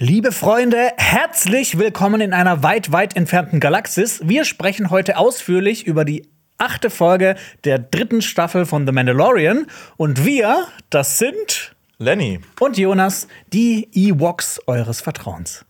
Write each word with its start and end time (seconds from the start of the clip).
Liebe 0.00 0.30
Freunde, 0.30 0.92
herzlich 0.96 1.76
willkommen 1.76 2.20
in 2.20 2.32
einer 2.32 2.62
weit, 2.62 2.92
weit 2.92 3.16
entfernten 3.16 3.58
Galaxis. 3.58 4.20
Wir 4.22 4.44
sprechen 4.44 4.90
heute 4.90 5.16
ausführlich 5.16 5.88
über 5.88 6.04
die 6.04 6.28
achte 6.56 6.88
Folge 6.88 7.34
der 7.64 7.80
dritten 7.80 8.22
Staffel 8.22 8.64
von 8.64 8.86
The 8.86 8.92
Mandalorian. 8.92 9.66
Und 9.96 10.24
wir, 10.24 10.68
das 10.88 11.18
sind 11.18 11.74
Lenny 11.98 12.38
und 12.60 12.78
Jonas, 12.78 13.26
die 13.52 13.88
Ewoks 13.92 14.60
eures 14.68 15.00
Vertrauens. 15.00 15.64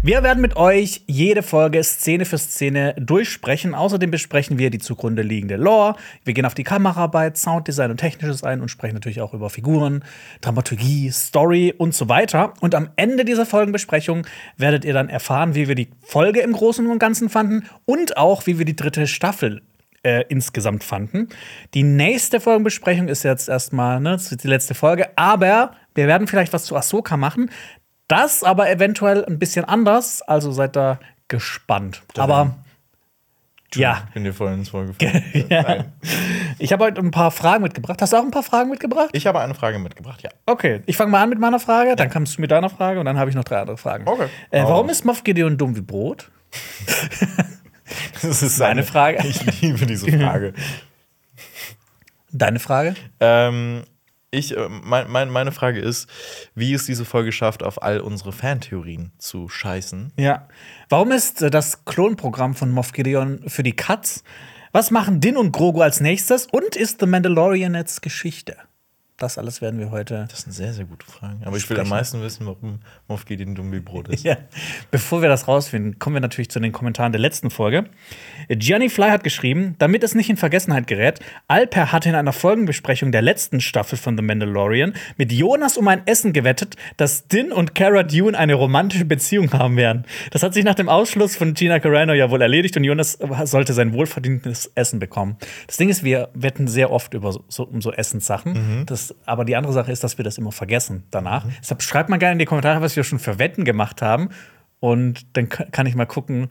Wir 0.00 0.22
werden 0.22 0.40
mit 0.40 0.54
euch 0.54 1.02
jede 1.08 1.42
Folge 1.42 1.82
Szene 1.82 2.24
für 2.24 2.38
Szene 2.38 2.94
durchsprechen. 3.00 3.74
Außerdem 3.74 4.12
besprechen 4.12 4.56
wir 4.56 4.70
die 4.70 4.78
zugrunde 4.78 5.22
liegende 5.22 5.56
Lore. 5.56 5.96
Wir 6.24 6.34
gehen 6.34 6.46
auf 6.46 6.54
die 6.54 6.62
Kameraarbeit, 6.62 7.36
Sounddesign 7.36 7.90
und 7.90 7.96
Technisches 7.96 8.44
ein 8.44 8.60
und 8.60 8.68
sprechen 8.68 8.94
natürlich 8.94 9.20
auch 9.20 9.34
über 9.34 9.50
Figuren, 9.50 10.04
Dramaturgie, 10.40 11.10
Story 11.10 11.74
und 11.76 11.94
so 11.94 12.08
weiter. 12.08 12.54
Und 12.60 12.76
am 12.76 12.90
Ende 12.94 13.24
dieser 13.24 13.44
Folgenbesprechung 13.44 14.24
werdet 14.56 14.84
ihr 14.84 14.92
dann 14.92 15.08
erfahren, 15.08 15.56
wie 15.56 15.66
wir 15.66 15.74
die 15.74 15.88
Folge 16.02 16.40
im 16.40 16.52
Großen 16.52 16.86
und 16.86 17.00
Ganzen 17.00 17.28
fanden 17.28 17.64
und 17.84 18.16
auch, 18.16 18.46
wie 18.46 18.58
wir 18.58 18.64
die 18.64 18.76
dritte 18.76 19.08
Staffel 19.08 19.62
äh, 20.04 20.24
insgesamt 20.28 20.84
fanden. 20.84 21.28
Die 21.74 21.82
nächste 21.82 22.40
Folgenbesprechung 22.40 23.08
ist 23.08 23.24
jetzt 23.24 23.48
erstmal, 23.48 23.98
ne, 23.98 24.16
die 24.16 24.46
letzte 24.46 24.74
Folge, 24.74 25.08
aber 25.16 25.72
wir 25.94 26.06
werden 26.06 26.28
vielleicht 26.28 26.52
was 26.52 26.64
zu 26.64 26.76
Ahsoka 26.76 27.16
machen. 27.16 27.50
Das 28.08 28.42
aber 28.42 28.70
eventuell 28.70 29.24
ein 29.24 29.38
bisschen 29.38 29.64
anders, 29.64 30.22
also 30.22 30.50
seid 30.50 30.76
da 30.76 30.98
gespannt. 31.28 32.02
Da 32.14 32.22
aber 32.24 32.56
ja. 33.74 34.04
Ich 34.08 34.14
bin 34.14 34.24
dir 34.24 34.32
voll 34.32 34.50
ins 34.54 34.72
Wort 34.72 34.98
gefallen. 34.98 35.46
ja. 35.50 35.84
Ich 36.58 36.72
habe 36.72 36.84
heute 36.84 37.02
ein 37.02 37.10
paar 37.10 37.30
Fragen 37.30 37.62
mitgebracht. 37.62 38.00
Hast 38.00 38.14
du 38.14 38.16
auch 38.16 38.22
ein 38.22 38.30
paar 38.30 38.42
Fragen 38.42 38.70
mitgebracht? 38.70 39.10
Ich 39.12 39.26
habe 39.26 39.40
eine 39.40 39.54
Frage 39.54 39.78
mitgebracht, 39.78 40.22
ja. 40.22 40.30
Okay, 40.46 40.80
ich 40.86 40.96
fange 40.96 41.10
mal 41.10 41.22
an 41.22 41.28
mit 41.28 41.38
meiner 41.38 41.60
Frage, 41.60 41.94
dann 41.94 42.08
kommst 42.08 42.38
du 42.38 42.40
mit 42.40 42.50
deiner 42.50 42.70
Frage 42.70 42.98
und 42.98 43.04
dann 43.04 43.18
habe 43.18 43.28
ich 43.28 43.36
noch 43.36 43.44
drei 43.44 43.60
andere 43.60 43.76
Fragen. 43.76 44.08
Okay. 44.08 44.28
Äh, 44.50 44.62
warum 44.62 44.86
raus. 44.86 44.92
ist 44.92 45.04
Moff 45.04 45.22
Gideon 45.22 45.58
dumm 45.58 45.76
wie 45.76 45.82
Brot? 45.82 46.30
Das 48.22 48.42
ist 48.42 48.60
eine 48.60 48.82
Frage. 48.82 49.18
Ich 49.24 49.60
liebe 49.60 49.86
diese 49.86 50.10
Frage. 50.10 50.52
Deine 52.32 52.58
Frage? 52.58 52.94
ähm, 53.20 53.84
ich, 54.30 54.56
äh, 54.56 54.68
mein, 54.68 55.10
mein, 55.10 55.30
meine 55.30 55.52
Frage 55.52 55.80
ist, 55.80 56.08
wie 56.54 56.74
es 56.74 56.86
diese 56.86 57.04
Folge 57.04 57.32
schafft, 57.32 57.62
auf 57.62 57.82
all 57.82 58.00
unsere 58.00 58.32
Fantheorien 58.32 59.12
zu 59.18 59.48
scheißen. 59.48 60.12
Ja. 60.18 60.48
Warum 60.88 61.12
ist 61.12 61.42
äh, 61.42 61.50
das 61.50 61.84
Klonprogramm 61.84 62.54
von 62.54 62.70
Moff 62.70 62.92
Gideon 62.92 63.48
für 63.48 63.62
die 63.62 63.74
Cuts? 63.74 64.24
Was 64.72 64.90
machen 64.90 65.20
Din 65.20 65.36
und 65.36 65.52
Grogu 65.52 65.80
als 65.80 66.00
nächstes? 66.00 66.46
Und 66.46 66.76
ist 66.76 67.00
The 67.00 67.06
Mandalorian 67.06 67.74
jetzt 67.74 68.02
Geschichte? 68.02 68.56
Das 69.18 69.36
alles 69.36 69.60
werden 69.60 69.80
wir 69.80 69.90
heute. 69.90 70.28
Das 70.30 70.42
sind 70.42 70.52
sehr, 70.52 70.72
sehr 70.72 70.84
gute 70.84 71.04
Fragen. 71.04 71.42
Aber 71.44 71.56
ich 71.56 71.68
will 71.68 71.80
am 71.80 71.88
meisten 71.88 72.22
wissen, 72.22 72.46
warum 72.46 72.78
Moff 73.08 73.24
Gideon 73.24 73.56
dumm 73.56 73.72
wie 73.72 73.80
Brot 73.80 74.08
ist. 74.08 74.24
Ja. 74.28 74.36
Bevor 74.92 75.22
wir 75.22 75.28
das 75.28 75.48
rausfinden, 75.48 75.98
kommen 75.98 76.14
wir 76.14 76.20
natürlich 76.20 76.50
zu 76.50 76.60
den 76.60 76.70
Kommentaren 76.70 77.10
der 77.10 77.20
letzten 77.20 77.50
Folge. 77.50 77.86
Gianni 78.56 78.88
Fly 78.88 79.10
hat 79.10 79.24
geschrieben, 79.24 79.74
damit 79.78 80.02
es 80.02 80.14
nicht 80.14 80.30
in 80.30 80.36
Vergessenheit 80.36 80.86
gerät, 80.86 81.20
Alper 81.48 81.92
hatte 81.92 82.08
in 82.08 82.14
einer 82.14 82.32
Folgenbesprechung 82.32 83.12
der 83.12 83.22
letzten 83.22 83.60
Staffel 83.60 83.98
von 83.98 84.16
The 84.16 84.22
Mandalorian 84.22 84.94
mit 85.16 85.32
Jonas 85.32 85.76
um 85.76 85.86
ein 85.88 86.02
Essen 86.06 86.32
gewettet, 86.32 86.76
dass 86.96 87.28
Din 87.28 87.52
und 87.52 87.74
Cara 87.74 88.02
Dune 88.02 88.36
eine 88.38 88.54
romantische 88.54 89.04
Beziehung 89.04 89.52
haben 89.52 89.76
werden. 89.76 90.04
Das 90.30 90.42
hat 90.42 90.54
sich 90.54 90.64
nach 90.64 90.74
dem 90.74 90.88
Ausschluss 90.88 91.36
von 91.36 91.54
Gina 91.54 91.78
Carano 91.80 92.12
ja 92.14 92.30
wohl 92.30 92.40
erledigt 92.42 92.76
und 92.76 92.84
Jonas 92.84 93.18
sollte 93.44 93.72
sein 93.72 93.92
wohlverdientes 93.92 94.72
Essen 94.74 94.98
bekommen. 94.98 95.36
Das 95.66 95.76
Ding 95.76 95.88
ist, 95.88 96.04
wir 96.04 96.28
wetten 96.34 96.68
sehr 96.68 96.90
oft 96.90 97.14
über 97.14 97.32
so, 97.48 97.64
um 97.64 97.80
so 97.82 97.92
Essenssachen. 97.92 98.84
Das, 98.86 99.14
aber 99.26 99.44
die 99.44 99.56
andere 99.56 99.72
Sache 99.72 99.92
ist, 99.92 100.02
dass 100.04 100.18
wir 100.18 100.24
das 100.24 100.38
immer 100.38 100.52
vergessen 100.52 101.04
danach. 101.10 101.44
Deshalb 101.60 101.82
schreibt 101.82 102.08
mal 102.08 102.16
gerne 102.18 102.32
in 102.32 102.38
die 102.38 102.44
Kommentare, 102.46 102.80
was 102.80 102.96
wir 102.96 103.04
schon 103.04 103.18
für 103.18 103.38
Wetten 103.38 103.64
gemacht 103.64 104.00
haben. 104.02 104.30
Und 104.80 105.36
dann 105.36 105.48
ka- 105.48 105.66
kann 105.72 105.86
ich 105.86 105.96
mal 105.96 106.06
gucken, 106.06 106.50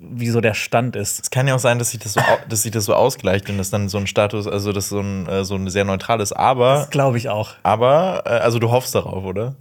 wie 0.00 0.28
so 0.30 0.40
der 0.40 0.54
Stand 0.54 0.96
ist. 0.96 1.20
Es 1.20 1.30
kann 1.30 1.48
ja 1.48 1.54
auch 1.54 1.60
sein, 1.60 1.78
dass 1.78 1.90
sich 1.90 2.00
das 2.00 2.14
so, 2.14 2.20
dass 2.48 2.62
sich 2.62 2.72
das 2.72 2.84
so 2.84 2.94
ausgleicht 2.94 3.48
und 3.50 3.58
das 3.58 3.70
dann 3.70 3.88
so 3.88 3.98
ein 3.98 4.06
Status, 4.06 4.46
also 4.46 4.72
das 4.72 4.88
so 4.88 5.00
ein, 5.00 5.26
äh, 5.26 5.44
so 5.44 5.54
ein 5.54 5.68
sehr 5.68 5.84
neutrales 5.84 6.32
Aber. 6.32 6.74
Das 6.74 6.90
glaube 6.90 7.18
ich 7.18 7.28
auch. 7.28 7.52
Aber, 7.62 8.22
äh, 8.26 8.30
also 8.30 8.58
du 8.58 8.70
hoffst 8.70 8.94
darauf, 8.94 9.24
oder? 9.24 9.54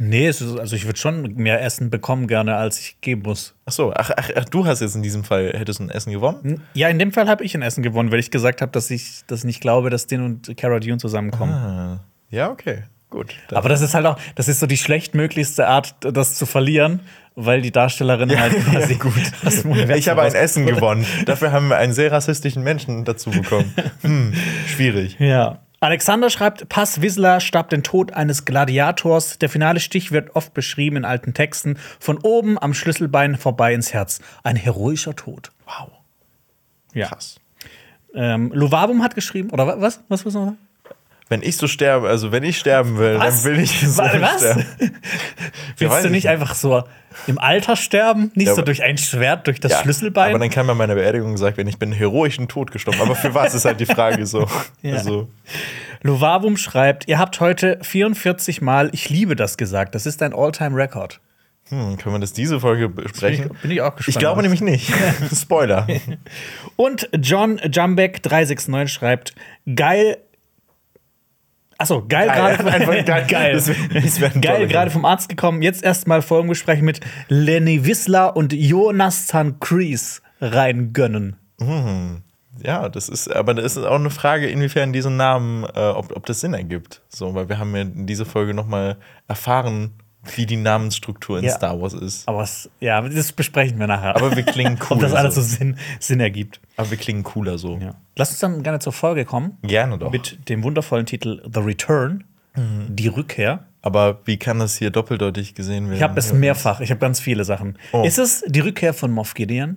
Nee, 0.00 0.28
ist, 0.28 0.40
also 0.42 0.76
ich 0.76 0.86
würde 0.86 0.98
schon 0.98 1.34
mehr 1.34 1.60
Essen 1.60 1.90
bekommen 1.90 2.28
gerne, 2.28 2.56
als 2.56 2.78
ich 2.78 3.00
geben 3.00 3.22
muss. 3.22 3.56
Ach 3.66 3.72
so, 3.72 3.92
ach, 3.94 4.10
ach, 4.16 4.30
ach, 4.36 4.44
du 4.44 4.64
hast 4.64 4.80
jetzt 4.80 4.94
in 4.94 5.02
diesem 5.02 5.24
Fall, 5.24 5.52
hättest 5.56 5.80
du 5.80 5.84
ein 5.84 5.90
Essen 5.90 6.12
gewonnen? 6.12 6.62
Ja, 6.74 6.88
in 6.88 7.00
dem 7.00 7.10
Fall 7.10 7.28
habe 7.28 7.42
ich 7.44 7.56
ein 7.56 7.62
Essen 7.62 7.82
gewonnen, 7.82 8.12
weil 8.12 8.20
ich 8.20 8.30
gesagt 8.30 8.62
habe, 8.62 8.70
dass 8.70 8.90
ich 8.90 9.22
das 9.26 9.42
nicht 9.42 9.60
glaube, 9.60 9.90
dass 9.90 10.06
Din 10.06 10.22
und 10.22 10.56
Cara 10.56 10.78
Dune 10.78 10.98
zusammenkommen. 10.98 11.52
Ah, 11.52 12.00
ja, 12.30 12.48
okay, 12.48 12.84
gut. 13.10 13.34
Aber 13.52 13.68
das 13.68 13.80
ist 13.80 13.94
halt 13.94 14.06
auch, 14.06 14.18
das 14.36 14.46
ist 14.46 14.60
so 14.60 14.68
die 14.68 14.76
schlechtmöglichste 14.76 15.66
Art, 15.66 15.96
das 16.00 16.36
zu 16.36 16.46
verlieren, 16.46 17.00
weil 17.40 17.62
die 17.62 17.70
Darstellerin 17.70 18.38
halt 18.38 18.52
quasi 18.64 18.94
gut. 18.98 19.12
aus 19.44 19.62
dem 19.62 19.70
Universum 19.70 19.96
Ich 19.98 20.08
habe 20.08 20.22
ein 20.22 20.34
Essen 20.34 20.66
gewonnen. 20.66 21.06
Dafür 21.26 21.52
haben 21.52 21.68
wir 21.68 21.76
einen 21.76 21.92
sehr 21.92 22.10
rassistischen 22.12 22.62
Menschen 22.62 23.04
dazu 23.04 23.30
bekommen. 23.30 23.72
Hm, 24.02 24.34
schwierig. 24.66 25.16
Ja. 25.20 25.60
Alexander 25.80 26.28
schreibt, 26.28 26.68
Pass 26.68 27.02
Wissler 27.02 27.38
starb 27.38 27.70
den 27.70 27.84
Tod 27.84 28.12
eines 28.12 28.44
Gladiators. 28.44 29.38
Der 29.38 29.48
finale 29.48 29.78
Stich 29.78 30.10
wird 30.10 30.34
oft 30.34 30.52
beschrieben 30.52 30.96
in 30.96 31.04
alten 31.04 31.34
Texten. 31.34 31.78
Von 32.00 32.18
oben 32.18 32.58
am 32.58 32.74
Schlüsselbein 32.74 33.36
vorbei 33.36 33.72
ins 33.74 33.92
Herz. 33.94 34.20
Ein 34.42 34.56
heroischer 34.56 35.14
Tod. 35.14 35.52
Wow. 35.66 35.90
Ja. 36.94 37.06
Krass. 37.06 37.36
Ähm, 38.12 38.50
Lovabum 38.52 39.04
hat 39.04 39.14
geschrieben, 39.14 39.50
oder 39.50 39.68
wa- 39.68 39.76
was? 39.78 40.00
Was 40.08 40.24
muss 40.24 40.34
man 40.34 40.44
sagen? 40.46 40.58
Wenn 41.30 41.42
ich 41.42 41.56
so 41.58 41.66
sterbe, 41.66 42.08
also 42.08 42.32
wenn 42.32 42.42
ich 42.42 42.58
sterben 42.58 42.96
will, 42.98 43.18
Was? 43.18 43.42
dann 43.42 43.52
will 43.52 43.60
ich 43.62 43.80
so 43.86 44.02
Wa- 44.02 44.10
was? 44.20 44.38
sterben. 44.40 44.64
Willst 45.76 46.02
du 46.02 46.06
ich 46.06 46.10
nicht 46.10 46.28
einfach 46.28 46.54
so 46.54 46.84
im 47.26 47.38
Alter 47.38 47.76
sterben? 47.76 48.30
Nicht 48.34 48.48
Ja, 48.48 48.54
so 48.54 48.62
durch 48.62 48.82
ein 48.82 48.96
Schwert, 48.96 49.46
durch 49.46 49.60
das 49.60 49.72
Ja, 49.72 49.82
Schlüsselbein? 49.82 50.30
Aber 50.30 50.38
dann 50.38 50.50
kann 50.50 50.66
bei 50.66 50.74
meiner 50.74 50.94
Beerdigung 50.94 51.32
gesagt 51.32 51.56
werden, 51.58 51.68
ich 51.68 51.78
bin 51.78 51.92
heroischen 51.92 52.48
Tod 52.48 52.70
gestorben. 52.70 53.00
Aber 53.02 53.14
für 53.14 53.34
was 53.34 53.54
ist 53.54 53.64
halt 53.66 53.78
die 53.80 53.86
Frage 53.86 54.24
so. 54.26 54.48
Ja. 54.82 54.94
Also, 54.94 55.28
Lovavum 56.02 56.56
schreibt, 56.56 57.08
ihr 57.08 57.18
habt 57.18 57.40
heute 57.40 57.78
44 57.82 58.62
Mal 58.62 58.88
Ich 58.92 59.10
liebe 59.10 59.36
das 59.36 59.56
gesagt. 59.58 59.94
Das 59.94 60.06
ist 60.06 60.22
ein 60.22 60.32
All-Time-Record. 60.32 61.20
hm, 61.68 61.98
können 61.98 62.14
wir 62.14 62.20
das 62.20 62.32
diese 62.32 62.60
Folge 62.60 62.88
besprechen? 62.88 63.48
Bin 63.48 63.54
ich- 63.56 63.62
bin 63.62 63.70
ich 63.72 63.80
auch 63.82 63.96
gespannt 63.96 64.16
Ich 64.16 64.18
glaube 64.18 64.40
nämlich 64.42 64.60
nicht. 64.62 64.90
Spoiler. 65.34 65.86
Und 66.76 67.08
John 67.20 67.60
Jumbeck 67.70 68.22
369 68.22 68.90
schreibt, 68.94 69.34
geil. 69.74 70.18
Achso, 71.78 72.04
geil, 72.08 72.26
Geil, 72.26 72.56
gerade 72.56 72.70
einfach 72.72 73.04
geil. 73.06 73.26
geil. 73.28 73.52
Das 73.54 73.68
wär- 73.68 74.00
das 74.02 74.20
wär 74.20 74.30
geil 74.30 74.66
gerade 74.66 74.90
vom 74.90 75.04
Arzt 75.04 75.28
gekommen. 75.28 75.62
Jetzt 75.62 75.82
erstmal 75.84 76.22
Folgenbesprechen 76.22 76.84
mit 76.84 77.00
Lenny 77.28 77.86
Wissler 77.86 78.36
und 78.36 78.52
Jonathan 78.52 79.60
Kreese 79.60 80.20
reingönnen. 80.40 81.36
Ja, 82.62 82.88
das 82.88 83.08
ist, 83.08 83.32
aber 83.34 83.54
das 83.54 83.76
ist 83.76 83.84
auch 83.84 83.94
eine 83.94 84.10
Frage, 84.10 84.48
inwiefern 84.48 84.92
diese 84.92 85.10
Namen, 85.10 85.64
äh, 85.74 85.78
ob, 85.90 86.16
ob 86.16 86.26
das 86.26 86.40
Sinn 86.40 86.54
ergibt. 86.54 87.02
So, 87.08 87.34
weil 87.34 87.48
wir 87.48 87.58
haben 87.58 87.74
ja 87.74 87.82
in 87.82 88.06
dieser 88.06 88.26
Folge 88.26 88.54
nochmal 88.54 88.96
erfahren, 89.28 89.92
wie 90.36 90.46
die 90.46 90.56
Namensstruktur 90.56 91.38
in 91.38 91.44
Ja. 91.44 91.52
Star 91.52 91.80
Wars 91.80 91.94
ist. 91.94 92.28
Aber 92.28 92.42
es, 92.42 92.68
ja, 92.80 93.00
das 93.00 93.32
besprechen 93.32 93.78
wir 93.78 93.86
nachher. 93.86 94.16
Aber 94.16 94.34
wir 94.36 94.42
klingen 94.42 94.78
cool. 94.82 94.86
Ob 94.96 95.00
das 95.00 95.12
alles 95.14 95.34
so. 95.36 95.42
Sinn, 95.42 95.76
Sinn 96.00 96.20
ergibt. 96.20 96.60
Aber 96.76 96.90
wir 96.90 96.98
klingen 96.98 97.22
cooler 97.22 97.58
so. 97.58 97.78
Ja. 97.78 97.94
Lass 98.16 98.30
uns 98.30 98.40
dann 98.40 98.62
gerne 98.62 98.78
zur 98.80 98.92
Folge 98.92 99.24
kommen. 99.24 99.56
Gerne 99.62 99.98
doch. 99.98 100.10
Mit 100.10 100.48
dem 100.48 100.62
wundervollen 100.64 101.06
Titel 101.06 101.40
The 101.52 101.60
Return, 101.60 102.24
die 102.56 103.06
Rückkehr. 103.08 103.64
Aber 103.82 104.18
wie 104.24 104.36
kann 104.36 104.58
das 104.58 104.76
hier 104.76 104.90
doppeldeutig 104.90 105.54
gesehen 105.54 105.84
werden? 105.84 105.96
Ich 105.96 106.02
habe 106.02 106.18
es 106.18 106.32
mehrfach, 106.32 106.80
ich 106.80 106.90
habe 106.90 106.98
ganz 106.98 107.20
viele 107.20 107.44
Sachen. 107.44 107.78
Oh. 107.92 108.02
Ist 108.02 108.18
es 108.18 108.42
die 108.48 108.58
Rückkehr 108.58 108.92
von 108.92 109.12
Moff 109.12 109.34
Gideon? 109.34 109.76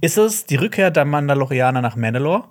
Ist 0.00 0.16
es 0.16 0.46
die 0.46 0.56
Rückkehr 0.56 0.90
der 0.90 1.04
Mandalorianer 1.04 1.82
nach 1.82 1.94
Mandalore? 1.94 2.44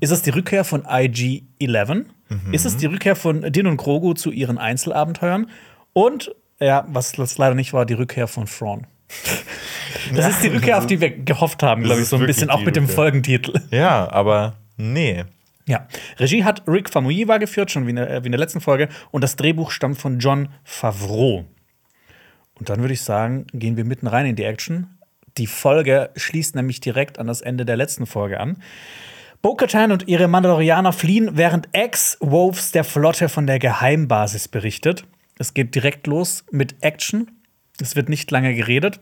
Ist 0.00 0.10
es 0.10 0.22
die 0.22 0.30
Rückkehr 0.30 0.64
von 0.64 0.84
IG-11? 0.86 2.06
Ist 2.52 2.64
es 2.64 2.78
die 2.78 2.86
Rückkehr 2.86 3.14
von 3.14 3.52
Din 3.52 3.66
und 3.66 3.76
Grogu 3.76 4.14
zu 4.14 4.30
ihren 4.30 4.56
Einzelabenteuern? 4.56 5.50
Und, 5.92 6.34
ja, 6.60 6.84
was 6.88 7.12
das 7.12 7.38
leider 7.38 7.54
nicht 7.54 7.72
war, 7.72 7.86
die 7.86 7.94
Rückkehr 7.94 8.26
von 8.26 8.46
Thrawn. 8.46 8.86
Das 10.14 10.28
ist 10.30 10.42
die 10.42 10.48
Rückkehr, 10.48 10.78
auf 10.78 10.86
die 10.86 11.00
wir 11.00 11.10
gehofft 11.10 11.62
haben, 11.62 11.82
glaube 11.82 12.00
ich, 12.00 12.08
so 12.08 12.16
ein 12.16 12.26
bisschen 12.26 12.50
auch 12.50 12.62
mit 12.62 12.76
dem. 12.76 12.88
Folgentitel. 12.88 13.60
Ja, 13.70 14.10
aber 14.10 14.54
nee. 14.76 15.24
Ja, 15.68 15.88
Regie 16.18 16.44
hat 16.44 16.62
Rick 16.68 16.90
Famuyiwa 16.90 17.38
geführt, 17.38 17.72
schon 17.72 17.86
wie 17.86 17.90
in, 17.90 17.96
der, 17.96 18.08
äh, 18.08 18.22
wie 18.22 18.26
in 18.26 18.32
der 18.32 18.38
letzten 18.38 18.60
Folge. 18.60 18.88
Und 19.10 19.22
das 19.22 19.34
Drehbuch 19.34 19.72
stammt 19.72 19.98
von 19.98 20.20
John 20.20 20.48
Favreau. 20.62 21.44
Und 22.54 22.68
dann 22.68 22.80
würde 22.80 22.94
ich 22.94 23.02
sagen, 23.02 23.46
gehen 23.52 23.76
wir 23.76 23.84
mitten 23.84 24.06
rein 24.06 24.26
in 24.26 24.36
die 24.36 24.44
Action. 24.44 24.98
Die 25.38 25.46
Folge 25.46 26.10
schließt 26.16 26.54
nämlich 26.54 26.80
direkt 26.80 27.18
an 27.18 27.26
das 27.26 27.40
Ende 27.40 27.64
der 27.64 27.76
letzten 27.76 28.06
Folge 28.06 28.40
an. 28.40 28.62
Bo-Katan 29.42 29.92
und 29.92 30.08
ihre 30.08 30.28
Mandalorianer 30.28 30.92
fliehen, 30.92 31.30
während 31.34 31.68
Ex-Wolves 31.72 32.70
der 32.70 32.84
Flotte 32.84 33.28
von 33.28 33.46
der 33.46 33.58
Geheimbasis 33.58 34.48
berichtet. 34.48 35.04
Es 35.38 35.54
geht 35.54 35.74
direkt 35.74 36.06
los 36.06 36.44
mit 36.50 36.76
Action. 36.80 37.30
Es 37.80 37.96
wird 37.96 38.08
nicht 38.08 38.30
lange 38.30 38.54
geredet. 38.54 39.00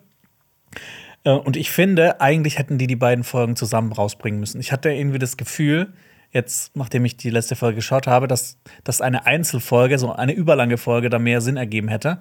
Äh, 1.24 1.30
Und 1.30 1.56
ich 1.56 1.70
finde, 1.70 2.20
eigentlich 2.20 2.58
hätten 2.58 2.78
die 2.78 2.86
die 2.86 2.96
beiden 2.96 3.24
Folgen 3.24 3.56
zusammen 3.56 3.92
rausbringen 3.92 4.40
müssen. 4.40 4.60
Ich 4.60 4.72
hatte 4.72 4.90
irgendwie 4.90 5.18
das 5.18 5.36
Gefühl, 5.36 5.92
jetzt, 6.32 6.76
nachdem 6.76 7.04
ich 7.04 7.16
die 7.16 7.30
letzte 7.30 7.56
Folge 7.56 7.76
geschaut 7.76 8.06
habe, 8.06 8.28
dass, 8.28 8.58
dass 8.82 9.00
eine 9.00 9.26
Einzelfolge, 9.26 9.98
so 9.98 10.12
eine 10.12 10.32
überlange 10.32 10.76
Folge, 10.76 11.08
da 11.08 11.18
mehr 11.18 11.40
Sinn 11.40 11.56
ergeben 11.56 11.88
hätte, 11.88 12.18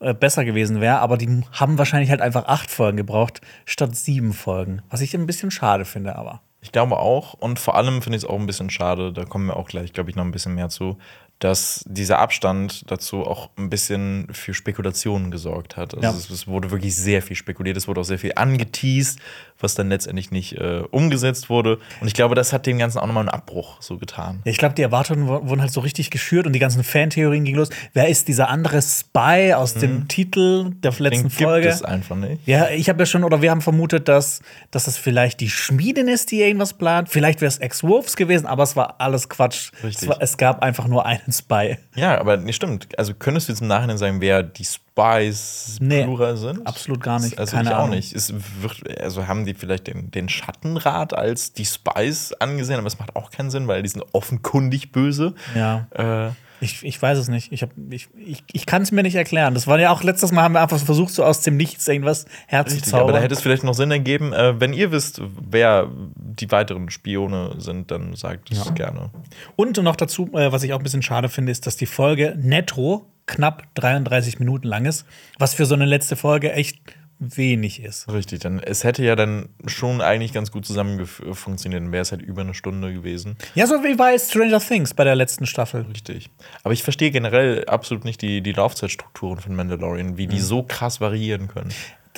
äh, 0.00 0.12
besser 0.14 0.44
gewesen 0.44 0.80
wäre. 0.80 0.98
Aber 0.98 1.16
die 1.16 1.42
haben 1.52 1.78
wahrscheinlich 1.78 2.10
halt 2.10 2.20
einfach 2.20 2.46
acht 2.46 2.70
Folgen 2.70 2.98
gebraucht, 2.98 3.40
statt 3.64 3.96
sieben 3.96 4.32
Folgen. 4.32 4.82
Was 4.90 5.00
ich 5.00 5.14
ein 5.14 5.26
bisschen 5.26 5.50
schade 5.50 5.84
finde, 5.84 6.16
aber. 6.16 6.42
Ich 6.60 6.72
glaube 6.72 6.98
auch. 6.98 7.34
Und 7.34 7.58
vor 7.58 7.76
allem 7.76 8.00
finde 8.00 8.16
ich 8.16 8.24
es 8.24 8.28
auch 8.28 8.38
ein 8.38 8.46
bisschen 8.46 8.70
schade, 8.70 9.12
da 9.12 9.24
kommen 9.24 9.46
wir 9.46 9.56
auch 9.56 9.68
gleich, 9.68 9.92
glaube 9.92 10.10
ich, 10.10 10.16
noch 10.16 10.24
ein 10.24 10.30
bisschen 10.30 10.54
mehr 10.54 10.68
zu, 10.68 10.98
dass 11.40 11.84
dieser 11.86 12.20
Abstand 12.20 12.84
dazu 12.90 13.24
auch 13.26 13.50
ein 13.58 13.68
bisschen 13.68 14.28
für 14.32 14.54
Spekulationen 14.54 15.30
gesorgt 15.30 15.76
hat. 15.76 15.94
Also 15.94 16.02
Ja. 16.06 16.10
es, 16.16 16.30
es 16.30 16.46
wurde 16.46 16.70
wirklich 16.70 16.96
sehr 16.96 17.20
viel 17.22 17.36
spekuliert, 17.36 17.76
es 17.76 17.86
wurde 17.88 18.00
auch 18.00 18.04
sehr 18.04 18.18
viel 18.18 18.32
angeteased, 18.36 19.18
was 19.58 19.74
dann 19.74 19.88
letztendlich 19.88 20.30
nicht 20.30 20.54
äh, 20.54 20.82
umgesetzt 20.90 21.50
wurde. 21.50 21.78
Und 22.00 22.06
ich 22.06 22.14
glaube, 22.14 22.34
das 22.34 22.52
hat 22.52 22.66
dem 22.66 22.78
Ganzen 22.78 22.98
auch 22.98 23.06
nochmal 23.06 23.22
einen 23.22 23.28
Abbruch 23.30 23.80
so 23.82 23.98
getan. 23.98 24.40
Ja, 24.44 24.50
ich 24.52 24.58
glaube, 24.58 24.74
die 24.74 24.82
Erwartungen 24.82 25.26
wurden 25.26 25.60
halt 25.60 25.70
so 25.72 25.80
richtig 25.80 26.10
geschürt 26.10 26.46
und 26.46 26.52
die 26.54 26.58
ganzen 26.58 26.82
Fantheorien 26.84 27.44
gingen 27.44 27.58
los. 27.58 27.68
Wer 27.92 28.08
ist 28.08 28.28
dieser 28.28 28.48
andere 28.48 28.80
Spy 28.80 29.52
aus 29.54 29.74
dem 29.74 30.08
Titel 30.08 30.70
der 30.82 30.92
letzten 30.92 31.04
Mhm. 31.04 31.08
Den 31.14 31.28
gibt 31.28 31.42
Folge? 31.42 31.68
es 31.68 31.82
einfach 31.82 32.16
nicht. 32.16 32.46
Ja, 32.46 32.70
ich 32.70 32.88
habe 32.88 33.00
ja 33.00 33.06
schon, 33.06 33.22
oder 33.24 33.42
wir 33.42 33.50
haben 33.50 33.60
vermutet, 33.60 34.08
dass, 34.08 34.40
dass 34.70 34.84
das 34.84 34.96
vielleicht 34.96 35.40
die 35.40 35.50
Schmiedin 35.50 36.08
ist, 36.08 36.30
die 36.30 36.40
irgendwas 36.40 36.72
plant. 36.74 37.08
Vielleicht 37.08 37.40
wäre 37.40 37.48
es 37.48 37.58
Ex-Wolves 37.58 38.16
gewesen, 38.16 38.46
aber 38.46 38.62
es 38.62 38.76
war 38.76 38.96
alles 39.00 39.28
Quatsch. 39.28 39.70
Richtig. 39.82 40.02
Es, 40.02 40.08
war, 40.08 40.16
es 40.20 40.36
gab 40.36 40.62
einfach 40.62 40.86
nur 40.86 41.06
einen 41.06 41.23
Spy. 41.32 41.78
Ja, 41.94 42.18
aber 42.20 42.36
nicht 42.36 42.56
stimmt. 42.56 42.88
Also 42.98 43.14
könntest 43.14 43.48
du 43.48 43.52
jetzt 43.52 43.60
im 43.62 43.68
Nachhinein 43.68 43.98
sagen, 43.98 44.20
wer 44.20 44.42
die 44.42 44.64
Spies 44.64 45.78
Nee, 45.80 46.04
Plural 46.04 46.36
sind? 46.36 46.66
absolut 46.66 47.00
gar 47.02 47.18
nicht. 47.20 47.38
Also 47.38 47.56
Keine 47.56 47.70
ich 47.70 47.74
auch 47.74 47.80
Ahnung. 47.84 47.96
nicht. 47.96 48.14
Es 48.14 48.32
wird, 48.60 49.00
also 49.00 49.26
haben 49.26 49.44
die 49.44 49.54
vielleicht 49.54 49.86
den, 49.86 50.10
den 50.10 50.28
Schattenrat 50.28 51.14
als 51.14 51.52
die 51.52 51.64
Spies 51.64 52.32
angesehen, 52.34 52.78
aber 52.78 52.86
es 52.86 52.98
macht 52.98 53.16
auch 53.16 53.30
keinen 53.30 53.50
Sinn, 53.50 53.66
weil 53.68 53.82
die 53.82 53.88
sind 53.88 54.04
offenkundig 54.12 54.92
böse. 54.92 55.34
Ja. 55.54 55.86
Äh, 55.90 56.30
Ich, 56.64 56.82
ich 56.84 57.00
weiß 57.00 57.18
es 57.18 57.28
nicht. 57.28 57.52
Ich, 57.52 57.62
hab- 57.62 57.70
ich, 57.90 58.08
ich, 58.16 58.42
ich 58.52 58.66
kann 58.66 58.82
es 58.82 58.90
mir 58.92 59.02
nicht 59.02 59.14
erklären. 59.16 59.54
Das 59.54 59.66
war 59.66 59.78
ja 59.78 59.90
auch 59.90 60.02
letztes 60.02 60.32
Mal, 60.32 60.42
haben 60.42 60.54
wir 60.54 60.62
einfach 60.62 60.78
versucht, 60.78 61.12
so 61.12 61.22
aus 61.24 61.40
dem 61.42 61.56
Nichts 61.56 61.86
irgendwas 61.86 62.24
herzuzaubern. 62.46 63.02
aber 63.02 63.12
da 63.12 63.20
hätte 63.20 63.34
es 63.34 63.42
vielleicht 63.42 63.64
noch 63.64 63.74
Sinn 63.74 63.90
ergeben. 63.90 64.32
Äh, 64.32 64.58
wenn 64.60 64.72
ihr 64.72 64.90
wisst, 64.90 65.20
wer 65.50 65.90
die 66.16 66.50
weiteren 66.50 66.90
Spione 66.90 67.54
sind, 67.58 67.90
dann 67.90 68.14
sagt 68.16 68.50
es 68.50 68.64
Ja. 68.64 68.70
gerne. 68.72 69.10
Und 69.56 69.76
noch 69.82 69.96
dazu, 69.96 70.30
äh, 70.32 70.50
was 70.52 70.62
ich 70.62 70.72
auch 70.72 70.78
ein 70.78 70.82
bisschen 70.82 71.02
schade 71.02 71.28
finde, 71.28 71.52
ist, 71.52 71.66
dass 71.66 71.76
die 71.76 71.86
Folge 71.86 72.34
netto 72.40 73.06
knapp 73.26 73.62
33 73.74 74.38
Minuten 74.38 74.66
lang 74.68 74.84
ist, 74.86 75.06
was 75.38 75.54
für 75.54 75.66
so 75.66 75.74
eine 75.74 75.86
letzte 75.86 76.16
Folge 76.16 76.52
echt 76.52 76.78
wenig 77.18 77.82
ist. 77.82 78.10
Richtig, 78.12 78.40
dann 78.40 78.58
es 78.58 78.84
hätte 78.84 79.04
ja 79.04 79.16
dann 79.16 79.48
schon 79.66 80.00
eigentlich 80.00 80.32
ganz 80.32 80.50
gut 80.50 80.66
zusammen 80.66 81.06
funktioniert, 81.06 81.82
dann 81.82 81.92
wäre 81.92 82.02
es 82.02 82.10
halt 82.12 82.22
über 82.22 82.42
eine 82.42 82.54
Stunde 82.54 82.92
gewesen. 82.92 83.36
Ja, 83.54 83.66
so 83.66 83.82
wie 83.84 83.94
bei 83.94 84.18
Stranger 84.18 84.60
Things 84.60 84.94
bei 84.94 85.04
der 85.04 85.14
letzten 85.14 85.46
Staffel. 85.46 85.82
Richtig. 85.82 86.30
Aber 86.62 86.74
ich 86.74 86.82
verstehe 86.82 87.10
generell 87.10 87.64
absolut 87.66 88.04
nicht 88.04 88.20
die, 88.22 88.40
die 88.42 88.52
Laufzeitstrukturen 88.52 89.38
von 89.40 89.54
Mandalorian, 89.54 90.16
wie 90.16 90.26
die 90.26 90.40
so 90.40 90.62
krass 90.62 91.00
variieren 91.00 91.48
können. 91.48 91.72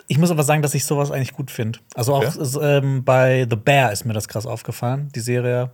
Ich 0.09 0.19
muss 0.19 0.31
aber 0.31 0.43
sagen, 0.45 0.63
dass 0.63 0.75
ich 0.75 0.85
sowas 0.85 1.11
eigentlich 1.11 1.33
gut 1.33 1.51
finde. 1.51 1.79
Also 1.95 2.15
auch 2.15 2.25
Okay. 2.25 2.41
s- 2.41 2.59
ähm, 2.61 3.05
bei 3.05 3.47
The 3.49 3.57
Bear 3.57 3.93
ist 3.93 4.05
mir 4.05 4.13
das 4.13 4.29
krass 4.29 4.47
aufgefallen. 4.47 5.11
Die 5.15 5.21
Serie 5.21 5.71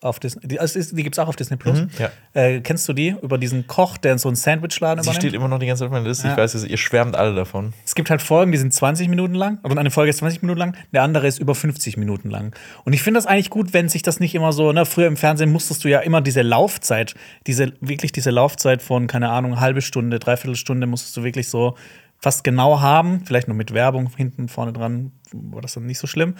auf 0.00 0.20
Disney. 0.20 0.46
Die, 0.46 0.60
also 0.60 0.78
die 0.80 1.02
gibt 1.02 1.14
es 1.14 1.18
auch 1.18 1.28
auf 1.28 1.36
Disney 1.36 1.56
Plus. 1.56 1.80
Mhm, 1.80 1.90
ja. 1.98 2.10
äh, 2.32 2.60
kennst 2.60 2.88
du 2.88 2.92
die? 2.92 3.16
Über 3.22 3.38
diesen 3.38 3.66
Koch, 3.66 3.96
der 3.96 4.12
in 4.12 4.18
so 4.18 4.28
einen 4.28 4.36
Sandwichladen 4.36 5.02
Sie 5.02 5.08
übernimmt? 5.08 5.22
steht 5.22 5.34
immer 5.34 5.48
noch 5.48 5.58
die 5.58 5.66
ganze 5.66 5.80
Zeit 5.80 5.86
auf 5.86 5.92
meiner 5.92 6.08
Liste. 6.08 6.26
Ja. 6.26 6.32
Ich 6.32 6.38
weiß, 6.38 6.64
ihr 6.64 6.76
schwärmt 6.76 7.16
alle 7.16 7.34
davon. 7.34 7.72
Es 7.84 7.94
gibt 7.94 8.10
halt 8.10 8.22
Folgen, 8.22 8.52
die 8.52 8.58
sind 8.58 8.72
20 8.72 9.08
Minuten 9.08 9.34
lang. 9.34 9.58
Und 9.62 9.78
eine 9.78 9.90
Folge 9.90 10.10
ist 10.10 10.18
20 10.18 10.42
Minuten 10.42 10.58
lang, 10.58 10.76
der 10.92 11.02
andere 11.02 11.26
ist 11.26 11.38
über 11.38 11.54
50 11.54 11.96
Minuten 11.96 12.30
lang. 12.30 12.54
Und 12.84 12.92
ich 12.92 13.02
finde 13.02 13.18
das 13.18 13.26
eigentlich 13.26 13.50
gut, 13.50 13.72
wenn 13.72 13.88
sich 13.88 14.02
das 14.02 14.20
nicht 14.20 14.34
immer 14.34 14.52
so, 14.52 14.72
ne, 14.72 14.86
früher 14.86 15.06
im 15.06 15.16
Fernsehen 15.16 15.52
musstest 15.52 15.84
du 15.84 15.88
ja 15.88 16.00
immer 16.00 16.20
diese 16.20 16.42
Laufzeit, 16.42 17.14
diese, 17.46 17.72
wirklich 17.80 18.12
diese 18.12 18.30
Laufzeit 18.30 18.82
von, 18.82 19.06
keine 19.06 19.30
Ahnung, 19.30 19.60
halbe 19.60 19.82
Stunde, 19.82 20.18
dreiviertel 20.18 20.56
Stunde 20.56 20.86
musstest 20.86 21.16
du 21.16 21.24
wirklich 21.24 21.48
so 21.48 21.76
fast 22.24 22.42
genau 22.42 22.80
haben. 22.80 23.22
Vielleicht 23.24 23.48
noch 23.48 23.54
mit 23.54 23.74
Werbung 23.74 24.10
hinten, 24.16 24.48
vorne 24.48 24.72
dran, 24.72 25.12
war 25.32 25.60
das 25.60 25.74
dann 25.74 25.86
nicht 25.86 25.98
so 25.98 26.06
schlimm. 26.06 26.34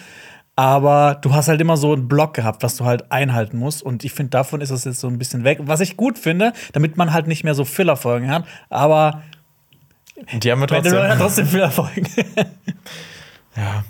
Aber 0.56 1.18
du 1.20 1.34
hast 1.34 1.48
halt 1.48 1.60
immer 1.60 1.76
so 1.76 1.92
einen 1.92 2.06
Block 2.06 2.34
gehabt, 2.34 2.62
was 2.62 2.76
du 2.76 2.84
halt 2.84 3.10
einhalten 3.10 3.58
musst. 3.58 3.82
Und 3.82 4.04
ich 4.04 4.12
finde, 4.12 4.30
davon 4.30 4.60
ist 4.60 4.70
es 4.70 4.84
jetzt 4.84 5.00
so 5.00 5.08
ein 5.08 5.18
bisschen 5.18 5.42
weg. 5.42 5.58
Was 5.62 5.80
ich 5.80 5.96
gut 5.96 6.18
finde, 6.18 6.52
damit 6.72 6.96
man 6.96 7.12
halt 7.12 7.26
nicht 7.26 7.42
mehr 7.42 7.54
so 7.54 7.64
Filler-Folgen 7.64 8.30
hat. 8.30 8.44
Aber 8.70 9.22
die 10.32 10.52
haben 10.52 10.60
wir 10.60 10.68
Mandalorian 10.70 11.10
hat 11.10 11.18
trotzdem. 11.18 11.46
trotzdem 11.46 11.46
Filler-Folgen. 11.46 12.08
Ja. 13.56 13.84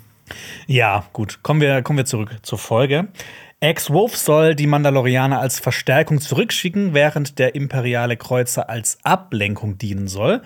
Ja, 0.67 1.05
gut. 1.15 1.43
Kommen 1.43 1.63
wir, 1.63 1.81
kommen 1.81 1.97
wir 1.97 2.05
zurück 2.05 2.37
zur 2.43 2.59
Folge. 2.59 3.09
Ex-Wolf 3.61 4.15
soll 4.15 4.55
die 4.55 4.67
Mandalorianer 4.67 5.41
als 5.41 5.59
Verstärkung 5.59 6.21
zurückschicken, 6.21 6.93
während 6.93 7.39
der 7.39 7.55
imperiale 7.55 8.19
Kreuzer 8.19 8.69
als 8.69 8.99
Ablenkung 9.05 9.79
dienen 9.79 10.07
soll. 10.07 10.43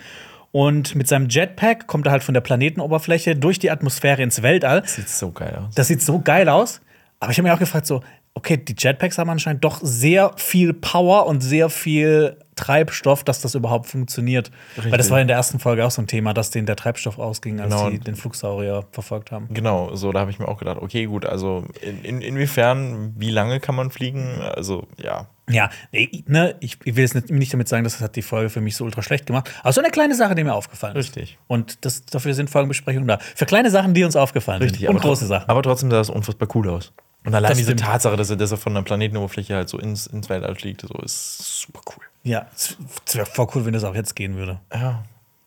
Und 0.50 0.94
mit 0.94 1.08
seinem 1.08 1.28
Jetpack 1.28 1.86
kommt 1.86 2.06
er 2.06 2.12
halt 2.12 2.22
von 2.22 2.34
der 2.34 2.40
Planetenoberfläche 2.40 3.36
durch 3.36 3.58
die 3.58 3.70
Atmosphäre 3.70 4.22
ins 4.22 4.42
Weltall. 4.42 4.82
Sieht 4.86 5.08
so 5.08 5.30
geil 5.30 5.54
aus. 5.66 5.74
Das 5.74 5.88
sieht 5.88 6.02
so 6.02 6.20
geil 6.20 6.48
aus. 6.48 6.80
Aber 7.20 7.32
ich 7.32 7.38
habe 7.38 7.48
mir 7.48 7.54
auch 7.54 7.58
gefragt, 7.58 7.86
so, 7.86 8.00
okay, 8.34 8.56
die 8.56 8.74
Jetpacks 8.78 9.18
haben 9.18 9.28
anscheinend 9.30 9.64
doch 9.64 9.80
sehr 9.82 10.32
viel 10.36 10.72
Power 10.72 11.26
und 11.26 11.40
sehr 11.40 11.68
viel 11.68 12.36
Treibstoff, 12.54 13.24
dass 13.24 13.40
das 13.40 13.54
überhaupt 13.54 13.86
funktioniert. 13.86 14.50
Weil 14.76 14.84
das 14.84 14.92
Richtig. 14.92 15.10
war 15.10 15.20
in 15.20 15.28
der 15.28 15.36
ersten 15.36 15.58
Folge 15.58 15.84
auch 15.84 15.90
so 15.90 16.02
ein 16.02 16.06
Thema, 16.06 16.34
dass 16.34 16.50
denen 16.50 16.66
der 16.66 16.76
Treibstoff 16.76 17.18
ausging, 17.18 17.60
als 17.60 17.74
Genau. 17.74 17.90
sie 17.90 17.98
den 17.98 18.14
Flugsaurier 18.16 18.84
verfolgt 18.92 19.30
haben. 19.32 19.48
Genau, 19.52 19.94
so, 19.94 20.12
da 20.12 20.20
habe 20.20 20.30
ich 20.30 20.38
mir 20.38 20.48
auch 20.48 20.58
gedacht, 20.58 20.78
okay, 20.80 21.06
gut, 21.06 21.26
also 21.26 21.64
in, 21.82 22.02
in, 22.04 22.20
inwiefern, 22.22 23.14
wie 23.16 23.30
lange 23.30 23.60
kann 23.60 23.74
man 23.74 23.90
fliegen? 23.90 24.40
Also, 24.54 24.86
ja. 25.02 25.26
Ja, 25.48 25.70
nee, 25.92 26.24
ne, 26.26 26.54
ich, 26.60 26.78
ich 26.84 26.96
will 26.96 27.02
jetzt 27.02 27.14
nicht, 27.14 27.30
nicht 27.30 27.52
damit 27.52 27.68
sagen, 27.68 27.84
das 27.84 28.00
hat 28.00 28.16
die 28.16 28.22
Folge 28.22 28.50
für 28.50 28.60
mich 28.60 28.76
so 28.76 28.84
ultra 28.84 29.02
schlecht 29.02 29.26
gemacht. 29.26 29.50
Aber 29.62 29.72
so 29.72 29.80
eine 29.80 29.90
kleine 29.90 30.14
Sache, 30.14 30.34
die 30.34 30.44
mir 30.44 30.54
aufgefallen 30.54 30.96
ist. 30.96 31.06
Richtig. 31.16 31.38
Und 31.46 31.84
das, 31.84 32.04
dafür 32.06 32.34
sind 32.34 32.50
Folgenbesprechungen 32.50 33.08
da. 33.08 33.18
Für 33.18 33.46
kleine 33.46 33.70
Sachen, 33.70 33.94
die 33.94 34.04
uns 34.04 34.16
aufgefallen 34.16 34.60
sind. 34.68 34.80
Und 34.82 34.88
aber 34.88 35.00
große 35.00 35.26
Sachen. 35.26 35.48
Aber 35.48 35.62
trotzdem 35.62 35.90
sah 35.90 36.00
es 36.00 36.10
unfassbar 36.10 36.48
cool 36.54 36.68
aus. 36.70 36.92
Und 37.24 37.34
allein 37.34 37.50
Das 37.50 37.58
diese 37.58 37.72
stimmt. 37.72 37.80
Tatsache, 37.88 38.16
dass 38.16 38.30
er, 38.30 38.36
dass 38.36 38.50
er 38.52 38.56
von 38.58 38.74
der 38.74 38.82
Planetenoberfläche 38.82 39.54
halt 39.56 39.68
so 39.68 39.78
ins, 39.78 40.06
ins 40.06 40.28
Weltall 40.28 40.54
fliegt, 40.54 40.82
so 40.82 40.94
ist 41.02 41.60
super 41.62 41.80
cool. 41.96 42.04
Ja, 42.22 42.46
es 42.54 42.76
wäre 43.14 43.26
voll 43.26 43.48
cool, 43.54 43.64
wenn 43.66 43.72
das 43.72 43.84
auch 43.84 43.94
jetzt 43.94 44.14
gehen 44.16 44.36
würde. 44.36 44.60
Ja. 44.72 45.04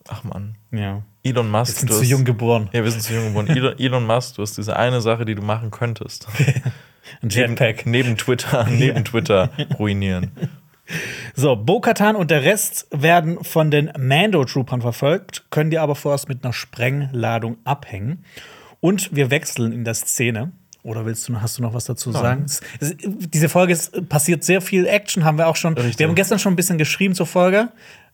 Ach 0.09 0.23
man. 0.23 0.55
Ja. 0.71 1.03
Elon 1.23 1.49
Musk. 1.49 1.73
Wir 1.75 1.79
sind 1.79 1.91
zu 1.91 1.99
hast- 2.01 2.07
jung 2.09 2.25
geboren. 2.25 2.69
Ja, 2.73 2.83
wir 2.83 2.91
sind 2.91 3.01
zu 3.03 3.13
jung 3.13 3.29
geworden. 3.29 3.47
Elon, 3.55 3.77
Elon 3.79 4.05
Musk, 4.05 4.35
du 4.35 4.41
hast 4.41 4.57
diese 4.57 4.75
eine 4.75 4.99
Sache, 4.99 5.25
die 5.25 5.35
du 5.35 5.41
machen 5.41 5.71
könntest. 5.71 6.27
Ein 7.21 7.29
Jetpack. 7.29 7.85
Neben, 7.85 8.09
neben 8.09 8.17
Twitter, 8.17 8.67
neben 8.69 9.03
Twitter 9.05 9.49
ruinieren. 9.77 10.31
So, 11.35 11.55
Bo-Katan 11.55 12.15
und 12.15 12.31
der 12.31 12.43
Rest 12.43 12.87
werden 12.91 13.43
von 13.43 13.71
den 13.71 13.91
Mando-Troopern 13.97 14.81
verfolgt, 14.81 15.45
können 15.49 15.69
die 15.69 15.79
aber 15.79 15.95
vorerst 15.95 16.27
mit 16.27 16.43
einer 16.43 16.53
Sprengladung 16.53 17.57
abhängen. 17.63 18.25
Und 18.79 19.15
wir 19.15 19.29
wechseln 19.29 19.71
in 19.71 19.85
der 19.85 19.93
Szene. 19.93 20.51
Oder 20.83 21.05
willst 21.05 21.29
du, 21.29 21.39
hast 21.39 21.59
du 21.59 21.61
noch 21.61 21.75
was 21.75 21.85
dazu 21.85 22.11
sagen? 22.11 22.43
Es, 22.45 22.61
es, 22.79 22.95
diese 22.97 23.49
Folge 23.49 23.73
ist, 23.73 24.09
passiert 24.09 24.43
sehr 24.43 24.61
viel 24.61 24.87
Action, 24.87 25.23
haben 25.23 25.37
wir 25.37 25.47
auch 25.47 25.55
schon. 25.55 25.75
Richtig. 25.75 25.99
Wir 25.99 26.07
haben 26.07 26.15
gestern 26.15 26.39
schon 26.39 26.53
ein 26.53 26.55
bisschen 26.55 26.79
geschrieben 26.79 27.13
zur 27.13 27.27
Folge. 27.27 27.69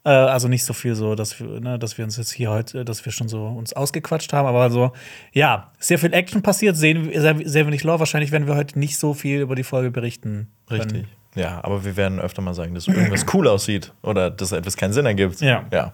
Äh, 0.07 0.11
also 0.11 0.47
nicht 0.47 0.63
so 0.63 0.71
viel 0.71 0.95
so, 0.95 1.15
dass 1.15 1.37
wir, 1.37 1.59
ne, 1.59 1.77
dass 1.77 1.97
wir 1.97 2.05
uns 2.05 2.15
jetzt 2.15 2.31
hier 2.31 2.49
heute, 2.49 2.85
dass 2.85 3.03
wir 3.03 3.11
schon 3.11 3.27
so 3.27 3.45
uns 3.45 3.73
ausgequatscht 3.73 4.31
haben, 4.31 4.47
aber 4.47 4.69
so, 4.69 4.93
ja, 5.33 5.71
sehr 5.79 5.99
viel 5.99 6.13
Action 6.13 6.41
passiert, 6.41 6.77
sehen, 6.77 7.11
sehr, 7.13 7.35
sehr 7.43 7.67
wenig 7.67 7.83
Lore. 7.83 7.99
Wahrscheinlich 7.99 8.31
werden 8.31 8.47
wir 8.47 8.55
heute 8.55 8.79
nicht 8.79 8.97
so 8.97 9.13
viel 9.13 9.41
über 9.41 9.55
die 9.55 9.65
Folge 9.65 9.91
berichten. 9.91 10.47
können. 10.67 10.81
Richtig. 10.81 11.05
Ja, 11.35 11.61
aber 11.61 11.83
wir 11.83 11.97
werden 11.97 12.21
öfter 12.21 12.41
mal 12.41 12.53
sagen, 12.53 12.73
dass 12.73 12.87
irgendwas 12.87 13.25
cool 13.33 13.49
aussieht 13.49 13.93
oder 14.01 14.31
dass 14.31 14.53
etwas 14.53 14.77
keinen 14.77 14.93
Sinn 14.93 15.05
ergibt. 15.05 15.41
Ja. 15.41 15.65
Ja. 15.73 15.91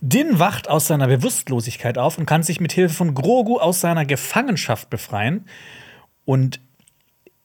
Din 0.00 0.38
wacht 0.38 0.70
aus 0.70 0.86
seiner 0.86 1.06
Bewusstlosigkeit 1.06 1.98
auf 1.98 2.16
und 2.16 2.24
kann 2.24 2.42
sich 2.42 2.58
mit 2.58 2.72
Hilfe 2.72 2.94
von 2.94 3.14
Grogu 3.14 3.58
aus 3.58 3.82
seiner 3.82 4.06
Gefangenschaft 4.06 4.88
befreien. 4.88 5.44
Und 6.24 6.58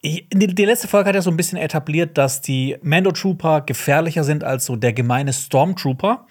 die, 0.06 0.66
letzte 0.66 0.88
Folge 0.88 1.10
hat 1.10 1.16
ja 1.16 1.22
so 1.22 1.32
ein 1.32 1.38
bisschen 1.38 1.58
etabliert, 1.58 2.18
dass 2.18 2.42
die 2.42 2.78
Mando-Trooper 2.82 3.62
gefährlicher 3.62 4.24
sind 4.24 4.44
als 4.44 4.66
so 4.66 4.76
der 4.76 4.94
gemeine 4.94 5.34
Stormtrooper. 5.34 6.28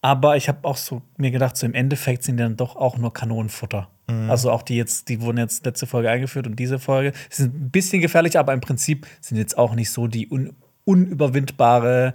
Aber 0.00 0.36
ich 0.36 0.48
habe 0.48 0.66
auch 0.66 0.76
so 0.76 1.02
mir 1.16 1.30
gedacht, 1.30 1.56
so 1.56 1.64
im 1.64 1.74
Endeffekt 1.74 2.24
sind 2.24 2.36
die 2.36 2.42
dann 2.42 2.56
doch 2.56 2.74
auch 2.74 2.98
nur 2.98 3.12
Kanonenfutter. 3.12 3.88
Also 4.28 4.50
auch 4.50 4.62
die 4.62 4.76
jetzt, 4.76 5.08
die 5.08 5.20
wurden 5.20 5.38
jetzt 5.38 5.64
letzte 5.64 5.86
Folge 5.86 6.10
eingeführt 6.10 6.46
und 6.46 6.56
diese 6.56 6.78
Folge 6.78 7.12
die 7.30 7.34
sind 7.34 7.54
ein 7.54 7.70
bisschen 7.70 8.02
gefährlicher, 8.02 8.40
aber 8.40 8.52
im 8.52 8.60
Prinzip 8.60 9.06
sind 9.20 9.38
jetzt 9.38 9.56
auch 9.56 9.74
nicht 9.74 9.90
so 9.90 10.06
die 10.06 10.28
un 10.30 10.54
unüberwindbare 10.84 12.12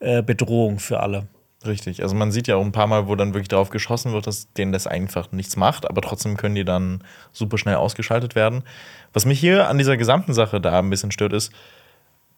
äh, 0.00 0.22
Bedrohung 0.24 0.80
für 0.80 0.98
alle. 0.98 1.28
Richtig. 1.66 2.02
Also 2.02 2.14
man 2.14 2.32
sieht 2.32 2.48
ja 2.48 2.56
auch 2.56 2.64
ein 2.64 2.72
paar 2.72 2.86
Mal, 2.86 3.06
wo 3.06 3.14
dann 3.14 3.34
wirklich 3.34 3.48
darauf 3.48 3.70
geschossen 3.70 4.12
wird, 4.12 4.26
dass 4.26 4.52
denen 4.54 4.72
das 4.72 4.86
einfach 4.86 5.30
nichts 5.32 5.56
macht, 5.56 5.88
aber 5.88 6.00
trotzdem 6.00 6.36
können 6.36 6.54
die 6.54 6.64
dann 6.64 7.04
super 7.32 7.58
schnell 7.58 7.76
ausgeschaltet 7.76 8.34
werden. 8.34 8.64
Was 9.12 9.26
mich 9.26 9.38
hier 9.38 9.68
an 9.68 9.78
dieser 9.78 9.96
gesamten 9.96 10.34
Sache 10.34 10.60
da 10.60 10.78
ein 10.78 10.90
bisschen 10.90 11.12
stört, 11.12 11.32
ist, 11.32 11.52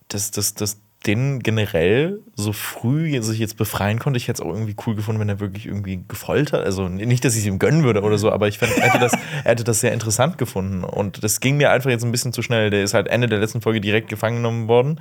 dass, 0.09 0.31
dass, 0.31 0.55
dass 0.55 0.81
den 1.07 1.41
generell 1.41 2.21
so 2.35 2.53
früh 2.53 3.21
sich 3.23 3.39
jetzt 3.39 3.57
befreien 3.57 3.99
konnte. 3.99 4.17
Ich 4.17 4.29
hätte 4.29 4.43
es 4.43 4.49
auch 4.49 4.53
irgendwie 4.53 4.75
cool 4.87 4.95
gefunden, 4.95 5.21
wenn 5.21 5.29
er 5.29 5.41
wirklich 5.41 5.67
irgendwie 5.67 6.03
gefoltert. 6.09 6.65
Also 6.65 6.89
nicht, 6.89 7.25
dass 7.25 7.35
ich 7.35 7.41
es 7.41 7.47
ihm 7.47 7.59
gönnen 7.59 7.85
würde 7.85 8.03
oder 8.03 8.17
so, 8.17 8.33
aber 8.33 8.49
ich 8.49 8.59
fand, 8.59 8.77
er, 8.79 8.85
er 8.85 9.11
hätte 9.45 9.65
das 9.65 9.81
sehr 9.81 9.93
interessant 9.93 10.39
gefunden. 10.39 10.83
Und 10.83 11.23
das 11.23 11.41
ging 11.41 11.57
mir 11.57 11.71
einfach 11.71 11.91
jetzt 11.91 12.05
ein 12.05 12.13
bisschen 12.13 12.33
zu 12.33 12.43
schnell. 12.43 12.71
Der 12.71 12.83
ist 12.83 12.95
halt 12.95 13.09
Ende 13.09 13.27
der 13.27 13.39
letzten 13.39 13.61
Folge 13.61 13.81
direkt 13.81 14.09
gefangen 14.09 14.37
genommen 14.37 14.69
worden. 14.69 15.01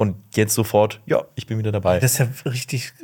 Und 0.00 0.16
jetzt 0.34 0.54
sofort, 0.54 1.02
ja, 1.04 1.26
ich 1.34 1.46
bin 1.46 1.58
wieder 1.58 1.72
dabei. 1.72 2.00
Das 2.00 2.12
ist 2.12 2.18
ja 2.20 2.50
richtig, 2.50 2.94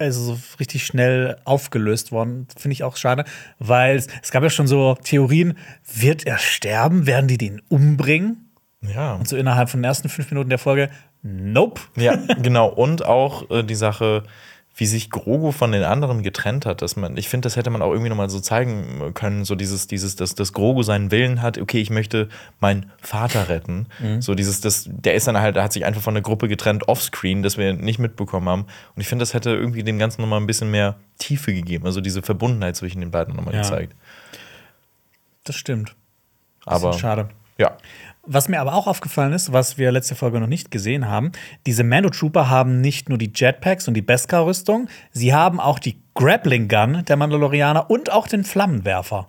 also 0.00 0.34
so 0.34 0.38
richtig 0.58 0.84
schnell 0.84 1.36
aufgelöst 1.44 2.10
worden. 2.10 2.48
Finde 2.58 2.72
ich 2.72 2.82
auch 2.82 2.96
schade, 2.96 3.24
weil 3.60 3.94
es, 3.94 4.08
es 4.20 4.32
gab 4.32 4.42
ja 4.42 4.50
schon 4.50 4.66
so 4.66 4.96
Theorien, 4.96 5.56
wird 5.94 6.26
er 6.26 6.38
sterben? 6.38 7.06
Werden 7.06 7.28
die 7.28 7.38
den 7.38 7.62
umbringen? 7.68 8.50
Ja. 8.80 9.14
Und 9.14 9.28
so 9.28 9.36
innerhalb 9.36 9.70
von 9.70 9.78
den 9.78 9.84
ersten 9.84 10.08
fünf 10.08 10.28
Minuten 10.32 10.48
der 10.48 10.58
Folge, 10.58 10.90
nope. 11.22 11.82
Ja, 11.94 12.16
genau. 12.42 12.66
Und 12.66 13.04
auch 13.04 13.48
äh, 13.48 13.62
die 13.62 13.76
Sache, 13.76 14.24
wie 14.74 14.86
sich 14.86 15.10
Grogu 15.10 15.52
von 15.52 15.72
den 15.72 15.82
anderen 15.82 16.22
getrennt 16.22 16.64
hat, 16.64 16.80
dass 16.80 16.96
man, 16.96 17.16
ich 17.16 17.28
finde, 17.28 17.46
das 17.46 17.56
hätte 17.56 17.70
man 17.70 17.82
auch 17.82 17.90
irgendwie 17.90 18.08
nochmal 18.08 18.30
so 18.30 18.40
zeigen 18.40 19.12
können, 19.14 19.44
so 19.44 19.54
dieses, 19.54 19.86
dieses, 19.88 20.16
dass, 20.16 20.34
dass 20.34 20.52
Grogu 20.52 20.82
seinen 20.82 21.10
Willen 21.10 21.42
hat, 21.42 21.58
okay, 21.58 21.80
ich 21.80 21.90
möchte 21.90 22.28
meinen 22.60 22.90
Vater 23.02 23.48
retten. 23.48 23.86
Mhm. 23.98 24.22
So 24.22 24.34
dieses, 24.34 24.60
das, 24.60 24.88
der 24.88 25.14
ist 25.14 25.26
dann 25.26 25.38
halt, 25.38 25.56
der 25.56 25.64
hat 25.64 25.72
sich 25.72 25.84
einfach 25.84 26.00
von 26.00 26.14
der 26.14 26.22
Gruppe 26.22 26.48
getrennt 26.48 26.88
offscreen, 26.88 27.42
das 27.42 27.58
wir 27.58 27.74
nicht 27.74 27.98
mitbekommen 27.98 28.48
haben. 28.48 28.62
Und 28.94 29.00
ich 29.00 29.08
finde, 29.08 29.22
das 29.22 29.34
hätte 29.34 29.50
irgendwie 29.50 29.82
dem 29.82 29.98
Ganzen 29.98 30.22
nochmal 30.22 30.40
ein 30.40 30.46
bisschen 30.46 30.70
mehr 30.70 30.96
Tiefe 31.18 31.52
gegeben, 31.52 31.84
also 31.84 32.00
diese 32.00 32.22
Verbundenheit 32.22 32.76
zwischen 32.76 33.00
den 33.00 33.10
beiden 33.10 33.36
nochmal 33.36 33.54
ja. 33.54 33.62
gezeigt. 33.62 33.94
Das 35.44 35.56
stimmt. 35.56 35.94
Das 36.64 36.74
Aber 36.74 36.92
schade. 36.94 37.28
Ja. 37.58 37.76
Was 38.22 38.48
mir 38.48 38.60
aber 38.60 38.74
auch 38.74 38.86
aufgefallen 38.86 39.32
ist, 39.32 39.52
was 39.52 39.78
wir 39.78 39.90
letzte 39.90 40.14
Folge 40.14 40.40
noch 40.40 40.46
nicht 40.46 40.70
gesehen 40.70 41.08
haben, 41.08 41.32
diese 41.66 41.84
Mando 41.84 42.10
Trooper 42.10 42.50
haben 42.50 42.80
nicht 42.80 43.08
nur 43.08 43.16
die 43.16 43.32
Jetpacks 43.34 43.88
und 43.88 43.94
die 43.94 44.02
Beskar-Rüstung, 44.02 44.88
sie 45.10 45.32
haben 45.32 45.58
auch 45.58 45.78
die 45.78 46.02
Grappling 46.14 46.68
Gun 46.68 47.04
der 47.06 47.16
Mandalorianer 47.16 47.90
und 47.90 48.12
auch 48.12 48.28
den 48.28 48.44
Flammenwerfer. 48.44 49.28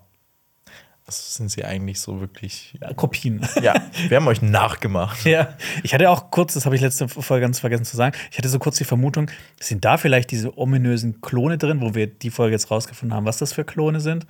Das 1.05 1.35
sind 1.35 1.49
sie 1.51 1.65
eigentlich 1.65 1.99
so 1.99 2.21
wirklich. 2.21 2.77
Ja, 2.79 2.93
Kopien. 2.93 3.45
Ja, 3.61 3.73
wir 4.07 4.17
haben 4.17 4.27
euch 4.27 4.41
nachgemacht. 4.41 5.25
Ja, 5.25 5.57
ich 5.83 5.93
hatte 5.93 6.09
auch 6.09 6.31
kurz, 6.31 6.53
das 6.53 6.65
habe 6.65 6.75
ich 6.75 6.81
letzte 6.81 7.07
Folge 7.07 7.41
ganz 7.41 7.59
vergessen 7.59 7.85
zu 7.85 7.97
sagen, 7.97 8.15
ich 8.29 8.37
hatte 8.37 8.49
so 8.49 8.59
kurz 8.59 8.77
die 8.77 8.85
Vermutung, 8.85 9.29
sind 9.59 9.83
da 9.83 9.97
vielleicht 9.97 10.31
diese 10.31 10.57
ominösen 10.57 11.19
Klone 11.21 11.57
drin, 11.57 11.81
wo 11.81 11.95
wir 11.95 12.07
die 12.07 12.29
Folge 12.29 12.53
jetzt 12.53 12.71
rausgefunden 12.71 13.15
haben, 13.15 13.25
was 13.25 13.37
das 13.37 13.51
für 13.51 13.65
Klone 13.65 13.99
sind. 13.99 14.25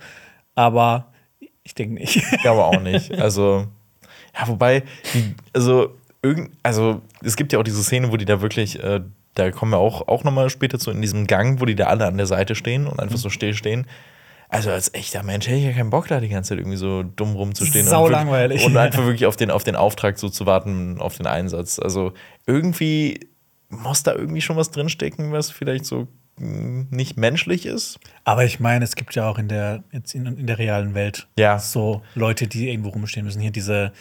Aber 0.54 1.12
ich 1.62 1.74
denke 1.74 1.94
nicht. 1.94 2.16
Ich 2.16 2.42
glaube 2.42 2.64
auch 2.64 2.80
nicht. 2.80 3.12
Also. 3.12 3.68
Ja, 4.34 4.48
wobei, 4.48 4.82
die, 5.14 5.34
also, 5.52 5.94
irgend, 6.22 6.50
also 6.62 7.02
es 7.22 7.36
gibt 7.36 7.52
ja 7.52 7.58
auch 7.58 7.64
diese 7.64 7.82
Szene, 7.82 8.10
wo 8.12 8.16
die 8.16 8.24
da 8.24 8.40
wirklich, 8.40 8.82
äh, 8.82 9.00
da 9.34 9.50
kommen 9.50 9.72
wir 9.72 9.78
auch, 9.78 10.08
auch 10.08 10.24
nochmal 10.24 10.50
später 10.50 10.78
zu, 10.78 10.90
in 10.90 11.00
diesem 11.00 11.26
Gang, 11.26 11.60
wo 11.60 11.64
die 11.64 11.74
da 11.74 11.86
alle 11.86 12.06
an 12.06 12.16
der 12.16 12.26
Seite 12.26 12.54
stehen 12.54 12.86
und 12.86 13.00
einfach 13.00 13.16
mhm. 13.16 13.20
so 13.20 13.30
stillstehen. 13.30 13.86
Also 14.48 14.70
als 14.70 14.92
echter 14.92 15.22
Mensch 15.22 15.46
hätte 15.46 15.56
ich 15.56 15.64
ja 15.64 15.72
keinen 15.72 15.88
Bock, 15.88 16.08
da 16.08 16.20
die 16.20 16.28
ganze 16.28 16.50
Zeit 16.50 16.58
irgendwie 16.58 16.76
so 16.76 17.02
dumm 17.02 17.34
rumzustehen. 17.36 17.86
Sau 17.86 18.04
und 18.04 18.12
langweilig. 18.12 18.62
Und 18.66 18.76
einfach 18.76 19.04
wirklich 19.04 19.24
auf 19.24 19.36
den, 19.36 19.50
auf 19.50 19.64
den 19.64 19.76
Auftrag 19.76 20.18
so 20.18 20.28
zu 20.28 20.44
warten, 20.44 21.00
auf 21.00 21.16
den 21.16 21.26
Einsatz. 21.26 21.78
Also 21.78 22.12
irgendwie 22.46 23.28
muss 23.70 24.02
da 24.02 24.12
irgendwie 24.12 24.42
schon 24.42 24.56
was 24.56 24.70
drinstecken, 24.70 25.32
was 25.32 25.50
vielleicht 25.50 25.86
so 25.86 26.06
hm, 26.36 26.88
nicht 26.90 27.16
menschlich 27.16 27.64
ist. 27.64 27.98
Aber 28.24 28.44
ich 28.44 28.60
meine, 28.60 28.84
es 28.84 28.94
gibt 28.94 29.14
ja 29.14 29.26
auch 29.26 29.38
in 29.38 29.48
der, 29.48 29.84
jetzt 29.90 30.14
in, 30.14 30.26
in 30.26 30.46
der 30.46 30.58
realen 30.58 30.94
Welt 30.94 31.28
ja. 31.38 31.58
so 31.58 32.02
Leute, 32.14 32.46
die 32.46 32.68
irgendwo 32.68 32.90
rumstehen 32.90 33.24
müssen. 33.24 33.40
Hier 33.40 33.52
diese 33.52 33.92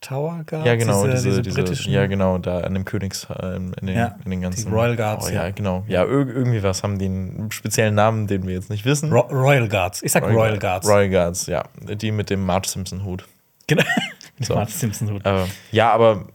Tower 0.00 0.42
Guards? 0.46 0.66
Ja, 0.66 0.76
genau, 0.76 1.06
diese, 1.06 1.28
diese, 1.28 1.42
diese, 1.42 1.62
britischen. 1.62 1.92
Ja, 1.92 2.06
genau, 2.06 2.38
da 2.38 2.60
an 2.60 2.74
dem 2.74 2.84
Königs, 2.84 3.26
äh, 3.30 3.56
in, 3.56 3.72
den, 3.82 3.96
ja, 3.96 4.16
in 4.24 4.30
den 4.30 4.40
ganzen. 4.40 4.68
Die 4.68 4.74
Royal 4.74 4.96
Guards. 4.96 5.26
Oh, 5.26 5.28
ja, 5.28 5.46
ja, 5.46 5.50
genau. 5.50 5.84
Ja, 5.88 6.04
irgendwie 6.04 6.62
was 6.62 6.82
haben 6.82 6.98
die 6.98 7.06
einen 7.06 7.50
speziellen 7.50 7.94
Namen, 7.94 8.26
den 8.26 8.46
wir 8.46 8.54
jetzt 8.54 8.70
nicht 8.70 8.84
wissen. 8.84 9.12
Ro 9.12 9.20
Royal 9.30 9.68
Guards. 9.68 10.02
Ich 10.02 10.12
sag 10.12 10.24
Royal, 10.24 10.36
Royal 10.36 10.58
Guards. 10.58 10.88
Royal 10.88 11.08
Guards, 11.10 11.46
ja. 11.46 11.64
Die 11.80 12.12
mit 12.12 12.30
dem 12.30 12.44
Marge 12.44 12.68
Simpson-Hut. 12.68 13.26
Genau. 13.66 13.84
mit 14.38 14.48
dem 14.48 14.56
Marge 14.56 14.72
Simpson-Hut. 14.72 15.26
Äh, 15.26 15.44
ja, 15.70 15.92
aber 15.92 16.26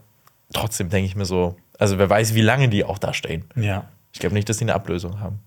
trotzdem 0.52 0.88
denke 0.88 1.06
ich 1.06 1.16
mir 1.16 1.24
so, 1.24 1.56
also 1.78 1.98
wer 1.98 2.08
weiß, 2.08 2.34
wie 2.34 2.42
lange 2.42 2.68
die 2.68 2.84
auch 2.84 2.98
da 2.98 3.12
stehen. 3.12 3.44
Ja. 3.56 3.84
Ich 4.12 4.20
glaube 4.20 4.34
nicht, 4.34 4.48
dass 4.48 4.58
die 4.58 4.64
eine 4.64 4.74
Ablösung 4.74 5.20
haben. 5.20 5.40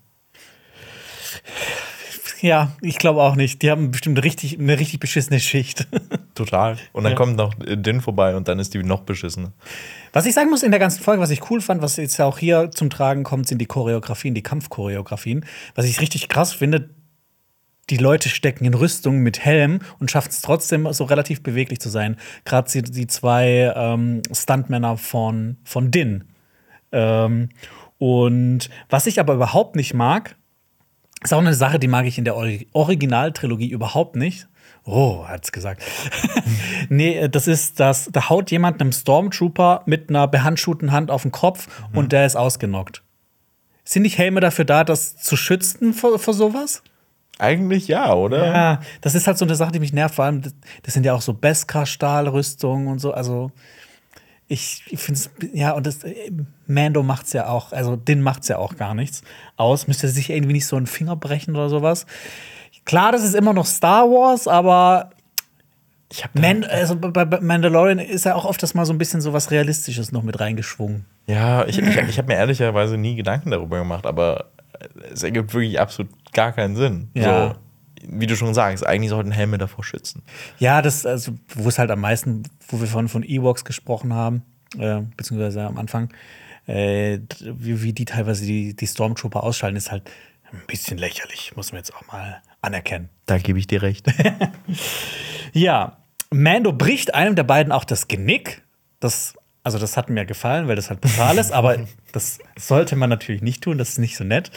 Ja, 2.41 2.71
ich 2.81 2.97
glaube 2.97 3.21
auch 3.21 3.35
nicht. 3.35 3.61
Die 3.61 3.69
haben 3.69 3.91
bestimmt 3.91 4.23
richtig, 4.23 4.59
eine 4.59 4.79
richtig 4.79 4.99
beschissene 4.99 5.39
Schicht. 5.39 5.87
Total. 6.35 6.77
Und 6.93 7.03
dann 7.03 7.13
ja. 7.13 7.17
kommt 7.17 7.35
noch 7.35 7.53
Din 7.57 8.01
vorbei 8.01 8.35
und 8.35 8.47
dann 8.47 8.59
ist 8.59 8.73
die 8.73 8.81
noch 8.81 9.01
beschissener. 9.01 9.51
Was 10.13 10.25
ich 10.25 10.33
sagen 10.33 10.49
muss 10.49 10.63
in 10.63 10.71
der 10.71 10.79
ganzen 10.79 11.03
Folge, 11.03 11.21
was 11.21 11.31
ich 11.31 11.49
cool 11.49 11.61
fand, 11.61 11.81
was 11.81 11.97
jetzt 11.97 12.17
ja 12.17 12.25
auch 12.25 12.37
hier 12.37 12.71
zum 12.71 12.89
Tragen 12.89 13.23
kommt, 13.23 13.47
sind 13.47 13.59
die 13.59 13.65
Choreografien, 13.65 14.33
die 14.33 14.43
Kampfchoreografien. 14.43 15.45
Was 15.75 15.85
ich 15.85 15.99
richtig 15.99 16.29
krass 16.29 16.53
finde, 16.53 16.89
die 17.89 17.97
Leute 17.97 18.29
stecken 18.29 18.65
in 18.65 18.73
Rüstung 18.73 19.19
mit 19.19 19.39
Helm 19.39 19.79
und 19.99 20.11
schaffen 20.11 20.29
es 20.29 20.41
trotzdem 20.41 20.91
so 20.93 21.03
relativ 21.03 21.43
beweglich 21.43 21.79
zu 21.79 21.89
sein. 21.89 22.17
Gerade 22.45 22.69
die, 22.71 22.83
die 22.83 23.07
zwei 23.07 23.73
ähm, 23.75 24.21
Stuntmänner 24.31 24.97
von, 24.97 25.57
von 25.63 25.91
Din. 25.91 26.25
Ähm, 26.91 27.49
und 27.97 28.69
was 28.89 29.07
ich 29.07 29.19
aber 29.19 29.33
überhaupt 29.33 29.75
nicht 29.75 29.93
mag, 29.93 30.35
ist 31.23 31.33
auch 31.33 31.39
eine 31.39 31.53
Sache, 31.53 31.79
die 31.79 31.87
mag 31.87 32.05
ich 32.05 32.17
in 32.17 32.25
der 32.25 32.35
Originaltrilogie 32.35 33.69
überhaupt 33.69 34.15
nicht. 34.15 34.47
Oh, 34.85 35.25
hat's 35.27 35.51
gesagt. 35.51 35.83
nee, 36.89 37.27
das 37.27 37.47
ist 37.47 37.79
das, 37.79 38.09
da 38.11 38.29
haut 38.29 38.49
jemand 38.49 38.81
einem 38.81 38.91
Stormtrooper 38.91 39.83
mit 39.85 40.09
einer 40.09 40.27
behandschuhten 40.27 40.91
Hand 40.91 41.11
auf 41.11 41.23
den 41.23 41.31
Kopf 41.31 41.67
mhm. 41.91 41.97
und 41.97 42.11
der 42.11 42.25
ist 42.25 42.35
ausgenockt. 42.35 43.03
Sind 43.83 44.03
nicht 44.03 44.17
Helme 44.17 44.39
dafür 44.39 44.65
da, 44.65 44.83
das 44.83 45.17
zu 45.17 45.35
schützen 45.35 45.93
vor, 45.93 46.17
vor 46.19 46.33
sowas? 46.33 46.83
Eigentlich 47.39 47.87
ja, 47.87 48.13
oder? 48.13 48.45
Ja, 48.45 48.79
das 49.01 49.15
ist 49.15 49.25
halt 49.25 49.37
so 49.37 49.45
eine 49.45 49.55
Sache, 49.55 49.71
die 49.71 49.79
mich 49.79 49.93
nervt. 49.93 50.15
Vor 50.15 50.25
allem, 50.25 50.41
das 50.83 50.93
sind 50.93 51.05
ja 51.05 51.13
auch 51.13 51.21
so 51.21 51.33
Beskar-Stahlrüstungen 51.33 52.87
und 52.87 52.99
so. 52.99 53.13
Also, 53.13 53.51
ich, 54.49 54.83
ich 54.89 54.99
finde 54.99 55.19
es, 55.19 55.29
ja, 55.53 55.71
und 55.71 55.85
das, 55.85 56.03
äh, 56.03 56.31
Mando 56.65 57.03
macht's 57.03 57.33
ja 57.33 57.47
auch, 57.47 57.71
also 57.71 57.95
den 57.95 58.21
macht's 58.21 58.47
ja 58.47 58.57
auch 58.57 58.75
gar 58.75 58.95
nichts 58.95 59.21
aus. 59.55 59.87
Müsste 59.87 60.09
sich 60.09 60.31
irgendwie 60.31 60.53
nicht 60.53 60.65
so 60.65 60.75
einen 60.75 60.87
Finger 60.87 61.15
brechen 61.15 61.55
oder 61.55 61.69
sowas. 61.69 62.07
Klar, 62.83 63.11
das 63.11 63.23
ist 63.23 63.35
immer 63.35 63.53
noch 63.53 63.67
Star 63.67 64.09
Wars, 64.09 64.47
aber 64.47 65.11
ich 66.11 66.23
habe 66.23 66.41
Man 66.41 66.63
also 66.63 66.95
bei 66.95 67.25
Mandalorian 67.25 67.99
ist 67.99 68.25
ja 68.25 68.33
auch 68.33 68.45
oft 68.45 68.61
das 68.63 68.73
mal 68.73 68.85
so 68.85 68.93
ein 68.93 68.97
bisschen 68.97 69.21
so 69.21 69.31
was 69.31 69.51
Realistisches 69.51 70.11
noch 70.11 70.23
mit 70.23 70.39
reingeschwungen. 70.39 71.05
Ja, 71.27 71.65
ich, 71.65 71.77
ich, 71.77 71.97
ich 71.97 72.17
habe 72.17 72.27
mir 72.27 72.39
ehrlicherweise 72.39 72.97
nie 72.97 73.15
Gedanken 73.15 73.51
darüber 73.51 73.77
gemacht, 73.77 74.07
aber 74.07 74.47
es 75.13 75.21
ergibt 75.21 75.53
wirklich 75.53 75.79
absolut 75.79 76.11
gar 76.33 76.51
keinen 76.53 76.75
Sinn. 76.75 77.09
Ja. 77.13 77.49
So, 77.49 77.55
wie 78.07 78.27
du 78.27 78.35
schon 78.35 78.53
sagst, 78.53 78.85
eigentlich 78.85 79.09
sollten 79.09 79.31
Helme 79.31 79.57
davor 79.57 79.83
schützen. 79.83 80.23
Ja, 80.59 80.81
das, 80.81 81.05
also, 81.05 81.33
wo 81.55 81.67
es 81.69 81.79
halt 81.79 81.91
am 81.91 82.01
meisten, 82.01 82.43
wo 82.67 82.79
wir 82.79 82.87
von, 82.87 83.07
von 83.07 83.23
Ewoks 83.23 83.65
gesprochen 83.65 84.13
haben, 84.13 84.43
äh, 84.77 85.01
beziehungsweise 85.15 85.63
am 85.63 85.77
Anfang, 85.77 86.13
äh, 86.67 87.19
wie, 87.39 87.81
wie 87.81 87.93
die 87.93 88.05
teilweise 88.05 88.45
die, 88.45 88.75
die 88.75 88.87
Stormtrooper 88.87 89.43
ausschalten, 89.43 89.77
ist 89.77 89.91
halt 89.91 90.09
ein 90.51 90.61
bisschen 90.67 90.97
lächerlich, 90.97 91.55
muss 91.55 91.71
man 91.71 91.79
jetzt 91.79 91.93
auch 91.95 92.05
mal 92.07 92.41
anerkennen. 92.61 93.09
Da 93.25 93.37
gebe 93.37 93.59
ich 93.59 93.67
dir 93.67 93.81
recht. 93.81 94.05
ja, 95.53 95.97
Mando 96.31 96.73
bricht 96.73 97.13
einem 97.13 97.35
der 97.35 97.43
beiden 97.43 97.71
auch 97.71 97.83
das 97.83 98.07
Genick. 98.07 98.61
Das 98.99 99.33
also 99.63 99.77
das 99.77 99.97
hat 99.97 100.09
mir 100.09 100.25
gefallen, 100.25 100.67
weil 100.67 100.75
das 100.75 100.89
halt 100.89 101.01
brutal 101.01 101.37
ist, 101.37 101.51
aber 101.51 101.77
das 102.11 102.39
sollte 102.57 102.95
man 102.95 103.09
natürlich 103.09 103.41
nicht 103.41 103.63
tun, 103.63 103.77
das 103.77 103.89
ist 103.89 103.97
nicht 103.99 104.15
so 104.15 104.23
nett. 104.23 104.51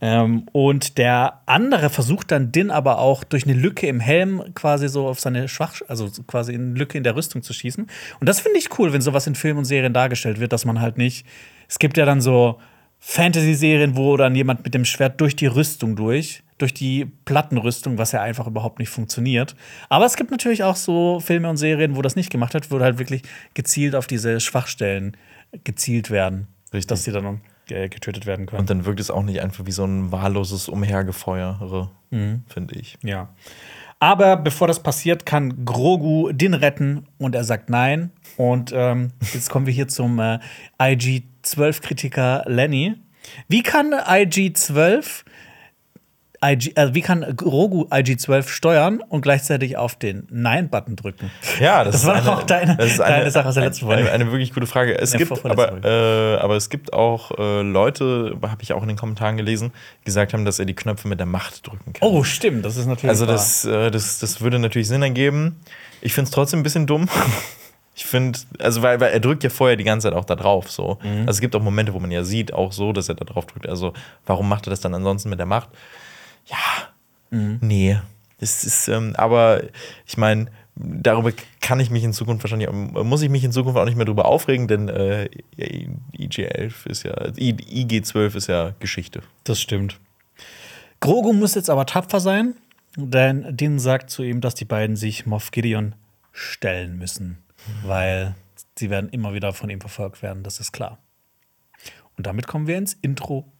Ähm, 0.00 0.46
und 0.52 0.98
der 0.98 1.40
andere 1.46 1.90
versucht 1.90 2.30
dann 2.30 2.52
Din 2.52 2.70
aber 2.70 2.98
auch 2.98 3.24
durch 3.24 3.44
eine 3.44 3.54
Lücke 3.54 3.86
im 3.86 4.00
Helm 4.00 4.42
quasi 4.54 4.88
so 4.88 5.08
auf 5.08 5.20
seine 5.20 5.48
Schwach, 5.48 5.80
also 5.88 6.08
quasi 6.26 6.54
eine 6.54 6.74
Lücke 6.74 6.98
in 6.98 7.04
der 7.04 7.16
Rüstung 7.16 7.42
zu 7.42 7.52
schießen. 7.52 7.86
Und 8.20 8.28
das 8.28 8.40
finde 8.40 8.58
ich 8.58 8.78
cool, 8.78 8.92
wenn 8.92 9.00
sowas 9.00 9.26
in 9.26 9.34
Filmen 9.34 9.60
und 9.60 9.64
Serien 9.64 9.94
dargestellt 9.94 10.38
wird, 10.38 10.52
dass 10.52 10.64
man 10.64 10.80
halt 10.80 10.98
nicht. 10.98 11.26
Es 11.68 11.78
gibt 11.78 11.96
ja 11.96 12.04
dann 12.04 12.20
so 12.20 12.60
Fantasy-Serien, 13.00 13.96
wo 13.96 14.16
dann 14.16 14.34
jemand 14.34 14.64
mit 14.64 14.74
dem 14.74 14.84
Schwert 14.84 15.20
durch 15.20 15.34
die 15.34 15.46
Rüstung 15.46 15.96
durch 15.96 16.44
durch 16.62 16.72
die 16.72 17.06
Plattenrüstung, 17.24 17.98
was 17.98 18.12
ja 18.12 18.22
einfach 18.22 18.46
überhaupt 18.46 18.78
nicht 18.78 18.88
funktioniert. 18.88 19.54
Aber 19.88 20.06
es 20.06 20.16
gibt 20.16 20.30
natürlich 20.30 20.62
auch 20.62 20.76
so 20.76 21.20
Filme 21.20 21.50
und 21.50 21.56
Serien, 21.56 21.96
wo 21.96 22.02
das 22.02 22.16
nicht 22.16 22.30
gemacht 22.30 22.54
wird, 22.54 22.70
wo 22.70 22.80
halt 22.80 22.98
wirklich 22.98 23.22
gezielt 23.54 23.94
auf 23.94 24.06
diese 24.06 24.40
Schwachstellen 24.40 25.16
gezielt 25.64 26.10
werden, 26.10 26.46
Richtig. 26.72 26.86
dass 26.86 27.04
sie 27.04 27.12
dann 27.12 27.40
getötet 27.66 28.26
werden 28.26 28.46
können. 28.46 28.60
Und 28.60 28.70
dann 28.70 28.84
wirkt 28.84 29.00
es 29.00 29.10
auch 29.10 29.22
nicht 29.22 29.40
einfach 29.40 29.66
wie 29.66 29.72
so 29.72 29.84
ein 29.84 30.12
wahlloses 30.12 30.68
Umhergefeuere, 30.68 31.90
mhm. 32.10 32.44
finde 32.46 32.74
ich. 32.76 32.98
Ja. 33.02 33.30
Aber 33.98 34.36
bevor 34.36 34.66
das 34.66 34.82
passiert, 34.82 35.26
kann 35.26 35.64
Grogu 35.64 36.32
den 36.32 36.54
retten 36.54 37.06
und 37.18 37.34
er 37.34 37.44
sagt 37.44 37.70
nein. 37.70 38.10
Und 38.36 38.72
ähm, 38.74 39.12
jetzt 39.32 39.48
kommen 39.48 39.66
wir 39.66 39.72
hier 39.72 39.88
zum 39.88 40.18
äh, 40.18 40.38
IG-12-Kritiker 40.80 42.42
Lenny. 42.46 42.96
Wie 43.48 43.62
kann 43.62 43.92
IG-12 43.92 45.22
IG, 46.44 46.72
äh, 46.76 46.92
wie 46.94 47.02
kann 47.02 47.24
Grogu 47.36 47.86
IG-12 47.90 48.48
steuern 48.48 49.00
und 49.08 49.22
gleichzeitig 49.22 49.76
auf 49.76 49.94
den 49.96 50.26
Nein-Button 50.30 50.96
drücken? 50.96 51.30
Ja, 51.60 51.84
das, 51.84 52.02
Das 52.02 52.06
war 52.06 52.14
eine, 52.16 52.32
auch 52.32 52.42
deine- 52.42 52.76
das 52.76 52.86
ist 52.92 52.98
deine 53.00 53.30
Sache 53.30 53.48
aus 53.48 53.54
der 53.54 53.64
letzten 53.64 53.84
eine, 53.86 53.94
Folge. 53.96 54.12
eine, 54.12 54.24
eine 54.24 54.32
wirklich 54.32 54.52
gute 54.52 54.66
Frage. 54.66 54.98
Es 54.98 55.12
gibt 55.12 55.44
aber, 55.44 55.84
äh, 55.84 56.36
aber 56.40 56.56
es 56.56 56.68
gibt 56.68 56.92
auch 56.92 57.30
äh, 57.38 57.62
Leute, 57.62 58.36
habe 58.42 58.62
ich 58.62 58.72
auch 58.72 58.82
in 58.82 58.88
den 58.88 58.96
Kommentaren 58.96 59.36
gelesen, 59.36 59.72
die 60.00 60.04
gesagt 60.06 60.32
haben, 60.32 60.44
dass 60.44 60.58
er 60.58 60.64
die 60.64 60.74
Knöpfe 60.74 61.06
mit 61.08 61.18
der 61.20 61.26
Macht 61.26 61.66
drücken 61.66 61.92
kann. 61.92 62.08
Oh, 62.08 62.24
stimmt, 62.24 62.64
das 62.64 62.76
ist 62.76 62.86
natürlich. 62.86 63.10
Also 63.10 63.24
das, 63.26 63.64
äh, 63.64 63.90
das, 63.90 64.18
das 64.18 64.40
würde 64.40 64.58
natürlich 64.58 64.88
Sinn 64.88 65.02
ergeben. 65.02 65.60
Ich 66.00 66.12
finde 66.14 66.26
es 66.26 66.30
trotzdem 66.32 66.60
ein 66.60 66.64
bisschen 66.64 66.86
dumm. 66.86 67.08
Ich 67.94 68.06
finde, 68.06 68.38
also 68.58 68.80
weil, 68.80 69.00
weil 69.00 69.12
er 69.12 69.20
drückt 69.20 69.44
ja 69.44 69.50
vorher 69.50 69.76
die 69.76 69.84
ganze 69.84 70.08
Zeit 70.08 70.16
auch 70.16 70.24
da 70.24 70.34
drauf. 70.34 70.70
So. 70.70 70.96
Mhm. 71.02 71.20
Also 71.26 71.32
es 71.32 71.40
gibt 71.42 71.54
auch 71.54 71.60
Momente, 71.62 71.92
wo 71.92 71.98
man 72.00 72.10
ja 72.10 72.24
sieht, 72.24 72.54
auch 72.54 72.72
so, 72.72 72.94
dass 72.94 73.10
er 73.10 73.16
da 73.16 73.26
drauf 73.26 73.44
drückt. 73.44 73.68
Also 73.68 73.92
warum 74.24 74.48
macht 74.48 74.66
er 74.66 74.70
das 74.70 74.80
dann 74.80 74.94
ansonsten 74.94 75.28
mit 75.28 75.38
der 75.38 75.44
Macht? 75.44 75.68
Ja, 76.46 76.88
Mhm. 77.30 77.58
nee. 77.62 77.98
Das 78.38 78.64
ist, 78.64 78.88
ähm, 78.88 79.14
aber 79.16 79.62
ich 80.06 80.16
meine, 80.16 80.46
darüber 80.74 81.32
kann 81.60 81.78
ich 81.80 81.90
mich 81.90 82.02
in 82.02 82.12
Zukunft 82.12 82.42
wahrscheinlich, 82.42 82.68
muss 82.70 83.22
ich 83.22 83.30
mich 83.30 83.44
in 83.44 83.52
Zukunft 83.52 83.78
auch 83.78 83.84
nicht 83.84 83.96
mehr 83.96 84.04
drüber 84.06 84.24
aufregen, 84.26 84.66
denn 84.68 84.88
äh, 84.88 85.28
IG11 86.18 86.86
ist 86.86 87.04
ja, 87.04 87.14
I- 87.38 87.84
IG12 87.86 88.34
ist 88.36 88.48
ja 88.48 88.74
Geschichte. 88.80 89.22
Das 89.44 89.60
stimmt. 89.60 89.98
Grogu 91.00 91.32
muss 91.32 91.54
jetzt 91.54 91.70
aber 91.70 91.86
tapfer 91.86 92.20
sein, 92.20 92.54
denn 92.96 93.56
Din 93.56 93.78
sagt 93.78 94.10
zu 94.10 94.22
ihm, 94.22 94.40
dass 94.40 94.54
die 94.54 94.64
beiden 94.64 94.96
sich 94.96 95.24
Moff 95.26 95.50
Gideon 95.52 95.94
stellen 96.32 96.98
müssen, 96.98 97.38
weil 97.84 98.34
sie 98.78 98.90
werden 98.90 99.10
immer 99.10 99.34
wieder 99.34 99.52
von 99.52 99.70
ihm 99.70 99.80
verfolgt 99.80 100.22
werden, 100.22 100.42
das 100.42 100.60
ist 100.60 100.72
klar. 100.72 100.98
Und 102.16 102.26
damit 102.26 102.46
kommen 102.46 102.66
wir 102.66 102.76
ins 102.76 102.94
Intro. 102.94 103.50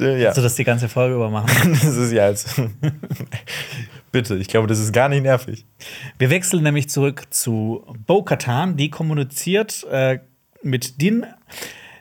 Ja. 0.00 0.28
Also 0.30 0.42
das 0.42 0.54
die 0.56 0.64
ganze 0.64 0.88
Folge 0.88 1.14
über 1.14 1.30
machen. 1.30 1.78
Das 1.82 1.96
ist 1.96 2.12
ja 2.12 2.28
jetzt. 2.28 2.60
Bitte, 4.12 4.36
ich 4.36 4.48
glaube, 4.48 4.66
das 4.66 4.78
ist 4.78 4.92
gar 4.92 5.08
nicht 5.08 5.22
nervig. 5.22 5.64
Wir 6.18 6.30
wechseln 6.30 6.62
nämlich 6.62 6.88
zurück 6.88 7.24
zu 7.30 7.84
Bo-Katan, 8.06 8.76
die 8.76 8.90
kommuniziert 8.90 9.84
äh, 9.90 10.18
mit 10.62 11.00
Din. 11.00 11.26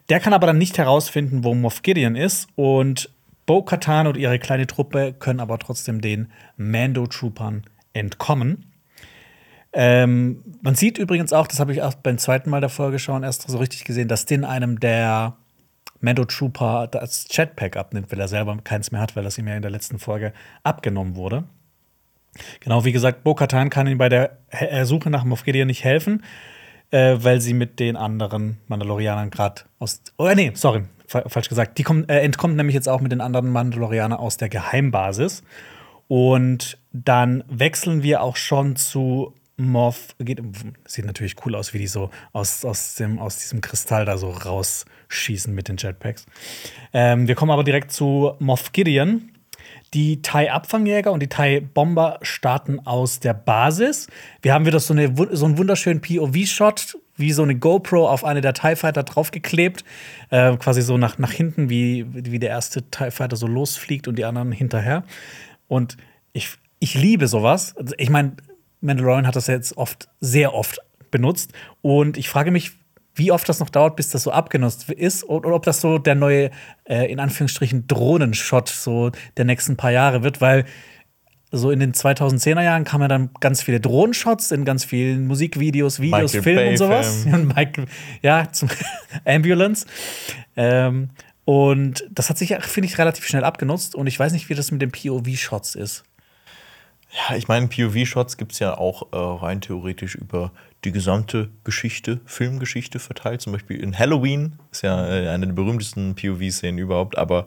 Der 0.09 0.19
kann 0.19 0.33
aber 0.33 0.47
dann 0.47 0.57
nicht 0.57 0.77
herausfinden, 0.77 1.43
wo 1.43 1.53
Moff 1.53 1.81
Gideon 1.81 2.15
ist. 2.15 2.47
Und 2.55 3.09
Bo-Katan 3.45 4.07
und 4.07 4.17
ihre 4.17 4.39
kleine 4.39 4.67
Truppe 4.67 5.13
können 5.17 5.39
aber 5.39 5.59
trotzdem 5.59 6.01
den 6.01 6.31
Mando-Troopern 6.57 7.63
entkommen. 7.93 8.72
Ähm, 9.73 10.43
man 10.61 10.75
sieht 10.75 10.97
übrigens 10.99 11.33
auch, 11.33 11.47
das 11.47 11.59
habe 11.59 11.73
ich 11.73 11.81
auch 11.81 11.95
beim 11.95 12.17
zweiten 12.17 12.49
Mal 12.49 12.61
der 12.61 12.69
Folge 12.69 12.99
schauen 12.99 13.23
erst 13.23 13.49
so 13.49 13.57
richtig 13.57 13.83
gesehen, 13.85 14.07
dass 14.07 14.25
Din 14.25 14.45
einem 14.45 14.79
der 14.79 15.35
Mando 15.99 16.25
Trooper 16.25 16.87
das 16.87 17.25
Jetpack 17.31 17.77
abnimmt, 17.77 18.11
weil 18.11 18.19
er 18.19 18.27
selber 18.27 18.55
keins 18.63 18.91
mehr 18.91 19.01
hat, 19.01 19.15
weil 19.15 19.23
das 19.23 19.37
ihm 19.37 19.47
ja 19.47 19.55
in 19.55 19.61
der 19.61 19.71
letzten 19.71 19.99
Folge 19.99 20.33
abgenommen 20.61 21.15
wurde. 21.15 21.45
Genau, 22.59 22.83
wie 22.83 22.91
gesagt, 22.91 23.23
Bo-Katan 23.23 23.69
kann 23.69 23.87
ihm 23.87 23.97
bei 23.97 24.09
der 24.09 24.37
äh, 24.49 24.85
Suche 24.85 25.09
nach 25.09 25.23
Moff 25.23 25.43
Gideon 25.43 25.67
nicht 25.67 25.83
helfen, 25.83 26.23
äh, 26.91 27.15
weil 27.19 27.41
sie 27.41 27.53
mit 27.53 27.79
den 27.79 27.95
anderen 27.95 28.57
Mandalorianern 28.67 29.29
gerade 29.29 29.61
aus. 29.79 30.01
Oh, 30.17 30.29
nee, 30.35 30.51
sorry, 30.55 30.83
fa 31.07 31.23
falsch 31.27 31.49
gesagt. 31.49 31.77
Die 31.77 31.83
kommt, 31.83 32.09
äh, 32.09 32.19
entkommt 32.21 32.55
nämlich 32.55 32.75
jetzt 32.75 32.89
auch 32.89 33.01
mit 33.01 33.11
den 33.11 33.21
anderen 33.21 33.49
Mandalorianern 33.49 34.19
aus 34.19 34.37
der 34.37 34.49
Geheimbasis. 34.49 35.43
Und 36.07 36.77
dann 36.91 37.43
wechseln 37.47 38.03
wir 38.03 38.21
auch 38.21 38.35
schon 38.35 38.75
zu 38.75 39.33
Moff. 39.57 40.15
Geht, 40.19 40.41
sieht 40.85 41.05
natürlich 41.05 41.35
cool 41.45 41.55
aus, 41.55 41.73
wie 41.73 41.79
die 41.79 41.87
so 41.87 42.09
aus, 42.31 42.65
aus, 42.65 42.95
dem, 42.95 43.19
aus 43.19 43.37
diesem 43.37 43.61
Kristall 43.61 44.05
da 44.05 44.17
so 44.17 44.29
rausschießen 44.29 45.53
mit 45.53 45.67
den 45.67 45.77
Jetpacks. 45.77 46.25
Ähm, 46.91 47.27
wir 47.27 47.35
kommen 47.35 47.51
aber 47.51 47.63
direkt 47.63 47.91
zu 47.91 48.33
Moff 48.39 48.71
Gideon. 48.71 49.29
Die 49.93 50.21
Thai-Abfangjäger 50.21 51.11
und 51.11 51.21
die 51.21 51.27
Thai-Bomber 51.27 52.19
starten 52.23 52.79
aus 52.79 53.19
der 53.19 53.33
Basis. 53.33 54.07
Wir 54.41 54.53
haben 54.53 54.65
wieder 54.65 54.79
so, 54.79 54.93
eine, 54.93 55.13
so 55.31 55.45
einen 55.45 55.57
wunderschönen 55.57 56.01
POV-Shot, 56.01 56.97
wie 57.15 57.31
so 57.31 57.43
eine 57.43 57.55
GoPro 57.55 58.09
auf 58.09 58.25
eine 58.25 58.41
der 58.41 58.53
TIE 58.53 58.75
Fighter 58.75 59.03
draufgeklebt. 59.03 59.83
Äh, 60.31 60.57
quasi 60.57 60.81
so 60.81 60.97
nach, 60.97 61.19
nach 61.19 61.31
hinten, 61.31 61.69
wie, 61.69 62.05
wie 62.11 62.39
der 62.39 62.49
erste 62.49 62.81
TIE 62.89 63.11
Fighter 63.11 63.35
so 63.35 63.45
losfliegt 63.45 64.07
und 64.07 64.17
die 64.17 64.25
anderen 64.25 64.51
hinterher. 64.51 65.03
Und 65.67 65.97
ich, 66.33 66.49
ich 66.79 66.95
liebe 66.95 67.27
sowas. 67.27 67.77
Also 67.77 67.93
Ich 67.99 68.09
meine, 68.09 68.35
Mandalorian 68.83 69.25
hat 69.25 69.35
das 69.35 69.47
ja 69.47 69.55
jetzt 69.55 69.77
oft, 69.77 70.09
sehr 70.19 70.53
oft 70.53 70.79
benutzt. 71.09 71.53
Und 71.81 72.17
ich 72.17 72.29
frage 72.29 72.51
mich, 72.51 72.71
wie 73.15 73.31
oft 73.31 73.47
das 73.47 73.59
noch 73.59 73.69
dauert, 73.69 73.95
bis 73.95 74.09
das 74.09 74.23
so 74.23 74.31
abgenutzt 74.31 74.89
ist 74.89 75.23
oder 75.23 75.53
ob 75.53 75.63
das 75.63 75.81
so 75.81 75.99
der 75.99 76.15
neue, 76.15 76.49
äh, 76.85 77.11
in 77.11 77.19
Anführungsstrichen, 77.19 77.87
Drohnenshot 77.87 78.69
so 78.69 79.11
der 79.37 79.45
nächsten 79.45 79.77
paar 79.77 79.91
Jahre 79.91 80.23
wird, 80.23 80.41
weil 80.41 80.65
so 81.51 81.69
in 81.69 81.79
den 81.79 81.93
2010er 81.93 82.63
Jahren 82.63 82.83
kamen 82.83 83.03
ja 83.03 83.07
dann 83.07 83.29
ganz 83.39 83.61
viele 83.61 83.79
Drohnenshots 83.79 84.51
in 84.51 84.65
ganz 84.65 84.83
vielen 84.83 85.27
Musikvideos, 85.27 85.99
Videos, 85.99 86.33
Michael 86.33 86.41
Filmen 86.41 86.63
Bay 86.63 86.69
und 86.71 86.77
sowas. 86.77 87.23
Film. 87.23 87.35
Und 87.35 87.55
Michael, 87.55 87.85
ja, 88.23 88.51
zum 88.51 88.69
Ambulance. 89.25 89.85
Ähm, 90.55 91.09
und 91.45 92.07
das 92.09 92.31
hat 92.31 92.39
sich, 92.39 92.49
ja, 92.49 92.61
finde 92.61 92.87
ich, 92.87 92.97
relativ 92.97 93.27
schnell 93.27 93.43
abgenutzt. 93.43 93.93
Und 93.93 94.07
ich 94.07 94.17
weiß 94.17 94.33
nicht, 94.33 94.49
wie 94.49 94.55
das 94.55 94.71
mit 94.71 94.81
den 94.81 94.91
POV-Shots 94.91 95.75
ist. 95.75 96.03
Ja, 97.15 97.35
ich 97.35 97.47
meine, 97.47 97.67
POV-Shots 97.67 98.37
gibt 98.37 98.53
es 98.53 98.59
ja 98.59 98.75
auch 98.75 99.13
äh, 99.13 99.17
rein 99.17 99.61
theoretisch 99.61 100.15
über 100.15 100.51
die 100.83 100.91
gesamte 100.91 101.49
Geschichte, 101.63 102.19
Filmgeschichte 102.25 102.97
verteilt. 102.97 103.41
Zum 103.41 103.53
Beispiel 103.53 103.79
in 103.79 103.97
Halloween 103.97 104.57
ist 104.71 104.81
ja 104.81 105.07
äh, 105.07 105.29
eine 105.29 105.45
der 105.45 105.53
berühmtesten 105.53 106.15
POV-Szenen 106.15 106.79
überhaupt. 106.79 107.17
Aber 107.17 107.45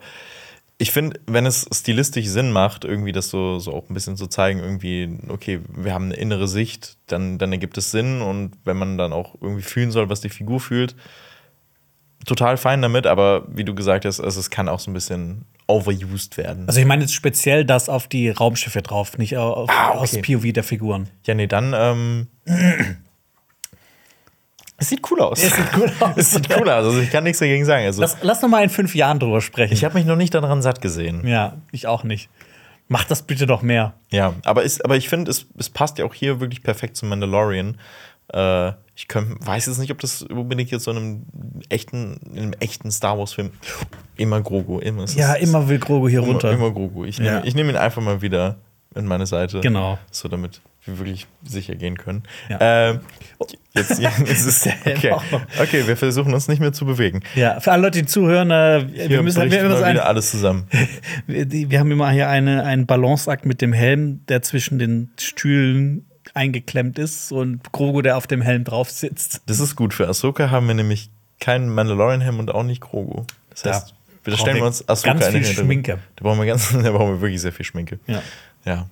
ich 0.78 0.92
finde, 0.92 1.18
wenn 1.26 1.46
es 1.46 1.66
stilistisch 1.72 2.26
Sinn 2.26 2.52
macht, 2.52 2.84
irgendwie 2.84 3.10
das 3.10 3.28
so, 3.28 3.58
so 3.58 3.74
auch 3.74 3.88
ein 3.90 3.94
bisschen 3.94 4.16
zu 4.16 4.28
zeigen, 4.28 4.60
irgendwie, 4.60 5.18
okay, 5.28 5.60
wir 5.68 5.92
haben 5.92 6.06
eine 6.06 6.16
innere 6.16 6.46
Sicht, 6.46 6.96
dann, 7.08 7.38
dann 7.38 7.50
ergibt 7.50 7.76
es 7.76 7.90
Sinn. 7.90 8.22
Und 8.22 8.52
wenn 8.64 8.76
man 8.76 8.96
dann 8.96 9.12
auch 9.12 9.34
irgendwie 9.40 9.62
fühlen 9.62 9.90
soll, 9.90 10.08
was 10.08 10.20
die 10.20 10.28
Figur 10.28 10.60
fühlt, 10.60 10.94
total 12.26 12.56
fein 12.56 12.82
damit. 12.82 13.06
Aber 13.06 13.44
wie 13.48 13.64
du 13.64 13.74
gesagt 13.74 14.04
hast, 14.04 14.20
also 14.20 14.38
es 14.40 14.50
kann 14.50 14.68
auch 14.68 14.80
so 14.80 14.90
ein 14.90 14.94
bisschen 14.94 15.44
overused 15.68 16.36
werden. 16.36 16.64
Also 16.68 16.78
ich 16.80 16.86
meine 16.86 17.02
jetzt 17.02 17.14
speziell 17.14 17.64
das 17.64 17.88
auf 17.88 18.06
die 18.08 18.28
Raumschiffe 18.30 18.82
drauf, 18.82 19.16
nicht 19.18 19.36
auf, 19.36 19.68
Ah, 19.70 19.90
okay. 19.90 19.98
aus 19.98 20.12
POV 20.20 20.52
der 20.52 20.62
Figuren. 20.64 21.08
Ja, 21.24 21.34
nee, 21.34 21.46
dann. 21.46 21.72
Ähm, 21.76 22.26
es 24.78 24.88
sieht 24.90 25.00
cool 25.10 25.20
aus. 25.22 25.42
Es 25.42 25.54
sieht 25.56 25.66
cool 25.76 25.90
aus. 26.00 26.12
Es 26.16 26.30
sieht 26.32 26.50
cool 26.56 26.68
aus. 26.68 26.84
Also 26.86 27.00
ich 27.00 27.10
kann 27.10 27.24
nichts 27.24 27.38
dagegen 27.38 27.64
sagen. 27.64 27.84
Also 27.86 28.02
Lass, 28.02 28.16
lass 28.22 28.42
noch 28.42 28.48
mal 28.48 28.62
in 28.62 28.70
fünf 28.70 28.94
Jahren 28.94 29.18
drüber 29.18 29.40
sprechen. 29.40 29.72
ich 29.72 29.84
habe 29.84 29.94
mich 29.94 30.04
noch 30.04 30.16
nicht 30.16 30.34
daran 30.34 30.62
satt 30.62 30.80
gesehen. 30.80 31.26
ja, 31.26 31.54
ich 31.72 31.86
auch 31.86 32.04
nicht. 32.04 32.28
Mach 32.88 33.04
das 33.04 33.22
bitte 33.22 33.46
doch 33.46 33.62
mehr. 33.62 33.94
Ja, 34.10 34.34
aber, 34.44 34.62
ist, 34.62 34.84
aber 34.84 34.96
ich 34.96 35.08
finde, 35.08 35.30
es, 35.30 35.46
es 35.58 35.70
passt 35.70 35.98
ja 35.98 36.04
auch 36.04 36.14
hier 36.14 36.38
wirklich 36.38 36.62
perfekt 36.62 36.96
zum 36.96 37.08
Mandalorian. 37.08 37.78
Äh, 38.32 38.72
ich 38.96 39.08
könnt, 39.08 39.46
weiß 39.46 39.66
jetzt 39.66 39.78
nicht, 39.78 39.90
ob 39.92 40.00
das 40.00 40.22
unbedingt 40.22 40.70
jetzt 40.70 40.84
so 40.84 40.90
in 40.90 40.96
einem 40.96 41.22
echten, 41.68 42.18
in 42.32 42.38
einem 42.44 42.52
echten 42.60 42.90
Star 42.90 43.18
Wars-Film 43.18 43.50
immer 44.16 44.40
Grogu, 44.40 44.78
immer. 44.80 45.04
es 45.04 45.14
Ja, 45.14 45.34
ist- 45.34 45.48
immer 45.48 45.68
will 45.68 45.78
Grogu 45.78 46.08
hier 46.08 46.20
immer, 46.20 46.28
runter. 46.28 46.50
immer 46.50 46.70
Grogu. 46.70 47.04
Ich 47.04 47.18
nehme 47.20 47.42
Ja. 47.46 47.52
nehm 47.54 47.68
ihn 47.68 47.76
einfach 47.76 48.00
mal 48.02 48.22
wieder 48.22 48.56
in 48.94 49.04
meine 49.06 49.26
Seite. 49.26 49.60
Genau. 49.60 49.98
So, 50.10 50.28
damit 50.28 50.62
wir 50.86 50.98
wirklich 50.98 51.26
sicher 51.44 51.74
gehen 51.74 51.98
können. 51.98 52.22
Ja. 52.48 52.58
Ähm, 52.60 53.00
jetzt, 53.74 53.98
jetzt 54.00 54.20
ist 54.46 54.66
es. 54.66 54.72
Okay. 54.86 55.12
okay, 55.60 55.86
wir 55.86 55.96
versuchen 55.98 56.32
uns 56.32 56.48
nicht 56.48 56.60
mehr 56.60 56.72
zu 56.72 56.86
bewegen. 56.86 57.20
Ja, 57.34 57.60
für 57.60 57.72
alle 57.72 57.82
Leute, 57.82 58.00
die 58.00 58.06
zuhören, 58.06 58.50
äh, 58.50 58.86
wir, 58.90 59.08
Hier 59.08 59.22
müssen, 59.22 59.42
wir, 59.50 59.64
wieder 59.64 59.84
ein, 59.84 59.98
alles 59.98 60.30
zusammen. 60.30 60.68
wir, 61.26 61.44
die- 61.44 61.70
wir 61.70 61.80
haben 61.80 61.90
immer 61.90 62.10
hier 62.12 62.30
eine, 62.30 62.64
einen 62.64 62.86
Balanceakt 62.86 63.44
mit 63.44 63.60
dem 63.60 63.74
Helm, 63.74 64.24
der 64.28 64.40
zwischen 64.40 64.78
den 64.78 65.10
Stühlen 65.18 66.06
eingeklemmt 66.36 66.98
ist 66.98 67.32
und 67.32 67.72
Grogu, 67.72 68.02
der 68.02 68.16
auf 68.16 68.26
dem 68.26 68.42
Helm 68.42 68.64
drauf 68.64 68.90
sitzt. 68.90 69.42
Das 69.46 69.58
ist 69.60 69.74
gut. 69.76 69.94
Für 69.94 70.06
Ahsoka 70.08 70.50
haben 70.50 70.66
wir 70.68 70.74
nämlich 70.74 71.10
keinen 71.40 71.68
Mandalorian-Helm 71.68 72.38
und 72.38 72.54
auch 72.54 72.62
nicht 72.62 72.80
Grogu. 72.80 73.24
Das 73.50 73.62
Ja. 73.64 73.72
heißt, 73.74 73.94
wir 74.24 74.36
stellen 74.36 74.56
wir 74.56 74.66
uns 74.66 74.88
Ahsoka 74.88 75.14
ganz 75.14 75.26
viel. 75.28 75.44
Schminke. 75.44 75.98
Da 76.16 76.22
brauchen 76.22 76.38
wir 76.38 76.46
ganz, 76.46 76.70
da 76.82 76.90
brauchen 76.92 77.14
wir 77.14 77.20
wirklich 77.20 77.40
sehr 77.40 77.52
viel 77.52 77.64
Schminke. 77.64 77.98
Ja. 78.06 78.22
Ja. 78.64 78.86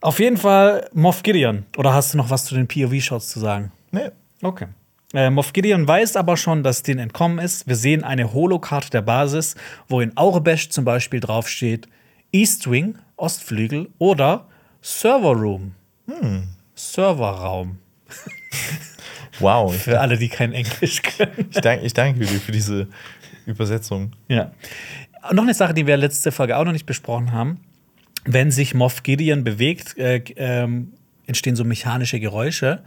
Auf 0.00 0.18
jeden 0.18 0.36
Fall 0.38 0.88
Moff 0.94 1.22
Gideon. 1.22 1.64
Oder 1.76 1.92
hast 1.92 2.14
du 2.14 2.16
noch 2.18 2.30
was 2.30 2.44
zu 2.46 2.54
den 2.54 2.66
POV-Shots 2.66 3.28
zu 3.28 3.38
sagen? 3.40 3.70
Nee. 3.90 4.10
Okay. 4.42 4.66
Äh, 5.12 5.28
Moff 5.28 5.52
Gideon 5.52 5.86
weiß 5.86 6.16
aber 6.16 6.36
schon, 6.36 6.62
dass 6.62 6.82
den 6.82 6.98
entkommen 6.98 7.38
ist. 7.38 7.66
Wir 7.66 7.76
sehen 7.76 8.04
eine 8.04 8.32
Holokarte 8.32 8.90
der 8.90 9.02
Basis, 9.02 9.56
wo 9.88 10.00
in 10.00 10.16
Aurebesh 10.16 10.70
zum 10.70 10.84
Beispiel 10.84 11.20
draufsteht 11.20 11.86
East 12.32 12.70
Wing, 12.70 12.96
Ostflügel 13.16 13.88
oder 13.98 14.46
Server 14.80 15.32
Room. 15.32 15.74
Serverraum. 16.74 17.78
Wow. 19.38 19.74
Für 19.82 20.00
alle, 20.00 20.16
die 20.18 20.28
kein 20.28 20.52
Englisch 20.52 21.02
können. 21.02 21.48
ich, 21.50 21.60
danke, 21.60 21.84
ich 21.84 21.94
danke 21.94 22.20
dir 22.20 22.26
für 22.26 22.52
diese 22.52 22.88
Übersetzung. 23.46 24.12
Ja. 24.28 24.52
Noch 25.32 25.42
eine 25.42 25.54
Sache, 25.54 25.74
die 25.74 25.86
wir 25.86 25.96
letzte 25.96 26.32
Folge 26.32 26.56
auch 26.56 26.64
noch 26.64 26.72
nicht 26.72 26.86
besprochen 26.86 27.32
haben. 27.32 27.60
Wenn 28.24 28.50
sich 28.50 28.74
Moff 28.74 29.02
Gideon 29.02 29.44
bewegt, 29.44 29.96
äh, 29.98 30.22
ähm, 30.36 30.92
entstehen 31.26 31.56
so 31.56 31.64
mechanische 31.64 32.20
Geräusche. 32.20 32.82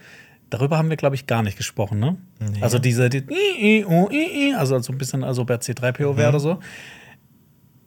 Darüber 0.50 0.78
haben 0.78 0.90
wir, 0.90 0.98
glaube 0.98 1.16
ich, 1.16 1.26
gar 1.26 1.42
nicht 1.42 1.58
gesprochen, 1.58 2.00
ne? 2.00 2.18
Also 2.62 2.78
diese, 2.78 3.10
die, 3.10 3.84
also 4.56 4.78
so 4.80 4.94
ein 4.94 4.98
bisschen, 5.00 5.24
also 5.24 5.46
bei 5.46 5.56
C3PO 5.56 6.18
wäre 6.18 6.30
oder 6.30 6.40
so. 6.40 6.60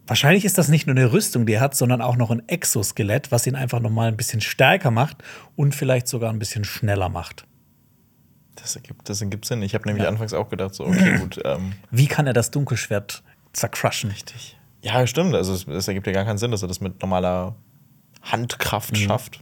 Wahrscheinlich 0.06 0.44
ist 0.44 0.56
das 0.56 0.68
nicht 0.68 0.86
nur 0.86 0.94
eine 0.94 1.12
Rüstung, 1.12 1.46
die 1.46 1.54
er 1.54 1.60
hat, 1.60 1.74
sondern 1.74 2.00
auch 2.00 2.16
noch 2.16 2.30
ein 2.30 2.48
Exoskelett, 2.48 3.32
was 3.32 3.46
ihn 3.46 3.56
einfach 3.56 3.80
noch 3.80 3.90
mal 3.90 4.08
ein 4.08 4.16
bisschen 4.16 4.40
stärker 4.40 4.90
macht 4.90 5.18
und 5.56 5.74
vielleicht 5.74 6.06
sogar 6.06 6.30
ein 6.32 6.38
bisschen 6.38 6.64
schneller 6.64 7.08
macht. 7.08 7.44
Das 8.54 8.76
ergibt, 8.76 9.08
das 9.08 9.20
ergibt 9.20 9.44
Sinn. 9.44 9.62
Ich 9.62 9.74
habe 9.74 9.86
nämlich 9.86 10.06
anfangs 10.06 10.32
auch 10.32 10.48
gedacht, 10.48 10.74
so, 10.74 10.86
okay, 10.86 11.18
gut. 11.18 11.40
Ähm, 11.44 11.74
Wie 11.90 12.06
kann 12.06 12.26
er 12.26 12.32
das 12.32 12.50
Dunkelschwert 12.50 13.22
zercrushen? 13.52 14.10
richtig. 14.10 14.56
Ja, 14.82 15.06
stimmt. 15.06 15.34
Also, 15.34 15.52
es, 15.52 15.66
es 15.66 15.88
ergibt 15.88 16.06
ja 16.06 16.12
gar 16.12 16.24
keinen 16.24 16.38
Sinn, 16.38 16.50
dass 16.50 16.62
er 16.62 16.68
das 16.68 16.80
mit 16.80 17.00
normaler 17.02 17.56
Handkraft 18.22 18.96
schafft. 18.96 19.40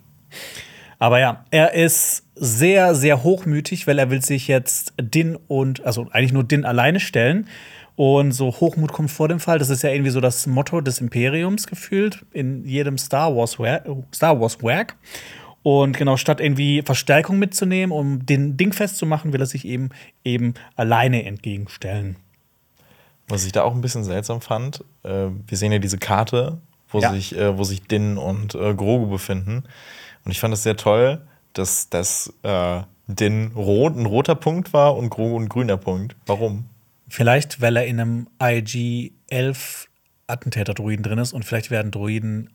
Aber 0.98 1.18
ja, 1.18 1.44
er 1.50 1.74
ist 1.74 2.24
sehr, 2.34 2.94
sehr 2.94 3.22
hochmütig, 3.22 3.86
weil 3.86 3.98
er 3.98 4.10
will 4.10 4.22
sich 4.22 4.48
jetzt 4.48 4.94
Din 5.00 5.36
und, 5.48 5.84
also 5.84 6.08
eigentlich 6.10 6.32
nur 6.32 6.44
Din 6.44 6.64
alleine 6.64 7.00
stellen. 7.00 7.48
Und 7.96 8.32
so 8.32 8.46
Hochmut 8.48 8.92
kommt 8.92 9.10
vor 9.10 9.28
dem 9.28 9.38
Fall. 9.38 9.58
Das 9.58 9.70
ist 9.70 9.82
ja 9.82 9.90
irgendwie 9.90 10.10
so 10.10 10.20
das 10.20 10.46
Motto 10.46 10.80
des 10.80 11.00
Imperiums 11.00 11.66
gefühlt 11.66 12.24
in 12.32 12.64
jedem 12.64 12.98
Star 12.98 13.34
Wars 13.36 13.58
Werk. 13.58 13.86
Star 14.12 14.40
Wars 14.40 14.62
Werk. 14.62 14.96
Und 15.62 15.96
genau, 15.96 16.16
statt 16.16 16.40
irgendwie 16.40 16.82
Verstärkung 16.82 17.38
mitzunehmen, 17.38 17.96
um 17.96 18.26
den 18.26 18.56
Ding 18.56 18.72
festzumachen, 18.72 19.32
will 19.32 19.40
er 19.40 19.46
sich 19.46 19.64
eben 19.64 19.90
eben 20.24 20.54
alleine 20.76 21.24
entgegenstellen. 21.24 22.16
Was 23.28 23.46
ich 23.46 23.52
da 23.52 23.62
auch 23.62 23.74
ein 23.74 23.80
bisschen 23.80 24.04
seltsam 24.04 24.42
fand, 24.42 24.84
äh, 25.04 25.28
wir 25.46 25.56
sehen 25.56 25.72
ja 25.72 25.78
diese 25.78 25.96
Karte, 25.96 26.58
wo, 26.90 26.98
Ja. 26.98 27.12
sich, 27.12 27.34
äh, 27.36 27.56
wo 27.56 27.64
sich 27.64 27.82
Din 27.84 28.18
und 28.18 28.54
äh, 28.54 28.74
Grogu 28.74 29.06
befinden. 29.06 29.64
Und 30.24 30.30
ich 30.32 30.40
fand 30.40 30.52
es 30.52 30.62
sehr 30.64 30.76
toll, 30.76 31.22
dass, 31.54 31.88
dass 31.88 32.32
äh, 32.42 32.82
Din 33.06 33.52
rot, 33.56 33.96
ein 33.96 34.04
roter 34.06 34.34
Punkt 34.34 34.72
war 34.74 34.96
und 34.96 35.08
Grogu 35.08 35.38
ein 35.38 35.48
grüner 35.48 35.76
Punkt. 35.78 36.16
Warum? 36.26 36.66
Vielleicht, 37.08 37.60
weil 37.60 37.76
er 37.76 37.86
in 37.86 38.00
einem 38.00 38.28
IG-11 38.40 39.86
Attentäter-Druiden 40.26 41.02
drin 41.02 41.18
ist 41.18 41.32
und 41.32 41.44
vielleicht 41.44 41.70
werden 41.70 41.90
Druiden 41.90 42.50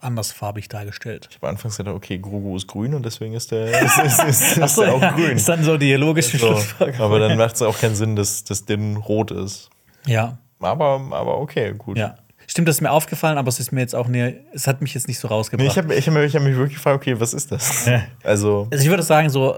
andersfarbig 0.00 0.68
dargestellt. 0.68 1.28
Ich 1.30 1.36
habe 1.36 1.48
anfangs 1.48 1.76
gedacht, 1.76 1.94
okay, 1.94 2.18
Grogu 2.18 2.56
ist 2.56 2.66
grün 2.66 2.92
und 2.92 3.04
deswegen 3.06 3.34
ist 3.34 3.52
der, 3.52 3.66
ist, 3.82 3.98
ist, 3.98 4.24
ist, 4.24 4.42
ist 4.56 4.62
Achso, 4.62 4.82
der 4.82 4.94
auch 4.94 5.00
ja, 5.00 5.12
grün. 5.12 5.36
ist 5.36 5.48
dann 5.48 5.62
so 5.62 5.76
die 5.78 5.94
logische 5.94 6.36
So, 6.38 6.48
Schlussfolgerung. 6.48 7.00
aber 7.06 7.18
dann 7.20 7.38
macht 7.38 7.54
es 7.54 7.62
auch 7.62 7.78
keinen 7.78 7.94
Sinn, 7.94 8.16
dass, 8.16 8.44
dass 8.44 8.64
Din 8.64 8.96
rot 8.96 9.30
ist. 9.30 9.70
Ja, 10.06 10.38
Aber, 10.60 11.00
aber 11.12 11.38
okay, 11.38 11.72
gut. 11.76 11.96
ja. 11.96 12.16
Stimmt, 12.46 12.66
das 12.66 12.76
ist 12.76 12.80
mir 12.80 12.90
aufgefallen, 12.90 13.38
aber 13.38 13.48
es 13.48 13.60
ist 13.60 13.70
mir 13.70 13.80
jetzt 13.80 13.94
auch 13.94 14.08
näher, 14.08 14.34
es 14.52 14.66
hat 14.66 14.82
mich 14.82 14.92
jetzt 14.94 15.06
nicht 15.06 15.20
so 15.20 15.28
Nee, 15.28 15.34
rausgebracht. 15.34 15.68
ich 15.70 15.78
habe 15.78 15.94
ich 15.94 16.06
hab, 16.08 16.14
mich- 16.14 16.24
ich 16.24 16.34
hab 16.36 16.42
mich 16.42 16.56
wirklich 16.56 16.74
gefragt, 16.78 16.96
okay, 16.96 17.18
was 17.20 17.32
ist 17.32 17.52
das? 17.52 17.86
Also, 18.24 18.66
also 18.72 18.82
ich 18.84 18.90
würde 18.90 19.04
sagen, 19.04 19.30
so 19.30 19.56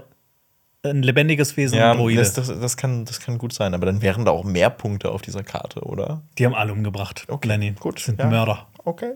ein 0.83 1.01
lebendiges 1.01 1.55
Wesen, 1.55 1.77
ja, 1.77 1.95
Droide. 1.95 2.19
das, 2.19 2.33
das, 2.33 2.47
das, 2.47 2.77
kann, 2.77 3.05
das 3.05 3.19
kann 3.21 3.37
gut 3.37 3.53
sein, 3.53 3.73
aber 3.73 3.85
dann 3.85 4.01
wären 4.01 4.25
da 4.25 4.31
auch 4.31 4.43
mehr 4.43 4.69
Punkte 4.69 5.11
auf 5.11 5.21
dieser 5.21 5.43
Karte, 5.43 5.81
oder? 5.81 6.21
Die 6.37 6.45
haben 6.45 6.53
alle 6.55 6.73
umgebracht. 6.73 7.25
Okay, 7.29 7.47
Lenny. 7.47 7.71
gut, 7.79 7.99
Sind 7.99 8.19
ja. 8.19 8.27
Mörder. 8.27 8.67
Okay. 8.83 9.13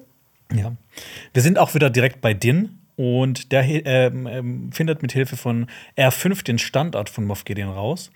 Ja. 0.53 0.73
Wir 1.33 1.41
sind 1.41 1.59
auch 1.59 1.73
wieder 1.73 1.89
direkt 1.89 2.21
bei 2.21 2.33
Din 2.33 2.79
und 2.95 3.51
der 3.51 3.63
ähm, 3.85 4.27
ähm, 4.27 4.71
findet 4.71 5.01
mit 5.01 5.11
Hilfe 5.11 5.35
von 5.35 5.67
R5 5.97 6.43
den 6.43 6.57
Standort 6.57 7.09
von 7.09 7.25
Moff 7.25 7.43
Gideon 7.43 7.69
raus. 7.69 8.11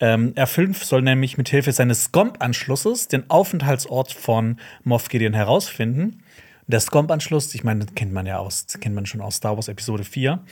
Ähm, 0.00 0.32
R5 0.34 0.82
soll 0.82 1.02
nämlich 1.02 1.36
mit 1.36 1.48
Hilfe 1.50 1.72
seines 1.72 2.04
SCOMP-Anschlusses 2.04 3.08
den 3.08 3.28
Aufenthaltsort 3.30 4.12
von 4.12 4.58
Moff 4.84 5.08
Gideon 5.08 5.34
herausfinden. 5.34 6.22
Der 6.66 6.80
SCOMP-Anschluss, 6.80 7.54
ich 7.54 7.62
meine, 7.62 7.84
das 7.84 7.94
kennt 7.94 8.12
man 8.12 8.26
ja 8.26 8.38
aus, 8.38 8.66
das 8.66 8.80
kennt 8.80 8.94
man 8.94 9.06
schon 9.06 9.20
aus 9.20 9.36
Star 9.36 9.54
Wars 9.56 9.68
Episode 9.68 10.04
4. 10.04 10.42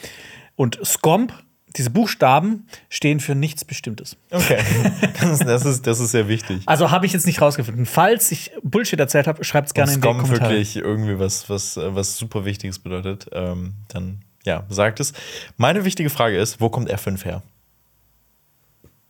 Und 0.56 0.78
SCOMP, 0.84 1.32
diese 1.76 1.90
Buchstaben, 1.90 2.66
stehen 2.88 3.20
für 3.20 3.34
nichts 3.34 3.64
Bestimmtes. 3.64 4.16
Okay. 4.30 4.62
das, 5.20 5.38
das, 5.40 5.64
ist, 5.64 5.86
das 5.86 6.00
ist 6.00 6.12
sehr 6.12 6.28
wichtig. 6.28 6.62
Also 6.66 6.90
habe 6.90 7.06
ich 7.06 7.12
jetzt 7.12 7.26
nicht 7.26 7.40
rausgefunden. 7.40 7.86
Falls 7.86 8.30
ich 8.30 8.52
Bullshit 8.62 8.98
erzählt 8.98 9.26
habe, 9.26 9.44
schreibt 9.44 9.68
es 9.68 9.74
gerne 9.74 9.90
Wenn 9.90 9.96
in 9.96 10.00
die 10.00 10.08
Kommentare. 10.08 10.50
wirklich 10.50 10.76
irgendwie 10.76 11.18
was, 11.18 11.50
was, 11.50 11.76
äh, 11.76 11.94
was 11.94 12.16
super 12.16 12.44
Wichtiges 12.44 12.78
bedeutet, 12.78 13.28
ähm, 13.32 13.74
dann 13.88 14.20
ja, 14.44 14.64
sagt 14.68 15.00
es. 15.00 15.12
Meine 15.56 15.84
wichtige 15.84 16.10
Frage 16.10 16.36
ist, 16.36 16.60
wo 16.60 16.68
kommt 16.68 16.92
R5 16.92 17.24
her? 17.24 17.42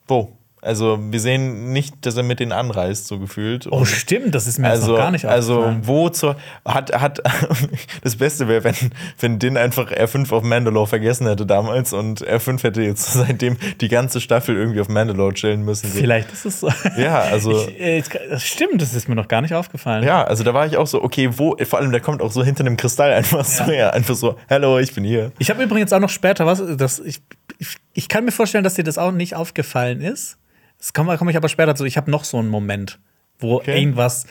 Wo? 0.07 0.37
Also, 0.65 0.99
wir 1.01 1.21
sehen 1.21 1.73
nicht, 1.73 1.95
dass 2.07 2.17
er 2.17 2.23
mit 2.23 2.41
denen 2.41 2.53
anreist, 2.53 3.07
so 3.07 3.19
gefühlt. 3.19 3.67
Oh, 3.71 3.85
stimmt, 3.85 4.35
das 4.35 4.47
ist 4.47 4.59
mir 4.59 4.69
jetzt 4.69 4.81
Also, 4.81 4.93
noch 4.93 4.99
gar 4.99 5.11
nicht 5.11 5.25
also 5.27 5.75
wo 5.83 6.09
zur 6.09 6.37
hat 6.65 6.93
hat 6.99 7.23
das 8.03 8.17
Beste 8.17 8.49
wäre, 8.49 8.65
wenn 8.65 8.75
wenn 9.21 9.39
Din 9.39 9.57
einfach 9.57 9.93
R5 9.93 10.33
auf 10.33 10.43
Mandalore 10.43 10.87
vergessen 10.87 11.27
hätte 11.27 11.47
damals 11.47 11.93
und 11.93 12.27
R5 12.27 12.63
hätte 12.63 12.83
jetzt 12.83 13.13
seitdem 13.13 13.57
die 13.81 13.89
ganze 13.89 14.21
Staffel 14.21 14.57
irgendwie 14.57 14.81
auf 14.81 14.89
Mandalore 14.89 15.35
chillen 15.35 15.65
müssen. 15.65 15.91
So. 15.91 15.99
Vielleicht 15.99 16.33
ist 16.33 16.47
es 16.47 16.61
so. 16.61 16.71
Ja, 16.97 17.21
also 17.21 17.53
Ich, 17.69 17.81
äh, 17.81 18.03
das 18.31 18.43
stimmt, 18.43 18.81
das 18.81 18.95
ist 18.95 19.09
mir 19.09 19.15
noch 19.15 19.29
gar 19.29 19.43
nicht 19.43 19.55
aufgefallen. 19.55 20.05
ja, 20.05 20.25
also 20.25 20.45
da 20.45 20.55
war 20.55 20.67
ich 20.67 20.77
auch 20.77 20.87
so, 20.87 21.03
okay, 21.03 21.31
wo 21.37 21.57
vor 21.65 21.79
allem 21.79 21.93
der 21.93 22.01
kommt 22.01 22.23
auch 22.23 22.33
so 22.33 22.43
hinter 22.43 22.65
einem 22.65 22.77
Kristall 22.77 23.13
einfach 23.13 23.45
so 23.45 23.65
her, 23.65 23.93
einfach 23.93 24.15
so, 24.15 24.37
hallo, 24.49 24.79
ich 24.79 24.95
bin 24.95 25.05
hier. 25.05 25.33
Ich 25.39 25.51
habe 25.51 25.63
übrigens 25.63 25.93
auch 25.93 26.01
noch 26.01 26.09
später 26.09 26.47
was, 26.47 26.63
das, 26.77 27.01
ich, 27.01 27.21
ich, 27.59 27.77
ich 27.93 28.09
kann 28.09 28.25
mir 28.25 28.33
vorstellen, 28.33 28.65
dass 28.65 28.75
dir 28.75 28.85
das 28.85 28.99
auch 28.99 29.13
nicht 29.13 29.35
aufgefallen 29.37 30.01
ist. 30.01 30.39
Das 30.79 30.93
komme 30.93 31.17
komm 31.19 31.29
ich 31.29 31.37
aber 31.37 31.49
später 31.49 31.75
zu. 31.75 31.85
Ich 31.85 31.97
habe 31.97 32.11
noch 32.11 32.25
so 32.25 32.39
einen 32.39 32.49
Moment, 32.49 32.99
wo 33.39 33.57
Okay. 33.57 33.79
irgendwas 33.79 34.27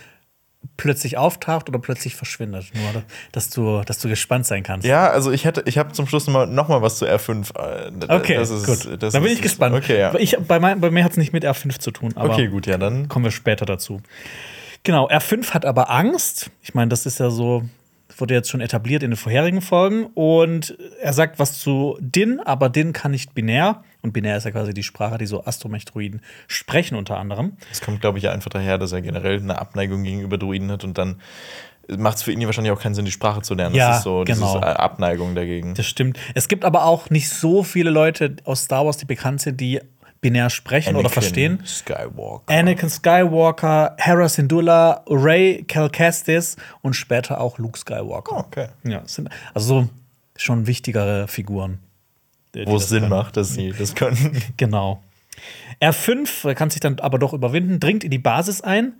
plötzlich 0.77 1.17
auftaucht 1.17 1.67
oder 1.67 1.79
plötzlich 1.79 2.15
verschwindet. 2.15 2.71
Nur, 2.73 3.03
dass 3.33 3.49
du, 3.49 3.81
dass 3.85 3.99
du 3.99 4.07
gespannt 4.07 4.45
sein 4.45 4.63
kannst. 4.63 4.87
Ja, 4.87 5.09
also 5.09 5.31
ich 5.31 5.43
hätte, 5.45 5.63
ich 5.65 5.77
habe 5.77 5.91
zum 5.91 6.07
Schluss 6.07 6.25
noch 6.27 6.33
mal, 6.33 6.47
noch 6.47 6.69
mal 6.69 6.81
was 6.81 6.97
zu 6.97 7.05
R5. 7.05 7.53
äh, 7.57 7.91
Okay, 8.15 8.35
das 8.35 8.49
ist, 8.49 8.65
gut. 8.65 9.01
Dann 9.03 9.23
bin 9.23 9.31
ich 9.33 9.41
gespannt. 9.41 9.75
Okay, 9.75 9.99
ja. 9.99 10.15
ich, 10.15 10.37
bei, 10.47 10.59
mein, 10.59 10.79
bei 10.79 10.89
mir 10.89 11.03
hat 11.03 11.11
es 11.11 11.17
nicht 11.17 11.33
mit 11.33 11.43
R5 11.43 11.79
zu 11.79 11.91
tun, 11.91 12.13
aber 12.15 12.33
Okay, 12.33 12.47
gut, 12.47 12.65
ja, 12.65 12.77
dann. 12.77 13.09
kommen 13.09 13.25
wir 13.25 13.31
später 13.31 13.65
dazu. 13.65 14.01
Genau, 14.83 15.09
R5 15.09 15.51
hat 15.53 15.65
aber 15.65 15.89
Angst. 15.89 16.49
Ich 16.61 16.73
meine, 16.73 16.89
das 16.89 17.05
ist 17.05 17.19
ja 17.19 17.29
so, 17.29 17.63
wurde 18.17 18.33
jetzt 18.33 18.49
schon 18.49 18.61
etabliert 18.61 19.03
in 19.03 19.11
den 19.11 19.17
vorherigen 19.17 19.61
Folgen. 19.61 20.05
Und 20.13 20.77
er 21.01 21.11
sagt 21.13 21.39
was 21.39 21.59
zu 21.59 21.97
Din, 21.99 22.39
aber 22.39 22.69
Din 22.69 22.93
kann 22.93 23.11
nicht 23.11 23.33
binär. 23.33 23.83
Und 24.03 24.11
binär 24.11 24.37
ist 24.37 24.43
ja 24.43 24.51
quasi 24.51 24.73
die 24.73 24.83
Sprache, 24.83 25.17
die 25.17 25.25
so 25.25 25.45
Astromech-Druiden 25.45 26.21
sprechen, 26.47 26.95
unter 26.95 27.17
anderem. 27.17 27.53
Das 27.69 27.79
kommt, 27.81 28.01
glaube 28.01 28.17
ich, 28.17 28.25
ja 28.25 28.31
einfach 28.31 28.49
daher, 28.49 28.77
dass 28.77 28.91
er 28.91 29.01
generell 29.01 29.39
eine 29.39 29.59
Abneigung 29.59 30.03
gegenüber 30.03 30.37
Druiden 30.37 30.69
hat 30.71 30.83
und 30.83 30.97
dann 30.97 31.21
macht 31.97 32.17
es 32.17 32.23
für 32.23 32.31
ihn 32.31 32.41
ja 32.41 32.47
wahrscheinlich 32.47 32.71
auch 32.71 32.79
keinen 32.79 32.95
Sinn, 32.95 33.05
die 33.05 33.11
Sprache 33.11 33.41
zu 33.41 33.55
lernen. 33.55 33.75
Ja, 33.75 33.89
das 33.89 33.97
ist 33.99 34.03
so 34.03 34.23
genau. 34.25 34.55
diese 34.55 34.79
Abneigung 34.79 35.35
dagegen. 35.35 35.73
Das 35.73 35.85
stimmt. 35.85 36.19
Es 36.33 36.47
gibt 36.47 36.65
aber 36.65 36.85
auch 36.85 37.09
nicht 37.09 37.29
so 37.29 37.63
viele 37.63 37.89
Leute 37.89 38.35
aus 38.43 38.63
Star 38.63 38.85
Wars, 38.85 38.97
die 38.97 39.05
bekannt 39.05 39.41
sind, 39.41 39.59
die 39.59 39.81
binär 40.21 40.49
sprechen 40.49 40.95
oder 40.95 41.09
verstehen. 41.09 41.61
Skywalker. 41.65 42.43
Anakin 42.47 42.89
Skywalker, 42.89 43.95
Hera 43.97 44.29
Syndulla, 44.29 45.03
Ray 45.07 45.63
Calcastis 45.67 46.55
und 46.81 46.93
später 46.93 47.41
auch 47.41 47.57
Luke 47.57 47.77
Skywalker. 47.77 48.35
Oh, 48.35 48.39
okay. 48.39 48.67
Ja, 48.83 49.03
sind 49.05 49.29
also 49.53 49.81
so 49.81 49.89
schon 50.35 50.65
wichtigere 50.67 51.27
Figuren. 51.27 51.79
Wo 52.65 52.75
es 52.75 52.89
Sinn 52.89 53.01
können. 53.01 53.09
macht, 53.09 53.37
dass 53.37 53.53
sie 53.53 53.71
das 53.77 53.95
können. 53.95 54.41
Genau. 54.57 55.01
R5 55.81 56.53
kann 56.53 56.69
sich 56.69 56.79
dann 56.79 56.99
aber 56.99 57.17
doch 57.17 57.33
überwinden, 57.33 57.79
dringt 57.79 58.03
in 58.03 58.11
die 58.11 58.19
Basis 58.19 58.61
ein 58.61 58.93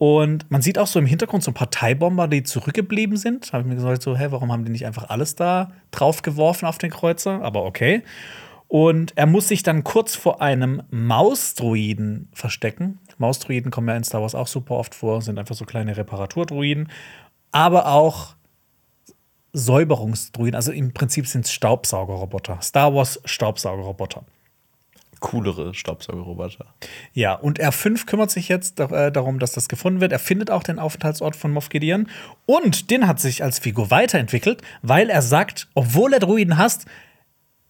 und 0.00 0.50
man 0.50 0.62
sieht 0.62 0.78
auch 0.78 0.86
so 0.86 0.98
im 0.98 1.04
Hintergrund 1.04 1.42
so 1.44 1.50
ein 1.50 1.54
paar 1.54 1.70
Teilbomber, 1.70 2.26
die 2.26 2.42
zurückgeblieben 2.42 3.18
sind. 3.18 3.48
Da 3.48 3.52
habe 3.52 3.64
ich 3.64 3.68
mir 3.68 3.74
gesagt, 3.74 4.00
so, 4.00 4.16
hä, 4.16 4.28
warum 4.30 4.50
haben 4.50 4.64
die 4.64 4.70
nicht 4.72 4.86
einfach 4.86 5.10
alles 5.10 5.34
da 5.34 5.72
draufgeworfen 5.90 6.66
auf 6.66 6.78
den 6.78 6.90
Kreuzer? 6.90 7.42
Aber 7.42 7.64
okay. 7.64 8.02
Und 8.66 9.12
er 9.16 9.26
muss 9.26 9.48
sich 9.48 9.62
dann 9.62 9.84
kurz 9.84 10.16
vor 10.16 10.40
einem 10.40 10.82
Mausdruiden 10.88 12.30
verstecken. 12.32 12.98
Mausdruiden 13.18 13.70
kommen 13.70 13.88
ja 13.88 13.96
in 13.96 14.02
Star 14.02 14.22
Wars 14.22 14.34
auch 14.34 14.46
super 14.46 14.76
oft 14.76 14.94
vor, 14.94 15.20
sind 15.20 15.38
einfach 15.38 15.54
so 15.54 15.66
kleine 15.66 15.94
Reparaturdruiden. 15.94 16.88
Aber 17.52 17.88
auch 17.88 18.36
Säuberungsdruiden. 19.52 20.54
Also 20.54 20.72
im 20.72 20.92
Prinzip 20.92 21.26
sind 21.26 21.44
es 21.44 21.52
Staubsaugerroboter. 21.52 22.58
Star 22.62 22.94
Wars 22.94 23.20
Staubsaugerroboter. 23.24 24.24
Coolere 25.20 25.74
Staubsaugerroboter. 25.74 26.66
Ja, 27.12 27.34
und 27.34 27.60
R5 27.60 28.06
kümmert 28.06 28.30
sich 28.30 28.48
jetzt 28.48 28.80
äh, 28.80 29.12
darum, 29.12 29.38
dass 29.38 29.52
das 29.52 29.68
gefunden 29.68 30.00
wird. 30.00 30.12
Er 30.12 30.18
findet 30.18 30.50
auch 30.50 30.62
den 30.62 30.78
Aufenthaltsort 30.78 31.36
von 31.36 31.52
Moff 31.52 31.68
Gideon. 31.68 32.08
Und 32.46 32.90
den 32.90 33.06
hat 33.06 33.20
sich 33.20 33.42
als 33.42 33.58
Figur 33.58 33.90
weiterentwickelt, 33.90 34.62
weil 34.80 35.10
er 35.10 35.20
sagt, 35.20 35.68
obwohl 35.74 36.14
er 36.14 36.20
Druiden 36.20 36.56
hasst, 36.56 36.86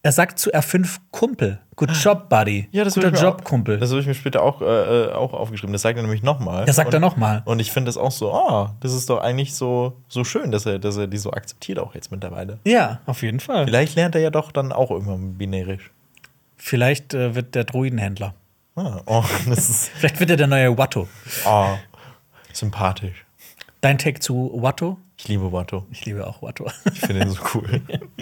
er 0.03 0.11
sagt 0.11 0.39
zu 0.39 0.51
R5 0.53 0.97
Kumpel. 1.11 1.59
Good 1.75 1.91
job, 1.91 2.29
Buddy. 2.29 2.67
hab 2.75 2.85
Guter 2.93 3.07
ich 3.07 3.13
mir 3.13 3.19
Job, 3.19 3.39
auch- 3.39 3.43
Kumpel. 3.43 3.77
Das 3.79 3.89
habe 3.91 4.01
ich 4.01 4.07
mir 4.07 4.13
später 4.13 4.41
auch, 4.43 4.61
äh, 4.61 4.65
äh, 4.65 5.11
auch 5.13 5.33
aufgeschrieben. 5.33 5.73
Das 5.73 5.81
sagt 5.81 5.97
er 5.97 6.03
nämlich 6.03 6.21
nochmal. 6.23 6.65
Das 6.65 6.75
sagt 6.75 6.93
er 6.93 6.99
noch 6.99 7.17
mal. 7.17 7.41
Und 7.45 7.59
ich 7.59 7.71
finde 7.71 7.89
das 7.89 7.97
auch 7.97 8.11
so, 8.11 8.31
ah, 8.33 8.75
das 8.81 8.93
ist 8.93 9.09
doch 9.09 9.19
eigentlich 9.21 9.53
so, 9.55 9.97
so 10.07 10.23
schön, 10.23 10.51
dass 10.51 10.65
er, 10.65 10.79
dass 10.79 10.97
er 10.97 11.07
die 11.07 11.17
so 11.17 11.31
akzeptiert 11.31 11.79
auch 11.79 11.95
jetzt 11.95 12.11
mittlerweile. 12.11 12.59
ja, 12.65 12.99
auf 13.05 13.21
jeden 13.23 13.39
Fall. 13.39 13.65
Vielleicht 13.65 13.95
lernt 13.95 14.15
er 14.15 14.21
ja 14.21 14.29
doch 14.29 14.51
dann 14.51 14.71
auch 14.71 14.91
irgendwann 14.91 15.35
binärisch. 15.37 15.91
Vielleicht 16.57 17.13
äh, 17.15 17.33
wird 17.35 17.55
der 17.55 17.63
Druidenhändler. 17.63 18.35
Ah, 18.75 19.01
oh, 19.05 19.23
das 19.47 19.69
ist 19.69 19.89
Vielleicht 19.95 20.19
wird 20.19 20.29
er 20.29 20.37
der 20.37 20.47
neue 20.47 20.77
Watto. 20.77 21.07
oh, 21.45 21.67
sympathisch. 22.53 23.25
Dein 23.81 23.97
Take 23.97 24.19
zu 24.19 24.51
Watto? 24.55 24.97
Ich 25.17 25.27
liebe 25.27 25.51
Watto. 25.51 25.85
Ich 25.91 26.05
liebe 26.05 26.25
auch 26.27 26.41
Watto. 26.41 26.67
Ich 26.93 26.99
finde 26.99 27.23
ihn 27.23 27.29
so 27.29 27.39
cool. 27.55 27.81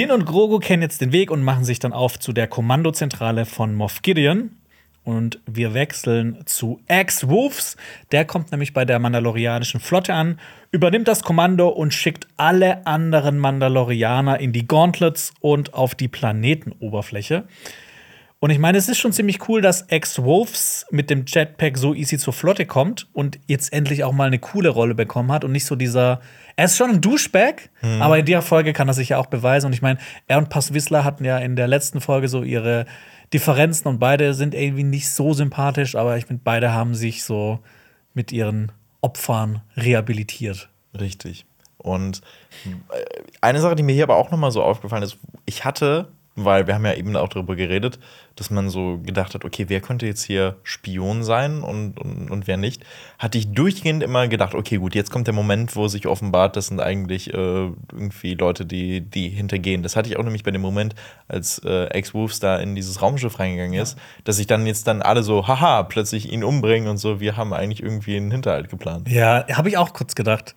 Din 0.00 0.12
und 0.12 0.24
Grogu 0.24 0.60
kennen 0.60 0.80
jetzt 0.80 1.02
den 1.02 1.12
Weg 1.12 1.30
und 1.30 1.42
machen 1.42 1.66
sich 1.66 1.78
dann 1.78 1.92
auf 1.92 2.18
zu 2.18 2.32
der 2.32 2.46
Kommandozentrale 2.46 3.44
von 3.44 3.74
Moff 3.74 4.00
Gideon. 4.00 4.56
Und 5.04 5.40
wir 5.44 5.74
wechseln 5.74 6.38
zu 6.46 6.80
Ex-Wolves. 6.86 7.76
Der 8.10 8.24
kommt 8.24 8.50
nämlich 8.50 8.72
bei 8.72 8.86
der 8.86 8.98
Mandalorianischen 8.98 9.78
Flotte 9.78 10.14
an, 10.14 10.40
übernimmt 10.70 11.06
das 11.06 11.22
Kommando 11.22 11.68
und 11.68 11.92
schickt 11.92 12.28
alle 12.38 12.86
anderen 12.86 13.38
Mandalorianer 13.38 14.40
in 14.40 14.54
die 14.54 14.66
Gauntlets 14.66 15.34
und 15.40 15.74
auf 15.74 15.94
die 15.94 16.08
Planetenoberfläche. 16.08 17.44
Und 18.42 18.48
ich 18.48 18.58
meine, 18.58 18.78
es 18.78 18.88
ist 18.88 18.98
schon 18.98 19.12
ziemlich 19.12 19.48
cool, 19.48 19.60
dass 19.60 19.82
Ex-Wolves 19.82 20.86
mit 20.90 21.10
dem 21.10 21.24
Jetpack 21.26 21.76
so 21.76 21.92
easy 21.92 22.16
zur 22.16 22.32
Flotte 22.32 22.64
kommt 22.64 23.06
und 23.12 23.38
jetzt 23.46 23.70
endlich 23.70 24.02
auch 24.02 24.12
mal 24.12 24.28
eine 24.28 24.38
coole 24.38 24.70
Rolle 24.70 24.94
bekommen 24.94 25.30
hat 25.30 25.44
und 25.44 25.52
nicht 25.52 25.66
so 25.66 25.76
dieser. 25.76 26.22
Er 26.56 26.64
ist 26.64 26.78
schon 26.78 26.90
ein 26.90 27.00
Douchebag, 27.02 27.68
mhm. 27.82 28.00
aber 28.00 28.18
in 28.18 28.24
der 28.24 28.40
Folge 28.40 28.72
kann 28.72 28.88
er 28.88 28.94
sich 28.94 29.10
ja 29.10 29.18
auch 29.18 29.26
beweisen. 29.26 29.66
Und 29.66 29.74
ich 29.74 29.82
meine, 29.82 29.98
er 30.26 30.38
und 30.38 30.48
Pass 30.48 30.72
Wissler 30.72 31.04
hatten 31.04 31.24
ja 31.24 31.36
in 31.36 31.54
der 31.54 31.68
letzten 31.68 32.00
Folge 32.00 32.28
so 32.28 32.42
ihre 32.42 32.86
Differenzen 33.32 33.88
und 33.88 33.98
beide 33.98 34.32
sind 34.32 34.54
irgendwie 34.54 34.84
nicht 34.84 35.10
so 35.10 35.34
sympathisch, 35.34 35.94
aber 35.94 36.16
ich 36.16 36.24
finde, 36.24 36.40
beide 36.42 36.72
haben 36.72 36.94
sich 36.94 37.24
so 37.24 37.60
mit 38.14 38.32
ihren 38.32 38.72
Opfern 39.02 39.60
rehabilitiert. 39.76 40.70
Richtig. 40.98 41.44
Und 41.76 42.22
äh, 42.64 43.04
eine 43.40 43.60
Sache, 43.60 43.76
die 43.76 43.82
mir 43.82 43.92
hier 43.92 44.04
aber 44.04 44.16
auch 44.16 44.30
noch 44.30 44.38
mal 44.38 44.50
so 44.50 44.62
aufgefallen 44.62 45.02
ist, 45.02 45.18
ich 45.44 45.64
hatte 45.64 46.08
weil 46.36 46.66
wir 46.66 46.74
haben 46.74 46.84
ja 46.84 46.94
eben 46.94 47.16
auch 47.16 47.28
darüber 47.28 47.56
geredet, 47.56 47.98
dass 48.36 48.50
man 48.50 48.70
so 48.70 48.98
gedacht 48.98 49.34
hat, 49.34 49.44
okay, 49.44 49.66
wer 49.68 49.80
könnte 49.80 50.06
jetzt 50.06 50.24
hier 50.24 50.56
Spion 50.62 51.22
sein 51.22 51.62
und, 51.62 51.98
und, 51.98 52.30
und 52.30 52.46
wer 52.46 52.56
nicht, 52.56 52.82
hatte 53.18 53.36
ich 53.36 53.52
durchgehend 53.52 54.02
immer 54.02 54.28
gedacht, 54.28 54.54
okay, 54.54 54.78
gut, 54.78 54.94
jetzt 54.94 55.10
kommt 55.10 55.26
der 55.26 55.34
Moment, 55.34 55.76
wo 55.76 55.88
sich 55.88 56.06
offenbart, 56.06 56.56
das 56.56 56.68
sind 56.68 56.80
eigentlich 56.80 57.34
äh, 57.34 57.36
irgendwie 57.36 58.34
Leute, 58.34 58.64
die, 58.64 59.00
die 59.00 59.28
hintergehen. 59.28 59.82
Das 59.82 59.96
hatte 59.96 60.08
ich 60.08 60.16
auch 60.16 60.22
nämlich 60.22 60.44
bei 60.44 60.52
dem 60.52 60.62
Moment, 60.62 60.94
als 61.28 61.58
äh, 61.64 61.86
Ex-Wolves 61.86 62.40
da 62.40 62.56
in 62.58 62.74
dieses 62.74 63.02
Raumschiff 63.02 63.38
reingegangen 63.38 63.78
ist, 63.78 63.96
ja. 63.96 64.02
dass 64.24 64.36
sich 64.36 64.46
dann 64.46 64.66
jetzt 64.66 64.86
dann 64.86 65.02
alle 65.02 65.22
so, 65.22 65.46
haha, 65.46 65.82
plötzlich 65.82 66.32
ihn 66.32 66.44
umbringen 66.44 66.88
und 66.88 66.98
so, 66.98 67.20
wir 67.20 67.36
haben 67.36 67.52
eigentlich 67.52 67.82
irgendwie 67.82 68.16
einen 68.16 68.30
Hinterhalt 68.30 68.70
geplant. 68.70 69.08
Ja, 69.08 69.44
habe 69.52 69.68
ich 69.68 69.76
auch 69.76 69.92
kurz 69.92 70.14
gedacht. 70.14 70.54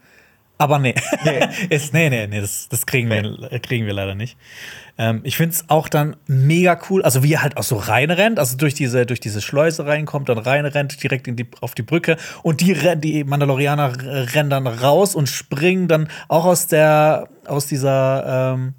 Aber 0.58 0.80
nee. 0.80 0.96
Nee, 1.26 1.40
ist, 1.70 1.94
nee, 1.94 2.10
nee, 2.10 2.28
nee 2.28 2.40
das, 2.40 2.70
das 2.70 2.86
kriegen, 2.86 3.10
nee. 3.10 3.24
wir, 3.24 3.60
kriegen 3.60 3.86
wir 3.86 3.94
leider 3.94 4.16
nicht. 4.16 4.38
Ähm, 4.98 5.22
ich 5.24 5.38
finde 5.38 5.56
es 5.56 5.70
auch 5.70 5.90
dann 5.90 6.16
mega 6.28 6.80
cool, 6.90 7.02
also 7.02 7.24
wie 7.24 7.34
er 7.34 7.42
halt 7.42 7.58
auch 7.58 7.64
so 7.64 7.78
reinrennt, 7.78 8.38
also 8.38 8.58
durch 8.58 8.74
diese, 8.76 9.06
durch 9.06 9.20
diese 9.20 9.42
Schleuse 9.42 9.86
reinkommt, 9.86 10.30
dann 10.30 10.38
reinrennt 10.38 11.02
direkt 11.02 11.28
in 11.28 11.36
die, 11.36 11.48
auf 11.62 11.74
die 11.74 11.82
Brücke 11.82 12.18
und 12.44 12.62
die, 12.62 12.76
die 12.98 13.24
Mandalorianer 13.24 13.94
rennen 14.34 14.50
dann 14.52 14.68
raus 14.68 15.16
und 15.16 15.28
springen 15.28 15.88
dann 15.88 16.10
auch 16.28 16.46
aus 16.46 16.68
der, 16.68 17.28
aus 17.46 17.66
dieser, 17.66 18.54
ähm, 18.54 18.74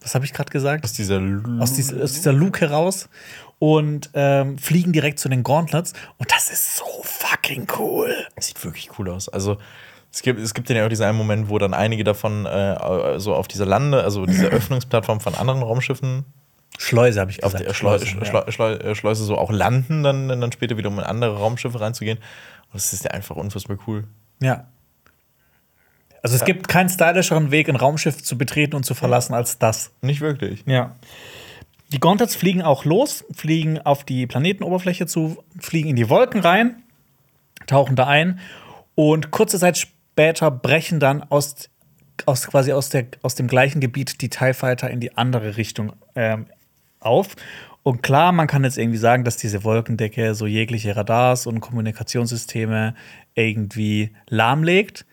was 0.00 0.14
habe 0.14 0.24
ich 0.24 0.32
gerade 0.32 0.50
gesagt? 0.50 0.84
Aus 0.84 0.92
dieser, 0.92 1.20
aus 1.58 1.72
dieser, 1.72 2.02
aus 2.02 2.12
dieser 2.12 2.32
Luke 2.32 2.60
heraus 2.60 3.08
und 3.58 4.10
ähm, 4.14 4.58
fliegen 4.58 4.92
direkt 4.92 5.18
zu 5.18 5.28
den 5.28 5.42
Gauntlets 5.42 5.92
und 6.18 6.30
das 6.30 6.50
ist 6.50 6.76
so 6.76 6.84
fucking 7.02 7.66
cool. 7.78 8.14
Sieht 8.38 8.62
wirklich 8.64 8.90
cool 8.98 9.10
aus. 9.10 9.28
Also 9.28 9.58
es 10.14 10.22
gibt, 10.22 10.38
es 10.38 10.54
gibt 10.54 10.70
ja 10.70 10.84
auch 10.84 10.88
diesen 10.88 11.04
einen 11.04 11.18
Moment, 11.18 11.48
wo 11.48 11.58
dann 11.58 11.74
einige 11.74 12.04
davon 12.04 12.46
äh, 12.46 13.18
so 13.18 13.34
auf 13.34 13.48
dieser 13.48 13.66
Lande, 13.66 14.04
also 14.04 14.26
diese 14.26 14.46
Öffnungsplattform 14.50 15.20
von 15.20 15.34
anderen 15.34 15.62
Raumschiffen 15.62 16.24
Schleuse 16.78 17.20
habe 17.20 17.30
ich 17.30 17.38
gesagt. 17.38 17.54
Auf 17.54 17.62
der 17.62 17.74
Schleuse, 17.74 18.06
Schleuse, 18.06 18.52
Schleuse, 18.52 18.80
äh, 18.80 18.94
Schleuse, 18.94 19.24
so 19.24 19.38
auch 19.38 19.52
landen, 19.52 20.02
dann, 20.02 20.28
dann 20.28 20.52
später 20.52 20.76
wieder 20.76 20.88
um 20.88 20.98
in 20.98 21.04
andere 21.04 21.36
Raumschiffe 21.36 21.80
reinzugehen. 21.80 22.18
Und 22.18 22.74
das 22.74 22.92
ist 22.92 23.04
ja 23.04 23.12
einfach 23.12 23.36
unfassbar 23.36 23.76
cool. 23.86 24.04
Ja. 24.40 24.66
Also 26.22 26.34
es 26.34 26.40
ja. 26.40 26.46
gibt 26.46 26.68
keinen 26.68 26.88
stylischeren 26.88 27.50
Weg, 27.50 27.68
ein 27.68 27.76
Raumschiff 27.76 28.22
zu 28.22 28.36
betreten 28.36 28.74
und 28.74 28.84
zu 28.84 28.94
verlassen 28.94 29.34
als 29.34 29.58
das. 29.58 29.92
Nicht 30.00 30.20
wirklich. 30.20 30.64
Ja. 30.66 30.96
Die 31.92 32.00
Gauntlets 32.00 32.34
fliegen 32.34 32.62
auch 32.62 32.84
los, 32.84 33.24
fliegen 33.32 33.78
auf 33.80 34.02
die 34.02 34.26
Planetenoberfläche 34.26 35.06
zu, 35.06 35.44
fliegen 35.60 35.90
in 35.90 35.96
die 35.96 36.08
Wolken 36.08 36.40
rein, 36.40 36.82
tauchen 37.66 37.94
da 37.94 38.06
ein 38.06 38.40
und 38.96 39.30
kurze 39.30 39.58
Zeit 39.58 39.86
später 40.14 40.52
brechen 40.52 41.00
dann 41.00 41.24
aus, 41.24 41.68
aus 42.24 42.46
quasi 42.46 42.72
aus, 42.72 42.88
der, 42.88 43.06
aus 43.22 43.34
dem 43.34 43.48
gleichen 43.48 43.80
Gebiet 43.80 44.20
die 44.22 44.28
TIE 44.28 44.54
Fighter 44.54 44.88
in 44.88 45.00
die 45.00 45.16
andere 45.16 45.56
Richtung 45.56 45.92
ähm, 46.14 46.46
auf. 47.00 47.34
Und 47.82 48.04
klar, 48.04 48.30
man 48.30 48.46
kann 48.46 48.62
jetzt 48.62 48.78
irgendwie 48.78 48.98
sagen, 48.98 49.24
dass 49.24 49.36
diese 49.38 49.64
Wolkendecke 49.64 50.36
so 50.36 50.46
jegliche 50.46 50.94
Radars 50.94 51.48
und 51.48 51.58
Kommunikationssysteme 51.58 52.94
irgendwie 53.34 54.12
lahmlegt. 54.28 55.04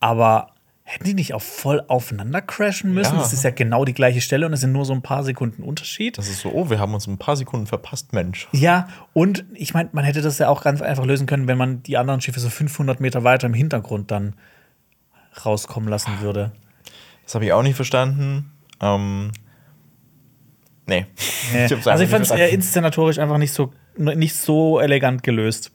Aber 0.00 0.51
hätten 0.84 1.04
die 1.04 1.14
nicht 1.14 1.34
auch 1.34 1.42
voll 1.42 1.82
aufeinander 1.88 2.42
crashen 2.42 2.92
müssen? 2.92 3.14
Ja. 3.14 3.20
Das 3.20 3.32
ist 3.32 3.44
ja 3.44 3.50
genau 3.50 3.84
die 3.84 3.94
gleiche 3.94 4.20
Stelle 4.20 4.46
und 4.46 4.52
es 4.52 4.60
sind 4.60 4.72
nur 4.72 4.84
so 4.84 4.92
ein 4.92 5.02
paar 5.02 5.22
Sekunden 5.24 5.62
Unterschied. 5.62 6.18
Das 6.18 6.28
ist 6.28 6.40
so, 6.40 6.50
oh, 6.52 6.70
wir 6.70 6.78
haben 6.78 6.92
uns 6.94 7.06
ein 7.06 7.18
paar 7.18 7.36
Sekunden 7.36 7.66
verpasst, 7.66 8.12
Mensch. 8.12 8.48
Ja, 8.52 8.88
und 9.12 9.44
ich 9.54 9.74
meine, 9.74 9.88
man 9.92 10.04
hätte 10.04 10.22
das 10.22 10.38
ja 10.38 10.48
auch 10.48 10.62
ganz 10.62 10.82
einfach 10.82 11.04
lösen 11.04 11.26
können, 11.26 11.46
wenn 11.46 11.58
man 11.58 11.82
die 11.82 11.96
anderen 11.96 12.20
Schiffe 12.20 12.40
so 12.40 12.50
500 12.50 13.00
Meter 13.00 13.24
weiter 13.24 13.46
im 13.46 13.54
Hintergrund 13.54 14.10
dann 14.10 14.34
rauskommen 15.44 15.88
lassen 15.88 16.20
würde. 16.20 16.52
Das 17.24 17.34
habe 17.34 17.44
ich 17.44 17.52
auch 17.52 17.62
nicht 17.62 17.76
verstanden. 17.76 18.52
Ähm, 18.80 19.32
nee. 20.86 21.06
nee. 21.52 21.66
Ich 21.66 21.86
also 21.86 22.04
ich 22.04 22.10
fand 22.10 22.28
es 22.28 22.52
inszenatorisch 22.52 23.18
einfach 23.18 23.38
nicht 23.38 23.52
so, 23.52 23.72
nicht 23.96 24.34
so 24.34 24.80
elegant 24.80 25.22
gelöst. 25.22 25.70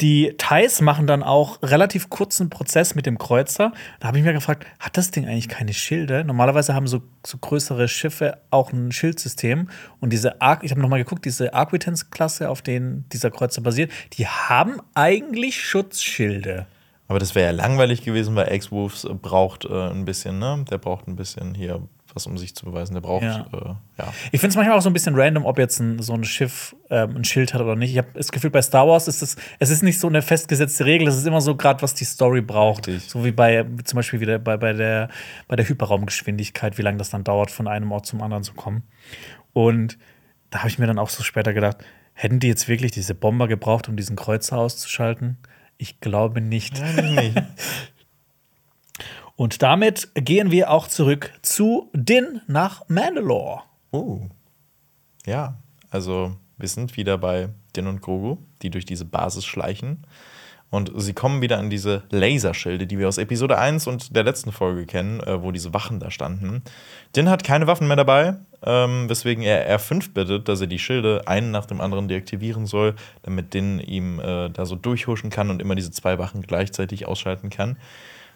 Die 0.00 0.34
Thais 0.38 0.80
machen 0.80 1.06
dann 1.06 1.22
auch 1.22 1.58
relativ 1.62 2.08
kurzen 2.08 2.48
Prozess 2.48 2.94
mit 2.94 3.04
dem 3.04 3.18
Kreuzer. 3.18 3.72
Da 3.98 4.08
habe 4.08 4.18
ich 4.18 4.24
mir 4.24 4.32
gefragt, 4.32 4.66
hat 4.78 4.96
das 4.96 5.10
Ding 5.10 5.26
eigentlich 5.26 5.48
keine 5.48 5.74
Schilde? 5.74 6.24
Normalerweise 6.24 6.74
haben 6.74 6.86
so, 6.86 7.02
so 7.26 7.36
größere 7.36 7.86
Schiffe 7.86 8.38
auch 8.50 8.72
ein 8.72 8.92
Schildsystem. 8.92 9.68
Und 10.00 10.10
diese 10.10 10.40
Arc, 10.40 10.64
ich 10.64 10.70
habe 10.70 10.80
nochmal 10.80 11.00
geguckt, 11.00 11.26
diese 11.26 11.52
Arquitens-Klasse, 11.52 12.48
auf 12.48 12.62
denen 12.62 13.04
dieser 13.12 13.30
Kreuzer 13.30 13.60
basiert, 13.60 13.92
die 14.14 14.26
haben 14.26 14.80
eigentlich 14.94 15.62
Schutzschilde. 15.62 16.66
Aber 17.06 17.18
das 17.18 17.34
wäre 17.34 17.46
ja 17.46 17.52
langweilig 17.52 18.02
gewesen, 18.02 18.36
weil 18.36 18.54
X-Wolves 18.54 19.06
braucht 19.20 19.66
äh, 19.66 19.90
ein 19.90 20.04
bisschen, 20.06 20.38
ne? 20.38 20.64
Der 20.70 20.78
braucht 20.78 21.08
ein 21.08 21.16
bisschen 21.16 21.54
hier 21.54 21.82
was, 22.14 22.26
um 22.26 22.38
sich 22.38 22.54
zu 22.54 22.64
beweisen. 22.64 22.94
Der 22.94 23.00
braucht, 23.00 23.22
ja. 23.22 23.46
Äh, 23.52 23.74
ja. 23.98 24.12
Ich 24.32 24.40
finde 24.40 24.50
es 24.50 24.56
manchmal 24.56 24.76
auch 24.78 24.82
so 24.82 24.90
ein 24.90 24.92
bisschen 24.92 25.14
random, 25.14 25.44
ob 25.44 25.58
jetzt 25.58 25.80
ein, 25.80 26.00
so 26.00 26.14
ein 26.14 26.24
Schiff 26.24 26.74
ähm, 26.90 27.16
ein 27.16 27.24
Schild 27.24 27.54
hat 27.54 27.60
oder 27.60 27.76
nicht. 27.76 27.92
Ich 27.92 27.98
habe 27.98 28.08
das 28.14 28.32
Gefühl, 28.32 28.50
bei 28.50 28.62
Star 28.62 28.86
Wars 28.86 29.08
ist 29.08 29.22
es, 29.22 29.36
es 29.58 29.70
ist 29.70 29.82
nicht 29.82 29.98
so 29.98 30.08
eine 30.08 30.22
festgesetzte 30.22 30.84
Regel, 30.84 31.08
es 31.08 31.16
ist 31.16 31.26
immer 31.26 31.40
so 31.40 31.56
gerade, 31.56 31.82
was 31.82 31.94
die 31.94 32.04
Story 32.04 32.40
braucht. 32.40 32.88
Richtig. 32.88 33.10
So 33.10 33.24
wie 33.24 33.32
bei, 33.32 33.64
zum 33.84 33.96
Beispiel 33.96 34.20
wieder 34.20 34.38
bei, 34.38 34.56
bei, 34.56 34.72
der, 34.72 35.08
bei 35.48 35.56
der 35.56 35.68
Hyperraumgeschwindigkeit, 35.68 36.78
wie 36.78 36.82
lange 36.82 36.98
das 36.98 37.10
dann 37.10 37.24
dauert, 37.24 37.50
von 37.50 37.68
einem 37.68 37.90
Ort 37.92 38.06
zum 38.06 38.22
anderen 38.22 38.42
zu 38.42 38.54
kommen. 38.54 38.82
Und 39.52 39.98
da 40.50 40.60
habe 40.60 40.68
ich 40.68 40.78
mir 40.78 40.86
dann 40.86 40.98
auch 40.98 41.10
so 41.10 41.22
später 41.22 41.52
gedacht, 41.52 41.78
hätten 42.14 42.40
die 42.40 42.48
jetzt 42.48 42.68
wirklich 42.68 42.92
diese 42.92 43.14
Bomber 43.14 43.48
gebraucht, 43.48 43.88
um 43.88 43.96
diesen 43.96 44.16
Kreuzer 44.16 44.58
auszuschalten? 44.58 45.38
Ich 45.78 46.00
glaube 46.00 46.42
nicht. 46.42 46.78
Ja, 46.78 47.02
nicht. 47.02 47.42
Und 49.40 49.62
damit 49.62 50.10
gehen 50.14 50.50
wir 50.50 50.70
auch 50.70 50.86
zurück 50.86 51.32
zu 51.40 51.88
Din 51.94 52.42
nach 52.46 52.86
Mandalore. 52.88 53.62
Oh. 53.90 54.20
Ja, 55.24 55.54
also 55.88 56.36
wir 56.58 56.68
sind 56.68 56.98
wieder 56.98 57.16
bei 57.16 57.48
Din 57.74 57.86
und 57.86 58.02
Grogu, 58.02 58.36
die 58.60 58.68
durch 58.68 58.84
diese 58.84 59.06
Basis 59.06 59.46
schleichen. 59.46 60.04
Und 60.68 60.92
sie 60.94 61.14
kommen 61.14 61.40
wieder 61.40 61.56
an 61.56 61.70
diese 61.70 62.02
Laserschilde, 62.10 62.86
die 62.86 62.98
wir 62.98 63.08
aus 63.08 63.16
Episode 63.16 63.56
1 63.56 63.86
und 63.86 64.14
der 64.14 64.24
letzten 64.24 64.52
Folge 64.52 64.84
kennen, 64.84 65.20
äh, 65.20 65.42
wo 65.42 65.52
diese 65.52 65.72
Wachen 65.72 66.00
da 66.00 66.10
standen. 66.10 66.62
Din 67.16 67.30
hat 67.30 67.42
keine 67.42 67.66
Waffen 67.66 67.88
mehr 67.88 67.96
dabei, 67.96 68.34
ähm, 68.62 69.08
weswegen 69.08 69.42
er 69.42 69.74
R5 69.78 70.12
bittet, 70.12 70.48
dass 70.48 70.60
er 70.60 70.66
die 70.66 70.78
Schilde 70.78 71.22
einen 71.26 71.50
nach 71.50 71.64
dem 71.64 71.80
anderen 71.80 72.08
deaktivieren 72.08 72.66
soll, 72.66 72.94
damit 73.22 73.54
Din 73.54 73.80
ihm 73.80 74.20
äh, 74.20 74.50
da 74.50 74.66
so 74.66 74.76
durchhuschen 74.76 75.30
kann 75.30 75.48
und 75.48 75.62
immer 75.62 75.76
diese 75.76 75.92
zwei 75.92 76.18
Wachen 76.18 76.42
gleichzeitig 76.42 77.08
ausschalten 77.08 77.48
kann. 77.48 77.78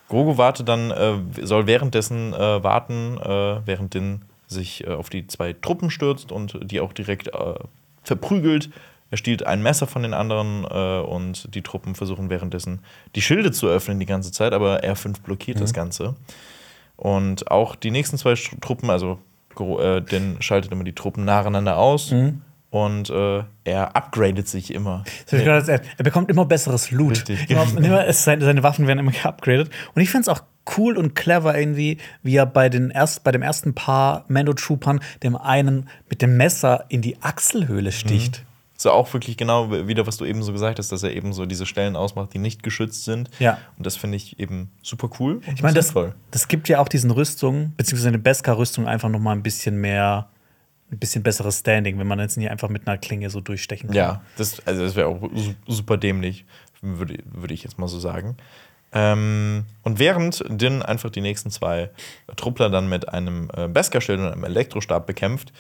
Grogu 0.09 0.37
wartet 0.37 0.69
dann, 0.69 0.91
äh, 0.91 1.17
soll 1.43 1.67
währenddessen 1.67 2.33
äh, 2.35 2.63
warten, 2.63 3.19
äh, 3.19 3.67
während 3.67 3.95
den 3.95 4.23
sich 4.47 4.87
äh, 4.87 4.91
auf 4.91 5.09
die 5.09 5.27
zwei 5.27 5.53
Truppen 5.55 5.91
stürzt 5.91 6.31
und 6.31 6.59
die 6.63 6.81
auch 6.81 6.93
direkt 6.93 7.29
äh, 7.29 7.55
verprügelt. 8.03 8.71
Er 9.11 9.17
stiehlt 9.17 9.47
ein 9.47 9.63
Messer 9.63 9.87
von 9.87 10.03
den 10.03 10.15
anderen 10.15 10.65
äh, 10.65 11.01
und 11.07 11.55
die 11.55 11.63
Truppen 11.63 11.95
versuchen 11.95 12.31
währenddessen 12.31 12.81
die 13.15 13.23
Schilde 13.23 13.53
zu 13.53 13.67
öffnen 13.67 13.99
die 13.99 14.07
ganze 14.07 14.33
Zeit, 14.33 14.53
aber 14.53 14.83
R5 14.83 15.23
blockiert 15.23 15.57
mhm. 15.57 15.63
das 15.63 15.73
Ganze. 15.73 16.15
Und 16.97 17.51
auch 17.51 17.75
die 17.75 17.91
nächsten 17.91 18.19
zwei 18.19 18.35
Truppen, 18.61 18.91
also 18.91 19.19
den 19.59 20.37
schaltet 20.41 20.73
immer 20.73 20.85
die 20.85 20.95
Truppen 20.95 21.25
nacheinander 21.25 21.77
aus. 21.77 22.11
Mhm 22.11 22.43
und 22.75 23.09
äh, 23.09 23.45
er 23.63 23.95
upgradet 23.95 24.49
sich 24.49 24.75
immer. 24.75 25.05
Er, 25.31 25.69
er 25.69 25.81
bekommt 26.03 26.29
immer 26.29 26.45
besseres 26.45 26.91
Loot. 26.91 27.29
Immer, 27.49 27.67
immer, 27.77 28.13
seine, 28.13 28.45
seine, 28.45 28.65
Waffen 28.65 28.89
werden 28.89 28.99
immer 28.99 29.13
geupgradet. 29.13 29.71
Und 29.95 30.03
ich 30.03 30.11
finde 30.11 30.23
es 30.23 30.29
auch 30.29 30.43
cool 30.77 30.97
und 30.97 31.15
clever 31.15 31.57
irgendwie, 31.57 31.99
wie 32.25 32.35
er 32.35 32.47
bei, 32.47 32.69
den 32.69 32.91
erst, 32.91 33.23
bei 33.23 33.31
dem 33.31 33.43
ersten 33.43 33.75
Paar 33.77 34.25
Mando-Troopern 34.27 34.99
dem 35.23 35.37
einen 35.37 35.89
mit 36.11 36.21
dem 36.21 36.37
Messer 36.37 36.87
in 36.89 37.01
die 37.01 37.23
Achselhöhle 37.23 37.93
sticht. 37.93 38.43
So 38.77 38.91
auch 38.91 39.13
wirklich 39.15 39.37
genau 39.37 39.71
wieder, 39.71 40.09
was 40.09 40.17
du 40.17 40.25
eben 40.25 40.43
so 40.43 40.51
gesagt 40.51 40.81
hast, 40.81 40.91
dass 40.91 41.05
er 41.05 41.15
eben 41.15 41.33
so 41.33 41.47
diese 41.47 41.67
Stellen 41.67 41.95
ausmacht, 41.95 42.35
die 42.35 42.39
nicht 42.39 42.65
geschützt 42.65 43.05
sind. 43.05 43.31
Ja. 43.39 43.59
Und 43.79 43.87
das 43.87 43.95
finde 43.95 44.17
ich 44.17 44.41
eben 44.41 44.73
super 44.83 45.11
cool. 45.21 45.43
Ich 45.55 45.63
meine, 45.63 45.75
das, 45.77 45.95
das 46.33 46.49
gibt 46.49 46.69
ja 46.69 46.81
auch 46.81 46.89
diesen 46.89 47.13
Rüstungen, 47.13 47.73
beziehungsweise 47.77 48.09
eine 48.09 48.19
Beskar-Rüstung 48.19 48.89
einfach 48.89 49.09
noch 49.09 49.21
mal 49.21 49.31
ein 49.31 49.45
bisschen 49.45 49.81
mehr, 49.81 50.29
ein 50.95 50.99
bisschen 50.99 51.23
besseres 51.23 51.61
Standing, 51.61 51.99
wenn 51.99 52.07
man 52.07 52.19
jetzt 52.19 52.37
nicht 52.37 52.51
einfach 52.51 52.69
mit 52.69 52.87
einer 52.87 52.99
Klinge 52.99 53.31
so 53.31 53.41
durchstechen 53.41 53.89
kann. 53.89 53.97
Ja, 53.97 54.23
das, 54.37 54.67
also 54.67 54.83
das 54.83 54.97
wäre 54.97 55.09
auch 55.09 55.29
super 55.67 55.97
dämlich, 55.97 56.45
würde, 56.81 57.19
würde 57.25 57.55
ich 57.55 57.63
jetzt 57.63 57.79
mal 57.79 57.89
so 57.89 57.99
sagen. 57.99 58.37
Ähm, 58.93 59.65
und 59.83 59.99
während 59.99 60.45
Din 60.49 60.83
einfach 60.83 61.11
die 61.11 61.21
nächsten 61.21 61.51
zwei 61.51 61.91
Truppler 62.37 62.71
dann 62.71 62.89
mit 62.89 63.09
einem 63.09 63.51
äh, 63.55 63.67
Beskar-Schild 63.67 64.21
und 64.21 64.27
einem 64.29 64.45
Elektrostab 64.45 65.07
bekämpft, 65.07 65.53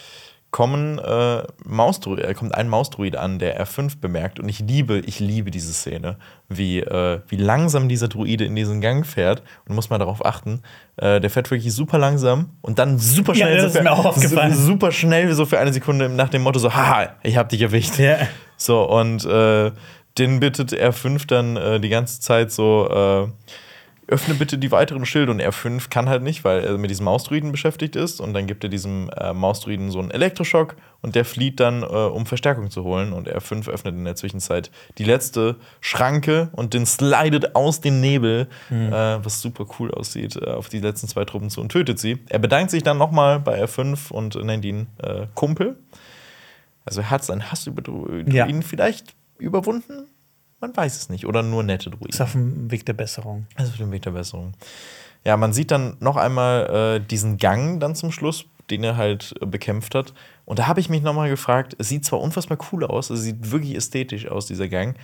kommen 0.54 1.00
äh, 1.00 1.42
Mausdruide, 1.64 2.28
äh, 2.28 2.32
kommt 2.32 2.54
ein 2.54 2.68
Mausdruid 2.68 3.16
an, 3.16 3.40
der 3.40 3.60
R5 3.60 3.98
bemerkt. 4.00 4.38
Und 4.38 4.48
ich 4.48 4.60
liebe, 4.60 5.00
ich 5.00 5.18
liebe 5.18 5.50
diese 5.50 5.72
Szene, 5.72 6.16
wie, 6.48 6.78
äh, 6.78 7.18
wie 7.26 7.34
langsam 7.34 7.88
dieser 7.88 8.06
Druide 8.06 8.44
in 8.44 8.54
diesen 8.54 8.80
Gang 8.80 9.04
fährt. 9.04 9.42
Und 9.66 9.74
muss 9.74 9.90
man 9.90 9.98
darauf 9.98 10.24
achten. 10.24 10.62
Äh, 10.96 11.20
der 11.20 11.28
fährt 11.28 11.50
wirklich 11.50 11.74
super 11.74 11.98
langsam 11.98 12.50
und 12.62 12.78
dann 12.78 13.00
super 13.00 13.34
schnell. 13.34 13.56
Ja, 13.56 13.64
das 13.64 13.72
so 13.72 13.78
ist 13.80 13.84
mir 13.84 13.90
auch 13.90 14.04
aufgefallen. 14.04 14.54
So, 14.54 14.62
super 14.62 14.92
schnell, 14.92 15.34
so 15.34 15.44
für 15.44 15.58
eine 15.58 15.72
Sekunde 15.72 16.08
nach 16.08 16.28
dem 16.28 16.42
Motto: 16.42 16.60
so, 16.60 16.72
haha, 16.72 17.08
ich 17.24 17.36
hab 17.36 17.48
dich 17.48 17.60
erwischt. 17.60 17.98
Ja. 17.98 18.18
So, 18.56 18.88
und 18.88 19.24
äh, 19.24 19.72
den 20.18 20.38
bittet 20.38 20.72
R5 20.72 21.26
dann 21.26 21.56
äh, 21.56 21.80
die 21.80 21.88
ganze 21.88 22.20
Zeit 22.20 22.52
so, 22.52 23.32
öffne 24.06 24.34
bitte 24.34 24.58
die 24.58 24.70
weiteren 24.70 25.06
Schilde. 25.06 25.32
Und 25.32 25.40
R5 25.40 25.88
kann 25.90 26.08
halt 26.08 26.22
nicht, 26.22 26.44
weil 26.44 26.62
er 26.64 26.76
mit 26.78 26.90
diesem 26.90 27.04
Mausdruiden 27.04 27.52
beschäftigt 27.52 27.96
ist. 27.96 28.20
Und 28.20 28.34
dann 28.34 28.46
gibt 28.46 28.62
er 28.64 28.70
diesem 28.70 29.08
äh, 29.16 29.32
Mausdruiden 29.32 29.90
so 29.90 29.98
einen 29.98 30.10
Elektroschock 30.10 30.76
und 31.00 31.14
der 31.14 31.24
flieht 31.24 31.60
dann, 31.60 31.82
äh, 31.82 31.86
um 31.86 32.26
Verstärkung 32.26 32.70
zu 32.70 32.84
holen. 32.84 33.12
Und 33.12 33.28
R5 33.28 33.68
öffnet 33.68 33.94
in 33.94 34.04
der 34.04 34.16
Zwischenzeit 34.16 34.70
die 34.98 35.04
letzte 35.04 35.56
Schranke 35.80 36.50
und 36.52 36.74
den 36.74 36.86
slidet 36.86 37.56
aus 37.56 37.80
dem 37.80 38.00
Nebel, 38.00 38.48
Mhm. 38.70 38.92
äh, 38.92 39.24
was 39.24 39.40
super 39.40 39.66
cool 39.78 39.90
aussieht, 39.92 40.36
äh, 40.36 40.50
auf 40.50 40.68
die 40.68 40.80
letzten 40.80 41.08
zwei 41.08 41.24
Truppen 41.24 41.50
zu 41.50 41.60
und 41.60 41.70
tötet 41.72 41.98
sie. 41.98 42.18
Er 42.28 42.38
bedankt 42.38 42.70
sich 42.70 42.82
dann 42.82 42.98
nochmal 42.98 43.40
bei 43.40 43.62
R5 43.62 44.10
und 44.10 44.34
nennt 44.44 44.64
ihn 44.64 44.86
äh, 45.02 45.26
Kumpel. 45.34 45.76
Also 46.84 47.00
er 47.00 47.10
hat 47.10 47.24
seinen 47.24 47.50
Hass 47.50 47.66
über 47.66 47.80
Druiden 47.80 48.32
Ja. 48.32 48.46
vielleicht 48.60 49.14
überwunden. 49.38 50.06
Man 50.60 50.76
weiß 50.76 50.96
es 50.96 51.08
nicht. 51.08 51.26
Oder 51.26 51.42
nur 51.42 51.62
nette 51.62 51.90
Druiden. 51.90 52.08
Ist 52.08 52.20
auf 52.20 52.32
dem 52.32 52.70
Weg 52.70 52.86
der 52.86 52.94
Besserung. 52.94 53.46
Also 53.54 53.72
auf 53.72 53.78
dem 53.78 53.92
Weg 53.92 54.02
der 54.02 54.12
Besserung. 54.12 54.54
Ja, 55.24 55.36
man 55.36 55.52
sieht 55.52 55.70
dann 55.70 55.96
noch 56.00 56.16
einmal 56.16 57.00
äh, 57.00 57.00
diesen 57.00 57.38
Gang 57.38 57.80
dann 57.80 57.94
zum 57.94 58.12
Schluss, 58.12 58.44
den 58.70 58.84
er 58.84 58.96
halt 58.96 59.34
äh, 59.40 59.46
bekämpft 59.46 59.94
hat. 59.94 60.12
Und 60.44 60.58
da 60.58 60.66
habe 60.66 60.80
ich 60.80 60.90
mich 60.90 61.02
nochmal 61.02 61.30
gefragt, 61.30 61.74
es 61.78 61.88
sieht 61.88 62.04
zwar 62.04 62.20
unfassbar 62.20 62.58
cool 62.72 62.84
aus, 62.84 63.08
es 63.08 63.22
sieht 63.22 63.50
wirklich 63.50 63.74
ästhetisch 63.74 64.28
aus, 64.28 64.46
dieser 64.46 64.68
Gang, 64.68 64.96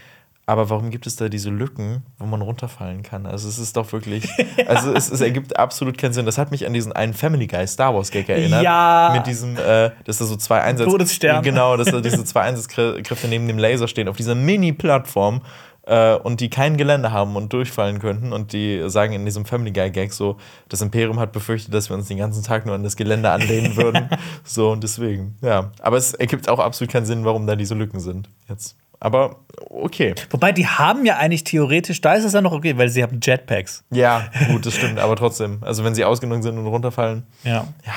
aber 0.51 0.69
warum 0.69 0.91
gibt 0.91 1.07
es 1.07 1.15
da 1.15 1.29
diese 1.29 1.49
Lücken, 1.49 2.03
wo 2.19 2.27
man 2.27 2.43
runterfallen 2.43 3.05
kann? 3.05 3.25
Also 3.25 3.49
es 3.49 3.61
ist 3.61 3.77
doch 3.77 3.93
wirklich, 3.93 4.29
also 4.67 4.93
es, 4.93 5.09
es 5.09 5.21
ergibt 5.21 5.57
absolut 5.57 5.97
keinen 5.97 6.13
Sinn. 6.13 6.27
Das 6.27 6.39
hat 6.39 6.51
mich 6.51 6.67
an 6.67 6.73
diesen 6.73 6.93
einen 6.93 7.15
Family 7.15 7.47
Guy 7.47 7.69
Star 7.69 7.95
Wars 7.95 8.11
Gag 8.11 8.29
erinnert. 8.29 8.65
Ja. 8.65 9.13
Mit 9.15 9.29
diesem, 9.29 9.57
äh, 9.57 9.93
dass 10.05 10.19
da 10.19 10.25
so 10.25 10.35
zwei 10.35 10.61
Einsatz... 10.61 10.91
Todesstern. 10.91 11.45
Genau, 11.45 11.77
dass 11.77 11.93
da 11.93 12.01
diese 12.01 12.25
zwei 12.25 12.41
Einsatzkräfte 12.41 13.29
neben 13.29 13.47
dem 13.47 13.59
Laser 13.59 13.87
stehen, 13.87 14.09
auf 14.09 14.17
dieser 14.17 14.35
Mini-Plattform 14.35 15.43
äh, 15.87 16.17
und 16.17 16.41
die 16.41 16.51
kein 16.51 16.77
Gelände 16.77 17.13
haben 17.13 17.37
und 17.37 17.53
durchfallen 17.53 18.01
könnten. 18.01 18.33
Und 18.33 18.53
die 18.53 18.83
sagen 18.91 19.13
in 19.13 19.25
diesem 19.25 19.45
Family 19.45 19.71
Guy 19.71 19.93
Gag 19.93 20.13
so, 20.13 20.37
das 20.69 20.83
Imperium 20.83 21.21
hat 21.21 21.31
befürchtet, 21.31 21.73
dass 21.73 21.91
wir 21.91 21.97
uns 21.97 22.09
den 22.09 22.19
ganzen 22.19 22.43
Tag 22.43 22.67
nur 22.67 22.75
an 22.75 22.83
das 22.83 22.97
Gelände 22.97 23.31
anlehnen 23.31 23.77
würden. 23.77 24.09
so 24.43 24.73
und 24.73 24.83
deswegen, 24.83 25.37
ja. 25.43 25.71
Aber 25.79 25.97
es 25.97 26.13
ergibt 26.13 26.49
auch 26.49 26.59
absolut 26.59 26.91
keinen 26.91 27.07
Sinn, 27.07 27.25
warum 27.25 27.47
da 27.47 27.55
diese 27.55 27.77
Lücken 27.77 28.01
sind 28.01 28.29
jetzt. 28.49 28.77
Aber 29.01 29.37
okay. 29.71 30.15
Wobei, 30.31 30.53
die 30.53 30.67
haben 30.67 31.07
ja 31.07 31.17
eigentlich 31.17 31.45
theoretisch, 31.45 32.01
da 32.03 32.15
ist 32.15 32.25
es 32.25 32.35
ja 32.35 32.43
noch 32.43 32.53
okay, 32.53 32.77
weil 32.77 32.91
sie 32.91 33.03
haben 33.03 33.19
Jetpacks. 33.23 33.83
Ja, 33.91 34.29
gut, 34.49 34.67
das 34.67 34.75
stimmt. 34.75 34.99
Aber 34.99 35.17
trotzdem, 35.17 35.59
also 35.63 35.85
wenn 35.85 35.95
sie 35.95 36.05
ausgenommen 36.05 36.43
sind 36.43 36.59
und 36.59 36.67
runterfallen, 36.67 37.25
Ja. 37.43 37.67
ja, 37.87 37.95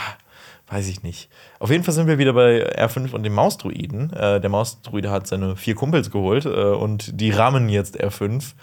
weiß 0.70 0.88
ich 0.88 1.04
nicht. 1.04 1.30
Auf 1.60 1.70
jeden 1.72 1.84
Fall 1.84 1.94
sind 1.94 2.08
wir 2.08 2.18
wieder 2.18 2.34
bei 2.34 2.66
R5 2.78 3.12
und 3.12 3.24
dem 3.24 3.34
Mausdruiden. 3.34 4.13
Äh, 4.13 4.39
der 4.39 4.50
Mausdruide 4.50 5.12
hat 5.12 5.28
seine 5.28 5.56
vier 5.58 5.76
Kumpels 5.76 6.10
geholt 6.10 6.46
äh, 6.46 6.50
und 6.50 7.20
die 7.20 7.32
rammen 7.32 7.68
jetzt 7.70 8.02
R5. 8.02 8.54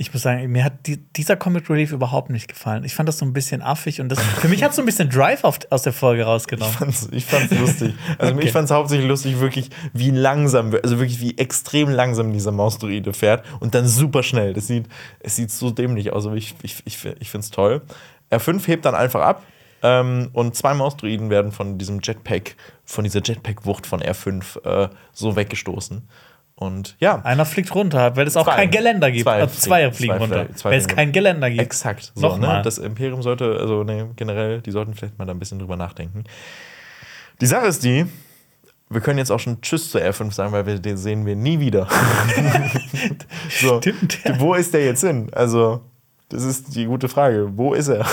Ich 0.00 0.12
muss 0.12 0.22
sagen, 0.22 0.48
mir 0.52 0.62
hat 0.62 0.86
die, 0.86 0.96
dieser 0.96 1.34
Comic 1.36 1.68
Relief 1.68 1.90
überhaupt 1.90 2.30
nicht 2.30 2.46
gefallen. 2.46 2.84
Ich 2.84 2.94
fand 2.94 3.08
das 3.08 3.18
so 3.18 3.24
ein 3.26 3.32
bisschen 3.32 3.62
affig 3.62 4.00
und 4.00 4.08
das, 4.08 4.20
für 4.22 4.46
mich 4.46 4.62
hat 4.62 4.72
so 4.72 4.80
ein 4.80 4.86
bisschen 4.86 5.10
Drive 5.10 5.42
auf, 5.42 5.58
aus 5.70 5.82
der 5.82 5.92
Folge 5.92 6.22
Ich 6.22 6.26
rausgenommen. 6.28 6.72
fand's, 6.72 7.08
ich 7.10 7.24
fand's 7.24 7.52
lustig. 7.58 7.94
Also 8.16 8.34
Okay. 8.36 8.46
ich 8.46 8.52
fand's 8.52 8.70
hauptsächlich 8.70 9.08
lustig, 9.08 9.40
wirklich, 9.40 9.70
wie 9.92 10.10
langsam, 10.10 10.72
also 10.82 11.00
wirklich 11.00 11.20
wie 11.20 11.36
extrem 11.36 11.88
langsam 11.88 12.32
dieser 12.32 12.52
Mausdruide 12.52 13.12
fährt 13.12 13.44
und 13.58 13.74
dann 13.74 13.88
super 13.88 14.22
schnell. 14.22 14.54
Das 14.54 14.68
sieht, 14.68 14.86
es 15.18 15.34
sieht 15.34 15.50
so 15.50 15.70
dämlich 15.72 16.12
aus, 16.12 16.26
aber 16.26 16.36
ich, 16.36 16.54
ich, 16.62 16.76
ich, 16.84 17.04
ich 17.18 17.30
find's 17.30 17.50
toll. 17.50 17.82
R5 18.30 18.64
hebt 18.68 18.84
dann 18.84 18.94
einfach 18.94 19.22
ab 19.22 19.42
ähm, 19.82 20.30
und 20.32 20.54
zwei 20.54 20.74
Mausdruiden 20.74 21.28
werden 21.28 21.50
von 21.50 21.76
diesem 21.76 21.98
Jetpack, 22.04 22.54
von 22.84 23.02
dieser 23.02 23.20
Jetpack-Wucht 23.20 23.84
von 23.84 24.00
R5 24.00 24.64
äh, 24.64 24.88
so 25.12 25.34
weggestoßen. 25.34 26.08
Und 26.60 26.96
ja, 26.98 27.20
Einer 27.24 27.44
fliegt 27.44 27.72
runter, 27.72 28.16
weil 28.16 28.26
es 28.26 28.36
auch 28.36 28.44
Zwei. 28.44 28.56
kein 28.56 28.70
Geländer 28.72 29.12
gibt. 29.12 29.22
Zwei 29.22 29.40
also 29.42 29.54
zwei 29.60 29.92
fliegen- 29.92 30.14
zwei 30.14 30.18
runter, 30.18 30.44
fliegen- 30.46 30.64
weil 30.64 30.78
es 30.78 30.88
kein 30.88 31.12
Geländer 31.12 31.50
gibt. 31.50 31.62
Exakt. 31.62 32.10
So, 32.16 32.22
Nochmal. 32.30 32.56
ne? 32.56 32.62
Das 32.62 32.78
Imperium 32.78 33.22
sollte, 33.22 33.56
also 33.60 33.84
ne, 33.84 34.10
generell, 34.16 34.60
die 34.60 34.72
sollten 34.72 34.94
vielleicht 34.94 35.16
mal 35.18 35.24
da 35.24 35.32
ein 35.32 35.38
bisschen 35.38 35.60
drüber 35.60 35.76
nachdenken. 35.76 36.24
Die 37.40 37.46
Sache 37.46 37.66
ist 37.68 37.84
die, 37.84 38.06
wir 38.90 39.00
können 39.00 39.18
jetzt 39.18 39.30
auch 39.30 39.38
schon 39.38 39.60
Tschüss 39.60 39.88
zu 39.92 39.98
R5 39.98 40.32
sagen, 40.32 40.50
weil 40.50 40.66
wir 40.66 40.80
den 40.80 40.96
sehen 40.96 41.24
wir 41.26 41.36
nie 41.36 41.60
wieder. 41.60 41.86
so, 43.60 43.78
Stimmt, 43.80 44.24
ja. 44.24 44.40
Wo 44.40 44.54
ist 44.54 44.74
der 44.74 44.84
jetzt 44.84 45.02
hin? 45.02 45.28
Also, 45.32 45.82
das 46.28 46.42
ist 46.42 46.74
die 46.74 46.86
gute 46.86 47.08
Frage. 47.08 47.56
Wo 47.56 47.74
ist 47.74 47.86
er? 47.88 48.04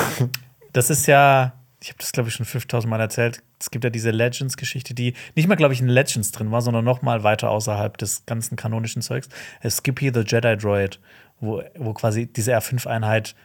Das 0.73 0.89
ist 0.91 1.08
ja, 1.08 1.53
ich 1.85 1.91
habe 1.91 1.99
das 1.99 2.11
glaube 2.13 2.29
ich 2.29 2.35
schon 2.35 2.47
5000 2.47 2.89
Mal 2.89 2.99
erzählt. 2.99 3.43
Es 3.59 3.69
gibt 3.69 3.83
ja 3.83 3.91
diese 3.91 4.09
Legends-Geschichte, 4.09 4.95
die 4.95 5.13
nicht 5.35 5.47
mal, 5.47 5.53
glaube 5.53 5.75
ich, 5.75 5.81
in 5.81 5.87
Legends 5.87 6.31
drin 6.31 6.51
war, 6.51 6.63
sondern 6.63 6.83
noch 6.83 7.03
mal 7.03 7.23
weiter 7.23 7.51
außerhalb 7.51 7.95
des 7.99 8.25
ganzen 8.25 8.55
kanonischen 8.55 9.03
Zeugs. 9.03 9.29
Skippy 9.67 10.11
the 10.11 10.21
Jedi 10.21 10.57
Droid, 10.57 10.99
wo, 11.39 11.61
wo 11.77 11.93
quasi 11.93 12.25
diese 12.25 12.57
R5-Einheit 12.57 13.35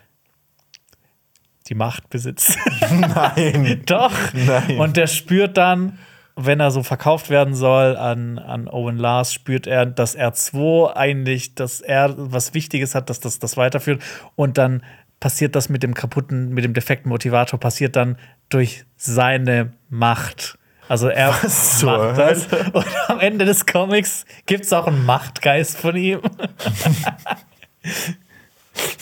die 1.67 1.75
Macht 1.75 2.09
besitzt. 2.09 2.57
Nein. 2.91 3.83
Doch. 3.87 4.15
Nein. 4.33 4.79
Und 4.79 4.97
der 4.97 5.07
spürt 5.07 5.59
dann, 5.59 5.99
wenn 6.35 6.61
er 6.61 6.71
so 6.71 6.83
verkauft 6.83 7.29
werden 7.29 7.55
soll 7.55 7.95
an, 7.95 8.39
an 8.39 8.69
Owen 8.69 8.97
Lars, 8.97 9.35
spürt 9.35 9.67
er, 9.67 9.85
dass 9.85 10.17
R2 10.17 10.97
eigentlich, 10.97 11.55
dass 11.55 11.83
er 11.83 12.15
was 12.17 12.55
Wichtiges 12.55 12.95
hat, 12.95 13.11
dass 13.11 13.21
das 13.21 13.39
das 13.39 13.59
weiterführt. 13.59 14.03
Und 14.35 14.57
dann 14.57 14.83
passiert 15.21 15.55
das 15.55 15.69
mit 15.69 15.83
dem 15.83 15.95
kaputten, 15.95 16.51
mit 16.51 16.65
dem 16.65 16.75
defekten 16.75 17.09
Motivator, 17.09 17.61
passiert 17.61 17.97
dann 17.97 18.19
durch 18.49 18.85
seine 18.97 19.73
Macht. 19.89 20.59
Also 20.89 21.09
er 21.09 21.29
Was 21.43 21.83
macht 21.85 22.19
das. 22.19 22.47
Und 22.73 22.87
am 23.09 23.21
Ende 23.21 23.45
des 23.45 23.65
Comics 23.67 24.25
gibt 24.47 24.65
es 24.65 24.73
auch 24.73 24.89
einen 24.89 25.05
Machtgeist 25.07 25.77
von 25.77 25.95
ihm. 25.95 26.21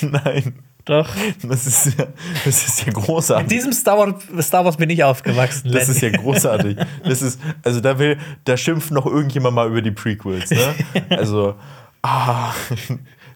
Nein. 0.02 0.58
Doch. 0.84 1.08
Das 1.42 1.66
ist 1.66 1.98
ja, 1.98 2.06
das 2.46 2.66
ist 2.66 2.80
ja 2.80 2.86
In 2.86 2.94
großartig. 2.94 3.48
diesem 3.48 3.72
Star 3.74 3.98
Wars, 3.98 4.46
Star 4.46 4.64
Wars 4.64 4.78
bin 4.78 4.88
ich 4.88 5.04
aufgewachsen. 5.04 5.70
Das 5.70 5.90
ist 5.90 6.00
ja 6.00 6.08
großartig. 6.08 6.78
Das 7.04 7.20
ist, 7.20 7.38
also 7.62 7.80
da 7.80 7.98
will, 7.98 8.16
da 8.44 8.56
schimpft 8.56 8.90
noch 8.90 9.04
irgendjemand 9.04 9.54
mal 9.54 9.68
über 9.68 9.82
die 9.82 9.90
Prequels, 9.90 10.50
ne? 10.50 10.74
Also, 11.10 11.56
ah, 12.02 12.54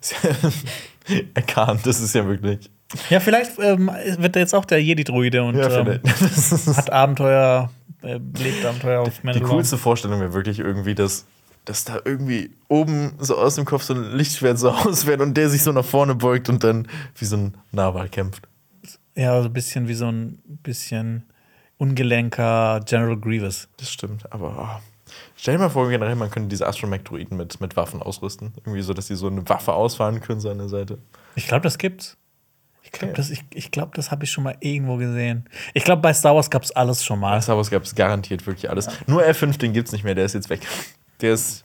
erkannt, 1.35 1.87
das 1.87 2.01
ist 2.01 2.15
ja 2.15 2.27
wirklich. 2.27 2.71
Ja, 3.11 3.21
vielleicht 3.21 3.59
ähm, 3.59 3.91
wird 4.19 4.37
er 4.37 4.43
jetzt 4.43 4.55
auch 4.55 4.65
der 4.65 4.83
Jedi-Druide 4.83 5.43
und 5.43 5.57
Ja, 5.57 5.79
ähm, 5.79 6.01
hat 6.77 6.91
Abenteuer, 6.91 7.71
äh, 8.03 8.19
lebt 8.39 8.65
Abenteuer 8.65 9.01
auf 9.01 9.21
die 9.21 9.27
Mandalore. 9.27 9.53
coolste 9.53 9.79
Vorstellung 9.79 10.21
wäre 10.21 10.35
wirklich 10.35 10.59
irgendwie, 10.59 10.95
dass, 10.95 11.25
dass 11.65 11.85
da 11.85 12.01
irgendwie 12.05 12.51
oben 12.69 13.15
so 13.19 13.39
aus 13.39 13.55
dem 13.55 13.65
Kopf 13.65 13.83
so 13.83 13.95
ein 13.95 14.13
Lichtschwert 14.13 14.59
so 14.59 14.71
ausfährt 14.71 15.21
und 15.21 15.37
der 15.37 15.49
sich 15.49 15.63
so 15.63 15.73
nach 15.73 15.85
vorne 15.85 16.15
beugt 16.15 16.49
und 16.49 16.63
dann 16.65 16.87
wie 17.17 17.25
so 17.25 17.37
ein 17.37 17.55
Narwal 17.73 18.09
kämpft. 18.09 18.47
Ja, 19.15 19.41
so 19.43 19.49
ein 19.49 19.53
bisschen 19.53 19.89
wie 19.89 19.95
so 19.95 20.09
ein 20.09 20.39
bisschen 20.63 21.25
ungelenker 21.79 22.81
General 22.87 23.17
Grievous. 23.17 23.69
Das 23.79 23.91
stimmt, 23.91 24.31
aber 24.33 24.81
oh. 24.81 24.92
Stell 25.37 25.55
dir 25.55 25.61
mal 25.61 25.69
vor, 25.71 25.89
generell, 25.89 26.15
man 26.17 26.31
könnte 26.31 26.49
diese 26.49 26.67
Astromech-Droiden 26.67 27.37
mit, 27.37 27.61
mit 27.61 27.77
Waffen 27.77 28.03
ausrüsten. 28.03 28.53
Irgendwie 28.59 28.83
so, 28.83 28.95
dass 28.95 29.07
sie 29.07 29.15
so 29.17 29.27
eine 29.29 29.49
Waffe 29.49 29.73
ausfahren 29.73 30.21
können, 30.21 30.41
so 30.41 30.51
an 30.51 30.59
der 30.59 30.69
Seite. 30.69 30.99
Ich 31.35 31.47
glaube, 31.47 31.63
das 31.63 31.79
gibt's. 31.79 32.17
Ich 32.85 32.91
glaube, 32.91 33.13
Okay. 33.13 33.17
das, 33.17 33.31
ich, 33.31 33.45
ich 33.55 33.71
glaub, 33.71 33.95
das 33.95 34.11
habe 34.11 34.25
ich 34.25 34.31
schon 34.31 34.45
mal 34.45 34.57
irgendwo 34.61 34.97
gesehen. 34.97 35.49
Ich 35.73 35.85
glaube, 35.85 36.03
bei 36.03 36.13
Star 36.13 36.35
Wars 36.35 36.51
gab 36.51 36.63
es 36.63 36.73
alles 36.73 37.05
schon 37.05 37.21
mal. 37.21 37.37
Bei 37.37 37.41
Star 37.41 37.57
Wars 37.57 37.71
gab 37.71 37.83
es 37.85 37.95
garantiert 37.95 38.47
wirklich 38.47 38.69
alles. 38.71 38.89
Nur 39.07 39.23
R5, 39.23 39.57
den 39.59 39.73
gibt 39.73 39.89
es 39.89 39.93
nicht 39.93 40.05
mehr, 40.05 40.15
der 40.15 40.25
ist 40.25 40.35
jetzt 40.35 40.51
weg. 40.51 40.61
Der 41.21 41.33
ist 41.35 41.65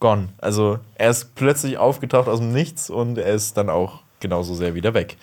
gone. 0.00 0.28
Also 0.38 0.78
er 0.94 1.10
ist 1.10 1.34
plötzlich 1.34 1.76
aufgetaucht 1.78 2.28
aus 2.28 2.38
dem 2.40 2.52
Nichts 2.52 2.88
und 2.90 3.18
er 3.18 3.32
ist 3.34 3.56
dann 3.56 3.68
auch 3.70 4.00
genauso 4.20 4.54
sehr 4.54 4.74
wieder 4.74 4.94
weg. 4.94 5.16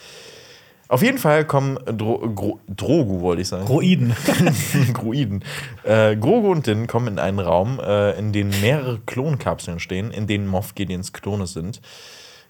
Auf 0.87 1.01
jeden 1.01 1.17
Fall 1.17 1.45
kommen 1.45 1.77
Dro 1.85 2.19
Gro 2.35 2.59
Drogu, 2.67 3.21
wollte 3.21 3.41
ich 3.41 3.47
sagen. 3.47 3.65
Droiden. 3.65 4.15
Groiden. 4.93 5.43
Äh, 5.83 6.15
Grogu 6.15 6.51
und 6.51 6.67
Din 6.67 6.87
kommen 6.87 7.07
in 7.07 7.19
einen 7.19 7.39
Raum, 7.39 7.79
äh, 7.79 8.17
in 8.17 8.33
dem 8.33 8.49
mehrere 8.61 8.99
Klonkapseln 9.05 9.79
stehen, 9.79 10.11
in 10.11 10.27
denen 10.27 10.47
Moff 10.47 10.75
Gideons 10.75 11.13
Klone 11.13 11.47
sind. 11.47 11.81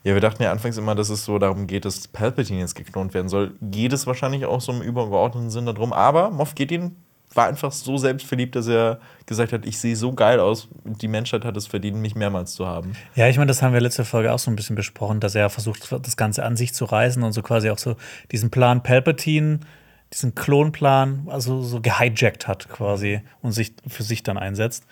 Ja, 0.04 0.14
wir 0.14 0.22
dachten 0.22 0.44
ja 0.44 0.52
anfangs 0.52 0.78
immer, 0.78 0.96
dass 0.96 1.10
es 1.10 1.24
so 1.24 1.40
darum 1.40 1.66
geht, 1.66 1.86
dass 1.86 2.10
Palpatine 2.10 2.60
jetzt 2.60 2.76
geklont 2.76 3.14
werden 3.14 3.30
soll. 3.30 3.54
Geht 3.62 3.94
es 3.94 4.06
wahrscheinlich 4.06 4.46
auch 4.46 4.60
so 4.60 4.74
im 4.74 4.82
übergeordneten 4.82 5.50
Sinn 5.50 5.66
darum. 5.66 5.94
Aber 5.94 6.30
Moff 6.30 6.56
Gideon 6.56 6.96
war 7.36 7.48
einfach 7.48 7.72
so 7.72 7.98
selbstverliebt, 7.98 8.56
dass 8.56 8.68
er 8.68 9.00
gesagt 9.26 9.54
hat, 9.54 9.66
ich 9.66 9.80
sehe 9.80 9.96
so 9.96 10.14
geil 10.14 10.40
aus, 10.40 10.68
die 10.84 11.08
Menschheit 11.08 11.46
hat 11.46 11.58
es 11.58 11.68
verdient, 11.68 11.98
mich 11.98 12.16
mehrmals 12.16 12.54
zu 12.54 12.68
haben. 12.68 12.94
Ja, 13.16 13.28
ich 13.28 13.38
meine, 13.38 13.48
das 13.48 13.62
haben 13.62 13.74
wir 13.74 13.82
letzte 13.82 14.06
Folge 14.06 14.32
auch 14.32 14.40
so 14.40 14.52
ein 14.52 14.56
bisschen 14.56 14.76
besprochen, 14.76 15.20
dass 15.20 15.36
er 15.36 15.50
versucht, 15.50 15.92
das 15.92 16.18
Ganze 16.18 16.44
an 16.44 16.56
sich 16.56 16.74
zu 16.74 16.86
reißen 16.86 17.24
und 17.24 17.34
so 17.34 17.42
quasi 17.42 17.70
auch 17.70 17.78
so 17.78 17.96
diesen 18.32 18.52
Plan 18.52 18.84
Palpatine, 18.84 19.60
diesen 20.12 20.36
Klonplan, 20.36 21.28
also 21.30 21.62
so 21.64 21.82
gehijackt 21.82 22.48
hat 22.48 22.70
quasi 22.70 23.22
und 23.42 23.52
sich 23.52 23.74
für 23.88 24.04
sich 24.04 24.24
dann 24.24 24.38
einsetzt. 24.38 24.86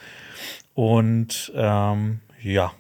Und 0.74 1.52
ähm, 1.56 2.22
ja. 2.42 2.72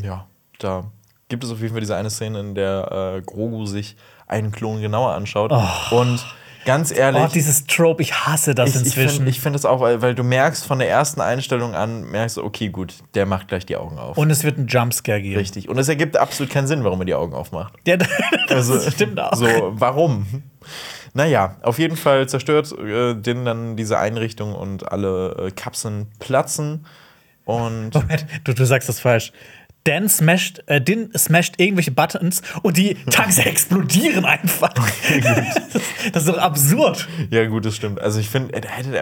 Ja, 0.00 0.26
da 0.58 0.90
gibt 1.28 1.44
es 1.44 1.50
auf 1.50 1.60
jeden 1.60 1.72
Fall 1.72 1.80
diese 1.80 1.96
eine 1.96 2.10
Szene, 2.10 2.40
in 2.40 2.54
der 2.54 3.16
äh, 3.16 3.22
Grogu 3.22 3.66
sich 3.66 3.96
einen 4.26 4.52
Klon 4.52 4.80
genauer 4.80 5.12
anschaut. 5.12 5.52
Und 5.90 6.24
ganz 6.64 6.90
ehrlich. 6.90 7.22
Oh, 7.22 7.28
dieses 7.32 7.66
Trope, 7.66 8.02
ich 8.02 8.14
hasse 8.26 8.54
das 8.54 8.70
ich, 8.70 8.74
ich 8.76 8.82
inzwischen. 8.82 9.16
finde 9.16 9.30
ich 9.30 9.40
find 9.40 9.54
das 9.54 9.64
auch, 9.64 9.80
weil, 9.80 10.02
weil 10.02 10.14
du 10.14 10.22
merkst 10.22 10.64
von 10.66 10.78
der 10.78 10.88
ersten 10.88 11.20
Einstellung 11.20 11.74
an, 11.74 12.10
merkst 12.10 12.36
du, 12.36 12.44
okay, 12.44 12.68
gut, 12.68 12.94
der 13.14 13.26
macht 13.26 13.48
gleich 13.48 13.66
die 13.66 13.76
Augen 13.76 13.98
auf. 13.98 14.16
und 14.18 14.30
es 14.30 14.44
wird 14.44 14.58
einen 14.58 14.66
Jumpscare 14.68 15.20
geben. 15.22 15.36
Richtig. 15.38 15.68
Und 15.68 15.78
es 15.78 15.88
ergibt 15.88 16.16
absolut 16.16 16.52
keinen 16.52 16.66
Sinn, 16.66 16.84
warum 16.84 17.00
er 17.00 17.04
die 17.06 17.14
Augen 17.14 17.34
aufmacht. 17.34 17.74
Ja, 17.86 17.96
das 18.48 18.70
Also, 18.70 18.90
stimmt 18.90 19.18
auch. 19.20 19.34
So, 19.34 19.46
warum? 19.72 20.26
Naja, 21.14 21.56
auf 21.62 21.78
jeden 21.78 21.96
Fall 21.96 22.28
zerstört 22.28 22.70
äh, 22.78 23.14
Din 23.14 23.44
dann 23.44 23.76
diese 23.76 23.98
Einrichtung 23.98 24.54
und 24.54 24.90
alle 24.92 25.46
äh, 25.46 25.50
Kapseln 25.50 26.08
platzen. 26.18 26.86
Und 27.44 27.94
Moment, 27.94 28.26
du, 28.44 28.52
du 28.52 28.66
sagst 28.66 28.90
das 28.90 29.00
falsch. 29.00 29.32
Dan 29.84 30.08
smasht, 30.08 30.62
äh, 30.66 30.80
Din 30.80 31.10
smasht 31.16 31.54
irgendwelche 31.58 31.90
Buttons 31.90 32.42
und 32.62 32.76
die 32.76 32.94
Tanks 33.10 33.38
explodieren 33.38 34.24
einfach. 34.24 34.72
das, 35.22 35.82
das 36.12 36.22
ist 36.24 36.28
doch 36.28 36.38
absurd. 36.38 37.08
ja, 37.30 37.46
gut, 37.46 37.64
das 37.64 37.76
stimmt. 37.76 38.00
Also 38.00 38.20
ich 38.20 38.28
finde, 38.28 38.52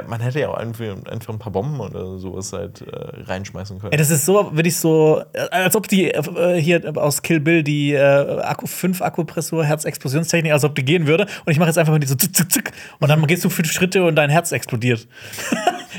man 0.06 0.20
hätte 0.20 0.40
ja 0.40 0.48
auch 0.48 0.54
einfach, 0.54 0.84
ein 0.84 1.38
paar 1.38 1.52
Bomben 1.52 1.80
oder 1.80 2.18
sowas 2.18 2.52
halt 2.52 2.82
äh, 2.82 3.22
reinschmeißen 3.24 3.80
können. 3.80 3.92
Ey, 3.92 3.98
das 3.98 4.10
ist 4.10 4.24
so, 4.24 4.54
würde 4.54 4.68
ich 4.68 4.76
so, 4.76 5.22
äh, 5.32 5.40
als 5.50 5.74
ob 5.74 5.88
die 5.88 6.10
äh, 6.10 6.60
hier 6.60 6.96
aus 6.96 7.22
Kill 7.22 7.40
Bill 7.40 7.62
die 7.62 7.92
äh, 7.92 8.40
Akku 8.40 8.66
5 8.66 9.02
Akkupressur 9.02 9.64
Herzexplosionstechnik, 9.64 10.52
als 10.52 10.64
ob 10.64 10.74
die 10.74 10.84
gehen 10.84 11.06
würde. 11.06 11.26
Und 11.44 11.52
ich 11.52 11.58
mache 11.58 11.68
jetzt 11.68 11.78
einfach 11.78 11.92
mal 11.92 11.98
die 11.98 12.06
so 12.06 12.14
zick, 12.14 12.34
zick, 12.36 12.52
zick. 12.52 12.72
Und 13.00 13.08
dann 13.08 13.26
gehst 13.26 13.44
du 13.44 13.50
fünf 13.50 13.72
Schritte 13.72 14.04
und 14.04 14.14
dein 14.16 14.30
Herz 14.30 14.52
explodiert. 14.52 15.08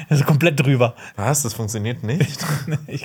ist 0.10 0.26
komplett 0.26 0.60
drüber. 0.60 0.96
Was? 1.16 1.44
Das 1.44 1.54
funktioniert 1.54 2.04
nicht? 2.04 2.40
Ich, 2.88 3.02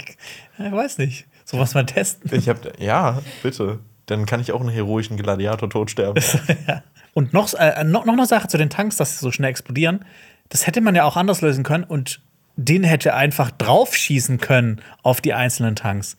ich 0.58 0.72
weiß 0.72 0.98
nicht. 0.98 1.26
Sowas 1.52 1.74
mal 1.74 1.86
testen. 1.86 2.30
ich 2.34 2.48
hab, 2.48 2.80
ja, 2.80 3.20
bitte. 3.42 3.78
Dann 4.06 4.26
kann 4.26 4.40
ich 4.40 4.52
auch 4.52 4.60
einen 4.60 4.70
heroischen 4.70 5.16
Gladiator 5.16 5.70
tot 5.70 5.90
sterben. 5.90 6.22
Ja. 6.66 6.82
Und 7.14 7.34
noch, 7.34 7.52
äh, 7.54 7.84
noch, 7.84 8.06
noch 8.06 8.14
eine 8.14 8.26
Sache 8.26 8.48
zu 8.48 8.56
den 8.56 8.70
Tanks, 8.70 8.96
dass 8.96 9.18
sie 9.18 9.22
so 9.22 9.30
schnell 9.30 9.50
explodieren. 9.50 10.04
Das 10.48 10.66
hätte 10.66 10.80
man 10.80 10.94
ja 10.94 11.04
auch 11.04 11.16
anders 11.18 11.42
lösen 11.42 11.62
können 11.62 11.84
und 11.84 12.22
den 12.56 12.84
hätte 12.84 13.14
einfach 13.14 13.50
draufschießen 13.50 14.38
können 14.38 14.80
auf 15.02 15.20
die 15.20 15.34
einzelnen 15.34 15.76
Tanks. 15.76 16.16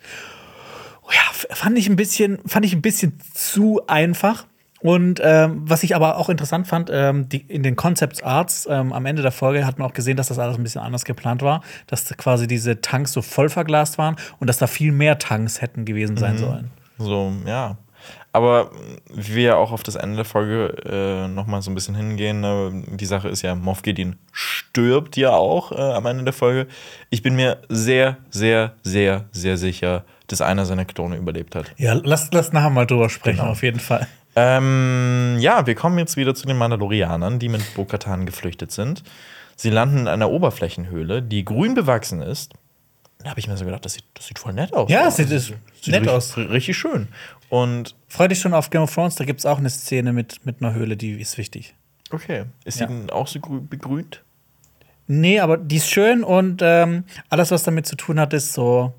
Oh 1.01 1.09
ja, 1.11 1.55
fand 1.55 1.77
ich 1.79 1.89
ein 1.89 1.95
bisschen, 1.95 2.39
fand 2.45 2.65
ich 2.65 2.73
ein 2.73 2.81
bisschen 2.83 3.19
zu 3.33 3.81
einfach. 3.87 4.45
Und 4.83 5.21
ähm, 5.23 5.61
was 5.63 5.81
ich 5.83 5.95
aber 5.95 6.17
auch 6.17 6.27
interessant 6.27 6.67
fand, 6.67 6.89
ähm, 6.91 7.29
die, 7.29 7.37
in 7.37 7.63
den 7.63 7.77
Concept 7.77 8.23
Arts 8.23 8.67
ähm, 8.69 8.91
am 8.91 9.05
Ende 9.05 9.21
der 9.21 9.31
Folge 9.31 9.65
hat 9.65 9.79
man 9.79 9.87
auch 9.89 9.93
gesehen, 9.93 10.17
dass 10.17 10.27
das 10.27 10.39
alles 10.39 10.57
ein 10.57 10.63
bisschen 10.63 10.81
anders 10.81 11.05
geplant 11.05 11.41
war, 11.41 11.61
dass 11.87 12.03
da 12.03 12.15
quasi 12.15 12.47
diese 12.47 12.81
Tanks 12.81 13.13
so 13.13 13.21
voll 13.21 13.47
verglast 13.47 13.97
waren 13.97 14.17
und 14.39 14.47
dass 14.47 14.57
da 14.57 14.67
viel 14.67 14.91
mehr 14.91 15.17
Tanks 15.19 15.61
hätten 15.61 15.85
gewesen 15.85 16.17
sein 16.17 16.37
sollen. 16.37 16.69
So, 16.97 17.31
ja. 17.45 17.77
Aber 18.33 18.71
wie 19.13 19.35
wir 19.35 19.57
auch 19.57 19.71
auf 19.71 19.83
das 19.83 19.95
Ende 19.95 20.17
der 20.17 20.25
Folge 20.25 20.75
äh, 20.85 21.27
nochmal 21.29 21.61
so 21.61 21.71
ein 21.71 21.75
bisschen 21.75 21.95
hingehen, 21.95 22.41
ne? 22.41 22.83
die 22.87 23.05
Sache 23.05 23.29
ist 23.29 23.41
ja, 23.41 23.55
Moff 23.55 23.83
Gideon 23.83 24.17
stirbt 24.33 25.15
ja 25.15 25.29
auch 25.29 25.71
äh, 25.71 25.75
am 25.75 26.05
Ende 26.07 26.25
der 26.25 26.33
Folge. 26.33 26.67
Ich 27.09 27.21
bin 27.21 27.35
mir 27.35 27.61
sehr, 27.69 28.17
sehr, 28.31 28.73
sehr, 28.83 29.25
sehr 29.31 29.57
sicher, 29.57 30.03
dass 30.27 30.41
einer 30.41 30.65
seiner 30.65 30.83
Klone 30.83 31.15
überlebt 31.15 31.55
hat. 31.55 31.71
Ja, 31.77 31.93
lass, 31.93 32.29
lass 32.33 32.51
nachher 32.51 32.69
mal 32.69 32.85
drüber 32.85 33.09
sprechen, 33.09 33.37
Genau. 33.37 33.51
auf 33.51 33.63
jeden 33.63 33.79
Fall. 33.79 34.07
Ähm, 34.35 35.37
ja, 35.39 35.65
wir 35.67 35.75
kommen 35.75 35.97
jetzt 35.99 36.17
wieder 36.17 36.33
zu 36.35 36.47
den 36.47 36.57
Mandalorianern, 36.57 37.39
die 37.39 37.49
mit 37.49 37.61
Bo-Katan 37.75 38.25
geflüchtet 38.25 38.71
sind. 38.71 39.03
Sie 39.55 39.69
landen 39.69 39.99
in 39.99 40.07
einer 40.07 40.29
Oberflächenhöhle, 40.31 41.21
die 41.21 41.45
grün 41.45 41.75
bewachsen 41.75 42.21
ist. 42.21 42.53
Da 43.19 43.29
habe 43.29 43.39
ich 43.39 43.47
mir 43.47 43.55
so 43.55 43.63
gedacht, 43.65 43.85
das 43.85 43.93
sieht, 43.93 44.05
das 44.15 44.25
sieht 44.27 44.39
voll 44.39 44.53
nett 44.53 44.73
aus. 44.73 44.89
Ja, 44.89 45.07
es 45.07 45.15
sieht- 45.17 45.31
es 45.31 45.45
sieht 45.47 45.55
nett 45.87 46.01
richtig, 46.01 46.09
aus. 46.09 46.35
Richtig 46.37 46.77
schön. 46.77 47.07
Und 47.49 47.95
Freu 48.07 48.27
dich 48.27 48.39
schon 48.39 48.53
auf 48.53 48.69
Game 48.69 48.81
of 48.81 48.93
Thrones, 48.93 49.15
da 49.15 49.23
gibt 49.25 49.39
es 49.39 49.45
auch 49.45 49.59
eine 49.59 49.69
Szene 49.69 50.11
mit, 50.11 50.45
mit 50.45 50.61
einer 50.61 50.73
Höhle, 50.73 50.97
die 50.97 51.11
ist 51.21 51.37
wichtig. 51.37 51.75
okay, 52.11 52.45
ist 52.65 52.79
Ja. 52.79 52.87
sie 52.87 52.93
denn 52.93 53.09
auch 53.09 53.27
so 53.27 53.39
grü- 53.39 53.65
begrünt? 53.67 54.21
Nee, 55.07 55.39
aber 55.39 55.57
die 55.57 55.77
ist 55.77 55.89
schön 55.89 56.23
und 56.23 56.61
ähm, 56.63 57.03
alles, 57.29 57.49
was 57.51 57.63
damit 57.63 57.85
zu 57.87 57.95
tun 57.95 58.19
hat, 58.19 58.33
ist 58.33 58.53
so 58.53 58.93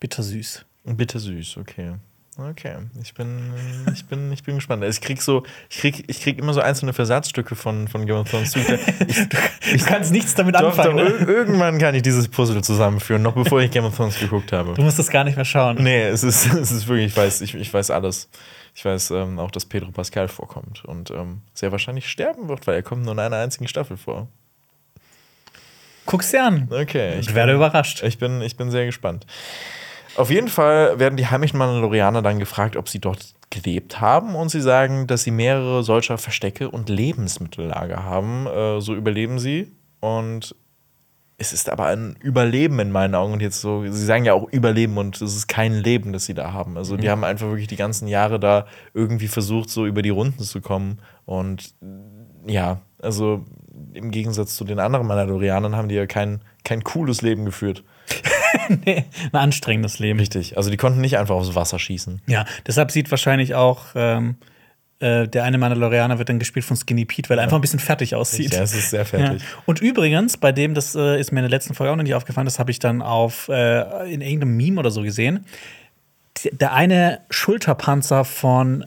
bittersüß. 0.00 0.64
Bittersüß, 0.84 1.56
okay. 1.58 1.92
Okay, 2.40 2.76
ich 3.02 3.14
bin, 3.14 3.52
ich 3.92 4.04
bin, 4.06 4.30
ich 4.32 4.44
bin 4.44 4.54
gespannt. 4.54 4.84
Ich 4.84 5.00
krieg 5.00 5.20
so, 5.20 5.42
ich 5.68 5.78
krieg, 5.78 6.04
ich 6.06 6.22
krieg 6.22 6.38
immer 6.38 6.54
so 6.54 6.60
einzelne 6.60 6.92
Versatzstücke 6.92 7.56
von, 7.56 7.88
von 7.88 8.06
Game 8.06 8.14
of 8.14 8.30
Thrones. 8.30 8.52
zu. 8.52 8.60
Ich, 8.60 9.78
Du 9.80 9.84
kannst 9.84 10.12
nichts 10.12 10.36
damit 10.36 10.54
doch, 10.54 10.78
anfangen. 10.78 10.98
doch, 10.98 11.04
Ne? 11.04 11.10
ir- 11.24 11.28
irgendwann 11.28 11.78
kann 11.78 11.96
ich 11.96 12.02
dieses 12.02 12.28
Puzzle 12.28 12.62
zusammenführen, 12.62 13.22
noch 13.22 13.34
bevor 13.34 13.60
ich 13.60 13.72
Game 13.72 13.84
of 13.84 13.96
Thrones 13.96 14.20
geguckt 14.20 14.52
habe. 14.52 14.74
Du 14.74 14.82
musst 14.82 15.00
das 15.00 15.08
gar 15.10 15.24
nicht 15.24 15.34
mehr 15.34 15.44
schauen. 15.44 15.78
Nee, 15.82 16.04
es 16.04 16.22
ist, 16.22 16.46
es 16.54 16.70
ist 16.70 16.86
wirklich, 16.86 17.06
ich 17.06 17.16
weiß, 17.16 17.40
ich, 17.40 17.56
ich 17.56 17.74
weiß 17.74 17.90
alles. 17.90 18.28
Ich 18.72 18.84
weiß 18.84 19.10
ähm, 19.10 19.40
auch, 19.40 19.50
dass 19.50 19.64
Pedro 19.66 19.90
Pascal 19.90 20.28
vorkommt 20.28 20.84
und 20.84 21.10
ähm, 21.10 21.40
sehr 21.54 21.72
wahrscheinlich 21.72 22.08
sterben 22.08 22.48
wird, 22.48 22.68
weil 22.68 22.76
er 22.76 22.82
kommt 22.84 23.02
nur 23.02 23.14
in 23.14 23.18
einer 23.18 23.38
einzigen 23.38 23.66
Staffel 23.66 23.96
vor. 23.96 24.28
Guck's 26.06 26.30
dir 26.30 26.44
an. 26.44 26.68
Okay, 26.70 27.18
Ich 27.18 27.34
werde 27.34 27.52
überrascht. 27.54 28.02
Ich 28.04 28.18
bin, 28.18 28.40
ich 28.42 28.56
bin 28.56 28.70
sehr 28.70 28.86
gespannt. 28.86 29.26
Auf 30.16 30.30
jeden 30.30 30.48
Fall 30.48 30.98
werden 30.98 31.16
die 31.16 31.26
heimischen 31.26 31.58
Mandalorianer 31.58 32.22
dann 32.22 32.38
gefragt, 32.38 32.76
ob 32.76 32.88
sie 32.88 32.98
dort 32.98 33.34
gelebt 33.50 34.00
haben 34.00 34.34
und 34.34 34.50
sie 34.50 34.60
sagen, 34.60 35.06
dass 35.06 35.22
sie 35.22 35.30
mehrere 35.30 35.82
solcher 35.82 36.18
Verstecke 36.18 36.70
und 36.70 36.88
Lebensmittellager 36.88 38.04
haben. 38.04 38.46
Äh, 38.46 38.80
so 38.80 38.94
überleben 38.94 39.38
sie 39.38 39.72
und 40.00 40.54
es 41.40 41.52
ist 41.52 41.70
aber 41.70 41.86
ein 41.86 42.16
Überleben 42.20 42.80
in 42.80 42.90
meinen 42.90 43.14
Augen 43.14 43.32
und 43.32 43.40
jetzt 43.40 43.60
so, 43.60 43.84
sie 43.84 44.04
sagen 44.04 44.24
ja 44.24 44.34
auch 44.34 44.48
Überleben 44.50 44.98
und 44.98 45.22
es 45.22 45.36
ist 45.36 45.46
kein 45.46 45.72
Leben, 45.72 46.12
das 46.12 46.24
sie 46.24 46.34
da 46.34 46.52
haben. 46.52 46.76
Also 46.76 46.96
die 46.96 47.08
haben 47.08 47.22
einfach 47.22 47.46
wirklich 47.46 47.68
die 47.68 47.76
ganzen 47.76 48.08
Jahre 48.08 48.40
da 48.40 48.66
irgendwie 48.92 49.28
versucht, 49.28 49.70
so 49.70 49.86
über 49.86 50.02
die 50.02 50.10
Runden 50.10 50.42
zu 50.42 50.60
kommen 50.60 50.98
und 51.26 51.74
ja, 52.44 52.80
also 53.00 53.44
im 53.94 54.10
Gegensatz 54.10 54.56
zu 54.56 54.64
den 54.64 54.80
anderen 54.80 55.06
Mandalorianern 55.06 55.76
haben 55.76 55.88
die 55.88 55.94
ja 55.94 56.06
kein, 56.06 56.40
kein 56.64 56.82
cooles 56.82 57.22
Leben 57.22 57.44
geführt. 57.44 57.84
nee, 58.84 59.04
ein 59.32 59.38
anstrengendes 59.38 59.98
Leben. 59.98 60.18
Richtig. 60.18 60.56
Also 60.56 60.70
die 60.70 60.76
konnten 60.76 61.00
nicht 61.00 61.18
einfach 61.18 61.34
aufs 61.34 61.54
Wasser 61.54 61.78
schießen. 61.78 62.22
Ja, 62.26 62.44
deshalb 62.66 62.90
sieht 62.90 63.10
wahrscheinlich 63.10 63.54
auch 63.54 63.86
ähm, 63.94 64.36
äh, 65.00 65.28
der 65.28 65.44
eine 65.44 65.58
Mandalorianer 65.58 66.18
wird 66.18 66.28
dann 66.28 66.40
gespielt 66.40 66.64
von 66.64 66.76
Skinny 66.76 67.04
Pete, 67.04 67.30
weil 67.30 67.38
er 67.38 67.44
einfach 67.44 67.56
ein 67.56 67.60
bisschen 67.60 67.78
fertig 67.78 68.16
aussieht. 68.16 68.54
Ja, 68.54 68.62
es 68.62 68.74
ist 68.74 68.90
sehr 68.90 69.04
fertig. 69.04 69.42
Ja. 69.42 69.48
Und 69.64 69.80
übrigens, 69.80 70.36
bei 70.36 70.50
dem, 70.50 70.74
das 70.74 70.96
äh, 70.96 71.20
ist 71.20 71.30
mir 71.30 71.38
in 71.38 71.44
der 71.44 71.50
letzten 71.50 71.74
Folge 71.74 71.92
auch 71.92 71.96
noch 71.96 72.02
nicht 72.02 72.14
aufgefallen, 72.14 72.46
das 72.46 72.58
habe 72.58 72.72
ich 72.72 72.80
dann 72.80 73.00
auf 73.00 73.48
äh, 73.48 74.12
in 74.12 74.20
irgendeinem 74.20 74.56
Meme 74.56 74.80
oder 74.80 74.90
so 74.90 75.02
gesehen. 75.02 75.44
Der 76.50 76.72
eine 76.72 77.20
Schulterpanzer 77.30 78.24
von, 78.24 78.86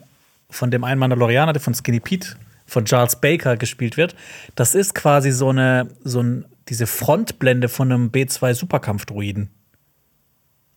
von 0.50 0.70
dem 0.70 0.84
einen 0.84 1.00
Mandalorianer, 1.00 1.54
der 1.54 1.62
von 1.62 1.74
Skinny 1.74 2.00
Pete, 2.00 2.36
von 2.66 2.84
Charles 2.84 3.16
Baker 3.16 3.56
gespielt 3.56 3.96
wird, 3.96 4.14
das 4.54 4.74
ist 4.74 4.94
quasi 4.94 5.30
so 5.30 5.48
eine, 5.48 5.88
so 6.04 6.22
ein, 6.22 6.44
diese 6.72 6.86
Frontblende 6.86 7.68
von 7.68 7.92
einem 7.92 8.08
B2 8.08 8.54
Superkampfdruiden. 8.54 9.50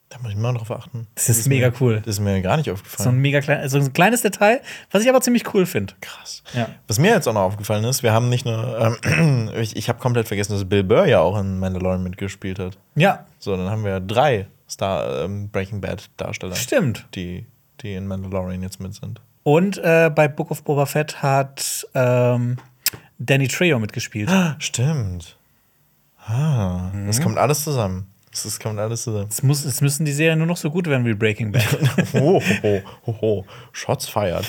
Da 0.10 0.20
muss 0.20 0.32
ich 0.32 0.38
mal 0.38 0.54
drauf 0.54 0.70
achten. 0.72 1.08
Das 1.16 1.30
ist 1.30 1.48
mega 1.48 1.72
cool. 1.80 2.02
Das 2.06 2.16
ist 2.16 2.20
mir 2.20 2.42
gar 2.42 2.58
nicht 2.58 2.66
So 2.66 2.72
ein 2.74 2.76
aufgefallen. 2.76 3.18
mega 3.22 3.40
klein, 3.40 3.60
also 3.62 3.78
ein 3.80 3.94
kleines 3.94 4.22
Detail, 4.22 4.62
was 4.92 5.04
ich 5.04 5.10
aber 5.10 5.22
ziemlich 5.22 5.54
cool 5.54 5.66
finde. 5.66 5.94
Krass. 6.02 6.44
Ja. 6.54 6.68
Was 6.88 7.00
mir 7.00 7.12
jetzt 7.12 7.28
auch 7.30 7.34
noch 7.34 7.42
aufgefallen 7.44 7.86
ist, 7.86 8.04
wir 8.04 8.12
haben 8.12 8.28
nicht 8.28 8.46
nur, 8.46 8.98
ähm, 9.06 9.50
ich, 9.56 9.78
ich 9.78 9.88
habe 9.88 10.00
komplett 10.00 10.28
vergessen, 10.28 10.52
dass 10.52 10.66
Bill 10.66 10.84
Burr 10.84 11.06
ja 11.06 11.22
auch 11.22 11.40
in 11.40 11.60
Mandalorian 11.60 12.04
mitgespielt 12.04 12.60
hat. 12.60 12.78
Ja, 12.96 13.26
So, 13.40 13.56
dann 13.56 13.70
haben 13.70 13.86
wir 13.86 14.02
drei 14.02 14.48
Star 14.70 15.24
ähm, 15.24 15.48
Breaking 15.50 15.80
Bad 15.80 16.10
Darsteller, 16.18 16.56
stimmt. 16.56 17.08
die, 17.16 17.46
die 17.82 17.94
in 17.94 18.06
Mandalorian 18.06 18.62
jetzt 18.62 18.82
mit 18.82 18.94
sind. 18.94 19.22
Und 19.44 19.78
äh, 19.78 20.12
bei 20.14 20.28
Book 20.28 20.52
of 20.52 20.64
Boba 20.64 20.86
Fett 20.88 21.22
hat 21.24 21.88
ähm, 21.94 22.58
Danny 23.18 23.48
Trejo 23.48 23.80
mitgespielt. 23.80 24.30
Stimmt. 24.60 25.38
Ah, 26.28 26.92
das 27.06 27.22
kommt 27.22 27.38
alles 27.38 27.64
zusammen. 27.64 28.08
Das 28.44 28.60
kommt 28.60 28.80
alles 28.80 29.04
zusammen. 29.04 29.28
Es, 29.30 29.44
muss, 29.44 29.64
es 29.64 29.80
müssen 29.80 30.06
die 30.06 30.12
Serien 30.12 30.40
nur 30.40 30.48
noch 30.48 30.58
so 30.58 30.70
gut 30.70 30.88
werden 30.88 31.06
wie 31.06 31.14
Breaking 31.14 31.54
Bad. 31.54 31.66
ho, 32.14 32.42
ho, 32.64 32.82
ho, 33.06 33.22
ho. 33.22 33.46
Shots 33.72 34.10
feiert. 34.10 34.46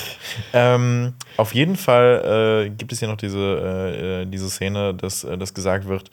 ähm, 0.51 1.13
auf 1.37 1.53
jeden 1.53 1.77
Fall 1.77 2.65
äh, 2.65 2.69
gibt 2.69 2.91
es 2.91 2.99
hier 2.99 3.07
noch 3.07 3.17
diese, 3.17 4.23
äh, 4.23 4.25
diese 4.25 4.49
Szene, 4.49 4.93
dass, 4.93 5.23
äh, 5.23 5.37
dass 5.37 5.53
gesagt 5.53 5.87
wird, 5.87 6.11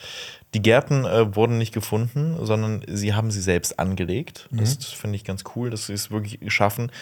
die 0.55 0.63
Gärten 0.63 1.05
äh, 1.05 1.35
wurden 1.35 1.59
nicht 1.59 1.75
gefunden, 1.75 2.37
sondern 2.41 2.83
sie 2.87 3.15
haben 3.15 3.33
sie 3.33 3.41
selbst 3.41 3.79
angelegt. 3.81 4.49
Mhm. 4.51 4.59
Das, 4.59 4.79
das 4.79 4.93
finde 4.93 5.17
ich 5.17 5.25
ganz 5.25 5.43
cool, 5.57 5.71
dass 5.71 5.87
sie 5.87 5.95
es 5.95 6.13
wirklich 6.13 6.39
schaffen, 6.53 6.93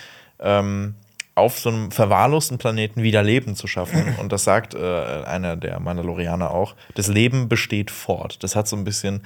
ähm, 0.40 0.94
auf 1.34 1.58
so 1.58 1.70
einem 1.70 1.90
verwahrlosten 1.90 2.58
Planeten 2.58 3.02
wieder 3.02 3.22
Leben 3.22 3.56
zu 3.56 3.66
schaffen. 3.66 4.16
Und 4.20 4.32
das 4.32 4.44
sagt 4.44 4.74
äh, 4.74 4.78
einer 5.24 5.56
der 5.56 5.80
Mandalorianer 5.80 6.50
auch. 6.50 6.74
Das 6.94 7.08
Leben 7.08 7.48
besteht 7.48 7.90
fort. 7.90 8.42
Das 8.42 8.54
hat 8.56 8.68
so 8.68 8.76
ein 8.76 8.84
bisschen 8.84 9.22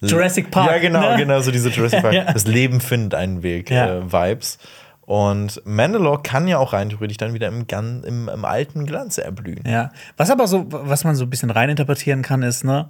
Jurassic 0.00 0.50
Park, 0.50 0.70
Ja, 0.70 0.78
genau, 0.78 1.10
ne? 1.10 1.16
genau, 1.18 1.40
so 1.40 1.50
diese 1.50 1.68
Jurassic 1.76 2.00
Park. 2.00 2.14
Ja. 2.14 2.32
Das 2.32 2.46
Leben 2.46 2.80
findet 2.80 3.14
einen 3.14 3.42
Weg, 3.42 3.70
Ja. 3.70 3.98
äh, 3.98 4.12
Vibes. 4.12 4.58
Und 5.02 5.60
Mandalore 5.66 6.22
kann 6.22 6.46
ja 6.46 6.58
auch 6.58 6.72
rein 6.72 6.88
theoretisch 6.88 7.16
dann 7.16 7.34
wieder 7.34 7.48
im, 7.48 7.66
Gan 7.66 8.04
im, 8.04 8.28
im 8.28 8.44
alten 8.44 8.86
Glanz 8.86 9.18
erblühen. 9.18 9.64
Ja. 9.66 9.90
Was 10.16 10.30
aber 10.30 10.46
so, 10.46 10.66
was 10.68 11.02
man 11.04 11.16
so 11.16 11.24
ein 11.24 11.30
bisschen 11.30 11.50
reininterpretieren 11.50 12.22
kann, 12.22 12.42
ist, 12.42 12.64
ne, 12.64 12.88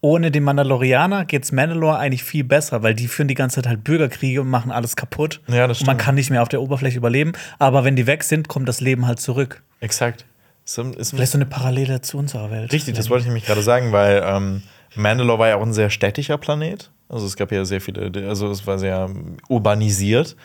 ohne 0.00 0.30
den 0.30 0.44
Mandalorianer 0.44 1.24
geht's 1.24 1.50
Mandalore 1.52 1.98
eigentlich 1.98 2.22
viel 2.22 2.44
besser, 2.44 2.82
weil 2.82 2.94
die 2.94 3.08
führen 3.08 3.28
die 3.28 3.34
ganze 3.34 3.56
Zeit 3.56 3.66
halt 3.66 3.84
Bürgerkriege 3.84 4.40
und 4.40 4.48
machen 4.48 4.70
alles 4.70 4.94
kaputt. 4.96 5.40
Ja, 5.48 5.66
das 5.66 5.80
Und 5.80 5.86
man 5.86 5.96
stimmt. 5.96 6.04
kann 6.06 6.14
nicht 6.14 6.30
mehr 6.30 6.42
auf 6.42 6.48
der 6.48 6.62
Oberfläche 6.62 6.96
überleben. 6.98 7.32
Aber 7.58 7.84
wenn 7.84 7.96
die 7.96 8.06
weg 8.06 8.22
sind, 8.22 8.48
kommt 8.48 8.68
das 8.68 8.80
Leben 8.80 9.06
halt 9.06 9.18
zurück. 9.20 9.62
Exakt. 9.80 10.24
So, 10.64 10.82
ist 10.82 11.10
Vielleicht 11.10 11.32
so 11.32 11.38
eine 11.38 11.46
Parallele 11.46 12.00
zu 12.02 12.18
unserer 12.18 12.50
Welt. 12.50 12.72
Richtig, 12.72 12.94
das 12.94 13.08
wollte 13.10 13.22
ich 13.22 13.26
nämlich 13.26 13.46
gerade 13.46 13.62
sagen, 13.62 13.90
weil 13.90 14.22
ähm, 14.24 14.62
Mandalore 14.94 15.38
war 15.38 15.48
ja 15.48 15.56
auch 15.56 15.62
ein 15.62 15.72
sehr 15.72 15.90
städtischer 15.90 16.38
Planet. 16.38 16.90
Also 17.10 17.24
es 17.24 17.36
gab 17.36 17.50
ja 17.52 17.64
sehr 17.64 17.80
viele, 17.80 18.28
also 18.28 18.50
es 18.50 18.66
war 18.66 18.78
sehr 18.78 19.08
urbanisiert. 19.48 20.36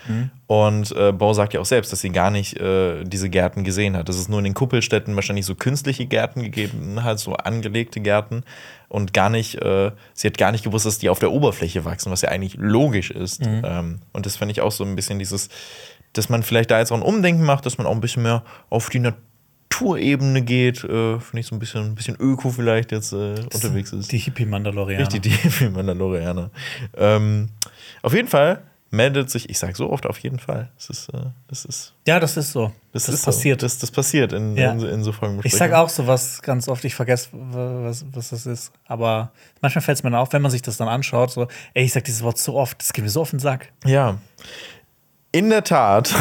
Und 0.47 0.91
äh, 0.95 1.11
Bo 1.11 1.34
sagt 1.34 1.53
ja 1.53 1.59
auch 1.59 1.66
selbst, 1.66 1.91
dass 1.91 1.99
sie 1.99 2.09
gar 2.09 2.32
nicht 2.32 2.57
äh, 2.57 3.03
diese 3.03 3.30
Gärten 3.30 3.66
gesehen 3.66 3.97
hat. 3.97 4.07
Dass 4.07 4.16
es 4.16 4.30
nur 4.30 4.39
in 4.39 4.45
den 4.45 4.53
Kuppelstädten 4.53 5.16
wahrscheinlich 5.16 5.45
so 5.45 5.55
künstliche 5.55 6.05
Gärten 6.05 6.41
gegeben 6.41 7.03
hat, 7.03 7.20
so 7.20 7.34
angelegte 7.34 7.99
Gärten. 7.99 8.43
Und 8.88 9.14
gar 9.14 9.30
nicht, 9.30 9.55
äh, 9.55 9.91
sie 10.14 10.28
hat 10.28 10.38
gar 10.38 10.53
nicht 10.53 10.64
gewusst, 10.64 10.86
dass 10.86 10.99
die 10.99 11.09
auf 11.09 11.20
der 11.20 11.32
Oberfläche 11.32 11.84
wachsen, 11.84 12.11
was 12.11 12.22
ja 12.22 12.30
eigentlich 12.30 12.55
logisch 12.57 13.11
ist. 13.11 13.41
Ähm, 13.45 13.99
und 14.14 14.26
das 14.26 14.38
fand 14.38 14.51
ich 14.51 14.61
auch 14.61 14.72
so 14.72 14.86
ein 14.86 14.95
bisschen 14.95 15.20
dieses, 15.20 15.49
dass 16.14 16.30
man 16.30 16.43
vielleicht 16.43 16.72
da 16.72 16.80
jetzt 16.80 16.91
auch 16.91 16.97
ein 16.97 17.01
Umdenken 17.01 17.43
macht, 17.43 17.66
dass 17.66 17.78
man 17.78 17.88
auch 17.88 17.91
ein 17.91 18.01
bisschen 18.01 18.24
mehr 18.24 18.43
auf 18.70 18.89
die 18.89 18.99
Naturebene 19.82 20.42
geht. 20.42 20.84
Äh, 20.84 21.20
Finde 21.20 21.40
ich 21.40 21.48
so 21.48 21.56
ein 21.56 21.60
bisschen, 21.60 21.84
ein 21.86 21.96
bisschen 21.96 22.16
Öko 22.20 22.50
vielleicht 22.50 22.92
jetzt 22.92 23.14
äh, 23.14 23.36
unterwegs 23.54 23.92
ist. 23.94 24.12
Die 24.12 24.18
Hippie-Mandalorianer. 24.18 25.02
Richtig, 25.02 25.22
die 25.24 25.30
für 25.50 25.70
Mandalorianer. 25.70 26.50
Ähm, 26.96 27.50
auf 28.02 28.14
jeden 28.14 28.28
Fall 28.28 28.62
meldet 28.92 29.32
sich, 29.32 29.50
ich 29.50 29.58
sage 29.58 29.74
so 29.76 29.90
oft 29.90 30.06
auf 30.06 30.20
jeden 30.20 30.38
Fall. 30.38 30.70
Das 30.78 30.90
ist, 30.92 31.10
äh, 31.10 31.18
das 31.48 31.66
ist, 31.66 31.96
Ja, 32.08 32.20
das 32.20 32.38
ist 32.38 32.52
so. 32.52 32.72
das, 32.92 33.06
Das, 33.06 33.16
ist 33.16 33.26
passiert. 33.26 33.62
So. 33.62 33.66
Das, 33.66 33.80
das 33.80 33.90
passiert 33.90 34.34
in, 34.34 34.56
Ja. 34.56 34.72
in, 34.72 34.80
so- 34.80 34.88
in 34.88 35.04
so 35.04 35.12
Folgen. 35.12 35.42
Ich 35.44 35.56
sage 35.56 35.76
auch 35.78 35.90
sowas 35.90 36.42
ganz 36.44 36.68
oft, 36.68 36.86
ich 36.86 36.94
vergesse, 36.94 37.30
was, 37.32 38.06
was 38.12 38.30
das 38.30 38.46
ist. 38.46 38.72
Aber 38.86 39.32
manchmal 39.62 39.82
fällt 39.82 39.98
es 39.98 40.04
mir 40.04 40.16
auf, 40.18 40.32
wenn 40.34 40.44
man 40.44 40.52
sich 40.52 40.62
das 40.62 40.78
dann 40.78 40.88
anschaut, 40.88 41.32
so, 41.32 41.48
ey, 41.74 41.86
ich 41.86 41.94
sag 41.94 42.04
dieses 42.04 42.22
Wort 42.22 42.38
so 42.38 42.54
oft, 42.56 42.80
das 42.82 42.94
geht 42.94 43.04
mir 43.04 43.10
so 43.10 43.22
auf 43.22 43.32
den 43.32 43.40
Sack. 43.40 43.72
Ja. 43.84 44.20
In 45.34 45.50
der 45.50 45.64
Tat 45.64 46.14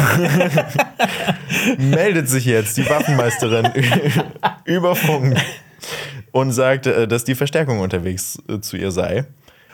meldet 1.77 2.27
sich 2.27 2.45
jetzt 2.45 2.77
die 2.77 2.89
Waffenmeisterin 2.89 3.71
über 4.65 4.95
Funk 4.95 5.37
und 6.31 6.51
sagt, 6.51 6.87
äh, 6.87 7.07
dass 7.07 7.23
die 7.23 7.35
Verstärkung 7.35 7.79
unterwegs 7.79 8.41
äh, 8.49 8.59
zu 8.59 8.75
ihr 8.75 8.89
sei. 8.91 9.25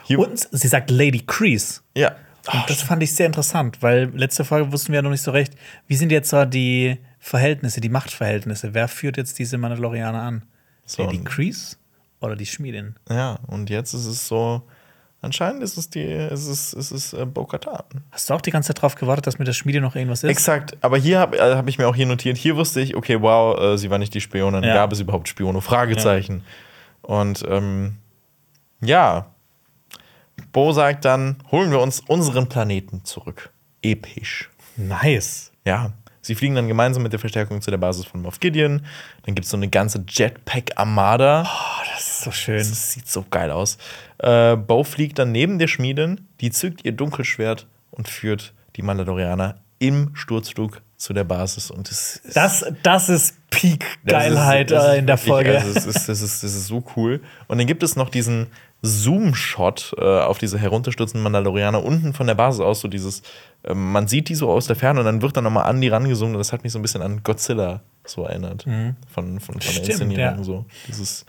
Hier, 0.04 0.18
Und 0.18 0.46
sie 0.52 0.68
sagt 0.68 0.90
Lady 0.90 1.22
Crease. 1.26 1.80
ja. 1.94 2.12
Und 2.50 2.70
das 2.70 2.82
fand 2.82 3.02
ich 3.02 3.14
sehr 3.14 3.26
interessant, 3.26 3.78
weil 3.82 4.10
letzte 4.14 4.44
Folge 4.46 4.72
wussten 4.72 4.88
wir 4.92 4.96
ja 4.96 5.02
noch 5.02 5.10
nicht 5.10 5.22
so 5.22 5.30
recht, 5.30 5.54
wie 5.86 5.94
sind 5.94 6.10
jetzt 6.10 6.30
so 6.30 6.44
die 6.46 6.96
Verhältnisse, 7.18 7.82
die 7.82 7.90
Machtverhältnisse? 7.90 8.72
Wer 8.72 8.88
führt 8.88 9.18
jetzt 9.18 9.38
diese 9.38 9.58
Mandalorianer 9.58 10.20
an? 10.22 10.44
So, 10.86 11.04
Lady 11.04 11.22
Crease 11.22 11.76
oder 12.20 12.36
die 12.36 12.46
Schmiedin? 12.46 12.96
Ja, 13.10 13.38
und 13.46 13.68
jetzt 13.68 13.92
ist 13.92 14.06
es 14.06 14.26
so, 14.26 14.62
anscheinend 15.22 15.62
ist 15.62 15.76
es 15.76 15.90
die, 15.90 16.02
ist 16.02 16.46
es, 16.46 16.72
ist 16.72 16.90
es 16.90 17.12
äh, 17.12 17.24
Bo-Katan. 17.26 17.84
Hast 18.10 18.30
du 18.30 18.34
auch 18.34 18.40
die 18.40 18.50
ganze 18.50 18.68
Zeit 18.68 18.82
drauf 18.82 18.94
gewartet, 18.94 19.26
dass 19.26 19.38
mit 19.38 19.48
der 19.48 19.52
Schmiede 19.52 19.80
noch 19.80 19.94
irgendwas 19.96 20.22
ist? 20.24 20.30
Exakt, 20.30 20.76
aber 20.80 20.96
hier 20.98 21.18
habe 21.18 21.38
äh, 21.38 21.54
hab 21.56 21.68
ich 21.68 21.78
mir 21.78 21.88
auch 21.88 21.94
hier 21.94 22.06
notiert, 22.06 22.36
hier 22.36 22.56
wusste 22.56 22.80
ich, 22.80 22.96
okay, 22.96 23.20
wow, 23.20 23.58
äh, 23.58 23.76
sie 23.78 23.90
war 23.90 23.98
nicht 23.98 24.14
die 24.14 24.20
Spionin, 24.20 24.62
Ja. 24.62 24.74
gab 24.74 24.92
es 24.92 25.00
überhaupt 25.00 25.28
Spione? 25.28 25.60
Fragezeichen. 25.60 26.42
Und 27.02 27.44
ähm, 27.48 27.96
ja, 28.80 29.26
Bo 30.52 30.72
sagt 30.72 31.04
dann, 31.04 31.36
holen 31.50 31.70
wir 31.70 31.80
uns 31.80 32.00
unseren 32.00 32.48
Planeten 32.48 33.04
zurück. 33.04 33.50
Episch. 33.82 34.50
Nice. 34.76 35.52
Ja, 35.64 35.92
sie 36.20 36.34
fliegen 36.34 36.54
dann 36.54 36.68
gemeinsam 36.68 37.02
mit 37.02 37.12
der 37.12 37.20
Verstärkung 37.20 37.60
zu 37.60 37.70
der 37.70 37.78
Basis 37.78 38.06
von 38.06 38.22
Moff 38.22 38.40
Gideon. 38.40 38.84
Dann 39.24 39.34
gibt 39.34 39.44
es 39.44 39.50
so 39.50 39.56
eine 39.56 39.68
ganze 39.68 40.04
Jetpack-Armada. 40.08 41.48
Das 41.92 42.00
ist 42.00 42.20
so 42.22 42.30
schön. 42.30 42.58
Das 42.58 42.92
sieht 42.92 43.08
so 43.08 43.24
geil 43.30 43.50
aus. 43.50 43.78
Äh, 44.18 44.56
Bo 44.56 44.84
fliegt 44.84 45.18
dann 45.18 45.32
neben 45.32 45.58
der 45.58 45.68
Schmiedin, 45.68 46.28
die 46.40 46.50
zückt 46.50 46.84
ihr 46.84 46.92
Dunkelschwert 46.92 47.66
und 47.90 48.08
führt 48.08 48.52
die 48.76 48.82
Mandalorianer 48.82 49.60
im 49.78 50.10
Sturzflug 50.14 50.82
zu 50.96 51.14
der 51.14 51.24
Basis. 51.24 51.70
Und 51.70 51.90
das 51.90 52.16
ist, 52.16 52.36
Das, 52.36 52.64
das 52.82 53.08
ist 53.08 53.36
Peak-Geilheit 53.50 54.70
äh, 54.70 54.98
in 54.98 55.06
der 55.06 55.16
Folge. 55.16 55.58
Also 55.58 55.72
das, 55.72 55.86
ist, 55.86 56.08
das, 56.08 56.20
ist, 56.20 56.42
das 56.42 56.54
ist 56.54 56.66
so 56.66 56.84
cool. 56.96 57.20
Und 57.48 57.58
dann 57.58 57.66
gibt 57.66 57.82
es 57.82 57.96
noch 57.96 58.10
diesen 58.10 58.48
Zoom-Shot 58.82 59.94
äh, 59.98 60.02
auf 60.02 60.38
diese 60.38 60.58
herunterstürzenden 60.58 61.22
Mandalorianer 61.22 61.84
unten 61.84 62.12
von 62.12 62.26
der 62.26 62.34
Basis 62.34 62.60
aus, 62.60 62.80
so 62.80 62.88
dieses, 62.88 63.22
äh, 63.62 63.74
man 63.74 64.08
sieht 64.08 64.28
die 64.28 64.34
so 64.34 64.50
aus 64.50 64.66
der 64.66 64.76
Ferne 64.76 65.00
und 65.00 65.06
dann 65.06 65.22
wird 65.22 65.36
dann 65.36 65.44
nochmal 65.44 65.64
an 65.64 65.80
die 65.80 65.88
rangesungen 65.88 66.34
und 66.34 66.38
das 66.38 66.52
hat 66.52 66.62
mich 66.62 66.72
so 66.72 66.78
ein 66.78 66.82
bisschen 66.82 67.02
an 67.02 67.22
Godzilla 67.22 67.80
so 68.04 68.24
erinnert. 68.24 68.64
Von, 68.64 68.96
von, 69.12 69.40
von 69.40 69.54
der 69.56 69.60
Stimmt, 69.62 69.88
Inszenierung 69.88 70.38
ja. 70.38 70.42
so. 70.42 70.64
Dieses, 70.88 71.26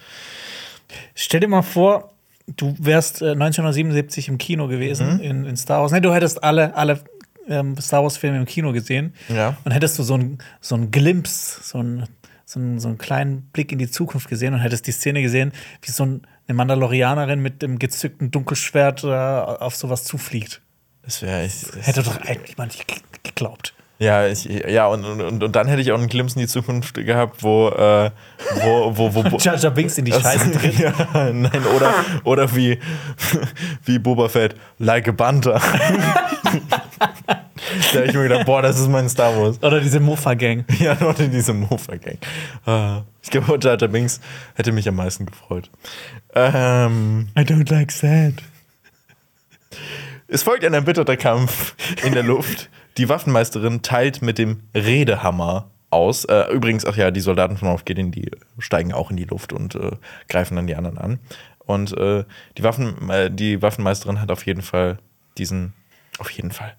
Stell 1.16 1.40
dir 1.40 1.48
mal 1.48 1.62
vor, 1.62 2.12
du 2.48 2.76
wärst 2.80 3.22
äh, 3.22 3.32
1977 3.32 4.28
im 4.28 4.38
Kino 4.38 4.68
gewesen 4.68 5.20
in, 5.20 5.46
in 5.46 5.58
Star 5.58 5.82
Wars. 5.82 5.92
Ne, 5.92 6.02
du 6.02 6.14
hättest 6.14 6.44
alle, 6.44 6.76
alle 6.76 7.00
ähm, 7.48 7.78
Star 7.80 8.04
Wars-Filme 8.04 8.38
im 8.38 8.46
Kino 8.46 8.72
gesehen. 8.72 9.14
Ja. 9.30 9.58
Und 9.64 9.72
hättest 9.72 9.98
du 10.00 10.04
so 10.04 10.16
einen 10.16 10.40
so 10.60 10.78
Glimpse, 10.90 11.62
so 11.64 11.80
einen, 11.80 12.08
so, 12.52 12.60
einen, 12.60 12.80
so 12.80 12.90
einen 12.90 12.98
kleinen 12.98 13.44
Blick 13.54 13.72
in 13.72 13.80
die 13.80 13.90
Zukunft 13.90 14.28
gesehen 14.28 14.54
und 14.54 14.60
hättest 14.60 14.86
die 14.88 14.92
Szene 14.92 15.22
gesehen, 15.22 15.54
wie 15.82 15.92
so 15.92 16.06
ein, 16.06 16.22
eine 16.48 16.56
Mandalorianerin 16.58 17.40
mit 17.42 17.62
dem 17.62 17.80
gezückten 17.80 18.30
Dunkelschwert 18.30 19.04
äh, 19.06 19.08
auf 19.08 19.76
sowas 19.76 20.04
zufliegt. 20.04 20.62
das 21.04 21.22
wäre. 21.22 21.48
Hätte 21.82 22.04
doch 22.04 22.18
eigentlich 22.22 22.58
mal 22.58 22.66
nicht 22.68 22.86
ge- 22.88 22.98
geglaubt. 23.24 23.74
Ja, 24.00 24.28
ich, 24.28 24.46
ja 24.46 24.88
und, 24.88 25.06
und, 25.06 25.44
und 25.44 25.56
dann 25.56 25.68
hätte 25.68 25.82
ich 25.82 25.92
auch 25.92 25.98
einen 26.00 26.08
Glimpse 26.10 26.36
in 26.36 26.42
die 26.42 26.48
Zukunft 26.48 26.96
gehabt, 26.96 27.42
wo, 27.44 27.70
äh, 27.70 28.10
wo, 28.64 28.98
wo, 28.98 29.14
wo, 29.16 29.32
wo 29.32 29.38
Jar 29.40 29.72
Binks 29.72 29.98
in 30.00 30.06
die 30.06 30.12
Scheiße 30.12 30.52
tritt. 30.60 30.80
ja, 30.80 30.92
nein, 31.32 31.64
oder, 31.76 31.94
oder 32.24 32.56
wie, 32.56 32.80
wie 33.86 34.00
Boba 34.00 34.28
Fett, 34.28 34.56
like 34.80 35.08
a 35.08 35.12
Banter. 35.12 35.62
Da 37.94 38.00
habe 38.00 38.08
ich 38.08 38.14
mir 38.14 38.24
gedacht, 38.24 38.46
boah, 38.46 38.62
das 38.62 38.80
ist 38.80 38.88
mein 38.90 39.10
Star 39.10 39.36
Wars. 39.38 39.62
Oder 39.62 39.80
diese 39.80 40.00
Mofa-Gang. 40.00 40.66
Ja, 40.80 40.94
in 40.94 41.32
diese 41.32 41.54
Mofa-Gang. 41.54 42.18
Ah, 42.66 43.04
Ich 43.22 43.30
glaube, 43.30 43.58
Jar 43.62 43.78
Jar 43.80 43.90
Binks 43.90 44.20
hätte 44.56 44.72
mich 44.72 44.88
am 44.88 44.96
meisten 44.96 45.26
gefreut. 45.26 45.70
Ähm, 46.36 47.30
I 47.38 47.42
don't 47.42 47.70
like 47.72 47.92
sand. 47.92 48.42
Es 50.28 50.44
folgt 50.44 50.64
ein 50.64 50.74
erbitterter 50.74 51.18
Kampf 51.18 51.76
in 52.04 52.14
der 52.14 52.24
Luft. 52.24 52.70
Die 52.98 53.10
Waffenmeisterin 53.10 53.82
teilt 53.82 54.22
mit 54.22 54.38
dem 54.38 54.62
Redehammer 54.76 55.70
aus. 55.90 56.26
Äh, 56.26 56.52
übrigens, 56.54 56.86
ach 56.86 56.96
ja, 56.96 57.12
die 57.12 57.20
Soldaten 57.20 57.58
von 57.58 57.78
Gideon, 57.84 58.12
die 58.12 58.32
steigen 58.60 58.94
auch 58.94 59.12
in 59.12 59.18
die 59.18 59.26
Luft 59.26 59.54
und 59.54 59.76
äh, 59.76 59.92
greifen 60.30 60.56
dann 60.56 60.68
die 60.68 60.76
anderen 60.76 60.98
an. 60.98 61.20
Und 61.60 61.96
äh, 61.98 62.24
die, 62.58 62.64
Waffen, 62.64 63.10
äh, 63.10 63.30
die 63.30 63.62
Waffenmeisterin 63.62 64.20
hat 64.20 64.32
auf 64.32 64.46
jeden 64.46 64.62
Fall 64.62 65.00
diesen, 65.38 65.74
auf 66.18 66.30
jeden 66.32 66.52
Fall, 66.52 66.74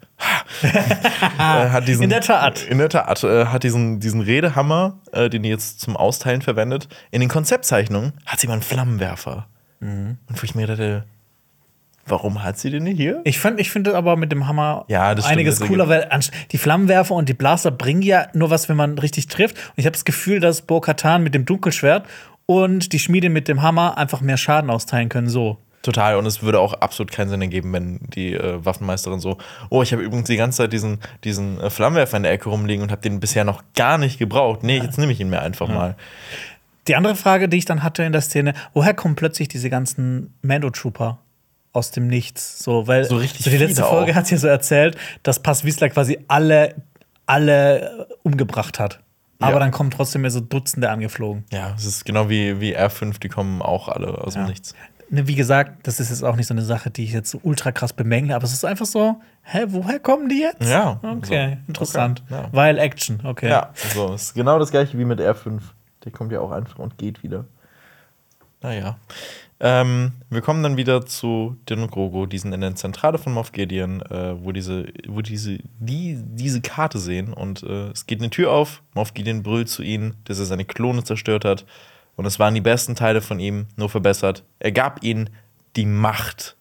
hat 1.39 1.89
diesen, 1.89 2.03
In 2.05 2.11
der 2.11 2.21
Tat. 2.21 2.63
in 2.63 2.79
der 2.79 2.89
Tat, 2.89 3.23
äh, 3.25 3.47
hat 3.47 3.63
diesen, 3.63 4.01
diesen 4.01 4.21
Redehammer, 4.21 4.99
äh, 5.13 5.29
den 5.31 5.43
die 5.43 5.49
jetzt 5.49 5.81
zum 5.81 5.97
Austeilen 5.97 6.43
verwendet. 6.43 6.89
In 7.11 7.21
den 7.21 7.29
Konzeptzeichnungen 7.29 8.13
hat 8.27 8.41
sie 8.41 8.47
mal 8.47 8.55
einen 8.55 8.63
Flammenwerfer. 8.63 9.47
Mhm. 9.81 10.19
Und 10.29 10.41
wo 10.41 10.45
ich 10.45 10.55
mir 10.55 10.67
dachte, 10.67 11.05
warum 12.07 12.43
hat 12.43 12.59
sie 12.59 12.71
den 12.71 12.85
nicht 12.85 12.97
hier? 12.97 13.21
Ich, 13.25 13.39
fand- 13.39 13.61
ich 13.61 13.71
finde 13.71 13.95
aber 13.97 14.17
mit 14.17 14.33
dem 14.33 14.47
Hammer 14.47 14.85
Ja, 14.89 15.15
das 15.15 15.25
stimmt, 15.25 15.39
einiges 15.39 15.61
cooler, 15.61 15.89
weil 15.89 16.09
die 16.51 16.59
Flammenwerfer 16.59 17.15
und 17.15 17.29
die 17.29 17.35
Blaster 17.35 17.71
bringen 17.71 18.03
ja 18.03 18.27
nur 18.33 18.51
was, 18.51 18.69
wenn 18.69 18.77
man 18.77 18.99
richtig 18.99 19.29
trifft. 19.29 19.57
Und 19.57 19.73
ich 19.77 19.85
habe 19.87 19.93
das 19.93 20.05
Gefühl, 20.05 20.41
dass 20.41 20.63
Bo-Katan 20.63 21.23
mit 21.23 21.35
dem 21.35 21.45
Dunkelschwert 21.45 22.07
und 22.47 22.93
die 22.93 22.99
Schmiede 22.99 23.31
mit 23.31 23.47
dem 23.49 23.63
Hammer 23.63 23.97
einfach 23.99 24.21
mehr 24.21 24.37
Schaden 24.37 24.69
austeilen 24.71 25.09
können. 25.09 25.29
So. 25.29 25.59
Total, 25.83 26.17
und 26.17 26.27
es 26.27 26.43
würde 26.43 26.61
auch 26.61 26.75
absolut 26.75 27.11
keinen 27.11 27.29
Sinn 27.29 27.43
ergeben, 27.43 27.73
wenn 27.73 27.99
die 28.15 28.35
äh, 28.35 28.65
Waffenmeisterin 28.65 29.21
so, 29.21 29.39
oh, 29.69 29.83
ich 29.83 29.93
habe 29.93 30.03
übrigens 30.03 30.29
die 30.29 30.37
ganze 30.37 30.59
Zeit 30.59 30.73
diesen, 30.73 31.01
diesen 31.25 31.61
äh, 31.61 31.71
Flammenwerfer 31.71 32.17
in 32.17 32.23
der 32.23 32.33
Ecke 32.33 32.49
rumliegen 32.49 32.83
und 32.83 32.93
habe 32.93 33.03
den 33.03 33.19
bisher 33.21 33.45
noch 33.45 33.63
gar 33.75 33.99
nicht 33.99 34.19
gebraucht. 34.19 34.63
Nee, 34.63 34.79
jetzt 34.79 34.99
nehme 34.99 35.13
ich 35.13 35.21
ihn 35.21 35.29
mir 35.31 35.41
einfach 35.43 35.69
mal. 35.69 35.97
Die 36.89 36.97
andere 36.97 37.17
Frage, 37.17 37.49
die 37.49 37.59
ich 37.59 37.65
dann 37.65 37.83
hatte 37.83 38.03
in 38.03 38.13
der 38.13 38.21
Szene, 38.23 38.55
woher 38.75 38.95
kommen 38.95 39.15
plötzlich 39.17 39.49
diese 39.49 39.71
ganzen 39.71 40.33
Mando-Trooper? 40.43 41.19
aus 41.73 41.91
dem 41.91 42.07
Nichts. 42.07 42.63
So, 42.63 42.87
weil 42.87 43.05
So 43.05 43.17
richtig 43.17 43.45
so 43.45 43.51
die 43.51 43.57
letzte 43.57 43.83
Folge 43.83 44.15
hat 44.15 44.31
ja 44.31 44.37
so 44.37 44.47
erzählt, 44.47 44.97
dass 45.23 45.41
Passwiesler 45.41 45.89
quasi 45.89 46.19
alle, 46.29 46.75
alle 47.27 47.81
äh, 47.81 48.05
umgebracht 48.23 48.79
hat. 48.79 49.01
Aber 49.41 49.55
Ja. 49.55 49.59
dann 49.59 49.71
kommen 49.73 49.91
trotzdem 49.91 50.21
mehr 50.21 50.31
so 50.31 50.41
Dutzende 50.41 50.91
angeflogen. 50.91 51.45
Ja, 51.51 51.75
es 51.77 51.85
ist 51.85 52.05
genau 52.05 52.29
wie, 52.29 52.61
wie 52.61 52.77
R5, 52.77 53.19
die 53.19 53.29
kommen 53.29 53.61
auch 53.61 53.89
alle 53.89 54.19
aus 54.19 54.35
dem 54.35 54.43
Ja. 54.43 54.49
Nichts. 54.49 54.75
Ne, 55.15 55.29
wie 55.29 55.35
gesagt, 55.35 55.87
das 55.87 56.01
ist 56.01 56.09
jetzt 56.09 56.25
auch 56.25 56.37
nicht 56.37 56.47
so 56.47 56.55
eine 56.55 56.63
Sache, 56.63 56.89
die 56.89 57.05
ich 57.05 57.13
jetzt 57.13 57.31
so 57.31 57.39
ultra 57.43 57.71
krass 57.71 57.93
bemängle, 57.93 58.35
aber 58.35 58.45
es 58.45 58.55
ist 58.55 58.65
einfach 58.65 58.87
so, 58.87 59.21
hä, 59.43 59.65
woher 59.69 60.01
kommen 60.01 60.31
die 60.31 60.41
jetzt? 60.41 60.67
Ja, 60.67 60.99
Okay, 61.03 61.59
so. 61.61 61.69
interessant. 61.69 62.23
Okay, 62.25 62.35
ja. 62.43 62.49
Weil 62.51 62.79
Action, 62.79 63.21
okay. 63.23 63.51
Ja, 63.51 63.75
so, 63.93 64.15
es 64.15 64.23
ist 64.23 64.35
genau 64.35 64.59
das 64.59 64.71
gleiche 64.71 64.99
wie 64.99 65.05
mit 65.05 65.21
R5. 65.21 65.61
Der 66.05 66.13
kommt 66.13 66.33
ja 66.33 66.41
auch 66.41 66.51
einfach 66.51 66.79
und 66.79 66.97
geht 66.97 67.23
wieder. 67.23 67.45
Naja. 68.63 68.97
Ähm, 69.61 70.13
wir 70.31 70.41
kommen 70.41 70.63
dann 70.63 70.79
wieder 70.79 71.05
zu 71.05 71.59
Din 71.69 71.81
und 71.81 71.91
Grogo, 71.91 72.25
die 72.25 72.39
sind 72.39 72.55
in 72.55 72.63
der 72.63 72.75
Zentrale 72.75 73.19
von 73.19 73.35
Moff 73.35 73.53
Gideon, 73.53 74.01
äh, 74.01 74.43
wo 74.43 74.51
diese, 74.51 74.87
wo 75.07 75.21
diese, 75.21 75.59
die 75.79 76.19
diese 76.25 76.63
Karte 76.63 76.99
sehen 76.99 77.35
und 77.35 77.63
äh, 77.65 77.91
es 77.91 78.07
geht 78.07 78.21
eine 78.21 78.31
Tür 78.31 78.51
auf, 78.51 78.83
Moff 78.95 79.13
Gideon 79.13 79.43
brüllt 79.43 79.69
zu 79.69 79.83
ihnen, 79.83 80.15
dass 80.25 80.39
er 80.39 80.47
seine 80.47 80.65
Klone 80.65 81.05
zerstört 81.05 81.45
hat 81.45 81.67
und 82.17 82.27
es 82.27 82.39
waren 82.39 82.55
die 82.55 82.61
besten 82.61 82.95
Teile 82.95 83.21
von 83.21 83.39
ihm, 83.41 83.67
nur 83.77 83.89
verbessert. 83.89 84.45
Er 84.59 84.73
gab 84.73 85.03
ihnen 85.03 85.31
die 85.77 85.87
Macht, 85.87 86.57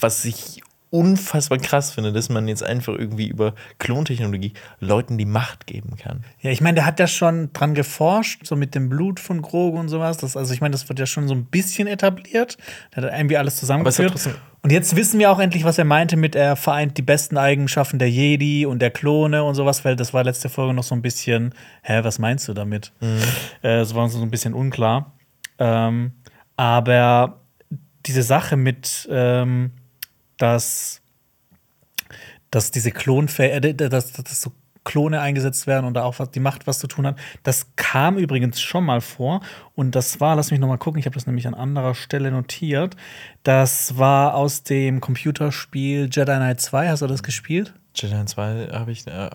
was 0.00 0.24
ich 0.24 0.62
unfassbar 0.92 1.58
krass 1.58 1.92
finde, 1.92 2.12
dass 2.12 2.28
man 2.30 2.48
jetzt 2.48 2.64
einfach 2.64 2.94
irgendwie 2.94 3.28
über 3.28 3.54
Klontechnologie 3.78 4.54
Leuten 4.80 5.18
die 5.18 5.24
Macht 5.24 5.66
geben 5.68 5.96
kann. 5.96 6.24
Ja, 6.40 6.50
ich 6.50 6.60
meine, 6.60 6.74
der 6.76 6.84
hat 6.86 6.98
ja 6.98 7.06
schon 7.06 7.52
dran 7.52 7.74
geforscht, 7.74 8.44
so 8.44 8.56
mit 8.56 8.74
dem 8.74 8.88
Blut 8.88 9.20
von 9.20 9.40
Grogu 9.40 9.78
und 9.78 9.88
sowas. 9.88 10.16
Das, 10.16 10.36
also 10.36 10.52
ich 10.52 10.60
meine, 10.60 10.72
das 10.72 10.88
wird 10.88 10.98
ja 10.98 11.06
schon 11.06 11.28
so 11.28 11.34
ein 11.34 11.44
bisschen 11.44 11.86
etabliert. 11.86 12.58
Der 12.96 13.04
hat 13.04 13.12
irgendwie 13.14 13.36
alles 13.36 13.52
Aber 13.54 13.56
es 13.56 13.60
zusammengeführt. 13.60 14.10
hat 14.10 14.12
trotzdem- 14.22 14.34
Und 14.62 14.72
jetzt 14.72 14.94
wissen 14.94 15.18
wir 15.18 15.30
auch 15.30 15.38
endlich, 15.38 15.64
was 15.64 15.78
er 15.78 15.86
meinte 15.86 16.16
mit 16.16 16.34
er 16.34 16.54
vereint 16.54 16.98
die 16.98 17.02
besten 17.02 17.38
Eigenschaften 17.38 17.98
der 17.98 18.10
Jedi 18.10 18.66
und 18.66 18.80
der 18.80 18.90
Klone 18.90 19.42
und 19.42 19.54
sowas, 19.54 19.84
weil 19.84 19.96
das 19.96 20.12
war 20.12 20.22
letzte 20.22 20.50
Folge 20.50 20.74
noch 20.74 20.82
so 20.82 20.94
ein 20.94 21.00
bisschen, 21.00 21.54
hä, 21.82 22.00
was 22.02 22.18
meinst 22.18 22.46
du 22.46 22.52
damit? 22.52 22.92
Äh, 23.62 23.78
das 23.78 23.94
war 23.94 24.04
uns 24.04 24.12
so 24.12 24.20
ein 24.20 24.30
bisschen 24.30 24.52
unklar. 24.52 25.12
Ähm, 25.58 26.12
aber 26.56 27.40
diese 28.04 28.22
Sache 28.22 28.56
mit, 28.56 29.08
ähm, 29.10 29.72
dass, 30.36 31.00
dass 32.50 32.70
diese 32.70 32.90
Klonfähigkeit, 32.90 33.80
äh, 33.80 33.88
dass, 33.88 34.12
dass 34.12 34.42
so 34.42 34.52
Klone 34.84 35.20
eingesetzt 35.20 35.66
werden 35.66 35.86
und 35.86 35.94
da 35.94 36.04
auch 36.04 36.18
was, 36.18 36.30
die 36.30 36.40
Macht 36.40 36.66
was 36.66 36.78
zu 36.78 36.86
tun 36.86 37.06
hat, 37.06 37.18
das 37.42 37.74
kam 37.76 38.16
übrigens 38.16 38.60
schon 38.60 38.84
mal 38.84 39.00
vor. 39.00 39.40
Und 39.74 39.94
das 39.94 40.20
war, 40.20 40.36
lass 40.36 40.50
mich 40.50 40.60
noch 40.60 40.68
mal 40.68 40.78
gucken, 40.78 40.98
ich 40.98 41.06
habe 41.06 41.14
das 41.14 41.26
nämlich 41.26 41.46
an 41.46 41.54
anderer 41.54 41.94
Stelle 41.94 42.30
notiert. 42.30 42.96
Das 43.42 43.98
war 43.98 44.34
aus 44.34 44.62
dem 44.62 45.00
Computerspiel 45.00 46.08
Jedi 46.10 46.24
Knight 46.24 46.60
2. 46.60 46.88
Hast 46.88 47.02
du 47.02 47.06
das 47.06 47.22
gespielt? 47.22 47.74
Jedi 47.94 48.24
2 48.24 48.68
habe 48.72 48.92
ich. 48.92 49.06
Äh, 49.06 49.30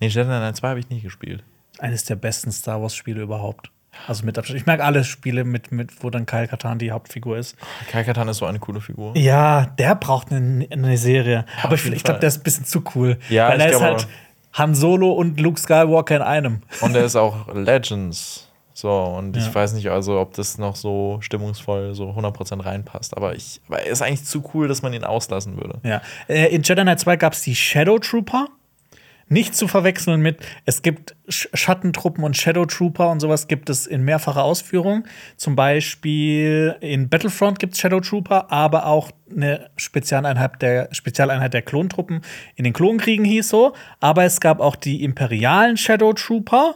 nee, 0.00 0.08
Jedi 0.08 0.24
Knight 0.24 0.56
2 0.56 0.68
habe 0.68 0.80
ich 0.80 0.88
nicht 0.88 1.02
gespielt. 1.02 1.44
Eines 1.78 2.04
der 2.04 2.16
besten 2.16 2.52
Star 2.52 2.80
Wars-Spiele 2.80 3.22
überhaupt. 3.22 3.70
Also 4.06 4.24
mit 4.24 4.38
Abstand. 4.38 4.58
Ich 4.58 4.66
mag 4.66 4.80
alle 4.80 5.04
Spiele, 5.04 5.44
mit, 5.44 5.70
mit, 5.70 6.02
wo 6.02 6.10
dann 6.10 6.26
Kyle 6.26 6.48
Katan 6.48 6.78
die 6.78 6.90
Hauptfigur 6.92 7.36
ist. 7.36 7.56
Kai 7.90 8.04
Katan 8.04 8.26
ist 8.28 8.38
so 8.38 8.46
eine 8.46 8.58
coole 8.58 8.80
Figur. 8.80 9.16
Ja, 9.16 9.66
der 9.66 9.94
braucht 9.94 10.32
eine, 10.32 10.66
eine 10.70 10.96
Serie. 10.96 11.44
Aber 11.62 11.74
ich, 11.74 11.84
ich 11.86 12.02
glaube, 12.02 12.20
der 12.20 12.28
ist 12.28 12.38
ein 12.38 12.42
bisschen 12.42 12.64
zu 12.64 12.82
cool. 12.94 13.18
Ja, 13.28 13.48
Weil 13.48 13.58
ich 13.58 13.66
er 13.66 13.70
ist 13.72 13.80
halt 13.80 14.08
Han 14.52 14.74
Solo 14.74 15.12
und 15.12 15.40
Luke 15.40 15.58
Skywalker 15.60 16.16
in 16.16 16.22
einem. 16.22 16.62
Und 16.80 16.94
er 16.94 17.04
ist 17.04 17.16
auch 17.16 17.52
Legends. 17.54 18.48
So, 18.74 18.90
und 18.90 19.36
ich 19.36 19.46
Ja. 19.46 19.54
weiß 19.54 19.74
nicht, 19.74 19.90
also, 19.90 20.18
ob 20.18 20.32
das 20.34 20.56
noch 20.58 20.76
so 20.76 21.18
stimmungsvoll 21.20 21.94
so 21.94 22.10
100% 22.16 22.64
reinpasst. 22.64 23.16
Aber, 23.16 23.34
ich, 23.34 23.60
aber 23.68 23.80
er 23.82 23.92
ist 23.92 24.02
eigentlich 24.02 24.24
zu 24.24 24.42
cool, 24.54 24.66
dass 24.66 24.82
man 24.82 24.92
ihn 24.94 25.04
auslassen 25.04 25.56
würde. 25.56 25.78
Ja. 25.84 26.00
Äh, 26.26 26.54
in 26.54 26.62
Jedi 26.62 26.82
Knight 26.82 26.98
2 27.00 27.16
gab 27.16 27.34
es 27.34 27.42
die 27.42 27.54
Shadow 27.54 27.98
Trooper. 27.98 28.46
Nicht 29.32 29.56
zu 29.56 29.66
verwechseln 29.66 30.20
mit, 30.20 30.40
es 30.66 30.82
gibt 30.82 31.16
Sch 31.26 31.48
Schattentruppen 31.54 32.22
und 32.22 32.36
Shadow 32.36 32.66
Trooper 32.66 33.10
und 33.10 33.20
sowas 33.20 33.48
gibt 33.48 33.70
es 33.70 33.86
in 33.86 34.02
mehrfacher 34.02 34.44
Ausführung. 34.44 35.04
Zum 35.38 35.56
Beispiel 35.56 36.76
in 36.80 37.08
Battlefront 37.08 37.58
gibt 37.58 37.72
es 37.72 37.80
Shadow 37.80 38.00
Trooper, 38.00 38.52
aber 38.52 38.84
auch 38.84 39.10
eine 39.34 39.70
Spezialeinheit 39.76 40.60
der, 40.60 40.88
Spezialeinheit 40.92 41.54
der 41.54 41.62
Klontruppen 41.62 42.20
in 42.56 42.64
den 42.64 42.74
Klonkriegen 42.74 43.24
hieß 43.24 43.48
so. 43.48 43.72
Aber 44.00 44.24
es 44.24 44.38
gab 44.38 44.60
auch 44.60 44.76
die 44.76 45.02
imperialen 45.02 45.78
Shadow 45.78 46.12
Trooper. 46.12 46.74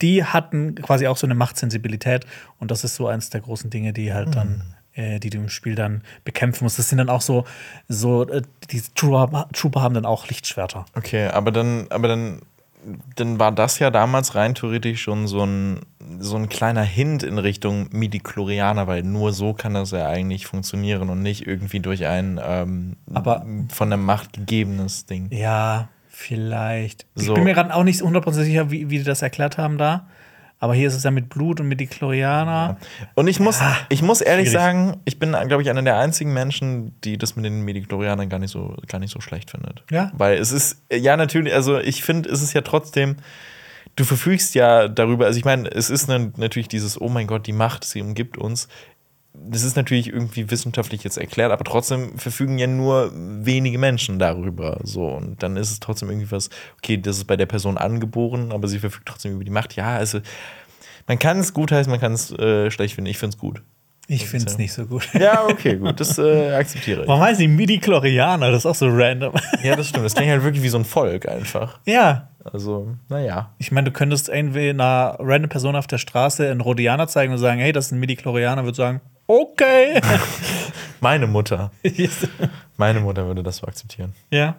Die 0.00 0.24
hatten 0.24 0.76
quasi 0.76 1.06
auch 1.06 1.18
so 1.18 1.26
eine 1.26 1.34
Machtsensibilität. 1.34 2.24
Und 2.58 2.70
das 2.70 2.82
ist 2.82 2.94
so 2.94 3.08
eins 3.08 3.28
der 3.28 3.42
großen 3.42 3.68
Dinge, 3.68 3.92
die 3.92 4.14
halt 4.14 4.34
dann 4.34 4.74
äh, 4.98 5.18
die 5.20 5.30
du 5.30 5.38
im 5.38 5.48
Spiel 5.48 5.74
dann 5.74 6.02
bekämpfen 6.24 6.64
musst. 6.64 6.78
Das 6.78 6.88
sind 6.88 6.98
dann 6.98 7.08
auch 7.08 7.20
so, 7.22 7.44
so 7.88 8.28
äh, 8.28 8.42
die 8.70 8.82
Trooper, 8.94 9.48
Trooper 9.52 9.80
haben 9.82 9.94
dann 9.94 10.04
auch 10.04 10.28
Lichtschwerter. 10.28 10.84
Okay, 10.96 11.28
aber 11.28 11.52
dann, 11.52 11.86
aber 11.90 12.08
dann, 12.08 12.40
dann 13.16 13.38
war 13.38 13.52
das 13.52 13.78
ja 13.78 13.90
damals 13.90 14.34
rein 14.34 14.54
theoretisch 14.54 15.02
schon 15.02 15.26
so 15.26 15.44
ein, 15.44 15.80
so 16.20 16.36
ein 16.36 16.48
kleiner 16.48 16.82
Hint 16.82 17.22
in 17.22 17.38
Richtung 17.38 17.88
Midi-Chlorianer, 17.92 18.86
weil 18.86 19.02
nur 19.02 19.32
so 19.32 19.52
kann 19.52 19.74
das 19.74 19.90
ja 19.92 20.06
eigentlich 20.08 20.46
funktionieren 20.46 21.08
und 21.10 21.22
nicht 21.22 21.46
irgendwie 21.46 21.80
durch 21.80 22.06
ein 22.06 22.40
ähm, 22.42 22.96
Aber- 23.14 23.44
von 23.72 23.90
der 23.90 23.98
Macht 23.98 24.32
gegebenes 24.32 25.06
Ding. 25.06 25.28
Ja, 25.32 25.88
vielleicht. 26.08 27.06
Ich 27.14 27.24
So. 27.26 27.34
bin 27.34 27.44
mir 27.44 27.54
gerade 27.54 27.74
auch 27.74 27.84
nicht 27.84 28.00
100% 28.02 28.32
sicher, 28.32 28.70
wie, 28.70 28.90
wie 28.90 28.98
die 28.98 29.04
das 29.04 29.22
erklärt 29.22 29.58
haben 29.58 29.78
da. 29.78 30.06
Aber 30.60 30.74
hier 30.74 30.88
ist 30.88 30.94
es 30.94 31.04
ja 31.04 31.10
mit 31.10 31.28
Blut 31.28 31.60
und 31.60 31.68
mit 31.68 31.78
die 31.78 31.86
Chlorianer. 31.86 32.78
Und 33.14 33.28
ich 33.28 33.38
muss, 33.38 33.60
Ja, 33.60 33.76
ich 33.88 34.02
muss 34.02 34.20
ehrlich 34.20 34.48
schwierig. 34.48 34.60
sagen, 34.64 35.00
ich 35.04 35.18
bin, 35.18 35.30
glaube 35.46 35.62
ich, 35.62 35.70
einer 35.70 35.82
der 35.82 35.98
einzigen 35.98 36.32
Menschen, 36.32 37.00
die 37.02 37.16
das 37.16 37.36
mit 37.36 37.44
den 37.44 37.62
Mediklorianern 37.64 38.28
gar 38.28 38.38
nicht 38.40 38.50
so, 38.50 38.76
gar 38.88 38.98
nicht 38.98 39.12
so 39.12 39.20
schlecht 39.20 39.50
findet. 39.50 39.84
Ja. 39.90 40.10
Weil 40.14 40.36
es 40.38 40.50
ist, 40.50 40.82
ja, 40.90 41.16
natürlich, 41.16 41.54
also 41.54 41.78
ich 41.78 42.02
finde, 42.02 42.28
es 42.28 42.42
ist 42.42 42.54
ja 42.54 42.62
trotzdem, 42.62 43.16
du 43.94 44.04
verfügst 44.04 44.54
ja 44.54 44.88
darüber, 44.88 45.26
also 45.26 45.38
ich 45.38 45.44
meine, 45.44 45.68
es 45.70 45.90
ist 45.90 46.08
natürlich 46.08 46.68
dieses, 46.68 47.00
oh 47.00 47.08
mein 47.08 47.26
Gott, 47.28 47.46
die 47.46 47.52
Macht, 47.52 47.84
sie 47.84 48.02
umgibt 48.02 48.36
uns. 48.36 48.68
Das 49.46 49.62
ist 49.62 49.76
natürlich 49.76 50.08
irgendwie 50.08 50.50
wissenschaftlich 50.50 51.04
jetzt 51.04 51.18
erklärt, 51.18 51.52
aber 51.52 51.64
trotzdem 51.64 52.18
verfügen 52.18 52.58
ja 52.58 52.66
nur 52.66 53.12
wenige 53.14 53.78
Menschen 53.78 54.18
darüber. 54.18 54.78
So, 54.82 55.06
und 55.06 55.42
dann 55.42 55.56
ist 55.56 55.70
es 55.70 55.80
trotzdem 55.80 56.10
irgendwie 56.10 56.30
was, 56.30 56.50
okay, 56.76 56.96
das 56.98 57.18
ist 57.18 57.24
bei 57.24 57.36
der 57.36 57.46
Person 57.46 57.78
angeboren, 57.78 58.52
aber 58.52 58.68
sie 58.68 58.78
verfügt 58.78 59.06
trotzdem 59.06 59.34
über 59.34 59.44
die 59.44 59.50
Macht. 59.50 59.76
Ja, 59.76 59.96
also 59.96 60.20
man 61.06 61.18
kann 61.18 61.38
es 61.38 61.54
gut 61.54 61.72
heißen, 61.72 61.90
man 61.90 62.00
kann 62.00 62.12
es 62.12 62.30
äh, 62.32 62.70
schlecht 62.70 62.94
finden. 62.94 63.10
Ich 63.10 63.18
finde 63.18 63.34
es 63.34 63.40
gut. 63.40 63.62
Ich 64.10 64.26
finde 64.26 64.46
es 64.46 64.52
ja. 64.52 64.58
nicht 64.58 64.72
so 64.72 64.86
gut. 64.86 65.06
Ja, 65.18 65.44
okay, 65.44 65.76
gut, 65.76 66.00
das 66.00 66.18
äh, 66.18 66.52
akzeptiere 66.52 67.02
ich. 67.02 67.08
Warum 67.08 67.22
heißt 67.22 67.38
die 67.38 67.48
Midi-Chlorianer? 67.48 68.50
Das 68.50 68.60
ist 68.60 68.66
auch 68.66 68.74
so 68.74 68.88
random. 68.88 69.34
Ja, 69.62 69.76
das 69.76 69.88
stimmt. 69.88 70.06
Das 70.06 70.14
klingt 70.14 70.30
halt 70.30 70.42
wirklich 70.42 70.62
wie 70.62 70.68
so 70.70 70.78
ein 70.78 70.84
Volk 70.84 71.28
einfach. 71.28 71.78
ja. 71.84 72.28
Also, 72.44 72.94
naja. 73.10 73.52
Ich 73.58 73.72
meine, 73.72 73.90
du 73.90 73.92
könntest 73.92 74.30
irgendwie 74.30 74.70
einer 74.70 75.16
random 75.18 75.50
Person 75.50 75.76
auf 75.76 75.86
der 75.86 75.98
Straße 75.98 76.50
einen 76.50 76.62
Rhodianer 76.62 77.06
zeigen 77.06 77.34
und 77.34 77.38
sagen, 77.38 77.60
hey, 77.60 77.72
das 77.72 77.86
ist 77.86 77.92
ein 77.92 78.00
Midi-Chlorianer, 78.00 78.64
würde 78.64 78.76
sagen, 78.76 79.02
okay. 79.28 80.00
Meine 81.00 81.26
Mutter. 81.28 81.70
Meine 82.76 82.98
Mutter 83.00 83.26
würde 83.26 83.42
das 83.44 83.58
so 83.58 83.66
akzeptieren. 83.66 84.14
ja. 84.30 84.56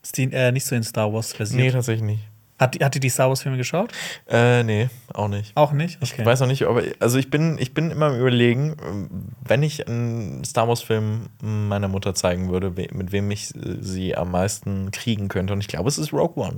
Ist 0.00 0.16
die 0.16 0.32
äh, 0.32 0.52
nicht 0.52 0.64
so 0.64 0.76
in 0.76 0.84
Star 0.84 1.12
Wars 1.12 1.32
Nee, 1.32 1.36
versiert? 1.38 1.72
tatsächlich 1.74 2.04
nicht. 2.06 2.22
Hat, 2.58 2.74
die, 2.74 2.84
hat 2.84 2.94
die 2.94 3.00
die 3.00 3.08
Star 3.10 3.28
Wars-Filme 3.28 3.56
geschaut? 3.56 3.92
Äh, 4.28 4.62
nee, 4.62 4.88
auch 5.12 5.26
nicht. 5.28 5.56
Auch 5.56 5.72
nicht? 5.72 5.98
Ich 6.00 6.24
weiß 6.24 6.40
noch 6.40 6.46
nicht, 6.46 6.62
aber 6.64 6.82
also 7.00 7.18
ich 7.18 7.30
bin, 7.30 7.56
ich 7.58 7.74
bin 7.74 7.90
immer 7.90 8.06
am 8.06 8.18
überlegen, 8.18 9.28
wenn 9.44 9.62
ich 9.64 9.86
einen 9.88 10.44
Star 10.44 10.66
Wars-Film 10.68 11.26
meiner 11.40 11.88
Mutter 11.88 12.14
zeigen 12.14 12.48
würde, 12.50 12.76
we- 12.76 12.88
mit 12.92 13.10
wem 13.12 13.30
ich 13.32 13.54
äh, 13.56 13.76
sie 13.80 14.16
am 14.16 14.30
meisten 14.30 14.92
kriegen 14.92 15.28
könnte. 15.28 15.52
Und 15.52 15.60
ich 15.60 15.68
glaube, 15.68 15.88
es 15.88 15.98
ist 15.98 16.12
Rogue 16.12 16.42
One. 16.42 16.56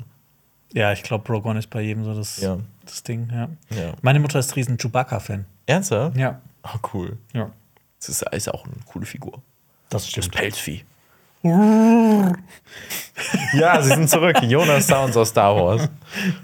Ja, 0.74 0.92
ich 0.92 1.02
glaube, 1.02 1.26
Rogue 1.32 1.50
One 1.50 1.58
ist 1.58 1.70
bei 1.70 1.80
jedem 1.80 2.04
so 2.04 2.14
das, 2.14 2.40
Ja. 2.40 2.58
das 2.84 3.02
Ding, 3.02 3.28
ja. 3.32 3.48
Ja. 3.76 3.94
Meine 4.02 4.20
Mutter 4.20 4.38
ist 4.38 4.54
riesen 4.54 4.76
Chewbacca-Fan. 4.78 5.46
Ernsthaft? 5.66 6.16
Ja. 6.16 6.40
Oh, 6.62 6.78
cool. 6.94 7.18
Ja. 7.32 7.50
Das 7.98 8.08
ist, 8.08 8.22
ist 8.32 8.52
auch 8.52 8.64
eine 8.64 8.74
coole 8.86 9.06
Figur. 9.06 9.42
Das 9.88 10.02
Das 10.04 10.10
stimmt. 10.10 10.32
Pelzvieh. 10.32 10.84
ja, 11.42 12.32
sie 13.82 13.88
sind 13.88 14.10
zurück. 14.10 14.36
Jonas 14.42 14.86
Sounds 14.86 15.16
aus 15.16 15.30
Star 15.30 15.56
Wars. 15.56 15.88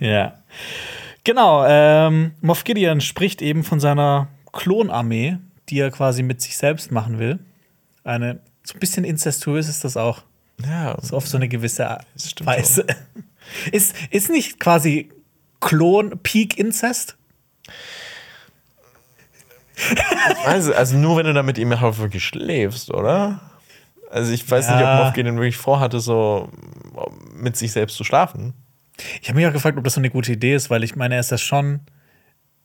Ja. 0.00 0.38
Genau, 1.24 1.64
ähm, 1.66 2.32
Moff 2.40 2.64
Gideon 2.64 3.00
spricht 3.00 3.42
eben 3.42 3.64
von 3.64 3.80
seiner 3.80 4.28
Klonarmee, 4.52 5.38
die 5.68 5.80
er 5.80 5.90
quasi 5.90 6.22
mit 6.22 6.40
sich 6.40 6.56
selbst 6.56 6.92
machen 6.92 7.18
will. 7.18 7.38
Eine, 8.04 8.40
so 8.62 8.74
ein 8.74 8.80
bisschen 8.80 9.04
inzestuös 9.04 9.68
ist 9.68 9.84
das 9.84 9.96
auch. 9.96 10.22
Ja, 10.64 10.96
So 11.02 11.16
auf 11.16 11.28
so 11.28 11.36
eine 11.36 11.48
gewisse 11.48 11.98
Das 12.14 12.30
stimmt 12.30 12.46
Weise. 12.48 12.86
Ist, 13.70 13.94
ist 14.10 14.28
nicht 14.28 14.58
quasi 14.58 15.08
Klon 15.60 16.18
Peak 16.24 16.58
Inzest? 16.58 17.16
Weiß, 20.44 20.70
also 20.70 20.96
nur 20.96 21.16
wenn 21.18 21.26
du 21.26 21.34
da 21.34 21.42
mit 21.42 21.58
ihm 21.58 21.78
halt 21.78 21.98
wirklich 21.98 22.24
schläfst, 22.24 22.90
oder? 22.92 23.40
Also 24.10 24.32
ich 24.32 24.48
weiß 24.48 24.68
nicht, 24.70 24.80
Ja. 24.80 24.98
ob 24.98 25.04
Moff 25.04 25.14
Gideon 25.14 25.36
wirklich 25.36 25.56
vorhatte, 25.56 26.00
so 26.00 26.48
mit 27.34 27.56
sich 27.56 27.72
selbst 27.72 27.96
zu 27.96 28.04
schlafen. 28.04 28.54
Ich 29.20 29.28
habe 29.28 29.38
mich 29.38 29.46
auch 29.46 29.52
gefragt, 29.52 29.76
ob 29.76 29.84
das 29.84 29.94
so 29.94 30.00
eine 30.00 30.10
gute 30.10 30.32
Idee 30.32 30.54
ist, 30.54 30.70
weil 30.70 30.82
ich 30.84 30.96
meine, 30.96 31.14
er 31.14 31.20
ist 31.20 31.30
ja 31.30 31.38
schon 31.38 31.80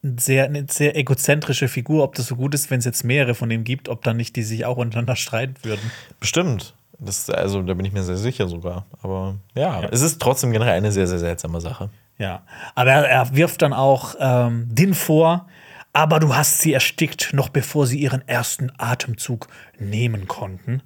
sehr, 0.02 0.46
eine 0.46 0.66
sehr 0.70 0.96
egozentrische 0.96 1.68
Figur. 1.68 2.04
Ob 2.04 2.16
das 2.16 2.28
so 2.28 2.36
gut 2.36 2.54
ist, 2.54 2.72
wenn 2.72 2.80
es 2.80 2.86
jetzt 2.86 3.04
mehrere 3.04 3.36
von 3.36 3.50
denen 3.50 3.64
gibt, 3.64 3.90
ob 3.90 4.04
dann 4.04 4.18
nicht 4.18 4.36
die 4.36 4.44
sich 4.44 4.66
auch 4.66 4.78
untereinander 4.78 5.16
streiten 5.16 5.56
würden. 5.64 5.92
Bestimmt. 6.20 6.74
Das, 7.00 7.30
also, 7.30 7.62
da 7.64 7.74
bin 7.74 7.86
ich 7.86 7.92
mir 7.92 8.04
sehr 8.04 8.18
sicher 8.18 8.48
sogar. 8.48 8.86
Aber 9.02 9.36
ja, 9.56 9.82
ja. 9.82 9.90
es 9.92 10.02
ist 10.02 10.22
trotzdem 10.22 10.52
generell 10.52 10.74
eine 10.74 10.92
sehr, 10.92 11.08
sehr 11.08 11.20
seltsame 11.20 11.60
Sache. 11.60 11.90
Ja. 12.18 12.44
Aber 12.76 12.92
er, 12.92 13.10
er 13.10 13.36
wirft 13.36 13.62
dann 13.62 13.74
auch 13.74 14.16
ähm, 14.20 14.68
Din 14.70 14.94
vor, 14.94 15.48
aber 15.94 16.20
du 16.20 16.36
hast 16.36 16.60
sie 16.60 16.74
erstickt, 16.74 17.34
noch 17.34 17.50
bevor 17.50 17.88
sie 17.88 18.00
ihren 18.00 18.28
ersten 18.28 18.72
Atemzug 18.78 19.48
nehmen 19.78 20.28
konnten. 20.28 20.82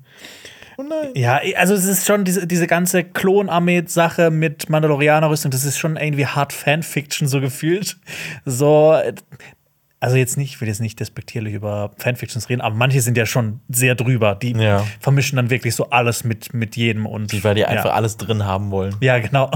Oh 0.78 0.84
nein. 0.84 1.12
Ja, 1.14 1.40
also 1.56 1.74
es 1.74 1.86
ist 1.86 2.06
schon 2.06 2.26
diese, 2.26 2.48
diese 2.48 2.68
ganze 2.68 3.04
Klonarmee-Sache 3.04 4.30
mit 4.30 4.70
Mandalorianer-Rüstung, 4.70 5.52
das 5.52 5.64
ist 5.64 5.78
schon 5.78 5.96
irgendwie 5.96 6.26
hart 6.26 6.52
Fanfiction 6.52 7.28
so 7.28 7.40
gefühlt. 7.40 7.98
So, 8.44 8.98
also 10.02 10.18
jetzt 10.18 10.38
nicht, 10.38 10.54
ich 10.54 10.62
will 10.62 10.68
jetzt 10.68 10.82
nicht 10.82 11.00
despektierlich 11.00 11.54
über 11.54 11.92
Fanfictions 11.98 12.50
reden, 12.50 12.62
aber 12.62 12.76
manche 12.76 13.02
sind 13.02 13.18
ja 13.18 13.26
schon 13.26 13.62
sehr 13.70 13.96
drüber. 13.96 14.36
Die 14.36 14.52
ja. 14.52 14.86
vermischen 15.00 15.38
dann 15.38 15.50
wirklich 15.50 15.74
so 15.76 15.90
alles 15.90 16.24
mit, 16.24 16.54
mit 16.54 16.76
jedem 16.76 17.06
und. 17.06 17.32
Die, 17.32 17.44
weil 17.44 17.56
die 17.56 17.66
einfach 17.66 17.94
alles 17.94 18.18
drin 18.18 18.46
haben 18.46 18.70
wollen. 18.72 18.96
Ja, 19.02 19.18
genau. 19.20 19.50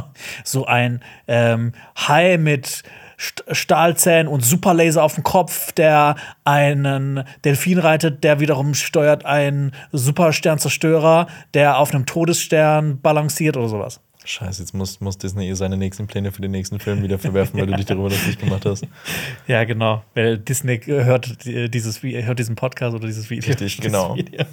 So 0.43 0.65
ein 0.65 1.01
ähm, 1.27 1.73
Hai 1.95 2.37
mit 2.37 2.83
Stahlzähnen 3.19 4.27
und 4.27 4.45
Superlaser 4.45 5.03
auf 5.03 5.15
dem 5.15 5.23
Kopf, 5.23 5.73
der 5.73 6.15
einen 6.45 7.23
Delfin 7.43 7.77
reitet, 7.77 8.23
der 8.23 8.39
wiederum 8.39 8.73
steuert 8.73 9.25
einen 9.25 9.73
Supersternzerstörer, 9.91 11.27
der 11.53 11.77
auf 11.77 11.93
einem 11.93 12.05
Todesstern 12.05 13.01
balanciert 13.01 13.57
oder 13.57 13.67
sowas. 13.67 13.99
Scheiße, 14.23 14.61
jetzt 14.61 14.73
muss, 14.73 14.99
muss 15.01 15.17
Disney 15.17 15.53
seine 15.55 15.75
nächsten 15.75 16.07
Pläne 16.07 16.31
für 16.31 16.41
den 16.41 16.51
nächsten 16.51 16.79
Film 16.79 17.01
wieder 17.01 17.17
verwerfen, 17.17 17.59
weil 17.59 17.67
du 17.67 17.75
dich 17.75 17.85
darüber 17.85 18.09
lustig 18.09 18.37
gemacht 18.37 18.65
hast. 18.65 18.85
Ja, 19.47 19.63
genau. 19.63 20.03
Weil 20.13 20.37
Disney 20.37 20.79
hört, 20.85 21.37
dieses, 21.45 22.03
hört 22.03 22.39
diesen 22.39 22.55
Podcast 22.55 22.95
oder 22.95 23.07
dieses 23.07 23.29
Video. 23.29 23.49
Richtig, 23.49 23.81
genau. 23.81 24.15
Video. 24.17 24.45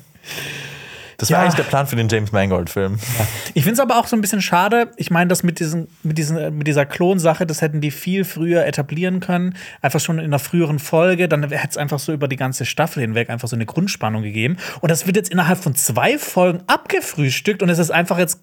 Das 1.19 1.31
war 1.31 1.39
ja. 1.39 1.43
eigentlich 1.45 1.57
der 1.57 1.64
Plan 1.64 1.87
für 1.87 1.97
den 1.97 2.09
James 2.09 2.33
Mangold-Film. 2.33 2.99
Ja. 3.19 3.27
Ich 3.55 3.62
finde 3.62 3.75
es 3.75 3.81
aber 3.81 3.99
auch 3.99 4.07
so 4.07 4.17
ein 4.17 4.21
bisschen 4.21 4.43
schade. 4.43 4.91
Ich 4.97 5.11
meine, 5.11 5.29
das 5.29 5.43
mit, 5.43 5.61
diesen, 5.61 5.89
mit, 6.03 6.19
diesen, 6.19 6.59
mit 6.59 6.67
dieser 6.67 6.87
Klonsache, 6.87 7.47
das 7.47 7.62
hätten 7.62 7.81
die 7.81 7.91
viel 7.91 8.25
früher 8.25 8.67
etablieren 8.67 9.21
können. 9.21 9.57
Einfach 9.81 10.01
schon 10.01 10.19
in 10.19 10.27
einer 10.27 10.39
früheren 10.39 10.79
Folge. 10.79 11.29
Dann 11.29 11.43
hätte 11.43 11.69
es 11.71 11.77
einfach 11.77 11.99
so 11.99 12.12
über 12.12 12.29
die 12.29 12.37
ganze 12.37 12.64
Staffel 12.64 13.01
hinweg 13.01 13.31
einfach 13.31 13.49
so 13.49 13.57
eine 13.57 13.67
Grundspannung 13.67 14.23
gegeben. 14.23 14.57
Und 14.81 14.91
das 14.91 15.07
wird 15.07 15.17
jetzt 15.17 15.31
innerhalb 15.31 15.59
von 15.59 15.75
zwei 15.75 16.19
Folgen 16.19 16.61
abgefrühstückt 16.67 17.62
und 17.62 17.69
es 17.69 17.79
ist 17.79 17.91
einfach 17.91 18.19
jetzt 18.19 18.41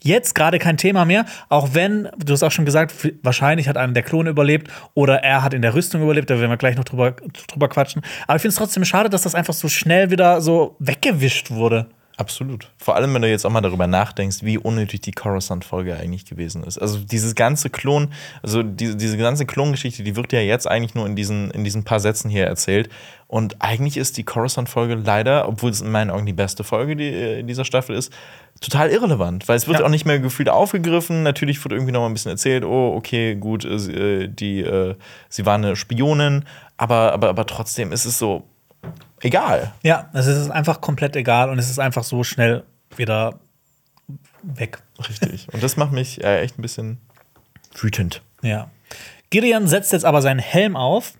Jetzt 0.00 0.34
gerade 0.34 0.58
kein 0.58 0.76
Thema 0.76 1.04
mehr, 1.04 1.24
auch 1.48 1.70
wenn, 1.72 2.08
du 2.18 2.32
hast 2.32 2.42
auch 2.42 2.50
schon 2.50 2.66
gesagt, 2.66 2.92
wahrscheinlich 3.22 3.68
hat 3.68 3.76
einer 3.76 3.92
der 3.94 4.02
Klone 4.02 4.30
überlebt 4.30 4.70
oder 4.94 5.22
er 5.22 5.42
hat 5.42 5.54
in 5.54 5.62
der 5.62 5.74
Rüstung 5.74 6.02
überlebt, 6.02 6.28
da 6.28 6.38
werden 6.38 6.50
wir 6.50 6.58
gleich 6.58 6.76
noch 6.76 6.84
drüber, 6.84 7.12
drüber 7.48 7.68
quatschen. 7.68 8.02
Aber 8.26 8.36
ich 8.36 8.42
finde 8.42 8.50
es 8.50 8.56
trotzdem 8.56 8.84
schade, 8.84 9.08
dass 9.08 9.22
das 9.22 9.34
einfach 9.34 9.54
so 9.54 9.68
schnell 9.68 10.10
wieder 10.10 10.40
so 10.40 10.76
weggewischt 10.78 11.50
wurde. 11.50 11.88
Absolut. 12.22 12.70
Vor 12.76 12.94
allem, 12.94 13.12
wenn 13.14 13.22
du 13.22 13.28
jetzt 13.28 13.44
auch 13.44 13.50
mal 13.50 13.62
darüber 13.62 13.88
nachdenkst, 13.88 14.44
wie 14.44 14.56
unnötig 14.56 15.00
die 15.00 15.10
Coruscant-Folge 15.10 15.96
eigentlich 15.96 16.24
gewesen 16.24 16.62
ist. 16.62 16.78
Also 16.78 16.98
dieses 16.98 17.34
ganze 17.34 17.68
Klon, 17.68 18.12
also 18.44 18.62
diese, 18.62 18.94
diese 18.94 19.18
ganze 19.18 19.44
Klongeschichte, 19.44 20.04
die 20.04 20.14
wird 20.14 20.32
ja 20.32 20.38
jetzt 20.38 20.70
eigentlich 20.70 20.94
nur 20.94 21.04
in 21.04 21.16
diesen, 21.16 21.50
in 21.50 21.64
diesen 21.64 21.82
paar 21.82 21.98
Sätzen 21.98 22.30
hier 22.30 22.46
erzählt. 22.46 22.90
Und 23.26 23.60
eigentlich 23.60 23.96
ist 23.96 24.18
die 24.18 24.22
Coruscant-Folge 24.22 24.94
leider, 24.94 25.48
obwohl 25.48 25.72
es 25.72 25.80
in 25.80 25.90
meinen 25.90 26.10
Augen 26.10 26.24
die 26.24 26.32
beste 26.32 26.62
Folge 26.62 26.94
die, 26.94 27.08
äh, 27.08 27.40
in 27.40 27.48
dieser 27.48 27.64
Staffel 27.64 27.96
ist, 27.96 28.12
total 28.60 28.90
irrelevant, 28.90 29.48
weil 29.48 29.56
es 29.56 29.66
wird 29.66 29.80
ja. 29.80 29.84
auch 29.84 29.90
nicht 29.90 30.04
mehr 30.04 30.20
gefühlt 30.20 30.48
aufgegriffen. 30.48 31.24
Natürlich 31.24 31.64
wird 31.64 31.72
irgendwie 31.72 31.90
noch 31.90 32.02
mal 32.02 32.06
ein 32.06 32.12
bisschen 32.12 32.30
erzählt, 32.30 32.62
oh, 32.62 32.94
okay, 32.94 33.34
gut, 33.34 33.64
äh, 33.64 34.28
die, 34.28 34.60
äh, 34.60 34.94
sie 35.28 35.44
war 35.44 35.56
eine 35.56 35.74
Spionin, 35.74 36.44
aber, 36.76 37.12
aber, 37.14 37.30
aber 37.30 37.46
trotzdem 37.46 37.90
ist 37.90 38.04
es 38.04 38.16
so, 38.16 38.44
egal. 39.22 39.72
Ja, 39.82 40.10
es 40.12 40.26
ist 40.26 40.50
einfach 40.50 40.80
komplett 40.80 41.16
egal 41.16 41.50
und 41.50 41.58
es 41.58 41.70
ist 41.70 41.78
einfach 41.78 42.04
so 42.04 42.24
schnell 42.24 42.64
wieder 42.96 43.40
weg. 44.42 44.82
Richtig. 45.08 45.48
Und 45.52 45.62
das 45.62 45.76
macht 45.76 45.92
mich 45.92 46.22
äh, 46.22 46.40
echt 46.40 46.58
ein 46.58 46.62
bisschen 46.62 46.98
wütend. 47.74 48.22
Ja. 48.42 48.70
Gideon 49.30 49.66
setzt 49.66 49.92
jetzt 49.92 50.04
aber 50.04 50.20
seinen 50.20 50.40
Helm 50.40 50.76
auf 50.76 51.14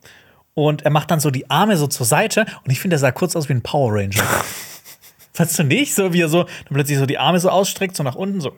und 0.54 0.82
er 0.82 0.90
macht 0.90 1.10
dann 1.10 1.20
so 1.20 1.30
die 1.30 1.48
Arme 1.48 1.76
so 1.76 1.86
zur 1.86 2.04
Seite 2.04 2.44
und 2.64 2.70
ich 2.70 2.78
finde, 2.78 2.96
er 2.96 2.98
sah 2.98 3.10
kurz 3.10 3.34
aus 3.36 3.48
wie 3.48 3.54
ein 3.54 3.62
Power 3.62 3.92
Ranger. 3.94 4.22
Fandst 5.32 5.58
du 5.58 5.62
nicht? 5.62 5.94
So 5.94 6.12
wie 6.12 6.20
er 6.20 6.28
so 6.28 6.42
dann 6.42 6.74
plötzlich 6.74 6.98
so 6.98 7.06
die 7.06 7.18
Arme 7.18 7.40
so 7.40 7.48
ausstreckt, 7.48 7.96
so 7.96 8.02
nach 8.02 8.16
unten, 8.16 8.40
so. 8.40 8.54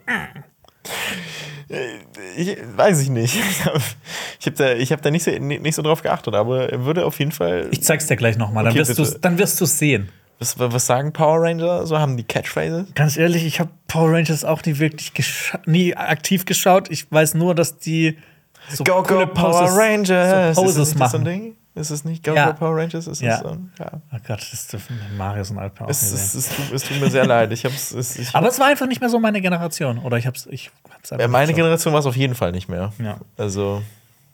Ich, 1.67 2.57
weiß 2.75 3.01
ich 3.01 3.09
nicht. 3.09 3.35
Ich 4.39 4.47
habe 4.47 4.57
da, 4.57 4.73
ich 4.73 4.91
hab 4.91 5.01
da 5.01 5.09
nicht, 5.09 5.23
so, 5.23 5.31
nicht 5.31 5.73
so 5.73 5.81
drauf 5.81 6.03
geachtet, 6.03 6.35
aber 6.35 6.69
er 6.71 6.85
würde 6.85 7.05
auf 7.05 7.17
jeden 7.17 7.31
Fall. 7.31 7.67
Ich 7.71 7.81
zeig's 7.81 8.05
dir 8.05 8.15
gleich 8.15 8.37
nochmal, 8.37 8.67
okay, 8.67 8.83
dann 9.21 9.39
wirst 9.39 9.59
du 9.59 9.63
es 9.63 9.79
sehen. 9.79 10.09
Was, 10.37 10.59
was, 10.59 10.85
sagen 10.85 11.13
Power 11.13 11.41
Ranger? 11.41 11.87
So 11.87 11.97
haben 11.97 12.17
die 12.17 12.23
Catchphrases? 12.23 12.93
Ganz 12.93 13.17
ehrlich, 13.17 13.45
ich 13.45 13.59
habe 13.59 13.71
Power 13.87 14.11
Rangers 14.11 14.43
auch 14.43 14.63
nie 14.65 14.77
wirklich 14.77 15.13
nie 15.65 15.95
aktiv 15.95 16.45
geschaut. 16.45 16.91
Ich 16.91 17.11
weiß 17.11 17.33
nur, 17.33 17.55
dass 17.55 17.79
die 17.79 18.17
so 18.69 18.83
go, 18.83 19.01
go, 19.01 19.25
Power 19.25 19.69
Rangers! 19.71 20.55
So 20.55 20.61
Poses 20.61 20.95
machen. 20.95 21.23
So? 21.23 21.64
Ist 21.75 21.89
es 21.89 22.05
nicht 22.05 22.23
Go 22.23 22.33
ja. 22.33 22.53
Power 22.53 22.77
Rangers? 22.77 23.05
Ist 23.05 23.21
ja. 23.21 23.35
Es 23.35 23.41
so? 23.41 23.57
ja. 23.79 23.91
Oh 24.13 24.17
Gott, 24.25 24.47
das 24.49 24.67
dürfen 24.67 24.97
Marius 25.17 25.51
und 25.51 25.59
Alper 25.59 25.85
auch 25.85 25.89
es, 25.89 26.09
es, 26.09 26.33
es, 26.33 26.47
tut, 26.47 26.71
es 26.73 26.83
tut 26.83 27.01
mir 27.01 27.11
sehr 27.11 27.25
leid. 27.25 27.51
Ich 27.51 27.65
hab's, 27.65 27.91
es, 27.91 28.17
ich 28.17 28.33
Aber 28.33 28.47
es 28.47 28.59
war 28.59 28.67
einfach 28.67 28.87
nicht 28.87 29.01
mehr 29.01 29.09
so 29.09 29.19
meine 29.19 29.41
Generation. 29.41 29.97
Oder 29.97 30.17
ich 30.17 30.25
hab's, 30.25 30.47
ich 30.49 30.71
hab's 30.89 31.09
ja, 31.09 31.27
meine 31.27 31.53
Generation 31.53 31.91
war 31.91 31.99
es 31.99 32.05
auf 32.05 32.15
jeden 32.15 32.33
Fall 32.33 32.53
nicht 32.53 32.69
mehr. 32.69 32.93
Ja. 33.03 33.17
Also, 33.35 33.83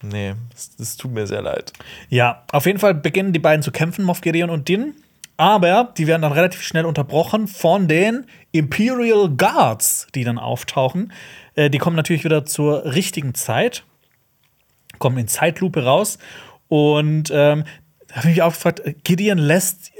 nee, 0.03 0.35
es, 0.77 0.97
tut 0.97 1.11
mir 1.11 1.25
sehr 1.25 1.41
leid. 1.41 1.73
Ja, 2.09 2.43
auf 2.51 2.67
jeden 2.67 2.77
Fall 2.77 2.93
beginnen 2.93 3.33
die 3.33 3.39
beiden 3.39 3.63
zu 3.63 3.71
kämpfen, 3.71 4.05
Moff 4.05 4.21
Gideon 4.21 4.51
und 4.51 4.67
Din. 4.67 4.93
Aber 5.35 5.91
die 5.97 6.05
werden 6.05 6.21
dann 6.21 6.33
relativ 6.33 6.61
schnell 6.61 6.85
unterbrochen 6.85 7.47
von 7.47 7.87
den 7.87 8.27
Imperial 8.51 9.29
Guards, 9.29 10.05
die 10.13 10.23
dann 10.23 10.37
auftauchen. 10.37 11.11
Äh, 11.55 11.71
die 11.71 11.79
kommen 11.79 11.95
natürlich 11.95 12.23
wieder 12.23 12.45
zur 12.45 12.85
richtigen 12.85 13.33
Zeit, 13.33 13.83
kommen 14.99 15.17
in 15.17 15.27
Zeitlupe 15.27 15.83
raus 15.83 16.19
und 16.71 17.29
ähm, 17.33 17.65
da 18.07 18.15
habe 18.15 18.29
ich 18.29 18.35
mich 18.35 18.41
auch 18.43 18.53
gefragt, 18.53 18.81
Gideon 19.03 19.37
lässt, 19.37 19.91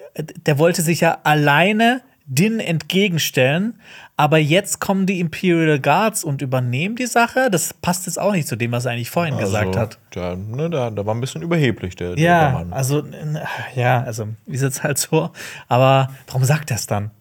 der 0.45 0.57
wollte 0.57 0.82
sich 0.82 1.01
ja 1.01 1.17
alleine 1.26 2.01
Din 2.26 2.61
entgegenstellen, 2.61 3.78
aber 4.15 4.38
jetzt 4.38 4.80
kommen 4.80 5.05
die 5.05 5.19
Imperial 5.19 5.80
Guards 5.80 6.24
und 6.24 6.41
übernehmen 6.41 6.95
die 6.95 7.07
Sache. 7.07 7.49
Das 7.51 7.74
passt 7.74 8.05
jetzt 8.05 8.17
auch 8.17 8.32
nicht 8.32 8.47
zu 8.47 8.55
dem, 8.55 8.72
was 8.72 8.86
er 8.86 8.93
eigentlich 8.93 9.09
vorhin 9.09 9.34
also, 9.34 9.47
gesagt 9.47 9.76
hat. 9.76 9.97
Ja, 10.15 10.38
ne, 10.38 10.69
da, 10.69 10.91
da 10.91 11.05
war 11.05 11.13
ein 11.13 11.19
bisschen 11.19 11.41
überheblich, 11.41 11.97
der, 11.97 12.15
der 12.15 12.24
ja, 12.24 12.51
Mann. 12.51 12.72
Also, 12.72 13.03
ja, 13.76 14.01
also, 14.03 14.30
ist 14.45 14.61
jetzt 14.61 14.82
halt 14.82 14.97
so. 14.97 15.32
Aber 15.67 16.09
warum 16.28 16.45
sagt 16.45 16.72
er 16.72 16.78
es 16.78 16.88
dann? 16.88 17.11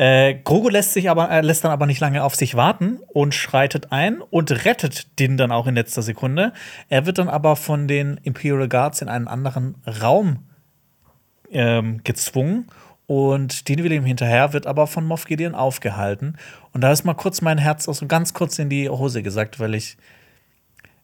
Äh, 0.00 0.36
Grogu 0.44 0.70
lässt, 0.70 0.94
sich 0.94 1.10
aber, 1.10 1.30
äh, 1.30 1.42
lässt 1.42 1.62
dann 1.62 1.72
aber 1.72 1.84
nicht 1.84 2.00
lange 2.00 2.24
auf 2.24 2.34
sich 2.34 2.54
warten 2.54 3.00
und 3.08 3.34
schreitet 3.34 3.92
ein 3.92 4.22
und 4.22 4.64
rettet 4.64 5.18
den 5.18 5.36
dann 5.36 5.52
auch 5.52 5.66
in 5.66 5.74
letzter 5.74 6.00
Sekunde. 6.00 6.54
Er 6.88 7.04
wird 7.04 7.18
dann 7.18 7.28
aber 7.28 7.54
von 7.54 7.86
den 7.86 8.18
Imperial 8.22 8.66
Guards 8.66 9.02
in 9.02 9.10
einen 9.10 9.28
anderen 9.28 9.74
Raum 10.00 10.46
ähm, 11.50 12.00
gezwungen 12.02 12.68
und 13.06 13.68
den 13.68 13.84
will 13.84 13.92
ihm 13.92 14.06
hinterher, 14.06 14.54
wird 14.54 14.66
aber 14.66 14.86
von 14.86 15.04
Moff 15.04 15.26
Gideon 15.26 15.54
aufgehalten. 15.54 16.38
Und 16.72 16.80
da 16.80 16.90
ist 16.92 17.04
mal 17.04 17.12
kurz 17.12 17.42
mein 17.42 17.58
Herz 17.58 17.86
auch 17.86 17.94
so 17.94 18.06
ganz 18.06 18.32
kurz 18.32 18.58
in 18.58 18.70
die 18.70 18.88
Hose 18.88 19.22
gesagt, 19.22 19.60
weil 19.60 19.74
ich, 19.74 19.98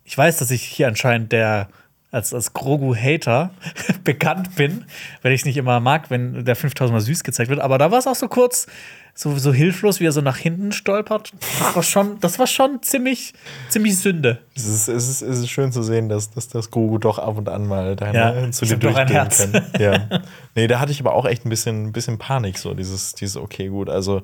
ich 0.04 0.16
weiß, 0.16 0.38
dass 0.38 0.50
ich 0.50 0.62
hier 0.62 0.88
anscheinend 0.88 1.32
der 1.32 1.68
als, 2.16 2.34
als 2.34 2.52
Grogu-Hater 2.54 3.50
bekannt 4.04 4.56
bin, 4.56 4.86
weil 5.22 5.32
ich 5.32 5.42
es 5.42 5.44
nicht 5.44 5.58
immer 5.58 5.78
mag, 5.80 6.10
wenn 6.10 6.44
der 6.44 6.56
5000 6.56 6.92
Mal 6.92 7.00
süß 7.00 7.22
gezeigt 7.22 7.50
wird. 7.50 7.60
Aber 7.60 7.78
da 7.78 7.90
war 7.90 7.98
es 7.98 8.06
auch 8.06 8.14
so 8.14 8.26
kurz, 8.26 8.66
so, 9.14 9.36
so 9.38 9.52
hilflos, 9.52 10.00
wie 10.00 10.06
er 10.06 10.12
so 10.12 10.22
nach 10.22 10.38
hinten 10.38 10.72
stolpert. 10.72 11.32
Das 11.58 11.76
war 11.76 11.82
schon, 11.82 12.18
das 12.20 12.38
war 12.38 12.46
schon 12.46 12.82
ziemlich, 12.82 13.34
ziemlich 13.68 13.98
Sünde. 13.98 14.38
Es 14.54 14.66
ist, 14.66 14.88
es, 14.88 15.08
ist, 15.08 15.22
es 15.22 15.38
ist 15.40 15.50
schön 15.50 15.72
zu 15.72 15.82
sehen, 15.82 16.08
dass, 16.08 16.30
dass 16.30 16.48
das 16.48 16.70
Grogu 16.70 16.98
doch 16.98 17.18
ab 17.18 17.36
und 17.36 17.48
an 17.48 17.66
mal 17.66 17.96
deine, 17.96 18.18
ja, 18.18 18.50
zu 18.50 18.64
dir 18.64 18.78
durchgehen 18.78 19.28
kann. 19.28 19.66
Ja. 19.78 20.20
nee, 20.54 20.66
da 20.66 20.80
hatte 20.80 20.92
ich 20.92 21.00
aber 21.00 21.14
auch 21.14 21.26
echt 21.26 21.44
ein 21.44 21.50
bisschen, 21.50 21.86
ein 21.86 21.92
bisschen 21.92 22.18
Panik, 22.18 22.58
so 22.58 22.74
dieses, 22.74 23.14
dieses, 23.14 23.36
okay, 23.36 23.68
gut, 23.68 23.88
also. 23.88 24.22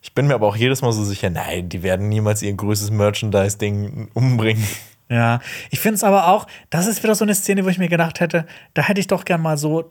Ich 0.00 0.14
bin 0.14 0.28
mir 0.28 0.34
aber 0.34 0.46
auch 0.46 0.54
jedes 0.54 0.80
Mal 0.80 0.92
so 0.92 1.02
sicher, 1.02 1.28
nein, 1.28 1.68
die 1.68 1.82
werden 1.82 2.08
niemals 2.08 2.40
ihr 2.40 2.52
größtes 2.52 2.92
Merchandise-Ding 2.92 4.10
umbringen. 4.14 4.64
Ja, 5.10 5.40
ich 5.70 5.80
finde 5.80 5.94
es 5.94 6.04
aber 6.04 6.28
auch, 6.28 6.46
das 6.70 6.86
ist 6.86 7.02
wieder 7.02 7.14
so 7.14 7.24
eine 7.24 7.34
Szene, 7.34 7.64
wo 7.64 7.68
ich 7.68 7.78
mir 7.78 7.88
gedacht 7.88 8.20
hätte, 8.20 8.46
da 8.74 8.82
hätte 8.82 9.00
ich 9.00 9.06
doch 9.06 9.24
gern 9.24 9.40
mal 9.40 9.56
so 9.56 9.90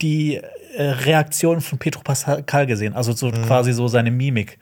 die 0.00 0.36
äh, 0.76 0.82
Reaktion 0.82 1.60
von 1.60 1.78
Petro 1.78 2.02
Pascal 2.02 2.66
gesehen. 2.66 2.94
Also 2.94 3.12
so 3.12 3.28
mhm. 3.28 3.42
quasi 3.44 3.72
so 3.72 3.88
seine 3.88 4.10
Mimik 4.10 4.58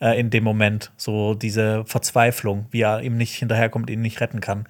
äh, 0.00 0.18
in 0.18 0.30
dem 0.30 0.44
Moment. 0.44 0.92
So 0.96 1.34
diese 1.34 1.84
Verzweiflung, 1.86 2.66
wie 2.70 2.82
er 2.82 3.00
ihm 3.00 3.16
nicht 3.16 3.34
hinterherkommt, 3.34 3.88
ihn 3.90 4.02
nicht 4.02 4.20
retten 4.20 4.40
kann. 4.40 4.66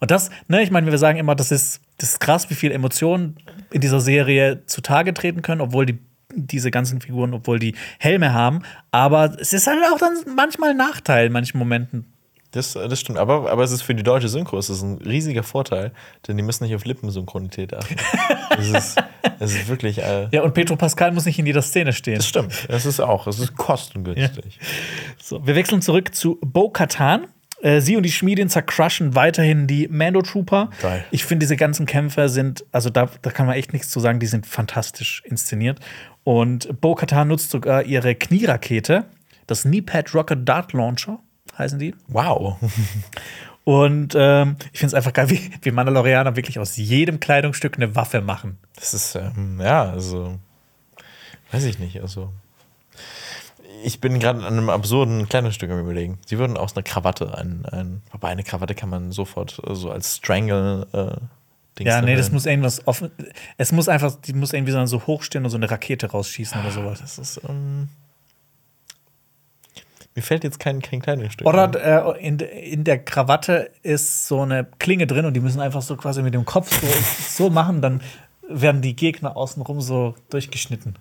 Und 0.00 0.10
das, 0.10 0.30
ne, 0.48 0.62
ich 0.62 0.70
meine, 0.70 0.90
wir 0.90 0.98
sagen 0.98 1.18
immer, 1.18 1.34
das 1.34 1.50
ist, 1.50 1.80
das 1.98 2.10
ist 2.10 2.20
krass, 2.20 2.50
wie 2.50 2.54
viel 2.54 2.72
Emotionen 2.72 3.36
in 3.72 3.80
dieser 3.80 4.00
Serie 4.00 4.64
zutage 4.66 5.14
treten 5.14 5.42
können, 5.42 5.60
obwohl 5.60 5.86
die 5.86 5.98
diese 6.36 6.72
ganzen 6.72 7.00
Figuren, 7.00 7.32
obwohl 7.32 7.60
die 7.60 7.76
Helme 7.98 8.32
haben. 8.32 8.62
Aber 8.90 9.36
es 9.38 9.52
ist 9.52 9.68
halt 9.68 9.78
auch 9.92 9.98
dann 9.98 10.16
manchmal 10.34 10.70
ein 10.70 10.76
Nachteil 10.76 11.26
in 11.26 11.32
manchen 11.32 11.58
Momenten 11.58 12.13
Das, 12.54 12.72
das 12.74 13.00
stimmt, 13.00 13.18
aber, 13.18 13.50
aber 13.50 13.62
es 13.64 13.72
ist 13.72 13.82
für 13.82 13.94
die 13.94 14.02
deutsche 14.02 14.28
Synchro 14.28 14.58
es 14.58 14.70
ist 14.70 14.82
ein 14.82 14.98
riesiger 14.98 15.42
Vorteil, 15.42 15.92
denn 16.26 16.36
die 16.36 16.42
müssen 16.42 16.64
nicht 16.64 16.74
auf 16.74 16.84
Lippensynchronität 16.84 17.74
achten. 17.74 17.96
Es 18.56 18.68
ist, 18.68 19.02
es 19.40 19.54
ist 19.56 19.68
wirklich. 19.68 19.98
Äh, 19.98 20.28
Ja, 20.30 20.42
und 20.42 20.54
Petro 20.54 20.76
Pascal 20.76 21.10
muss 21.10 21.24
nicht 21.24 21.38
in 21.40 21.46
jeder 21.46 21.62
Szene 21.62 21.92
stehen. 21.92 22.16
das 22.16 22.28
stimmt. 22.28 22.66
Es 22.68 22.86
ist 22.86 23.00
auch. 23.00 23.26
Es 23.26 23.40
ist 23.40 23.56
kostengünstig. 23.56 24.60
So, 25.20 25.44
wir 25.44 25.56
wechseln 25.56 25.82
zurück 25.82 26.14
zu 26.14 26.38
Bo 26.40 26.70
Katan. 26.70 27.26
Äh, 27.62 27.80
sie 27.80 27.96
und 27.96 28.04
die 28.04 28.12
Schmiedin 28.12 28.48
zercrushen 28.48 29.16
weiterhin 29.16 29.66
die 29.66 29.88
Mando 29.88 30.22
Trooper. 30.22 30.70
Geil. 30.80 31.04
Ich 31.10 31.24
finde, 31.24 31.44
diese 31.44 31.56
ganzen 31.56 31.84
Kämpfe 31.86 32.28
sind, 32.28 32.64
also 32.70 32.90
da, 32.90 33.08
da 33.22 33.30
kann 33.30 33.46
man 33.46 33.56
echt 33.56 33.72
nichts 33.72 33.90
zu 33.90 33.98
sagen, 33.98 34.20
die 34.20 34.26
sind 34.26 34.46
fantastisch 34.46 35.22
inszeniert. 35.26 35.80
Und 36.22 36.80
Bo 36.80 36.94
Katan 36.94 37.28
nutzt 37.28 37.50
sogar 37.50 37.82
ihre 37.82 38.14
Knierakete, 38.14 39.06
das 39.48 39.62
Kneepad 39.62 40.14
Rocket 40.14 40.48
Dart 40.48 40.72
Launcher, 40.74 41.18
heißen 41.58 41.78
die. 41.78 41.94
Wow. 42.08 42.56
Und 43.64 44.14
ähm, 44.14 44.56
ich 44.72 44.80
finde 44.80 44.88
es 44.88 44.94
einfach 44.94 45.12
geil, 45.14 45.30
wie, 45.30 45.50
wie 45.62 45.70
Mandalorianer 45.70 46.36
wirklich 46.36 46.58
aus 46.58 46.76
jedem 46.76 47.18
Kleidungsstück 47.20 47.76
eine 47.76 47.94
Waffe 47.96 48.20
machen. 48.20 48.58
Das 48.76 48.92
ist, 48.92 49.14
ähm, 49.14 49.58
ja, 49.60 49.84
also. 49.84 50.38
Weiß 51.50 51.64
ich 51.64 51.78
nicht. 51.78 52.00
Also. 52.02 52.30
Ich 53.82 54.00
bin 54.00 54.18
gerade 54.18 54.40
an 54.40 54.52
einem 54.54 54.70
absurden 54.70 55.28
Kleidungsstück 55.28 55.70
am 55.70 55.80
Überlegen. 55.80 56.18
Sie 56.26 56.38
würden 56.38 56.56
aus 56.56 56.74
einer 56.76 56.82
Krawatte 56.82 57.36
ein. 57.36 57.64
ein 57.66 58.02
wobei 58.12 58.28
eine 58.28 58.42
Krawatte 58.42 58.74
kann 58.74 58.88
man 58.90 59.12
sofort 59.12 59.60
äh, 59.66 59.74
so 59.74 59.90
als 59.90 60.16
Strangle. 60.16 60.86
Äh, 60.92 61.20
Dings 61.78 61.88
Ja, 61.88 62.00
nee, 62.02 62.16
das 62.16 62.30
muss 62.30 62.46
irgendwas 62.46 62.86
offen. 62.86 63.10
Es 63.56 63.72
muss 63.72 63.88
einfach, 63.88 64.14
die 64.20 64.32
muss 64.32 64.52
irgendwie 64.52 64.72
so- 64.72 64.86
so 64.86 65.06
hochstehen 65.06 65.44
und 65.44 65.50
so 65.50 65.56
eine 65.56 65.70
Rakete 65.70 66.10
rausschießen 66.10 66.60
oder 66.60 66.70
sowas. 66.70 67.00
Das 67.00 67.18
ist. 67.18 67.40
Ähm, 67.48 67.88
mir 70.14 70.22
fällt 70.22 70.44
jetzt 70.44 70.60
kein, 70.60 70.80
kein 70.80 71.02
Kleidungsstück. 71.02 71.46
ein. 71.46 71.52
Oder 71.52 72.14
äh, 72.16 72.26
in, 72.26 72.38
in 72.38 72.84
der 72.84 72.98
Krawatte 72.98 73.70
ist 73.82 74.28
so 74.28 74.42
eine 74.42 74.66
Klinge 74.78 75.06
drin 75.06 75.24
und 75.24 75.34
die 75.34 75.40
müssen 75.40 75.60
einfach 75.60 75.82
so 75.82 75.96
quasi 75.96 76.22
mit 76.22 76.34
dem 76.34 76.44
Kopf 76.44 76.80
so, 76.80 77.44
so 77.46 77.50
machen, 77.50 77.82
dann 77.82 78.00
werden 78.48 78.82
die 78.82 78.94
Gegner 78.94 79.36
außenrum 79.36 79.80
so 79.80 80.14
durchgeschnitten. 80.30 80.96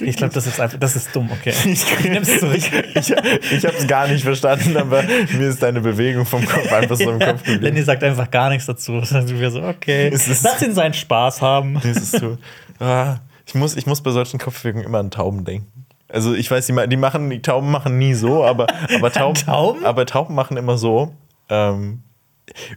Ich 0.00 0.16
glaube, 0.16 0.34
das 0.34 0.46
ist 0.48 0.58
einfach, 0.58 0.78
das 0.78 0.96
ist 0.96 1.14
dumm, 1.14 1.30
okay. 1.30 1.54
Ich, 1.64 2.00
nehm's 2.02 2.40
zurück. 2.40 2.56
ich, 2.94 3.10
ich, 3.10 3.10
ich 3.10 3.64
habe 3.64 3.76
es 3.76 3.86
gar 3.86 4.08
nicht 4.08 4.24
verstanden, 4.24 4.76
aber 4.76 5.04
mir 5.04 5.48
ist 5.48 5.62
deine 5.62 5.80
Bewegung 5.80 6.26
vom 6.26 6.44
Kopf 6.44 6.72
einfach 6.72 6.96
so 6.96 7.10
im 7.10 7.20
Kopf 7.20 7.46
Lenny 7.46 7.60
geblieben. 7.60 7.84
sagt 7.84 8.02
einfach 8.02 8.28
gar 8.30 8.50
nichts 8.50 8.66
dazu. 8.66 9.00
Dann 9.00 9.26
sind 9.26 9.38
wir 9.38 9.50
so, 9.52 9.62
okay, 9.62 10.10
Es 10.12 10.26
lass 10.42 10.62
ihn 10.62 10.74
seinen 10.74 10.94
Spaß 10.94 11.42
haben. 11.42 11.74
Das 11.74 11.96
ist 11.96 12.18
so. 12.18 12.38
Ah, 12.80 13.18
ich, 13.46 13.54
muss, 13.54 13.76
ich 13.76 13.86
muss 13.86 14.02
bei 14.02 14.10
solchen 14.10 14.40
Kopfbewegungen 14.40 14.84
immer 14.84 14.98
an 14.98 15.12
Tauben 15.12 15.44
denken. 15.44 15.83
Also 16.08 16.34
ich 16.34 16.50
weiß, 16.50 16.66
die, 16.66 16.88
die 16.88 16.96
machen, 16.96 17.30
die 17.30 17.42
Tauben 17.42 17.70
machen 17.70 17.98
nie 17.98 18.14
so, 18.14 18.44
aber, 18.44 18.66
aber 18.94 19.10
Tauben, 19.12 19.34
Tauben? 19.34 19.84
aber 19.84 20.06
Tauben 20.06 20.34
machen 20.34 20.56
immer 20.56 20.76
so. 20.78 21.14
Ähm, 21.48 22.02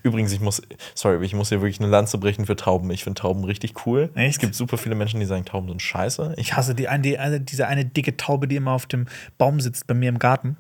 übrigens, 0.04 0.32
ich 0.32 0.40
muss, 0.40 0.62
sorry, 0.96 1.24
ich 1.26 1.34
muss 1.34 1.50
hier 1.50 1.62
wirklich 1.62 1.80
eine 1.80 1.90
Lanze 1.90 2.18
brechen 2.18 2.46
für 2.46 2.56
Tauben. 2.56 2.90
Ich 2.92 3.04
finde 3.04 3.22
Tauben 3.22 3.44
richtig 3.44 3.86
cool. 3.86 4.10
Echt? 4.16 4.36
Es 4.36 4.40
gibt 4.40 4.56
super 4.56 4.78
viele 4.78 4.96
Menschen, 4.96 5.20
die 5.20 5.26
sagen, 5.26 5.46
Tauben 5.46 5.68
sind 5.68 5.82
scheiße. 5.82 6.34
Ich 6.38 6.48
Ich 6.48 6.54
hasse 6.56 6.74
die, 6.74 6.88
die, 7.00 7.18
diese 7.42 7.68
eine 7.68 7.86
dicke 7.86 8.18
Taube, 8.18 8.48
die 8.48 8.56
immer 8.56 8.72
auf 8.72 8.86
dem 8.86 9.08
Baum 9.38 9.60
sitzt 9.60 9.88
bei 9.88 9.94
mir 9.94 10.10
im 10.10 10.20
Garten 10.20 10.58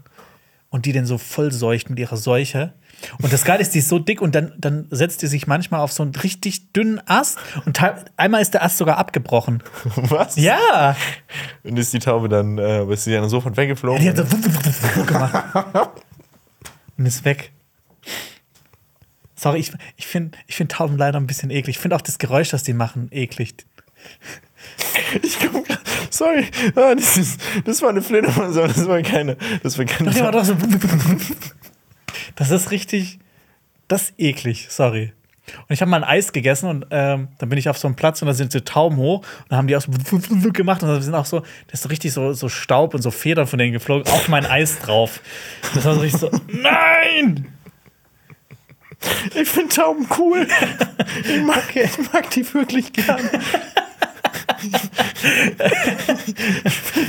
und 0.69 0.85
die 0.85 0.91
den 0.91 1.05
so 1.05 1.17
voll 1.17 1.51
seucht 1.51 1.89
mit 1.89 1.99
ihrer 1.99 2.17
Seuche. 2.17 2.73
Und 3.21 3.31
das 3.31 3.43
Geile 3.43 3.61
ist, 3.61 3.73
die 3.73 3.79
ist 3.79 3.89
so 3.89 3.99
dick 3.99 4.21
und 4.21 4.33
dann, 4.35 4.53
dann 4.57 4.87
setzt 4.89 5.21
die 5.21 5.27
sich 5.27 5.47
manchmal 5.47 5.81
auf 5.81 5.91
so 5.91 6.03
einen 6.03 6.15
richtig 6.15 6.73
dünnen 6.73 7.01
Ast 7.05 7.37
und 7.65 7.79
einmal 8.17 8.41
ist 8.41 8.53
der 8.53 8.63
Ast 8.63 8.77
sogar 8.77 8.97
abgebrochen. 8.97 9.63
Was? 9.95 10.35
Ja! 10.35 10.95
Und 11.63 11.77
ist 11.77 11.93
die 11.93 11.99
Taube 11.99 12.29
dann, 12.29 12.57
äh, 12.57 12.83
ist 12.85 13.05
die 13.05 13.11
dann 13.11 13.29
sofort 13.29 13.57
weggeflogen? 13.57 14.01
Die 14.01 14.09
hat 14.09 14.17
so 14.17 15.03
gemacht. 15.03 15.45
Und 16.97 17.05
ist 17.05 17.23
weg. 17.25 17.51
Sorry, 19.35 19.59
ich, 19.59 19.71
ich 19.97 20.07
finde 20.07 20.37
ich 20.47 20.55
find 20.55 20.71
Tauben 20.71 20.97
leider 20.97 21.19
ein 21.19 21.27
bisschen 21.27 21.51
eklig. 21.51 21.75
Ich 21.75 21.79
finde 21.79 21.95
auch 21.95 22.01
das 22.01 22.17
Geräusch, 22.17 22.49
das 22.49 22.63
die 22.63 22.73
machen, 22.73 23.09
eklig. 23.11 23.53
Ich 25.21 25.39
komm 25.39 25.63
grad, 25.63 25.79
sorry, 26.09 26.45
ah, 26.75 26.95
das, 26.95 27.17
ist, 27.17 27.41
das 27.63 27.81
war 27.81 27.89
eine 27.89 28.01
Fledermaus, 28.01 28.55
das 28.55 28.87
war 28.87 29.01
keine, 29.01 29.37
das 29.63 29.77
war 29.77 29.85
keine 29.85 30.11
Ja, 30.11 30.31
doch 30.31 30.43
so. 30.43 30.55
Das 32.35 32.51
ist 32.51 32.71
richtig. 32.71 33.19
Das 33.87 34.03
ist 34.03 34.13
eklig, 34.17 34.67
sorry. 34.69 35.13
Und 35.67 35.73
ich 35.73 35.81
habe 35.81 35.89
mal 35.89 36.03
ein 36.03 36.09
Eis 36.09 36.33
gegessen 36.33 36.69
und 36.69 36.85
ähm, 36.91 37.29
dann 37.37 37.49
bin 37.49 37.57
ich 37.57 37.69
auf 37.69 37.77
so 37.77 37.87
einem 37.87 37.95
Platz 37.95 38.21
und 38.21 38.27
da 38.27 38.33
sind 38.33 38.51
so 38.51 38.59
Tauben 38.59 38.97
hoch 38.97 39.19
und 39.19 39.45
dann 39.49 39.59
haben 39.59 39.67
die 39.67 39.75
auch 39.77 39.81
so 39.81 39.91
gemacht 40.51 40.83
und 40.83 40.89
da 40.89 40.99
sind 40.99 41.15
auch 41.15 41.25
so, 41.25 41.39
das 41.67 41.75
ist 41.75 41.83
so 41.83 41.89
richtig 41.89 42.11
so, 42.11 42.33
so 42.33 42.49
Staub 42.49 42.93
und 42.93 43.01
so 43.01 43.11
Federn 43.11 43.47
von 43.47 43.57
denen 43.57 43.71
geflogen, 43.71 44.11
auf 44.11 44.27
mein 44.27 44.45
Eis 44.45 44.79
drauf. 44.79 45.21
Das 45.73 45.85
war 45.85 45.95
so 45.95 46.01
richtig 46.01 46.19
so, 46.19 46.29
nein! 46.47 47.47
Ich 49.35 49.47
finde 49.47 49.73
Tauben 49.73 50.07
cool. 50.17 50.47
Ich 51.23 51.41
mag, 51.43 51.75
ich 51.75 52.11
mag 52.11 52.29
die 52.31 52.53
wirklich 52.53 52.91
gern. 52.91 53.29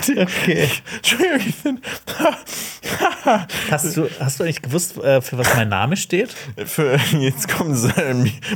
Okay. 0.09 0.68
Entschuldigung, 0.96 1.40
ich 1.46 1.55
finde. 1.55 1.82
Hast 3.70 3.96
du, 3.96 4.09
hast 4.18 4.40
du 4.40 4.44
eigentlich 4.44 4.62
gewusst, 4.62 4.96
äh, 4.99 5.20
für 5.20 5.36
was 5.36 5.55
mein 5.55 5.68
Name 5.68 5.96
steht? 5.96 6.34
Für, 6.64 6.99
jetzt 7.18 7.49
kommt 7.49 7.74
es. 7.74 7.86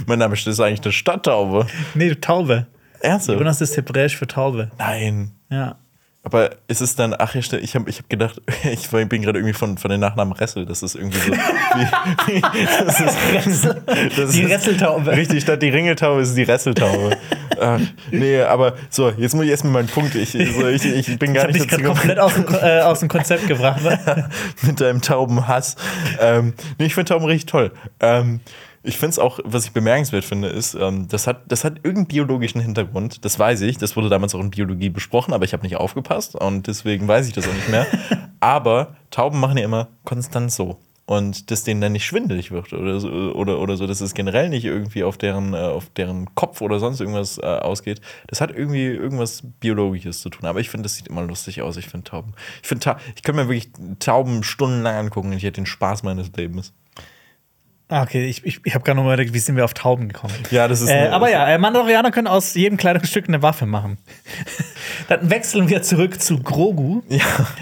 Mein 0.07 0.19
Name 0.19 0.35
ist 0.35 0.61
eigentlich 0.61 0.81
eine 0.83 0.93
Stadttaube. 0.93 1.67
Nee, 1.95 2.15
Taube. 2.15 2.67
Ernsthaft? 3.01 3.39
Jonas 3.39 3.61
ist 3.61 3.77
hebräisch 3.77 4.17
für 4.17 4.27
Taube. 4.27 4.71
Nein. 4.79 5.33
Ja. 5.51 5.77
Aber 6.25 6.51
ist 6.69 6.81
es 6.81 6.95
dann, 6.95 7.17
ach 7.19 7.35
ja, 7.35 7.41
ich 7.41 7.75
habe 7.75 7.91
ich 7.91 7.99
hab 7.99 8.09
gedacht, 8.09 8.41
ich 8.73 8.89
bin 8.91 9.23
gerade 9.23 9.39
irgendwie 9.41 9.55
von, 9.55 9.77
von 9.77 9.91
den 9.91 9.99
Nachnamen 9.99 10.33
Ressel, 10.33 10.65
das 10.67 10.83
ist 10.83 10.95
irgendwie 10.95 11.19
so. 11.19 11.33
Wie, 11.33 11.37
wie, 12.37 12.41
das 12.87 13.01
ist, 13.01 13.65
das 14.17 14.31
Die 14.31 14.43
ist- 14.43 14.51
Resseltaube. 14.51 15.11
Richtig, 15.11 15.43
statt 15.43 15.61
die 15.63 15.71
Ringeltaube 15.71 16.23
ist 16.23 16.37
die 16.37 16.45
Resseltaube. 16.45 17.17
ach, 17.61 17.81
nee, 18.13 18.41
aber 18.41 18.75
so, 18.89 19.11
jetzt 19.11 19.35
muss 19.35 19.45
ich 19.45 19.51
erstmal 19.51 19.73
meinen 19.73 19.89
Punkt. 19.89 20.15
Ich, 20.15 20.31
so, 20.31 20.69
ich, 20.69 20.85
ich 20.85 21.19
bin 21.19 21.33
Ich 21.33 21.37
gar 21.37 21.49
nicht 21.49 21.59
dazu 21.61 21.67
gerade 21.69 21.83
komplett 21.83 22.19
aus 22.21 22.35
dem, 22.35 22.47
äh, 22.55 22.81
aus 22.83 23.01
dem 23.01 23.09
Konzept 23.09 23.49
gebracht. 23.49 23.81
Mit 24.63 24.81
deinem 24.81 25.01
Taubenhass. 25.03 25.75
Ähm, 26.21 26.55
nee, 26.79 26.87
ich 26.87 26.95
finde 26.95 27.09
Tauben 27.13 27.25
richtig 27.27 27.47
toll. 27.47 27.73
Ähm, 28.01 28.41
ich 28.85 28.99
finde 28.99 29.11
es 29.11 29.19
auch, 29.19 29.39
was 29.45 29.65
ich 29.65 29.73
bemerkenswert 29.73 30.25
finde, 30.25 30.49
ist, 30.49 30.75
ähm, 30.75 31.07
das, 31.09 31.27
hat, 31.27 31.43
das 31.49 31.65
hat 31.65 31.77
irgendeinen 31.77 32.07
biologischen 32.07 32.61
Hintergrund. 32.61 33.25
Das 33.25 33.39
weiß 33.39 33.61
ich. 33.63 33.79
Das 33.79 33.97
wurde 33.97 34.09
damals 34.09 34.35
auch 34.35 34.41
in 34.41 34.51
Biologie 34.51 34.91
besprochen, 34.91 35.33
aber 35.33 35.45
ich 35.45 35.53
habe 35.53 35.63
nicht 35.63 35.77
aufgepasst 35.77 36.35
und 36.35 36.67
deswegen 36.67 37.07
weiß 37.07 37.29
ich 37.29 37.33
das 37.33 37.49
auch 37.49 37.55
nicht 37.55 37.69
mehr. 37.69 37.87
aber 38.41 38.97
Tauben 39.11 39.39
machen 39.39 39.59
ja 39.59 39.65
immer 39.65 39.89
konstant 40.05 40.51
so. 40.51 40.79
Und 41.05 41.51
dass 41.51 41.65
denen 41.65 41.81
dann 41.81 41.93
nicht 41.93 42.07
schwindelig 42.07 42.53
wird 42.53 42.73
oder 42.73 43.01
so, 43.01 43.09
oder, 43.11 43.59
oder 43.59 43.77
so, 43.77 43.87
dass 43.87 44.01
es 44.01 44.15
generell 44.15 44.49
nicht 44.49 44.65
irgendwie 44.65 45.03
auf 45.03 45.19
deren, 45.19 45.53
äh, 45.53 45.59
auf 45.59 45.91
deren 45.91 46.33
Kopf 46.35 46.61
oder 46.61 46.79
sonst 46.79 47.01
irgendwas 47.01 47.39
äh, 47.39 47.43
ausgeht, 47.43 48.01
das 48.29 48.41
hat 48.41 48.51
irgendwie 48.51 48.87
irgendwas 48.87 49.43
Biologisches 49.61 50.21
zu 50.21 50.31
tun. 50.31 50.47
Aber 50.47 50.61
ich 50.61 50.71
finde, 50.71 50.85
das 50.85 50.95
sieht 50.95 51.09
immer 51.09 51.23
lustig 51.23 51.61
aus. 51.61 51.77
Ich 51.77 51.89
finde 51.89 52.05
Tauben. 52.05 52.35
Ich 52.63 52.69
finde, 52.69 52.85
Ta 52.85 52.99
ich 53.17 53.23
könnte 53.23 53.43
mir 53.43 53.49
wirklich 53.49 53.73
Tauben 53.99 54.43
stundenlang 54.43 54.95
angucken 54.95 55.31
und 55.31 55.37
ich 55.37 55.43
hätte 55.43 55.61
den 55.61 55.67
Spaß 55.67 56.05
meines 56.05 56.33
Lebens. 56.37 56.73
Ah, 57.93 58.03
okay, 58.05 58.25
ich, 58.25 58.43
ich, 58.47 58.59
ich 58.65 58.75
habe 58.75 58.85
gerade 58.85 58.97
noch 58.97 59.05
mal 59.05 59.13
überlegt, 59.13 59.35
wie 59.35 59.39
sind 59.39 59.55
wir 59.57 59.67
auf 59.67 59.75
Tauben 59.75 60.09
gekommen? 60.09 60.33
Ja, 60.51 60.67
das 60.67 60.81
ist. 60.81 60.89
Äh, 60.89 61.09
aber 61.09 61.31
ja, 61.31 61.47
äh, 61.47 61.59
Mandalorianer 61.59 62.11
können 62.11 62.27
aus 62.27 62.55
jedem 62.55 62.79
Kleidungsstück 62.79 63.29
eine 63.29 63.43
Waffe 63.43 63.67
machen. 63.67 63.99
Dann 65.09 65.29
wechseln 65.29 65.69
wir 65.69 65.83
zurück 65.83 66.19
zu 66.19 66.39
Grogu. 66.39 67.03
Ja. 67.11 67.19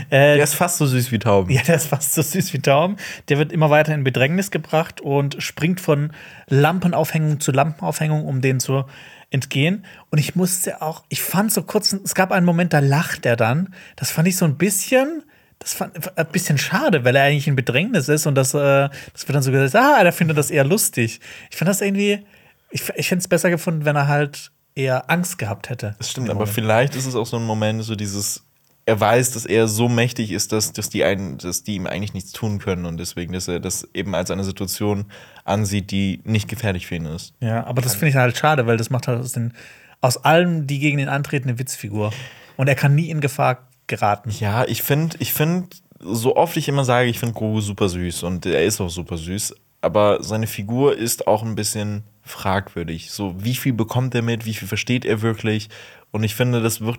Äh, 0.08 0.36
Der 0.36 0.44
ist 0.44 0.54
fast 0.54 0.78
so 0.78 0.86
süß 0.86 1.10
wie 1.10 1.18
Tauben. 1.18 1.50
Ja, 1.50 1.62
der 1.62 1.74
ist 1.74 1.86
fast 1.86 2.14
so 2.14 2.22
süß 2.22 2.52
wie 2.52 2.60
Tauben. 2.60 2.96
Der 3.28 3.38
wird 3.38 3.50
immer 3.50 3.70
weiter 3.70 3.92
in 3.92 4.04
Bedrängnis 4.04 4.52
gebracht 4.52 5.00
und 5.00 5.42
springt 5.42 5.80
von 5.80 6.12
Lampenaufhängung 6.48 7.40
zu 7.40 7.50
Lampenaufhängung, 7.50 8.24
um 8.24 8.40
denen 8.40 8.60
zu 8.60 8.84
entgehen. 9.30 9.84
Und 10.10 10.18
ich 10.18 10.36
musste 10.36 10.80
auch, 10.80 11.02
ich 11.08 11.22
fand 11.22 11.52
so 11.52 11.62
kurz, 11.64 11.92
es 11.92 12.14
gab 12.14 12.30
einen 12.30 12.46
Moment, 12.46 12.72
da 12.72 12.78
lacht 12.78 13.26
er 13.26 13.34
dann. 13.34 13.74
Das 13.96 14.10
fand 14.12 14.28
ich 14.28 14.36
so 14.36 14.44
ein 14.44 14.56
bisschen, 14.56 15.24
das 15.61 15.74
fand 15.74 16.18
ein 16.18 16.26
bisschen 16.32 16.58
schade, 16.58 17.04
weil 17.04 17.14
er 17.14 17.24
eigentlich 17.24 17.46
in 17.46 17.54
Bedrängnis 17.54 18.08
ist 18.08 18.26
und 18.26 18.34
das, 18.34 18.54
äh, 18.54 18.88
das 19.12 19.28
wird 19.28 19.36
dann 19.36 19.42
so 19.42 19.52
gesagt, 19.52 19.74
ah, 19.76 20.02
der 20.02 20.12
findet 20.12 20.36
das 20.36 20.50
eher 20.50 20.64
lustig. 20.64 21.20
Ich 21.50 21.56
fand 21.56 21.68
das 21.68 21.82
irgendwie, 21.82 22.24
ich, 22.70 22.88
ich 22.96 23.11
hätte 23.11 23.20
es 23.20 23.28
besser 23.28 23.50
gefunden, 23.50 23.84
wenn 23.84 23.94
er 23.94 24.08
halt 24.08 24.50
eher 24.74 25.11
Angst 25.11 25.38
gehabt 25.38 25.68
hätte. 25.68 25.94
Das 25.98 26.11
stimmt, 26.11 26.30
aber 26.30 26.46
vielleicht 26.46 26.96
ist 26.96 27.06
es 27.06 27.14
auch 27.14 27.26
so 27.26 27.36
ein 27.36 27.44
Moment, 27.44 27.84
so 27.84 27.94
dieses. 27.94 28.44
Er 28.86 28.98
weiß, 28.98 29.32
dass 29.32 29.44
er 29.44 29.68
so 29.68 29.88
mächtig 29.88 30.32
ist, 30.32 30.50
dass, 30.52 30.72
dass, 30.72 30.88
die 30.88 31.04
einen, 31.04 31.36
dass 31.38 31.62
die 31.62 31.76
ihm 31.76 31.86
eigentlich 31.86 32.14
nichts 32.14 32.32
tun 32.32 32.58
können 32.58 32.86
und 32.86 32.96
deswegen, 32.96 33.34
dass 33.34 33.46
er 33.46 33.61
das 33.61 33.86
eben 33.94 34.14
als 34.14 34.30
eine 34.30 34.42
Situation 34.42 35.04
ansieht, 35.44 35.90
die 35.92 36.22
nicht 36.24 36.48
gefährlich 36.48 36.86
für 36.86 36.96
ihn 36.96 37.04
ist. 37.04 37.34
Ja, 37.40 37.64
aber 37.66 37.82
das 37.82 37.94
finde 37.94 38.08
ich 38.08 38.16
halt 38.16 38.36
schade, 38.36 38.66
weil 38.66 38.78
das 38.78 38.90
macht 38.90 39.06
halt 39.06 39.20
aus, 39.20 39.32
den, 39.32 39.52
aus 40.00 40.24
allem, 40.24 40.66
die 40.66 40.80
gegen 40.80 40.98
ihn 40.98 41.08
antreten, 41.08 41.50
eine 41.50 41.58
Witzfigur. 41.58 42.12
Und 42.56 42.68
er 42.68 42.74
kann 42.74 42.94
nie 42.94 43.11
in 43.11 43.20
Gefahr 43.20 43.69
geraten. 43.91 44.30
Ja, 44.41 44.64
ich 44.64 44.82
finde, 44.82 45.16
ich 45.20 45.34
finde, 45.34 45.68
so 46.01 46.36
oft 46.36 46.57
ich 46.57 46.68
immer 46.68 46.84
sage, 46.84 47.11
ich 47.11 47.18
finde 47.18 47.34
Grogu 47.34 47.61
super 47.61 47.88
süß 47.91 48.22
und 48.22 48.47
er 48.47 48.64
ist 48.64 48.80
auch 48.80 48.88
super 48.88 49.18
süß, 49.18 49.55
aber 49.82 50.22
seine 50.22 50.47
Figur 50.47 50.97
ist 50.97 51.26
auch 51.26 51.43
ein 51.43 51.55
bisschen 51.55 52.05
fragwürdig. 52.22 53.11
So, 53.11 53.34
wie 53.38 53.55
viel 53.55 53.74
bekommt 53.74 54.14
er 54.14 54.22
mit, 54.22 54.47
wie 54.47 54.55
viel 54.55 54.68
versteht 54.68 55.05
er 55.05 55.20
wirklich? 55.20 55.68
Und 56.11 56.24
ich 56.24 56.34
finde, 56.34 56.62
das 56.62 56.80
wird 56.80 56.99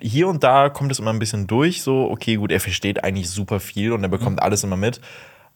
hier 0.00 0.28
und 0.28 0.44
da 0.44 0.68
kommt 0.68 0.92
es 0.92 0.98
immer 0.98 1.12
ein 1.12 1.18
bisschen 1.18 1.46
durch, 1.46 1.82
so, 1.82 2.10
okay, 2.10 2.36
gut, 2.36 2.52
er 2.52 2.60
versteht 2.60 3.02
eigentlich 3.02 3.30
super 3.30 3.58
viel 3.60 3.92
und 3.92 4.02
er 4.02 4.08
bekommt 4.08 4.36
Mhm. 4.36 4.42
alles 4.42 4.62
immer 4.62 4.76
mit. 4.76 5.00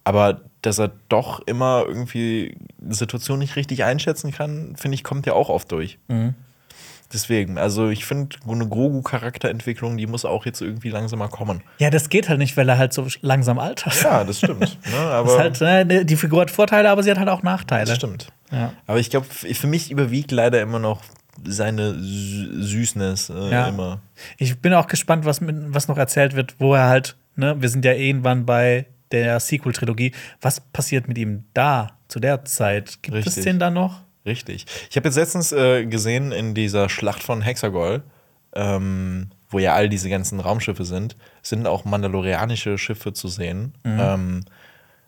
Aber 0.05 0.41
dass 0.63 0.79
er 0.81 0.91
doch 1.09 1.41
immer 1.47 1.85
irgendwie 1.87 2.57
die 2.79 2.95
Situation 2.95 3.39
nicht 3.39 3.55
richtig 3.55 3.85
einschätzen 3.85 4.33
kann, 4.33 4.75
finde 4.77 4.97
ich, 4.97 5.05
kommt 5.05 5.27
ja 5.27 5.35
auch 5.35 5.49
oft 5.49 5.71
durch. 5.71 5.99
Mhm. 6.09 6.35
Deswegen, 7.13 7.59
also 7.59 7.89
ich 7.91 8.05
finde, 8.05 8.37
eine 8.49 8.67
Grogu-Charakterentwicklung, 8.69 9.97
die 9.97 10.07
muss 10.07 10.25
auch 10.25 10.47
jetzt 10.47 10.61
irgendwie 10.61 10.89
langsam 10.91 11.19
mal 11.19 11.29
kommen. 11.29 11.63
Ja, 11.79 11.91
das 11.91 12.09
geht 12.09 12.29
halt 12.29 12.39
nicht, 12.39 12.57
weil 12.57 12.69
er 12.69 12.79
halt 12.79 12.93
so 12.93 13.07
langsam 13.21 13.59
altert. 13.59 14.03
Ja, 14.03 14.25
das 14.25 14.39
stimmt. 14.39 14.61
ne, 14.91 14.97
aber 14.99 15.39
halt, 15.39 15.61
äh, 15.61 16.05
die 16.05 16.17
Figur 16.17 16.41
hat 16.43 16.51
Vorteile, 16.51 16.91
aber 16.91 17.03
sie 17.03 17.11
hat 17.11 17.19
halt 17.19 17.29
auch 17.29 17.43
Nachteile. 17.43 17.87
das 17.87 17.97
stimmt. 17.97 18.29
Ja. 18.51 18.73
Aber 18.87 18.99
ich 18.99 19.11
glaube, 19.11 19.27
für 19.27 19.67
mich 19.67 19.91
überwiegt 19.91 20.31
leider 20.33 20.61
immer 20.61 20.79
noch 20.79 21.03
seine 21.45 21.93
Sü- 21.93 22.63
Süßness 22.63 23.31
äh, 23.31 23.51
Ja. 23.51 23.67
immer. 23.69 24.01
Ich 24.39 24.59
bin 24.61 24.75
auch 24.75 24.87
gespannt, 24.87 25.25
was, 25.25 25.41
mit, 25.41 25.57
was 25.75 25.89
noch 25.89 25.97
erzählt 25.99 26.35
wird, 26.37 26.55
wo 26.59 26.75
er 26.75 26.89
halt, 26.89 27.17
ne, 27.37 27.57
wir 27.61 27.69
sind 27.69 27.85
ja 27.85 27.93
irgendwann 27.93 28.45
bei 28.47 28.87
der 29.11 29.41
Sequel-Trilogie. 29.41 30.13
Was 30.41 30.61
passiert 30.61 31.09
mit 31.09 31.19
ihm 31.19 31.45
da, 31.55 31.91
zu 32.09 32.21
der 32.21 32.45
Zeit? 32.45 33.03
Gibt 33.03 33.17
es 33.19 33.27
Richtig. 33.27 33.45
den 33.45 33.59
da 33.59 33.71
noch? 33.71 34.03
Richtig. 34.25 34.67
Ich 34.91 34.97
habe 34.97 35.09
jetzt 35.09 35.17
letztens 35.17 35.53
äh, 35.53 35.85
gesehen 35.87 36.33
in 36.33 36.55
dieser 36.55 36.89
Schlacht 36.89 37.23
von 37.23 37.43
Hexagol, 37.43 38.03
ähm, 38.55 39.31
wo 39.51 39.59
ja 39.59 39.75
all 39.75 39.89
diese 39.89 40.09
ganzen 40.09 40.41
Raumschiffe 40.41 40.85
sind, 40.85 41.17
sind 41.43 41.67
auch 41.67 41.85
mandalorianische 41.85 42.79
Schiffe 42.79 43.13
zu 43.13 43.29
sehen. 43.29 43.75
Ähm, 43.85 44.45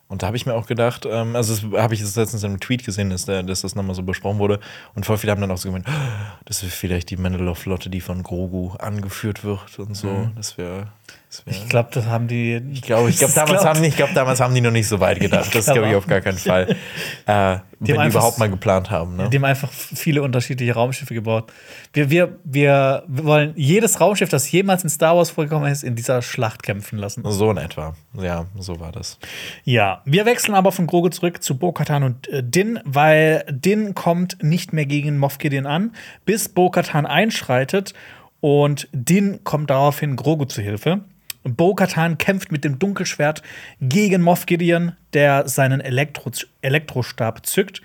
und 0.09 0.23
da 0.23 0.27
habe 0.27 0.37
ich 0.37 0.45
mir 0.47 0.55
auch 0.55 0.67
gedacht, 0.67 1.07
ähm, 1.11 1.35
also 1.35 1.55
das 1.55 1.81
habe 1.81 1.95
ich 1.95 2.01
jetzt 2.01 2.17
letztens 2.17 2.43
in 2.43 2.51
einem 2.51 2.61
Tweet 2.61 2.85
gesehen, 2.85 3.11
dass, 3.11 3.25
der, 3.25 3.43
dass 3.43 3.63
das 3.63 3.75
nochmal 3.75 3.95
so 3.95 4.03
besprochen 4.03 4.39
wurde. 4.39 4.61
Und 4.95 5.07
voll 5.07 5.17
viele 5.17 5.33
haben 5.33 5.41
dann 5.41 5.51
auch 5.51 5.57
so 5.57 5.69
gemeint, 5.69 5.87
"Oh, 5.89 5.93
das 6.45 6.63
ist 6.63 6.75
vielleicht 6.75 7.11
die 7.11 7.17
Mandalore-Flotte, 7.17 7.89
die 7.89 8.01
von 8.01 8.23
Grogu 8.23 8.73
angeführt 8.79 9.45
wird 9.45 9.79
und 9.79 9.97
so. 9.97 10.09
Das 10.37 10.59
wäre. 10.59 10.89
Ich 11.47 11.69
glaube, 11.69 11.89
das 11.93 12.07
haben 12.07 12.29
die. 12.29 12.61
ich 12.73 12.83
glaube, 12.83 13.11
ich 13.11 13.19
glaub, 13.19 13.33
damals, 13.35 13.65
haben, 13.65 13.83
die- 13.83 13.89
ich 13.89 13.97
glaub, 13.97 14.13
damals 14.15 14.41
haben 14.41 14.55
die 14.55 14.61
noch 14.61 14.71
nicht 14.71 14.89
so 14.89 15.01
weit 15.01 15.21
gedacht. 15.21 15.55
Das 15.55 15.65
glaub 15.67 15.75
glaube 15.77 15.91
ich 15.91 15.97
auf 15.97 16.07
gar 16.07 16.21
keinen 16.21 16.39
Fall. 16.39 16.77
Äh, 17.27 17.57
wenn 17.81 18.01
die 18.01 18.07
überhaupt 18.09 18.39
mal 18.39 18.49
geplant 18.49 18.91
haben. 18.91 19.17
Ne? 19.17 19.29
Die 19.29 19.37
haben 19.37 19.45
einfach 19.45 19.71
viele 19.71 20.23
unterschiedliche 20.23 20.73
Raumschiffe 20.75 21.13
gebaut. 21.13 21.53
Wir, 21.93 22.09
wir, 22.11 22.39
wir, 22.45 23.05
wir 23.07 23.25
wollen 23.25 23.53
jedes 23.57 24.01
Raumschiff, 24.01 24.29
das 24.31 24.51
jemals 24.51 24.83
in 24.85 24.89
Star 24.91 25.17
Wars 25.17 25.31
vorgekommen 25.31 25.71
ist, 25.71 25.85
in 25.85 25.95
dieser 25.95 26.23
Schlacht 26.23 26.63
kämpfen 26.63 26.99
lassen. 26.99 27.23
So 27.27 27.51
in 27.51 27.59
etwa. 27.59 27.95
Ja, 28.19 28.47
so 28.59 28.81
war 28.81 28.91
das. 28.93 29.19
Ja, 29.65 30.01
wir 30.05 30.25
wechseln 30.27 30.55
aber 30.55 30.73
von 30.73 30.87
Grogu 30.87 31.09
zurück 31.11 31.43
zu 31.43 31.59
Bo-Katan 31.59 32.03
und 32.05 32.29
äh, 32.29 32.43
Din, 32.43 32.81
weil 32.85 33.45
Din 33.51 33.95
kommt 33.95 34.43
nicht 34.43 34.73
mehr 34.73 34.87
gegen 34.87 35.19
Moff 35.19 35.39
Gideon 35.39 35.67
an, 35.67 35.95
bis 36.25 36.49
Bo-Katan 36.49 37.05
einschreitet 37.07 37.93
und 38.41 38.89
Din 38.93 39.43
kommt 39.45 39.71
daraufhin 39.71 40.17
Grogu 40.17 40.45
zu 40.47 40.63
Hilfe. 40.63 41.01
Bo-Katan 41.45 42.19
kämpft 42.19 42.51
mit 42.51 42.65
dem 42.65 42.79
Dunkelschwert 42.79 43.43
gegen 43.81 44.23
Moff 44.23 44.47
Gideon, 44.47 44.93
der 45.13 45.49
seinen 45.49 45.81
Elektro 45.81 46.31
Elektrostab 46.63 47.47
zückt 47.47 47.83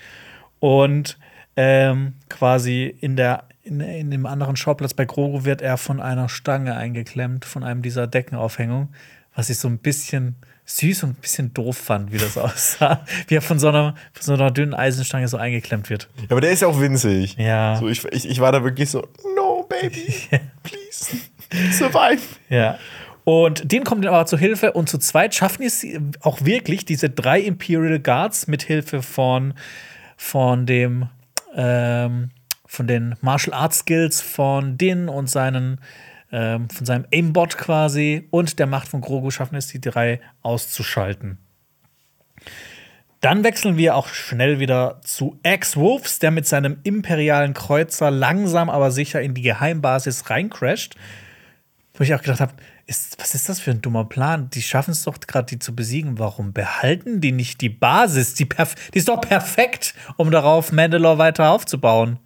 und 0.59 1.17
ähm, 1.55 2.13
quasi 2.29 2.85
in 3.01 3.15
der 3.15 3.43
in, 3.63 3.81
in 3.81 4.09
dem 4.09 4.25
anderen 4.25 4.55
Schauplatz 4.55 4.93
bei 4.93 5.05
Grogu 5.05 5.45
wird 5.45 5.61
er 5.61 5.77
von 5.77 5.99
einer 6.01 6.29
Stange 6.29 6.75
eingeklemmt, 6.75 7.45
von 7.45 7.63
einem 7.63 7.81
dieser 7.81 8.07
Deckenaufhängung, 8.07 8.89
was 9.35 9.49
ich 9.49 9.59
so 9.59 9.67
ein 9.67 9.77
bisschen 9.77 10.37
süß 10.65 11.03
und 11.03 11.09
ein 11.11 11.15
bisschen 11.15 11.53
doof 11.53 11.77
fand, 11.77 12.11
wie 12.11 12.17
das 12.17 12.37
aussah. 12.37 13.05
Wie 13.27 13.35
er 13.35 13.41
von 13.41 13.59
so 13.59 13.69
einer, 13.69 13.95
von 14.13 14.23
so 14.23 14.33
einer 14.33 14.51
dünnen 14.51 14.73
Eisenstange 14.73 15.27
so 15.27 15.37
eingeklemmt 15.37 15.89
wird. 15.89 16.09
Ja, 16.17 16.27
aber 16.29 16.41
der 16.41 16.51
ist 16.51 16.61
ja 16.61 16.67
auch 16.67 16.79
winzig. 16.79 17.35
Ja. 17.37 17.75
So, 17.77 17.87
ich, 17.87 18.03
ich, 18.05 18.29
ich 18.29 18.39
war 18.39 18.51
da 18.51 18.63
wirklich 18.63 18.89
so, 18.89 19.07
no, 19.35 19.67
baby, 19.67 20.13
please, 20.63 21.17
survive. 21.71 22.21
Ja. 22.49 22.77
Und 23.29 23.71
denen 23.71 23.85
kommt 23.85 24.07
aber 24.07 24.25
zu 24.25 24.39
Hilfe 24.39 24.71
und 24.71 24.89
zu 24.89 24.97
zweit 24.97 25.35
schaffen 25.35 25.61
es 25.61 25.85
auch 26.21 26.45
wirklich, 26.45 26.83
diese 26.83 27.11
drei 27.11 27.39
Imperial 27.39 27.99
Guards 27.99 28.47
mit 28.47 28.63
Hilfe 28.63 29.03
von, 29.03 29.53
von 30.17 30.65
dem 30.65 31.09
ähm, 31.53 32.31
von 32.65 32.87
den 32.87 33.13
Martial 33.21 33.53
Arts 33.53 33.81
Skills 33.81 34.19
von 34.19 34.79
Din 34.79 35.09
und 35.09 35.29
seinen 35.29 35.79
ähm, 36.31 36.71
von 36.71 36.87
seinem 36.87 37.05
Aimbot 37.13 37.55
quasi 37.55 38.27
und 38.31 38.57
der 38.57 38.65
Macht 38.65 38.87
von 38.87 38.99
Grogu 38.99 39.29
schaffen 39.29 39.57
es, 39.57 39.67
die 39.67 39.79
drei 39.79 40.21
auszuschalten. 40.41 41.37
Dann 43.21 43.43
wechseln 43.43 43.77
wir 43.77 43.95
auch 43.95 44.07
schnell 44.07 44.59
wieder 44.59 45.01
zu 45.03 45.39
X-Wolves, 45.43 46.17
der 46.17 46.31
mit 46.31 46.47
seinem 46.47 46.79
imperialen 46.81 47.53
Kreuzer 47.53 48.09
langsam 48.09 48.71
aber 48.71 48.89
sicher 48.89 49.21
in 49.21 49.35
die 49.35 49.43
Geheimbasis 49.43 50.31
reincrasht. 50.31 50.95
Wo 51.93 52.03
ich 52.03 52.15
auch 52.15 52.21
gedacht 52.21 52.39
habe, 52.39 52.53
ist, 52.89 53.17
was 53.19 53.35
ist 53.35 53.47
das 53.49 53.59
für 53.59 53.71
ein 53.71 53.81
dummer 53.81 54.05
Plan? 54.05 54.49
Die 54.49 54.61
schaffen 54.61 54.91
es 54.91 55.03
doch 55.03 55.19
gerade, 55.19 55.45
die 55.45 55.59
zu 55.59 55.75
besiegen. 55.75 56.19
Warum 56.19 56.53
behalten 56.53 57.21
die 57.21 57.31
nicht 57.31 57.61
die 57.61 57.69
Basis? 57.69 58.33
Die, 58.33 58.45
perf 58.45 58.75
die 58.93 58.97
ist 58.99 59.07
doch 59.07 59.21
perfekt, 59.21 59.93
um 60.17 60.31
darauf 60.31 60.71
Mandalore 60.71 61.17
weiter 61.17 61.51
aufzubauen. 61.51 62.19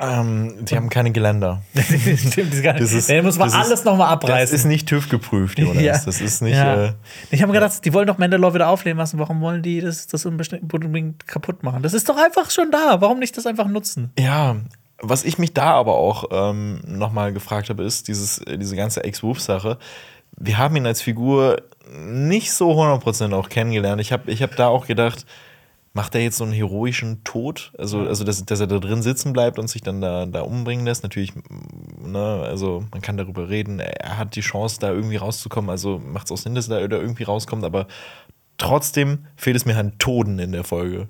Ähm, 0.00 0.64
die 0.64 0.76
haben 0.76 0.90
keine 0.90 1.10
Geländer. 1.10 1.62
Stimmt, 1.74 2.54
das, 2.54 2.62
Das 2.62 2.92
ist- 2.92 3.08
Den 3.08 3.24
muss 3.24 3.36
man 3.36 3.48
das 3.50 3.56
alles 3.66 3.84
nochmal 3.84 4.06
Das 4.14 4.24
abreißen. 4.30 4.54
ist 4.54 4.64
nicht 4.64 4.88
TÜV 4.88 5.08
geprüft, 5.08 5.58
Jonas. 5.58 5.82
Ja. 5.82 5.98
Das 5.98 6.20
ist 6.20 6.40
nicht. 6.40 6.54
Ja. 6.54 6.84
Äh, 6.86 6.92
ich 7.32 7.42
habe 7.42 7.50
mir 7.52 7.58
gedacht, 7.58 7.84
die 7.84 7.92
wollen 7.92 8.06
doch 8.06 8.16
Mandalore 8.16 8.54
wieder 8.54 8.68
aufleben 8.68 8.98
lassen. 8.98 9.18
Warum 9.18 9.40
wollen 9.40 9.60
die 9.62 9.80
das, 9.80 10.06
das 10.06 10.24
unbedingt 10.24 11.26
kaputt 11.26 11.64
machen? 11.64 11.82
Das 11.82 11.94
ist 11.94 12.08
doch 12.08 12.16
einfach 12.16 12.48
schon 12.52 12.70
da. 12.70 13.00
Warum 13.00 13.18
nicht 13.18 13.36
das 13.36 13.44
einfach 13.46 13.66
nutzen? 13.66 14.12
Ja, 14.16 14.54
was 15.00 15.24
ich 15.24 15.38
mich 15.38 15.54
da 15.54 15.72
aber 15.72 15.94
auch 15.94 16.24
ähm, 16.30 16.80
nochmal 16.86 17.32
gefragt 17.32 17.70
habe, 17.70 17.84
ist 17.84 18.08
dieses, 18.08 18.38
äh, 18.38 18.58
diese 18.58 18.76
ganze 18.76 19.04
Ex-Wolf-Sache. 19.04 19.78
Wir 20.36 20.58
haben 20.58 20.76
ihn 20.76 20.86
als 20.86 21.02
Figur 21.02 21.62
nicht 21.90 22.52
so 22.52 22.72
100% 22.72 23.34
auch 23.34 23.48
kennengelernt. 23.48 24.00
Ich 24.00 24.12
habe 24.12 24.30
ich 24.30 24.42
hab 24.42 24.56
da 24.56 24.68
auch 24.68 24.86
gedacht, 24.86 25.24
macht 25.94 26.14
er 26.14 26.20
jetzt 26.20 26.36
so 26.36 26.44
einen 26.44 26.52
heroischen 26.52 27.24
Tod? 27.24 27.72
Also, 27.78 28.00
also 28.00 28.24
dass, 28.24 28.44
dass 28.44 28.60
er 28.60 28.66
da 28.66 28.78
drin 28.78 29.02
sitzen 29.02 29.32
bleibt 29.32 29.58
und 29.58 29.68
sich 29.68 29.82
dann 29.82 30.00
da, 30.00 30.26
da 30.26 30.42
umbringen 30.42 30.84
lässt? 30.84 31.02
Natürlich, 31.02 31.32
ne, 32.00 32.42
also 32.44 32.84
man 32.90 33.00
kann 33.00 33.16
darüber 33.16 33.48
reden. 33.48 33.80
Er 33.80 34.18
hat 34.18 34.36
die 34.36 34.40
Chance, 34.40 34.78
da 34.80 34.90
irgendwie 34.90 35.16
rauszukommen. 35.16 35.70
Also 35.70 35.98
macht 35.98 36.26
es 36.26 36.32
auch 36.32 36.36
Sinn, 36.36 36.54
dass 36.54 36.68
er 36.68 36.86
da 36.88 36.98
irgendwie 36.98 37.24
rauskommt, 37.24 37.64
aber 37.64 37.86
trotzdem 38.58 39.26
fehlt 39.36 39.56
es 39.56 39.64
mir 39.64 39.76
an 39.76 39.98
Toden 39.98 40.38
in 40.38 40.52
der 40.52 40.64
Folge. 40.64 41.08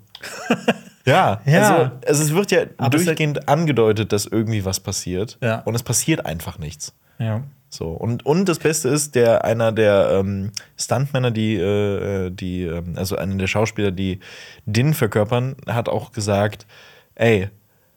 Ja, 1.08 1.40
Ja. 1.44 1.76
Also, 1.76 1.90
also 2.06 2.22
es 2.22 2.34
wird 2.34 2.50
ja 2.50 2.62
Aber 2.76 2.90
durchgehend 2.90 3.48
angedeutet, 3.48 4.12
dass 4.12 4.26
irgendwie 4.26 4.64
was 4.64 4.80
passiert. 4.80 5.38
Ja. 5.42 5.60
Und 5.60 5.74
es 5.74 5.82
passiert 5.82 6.26
einfach 6.26 6.58
nichts. 6.58 6.94
Ja. 7.18 7.42
So. 7.70 7.88
Und, 7.88 8.24
und 8.24 8.48
das 8.48 8.58
Beste 8.58 8.88
ist, 8.88 9.14
der 9.14 9.44
einer 9.44 9.72
der 9.72 10.10
ähm, 10.12 10.52
Stuntmänner, 10.76 11.30
die, 11.30 11.56
äh, 11.56 12.30
die, 12.30 12.62
ähm, 12.62 12.94
also 12.96 13.16
einer 13.16 13.36
der 13.36 13.46
Schauspieler, 13.46 13.90
die 13.90 14.20
Din 14.64 14.94
verkörpern, 14.94 15.56
hat 15.66 15.88
auch 15.88 16.12
gesagt: 16.12 16.66
Ey, 17.14 17.50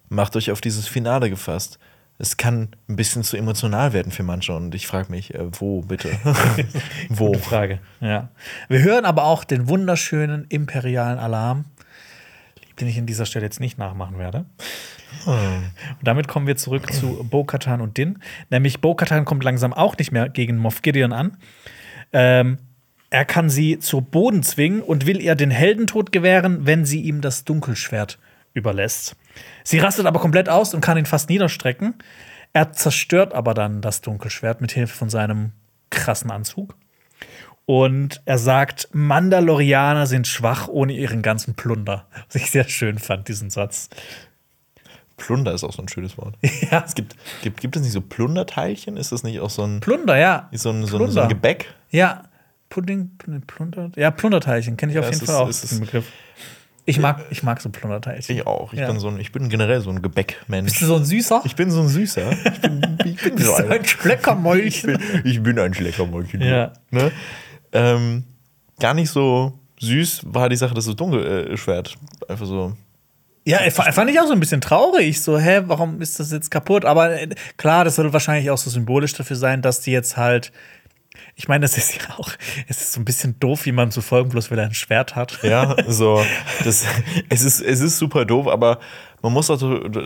macht 0.09 0.36
euch 0.36 0.51
auf 0.51 0.62
dieses 0.62 0.88
Finale 0.88 1.30
gefasst. 1.30 1.80
Es 2.18 2.38
kann 2.38 2.70
ein 2.88 2.97
bisschen 2.97 3.24
zu 3.24 3.36
emotional 3.36 3.93
werden 3.93 4.12
für 4.12 4.22
manche. 4.22 4.53
Und 4.53 4.76
ich 4.76 4.86
frage 4.86 5.09
mich, 5.09 5.34
äh, 5.34 5.47
wo 5.59 5.82
bitte? 5.82 6.09
wo? 7.09 7.28
Gute 7.28 7.39
Frage. 7.39 7.80
Ja. 7.99 8.30
Wir 8.68 8.84
hören 8.84 9.05
aber 9.05 9.24
auch 9.24 9.43
den 9.43 9.68
wunderschönen 9.68 10.45
imperialen 10.49 11.18
Alarm, 11.18 11.66
den 12.82 12.89
ich 12.89 12.97
an 12.97 13.05
dieser 13.05 13.25
Stelle 13.25 13.45
jetzt 13.45 13.59
nicht 13.59 13.77
nachmachen 13.77 14.17
werde. 14.17 14.45
Und 15.25 15.71
damit 16.01 16.27
kommen 16.27 16.47
wir 16.47 16.57
zurück 16.57 16.91
zu 16.91 17.25
Bo-Katan 17.29 17.82
und 17.82 17.97
Din. 17.97 18.19
Nämlich 18.49 18.82
Bo-Katan 18.82 19.25
kommt 19.25 19.43
langsam 19.43 19.73
auch 19.73 19.97
nicht 19.97 20.11
mehr 20.11 20.29
gegen 20.29 20.57
Moff 20.57 20.82
Gideon 20.82 21.13
an. 21.13 21.38
Ähm, 22.11 22.57
er 23.09 23.25
kann 23.25 23.49
sie 23.49 23.77
zu 23.77 24.01
Boden 24.01 24.41
zwingen 24.41 24.82
und 24.82 25.05
will 25.05 25.21
ihr 25.21 25.36
den 25.36 25.51
Heldentod 25.51 26.11
gewähren, 26.11 26.65
wenn 26.65 26.86
sie 26.86 27.01
ihm 27.01 27.21
das 27.21 27.43
Dunkelschwert 27.43 28.19
überlässt. 28.53 29.15
Sie 29.63 29.79
rastet 29.79 30.05
aber 30.05 30.19
komplett 30.19 30.49
aus 30.49 30.73
und 30.73 30.82
kann 30.82 30.97
ihn 30.97 31.05
fast 31.05 31.29
niederstrecken. 31.29 31.95
Er 32.53 32.73
zerstört 32.73 33.34
aber 33.34 33.53
dann 33.53 33.82
das 33.82 34.01
Dunkelschwert 34.01 34.61
mit 34.61 34.71
Hilfe 34.71 34.95
von 34.95 35.09
seinem 35.09 35.51
krassen 35.89 36.32
Anzug. 36.32 36.75
Und 37.72 38.22
er 38.26 38.38
sagt, 38.38 38.89
Mandalorianer 38.91 40.05
sind 40.05 40.28
schwach 40.28 40.67
ohne 40.67 40.91
ihren 40.91 41.22
ganzen 41.22 41.53
Plunder. 41.53 42.05
Was 42.28 42.36
ich 42.36 42.51
sehr 42.51 42.67
schön 42.67 42.99
fand, 42.99 43.30
diesen 43.30 43.49
Satz. 43.49 43.88
Plunder 45.15 45.53
ist 45.53 45.63
auch 45.63 45.72
so 45.72 45.82
ein 45.82 45.88
schönes 45.88 46.17
Wort. 46.17 46.36
Ja, 46.69 46.84
Es 46.86 46.95
gibt, 46.95 47.15
gibt, 47.41 47.61
gibt 47.61 47.78
es 47.78 47.82
nicht 47.84 47.93
so 47.93 48.01
Plunderteilchen? 48.01 48.97
Ist 48.97 49.13
das 49.13 49.24
nicht 49.24 49.39
auch 49.39 49.49
so 49.49 49.63
ein, 49.63 49.80
Plunder, 49.80 50.17
ja. 50.17 50.49
so 50.51 50.69
ein, 50.69 50.86
so 50.86 50.97
ein, 51.01 51.11
so 51.11 51.22
ein 51.22 51.30
Gebäck? 51.30 51.74
Ja, 51.91 52.26
Pudding, 52.69 53.11
Plunder. 53.47 53.89
Ja, 53.95 54.11
Plunderteilchen 54.11 54.76
kenne 54.76 54.91
ich 54.91 54.99
auf 54.99 55.05
Ja, 55.05 55.11
jeden 55.11 55.24
es 55.24 55.32
Fall 55.32 55.41
auch, 55.41 55.47
ist- 55.47 55.72
den 55.72 55.80
Begriff. 55.80 56.11
Ich 56.84 56.99
mag, 56.99 57.24
ich 57.30 57.41
mag 57.43 57.61
so 57.61 57.69
Plunderteilchen. 57.69 58.36
Ich 58.36 58.45
auch. 58.47 58.74
Ich, 58.74 58.80
Ja. 58.80 58.88
bin 58.88 58.99
so 58.99 59.07
ein, 59.07 59.17
ich 59.19 59.32
bin 59.32 59.47
generell 59.47 59.80
so 59.80 59.91
ein 59.91 60.01
Gebäckmensch. 60.01 60.72
Bist 60.72 60.82
du 60.82 60.88
so 60.88 60.95
ein 60.97 61.05
Süßer? 61.05 61.41
Ich 61.45 61.55
bin 61.55 61.72
so 61.72 61.80
ein 61.82 61.88
Süßer. 61.88 62.32
Ich 62.32 62.59
bin, 62.61 62.97
ich 63.05 63.22
bin 63.22 63.38
so 63.38 63.53
einer. 63.53 63.76
ein 63.76 63.86
Schleckermäulchen? 63.86 64.67
Ich 64.67 64.82
bin, 64.82 65.22
ich 65.24 65.41
bin 65.43 65.59
ein 65.59 65.74
Schleckermäulchen. 65.74 66.41
Ja. 66.41 66.74
Ne? 66.89 67.11
Ähm, 67.74 68.24
gar 68.80 68.93
nicht 68.93 69.09
so 69.09 69.53
süß 69.80 70.22
war 70.26 70.49
die 70.49 70.55
Sache, 70.55 70.74
dass 70.74 70.86
das 70.86 70.95
Dunkelschwert 70.95 71.97
einfach 72.28 72.45
so 72.45 72.74
Ja, 73.45 73.59
fand 73.72 74.09
ich 74.09 74.19
auch 74.19 74.28
so 74.28 74.34
ein 74.34 74.39
bisschen 74.39 74.61
traurig. 74.61 75.22
So, 75.22 75.39
hä, 75.39 75.61
warum 75.65 76.01
ist 76.01 76.19
das 76.19 76.32
jetzt 76.32 76.51
kaputt? 76.51 76.86
Aber 76.86 77.19
äh, 77.19 77.30
klar, 77.57 77.84
das 77.84 77.95
soll 77.95 78.13
wahrscheinlich 78.13 78.49
auch 78.51 78.57
so 78.57 78.69
symbolisch 78.69 79.13
dafür 79.13 79.36
sein, 79.36 79.61
dass 79.61 79.82
die 79.82 79.91
jetzt 79.91 80.17
halt. 80.17 80.51
Ich 81.36 81.47
meine, 81.47 81.61
das 81.61 81.78
ist 81.78 81.95
ja 81.95 82.15
auch, 82.17 82.30
es 82.67 82.82
ist 82.82 82.93
so 82.93 83.01
ein 83.01 83.05
bisschen 83.05 83.39
doof, 83.39 83.65
jemandem 83.65 83.91
zu 83.91 84.01
folgen, 84.01 84.30
bloß 84.30 84.51
weil 84.51 84.59
er 84.59 84.65
ein 84.65 84.74
Schwert 84.74 85.15
hat. 85.15 85.39
Ja, 85.43 85.76
so. 85.88 86.24
Das, 86.63 86.86
es, 87.30 87.41
ist, 87.41 87.61
es 87.61 87.80
ist 87.80 87.97
super 87.97 88.26
doof, 88.26 88.47
aber 88.47 88.80
man 89.22 89.34
muss 89.34 89.49
auch 89.49 89.59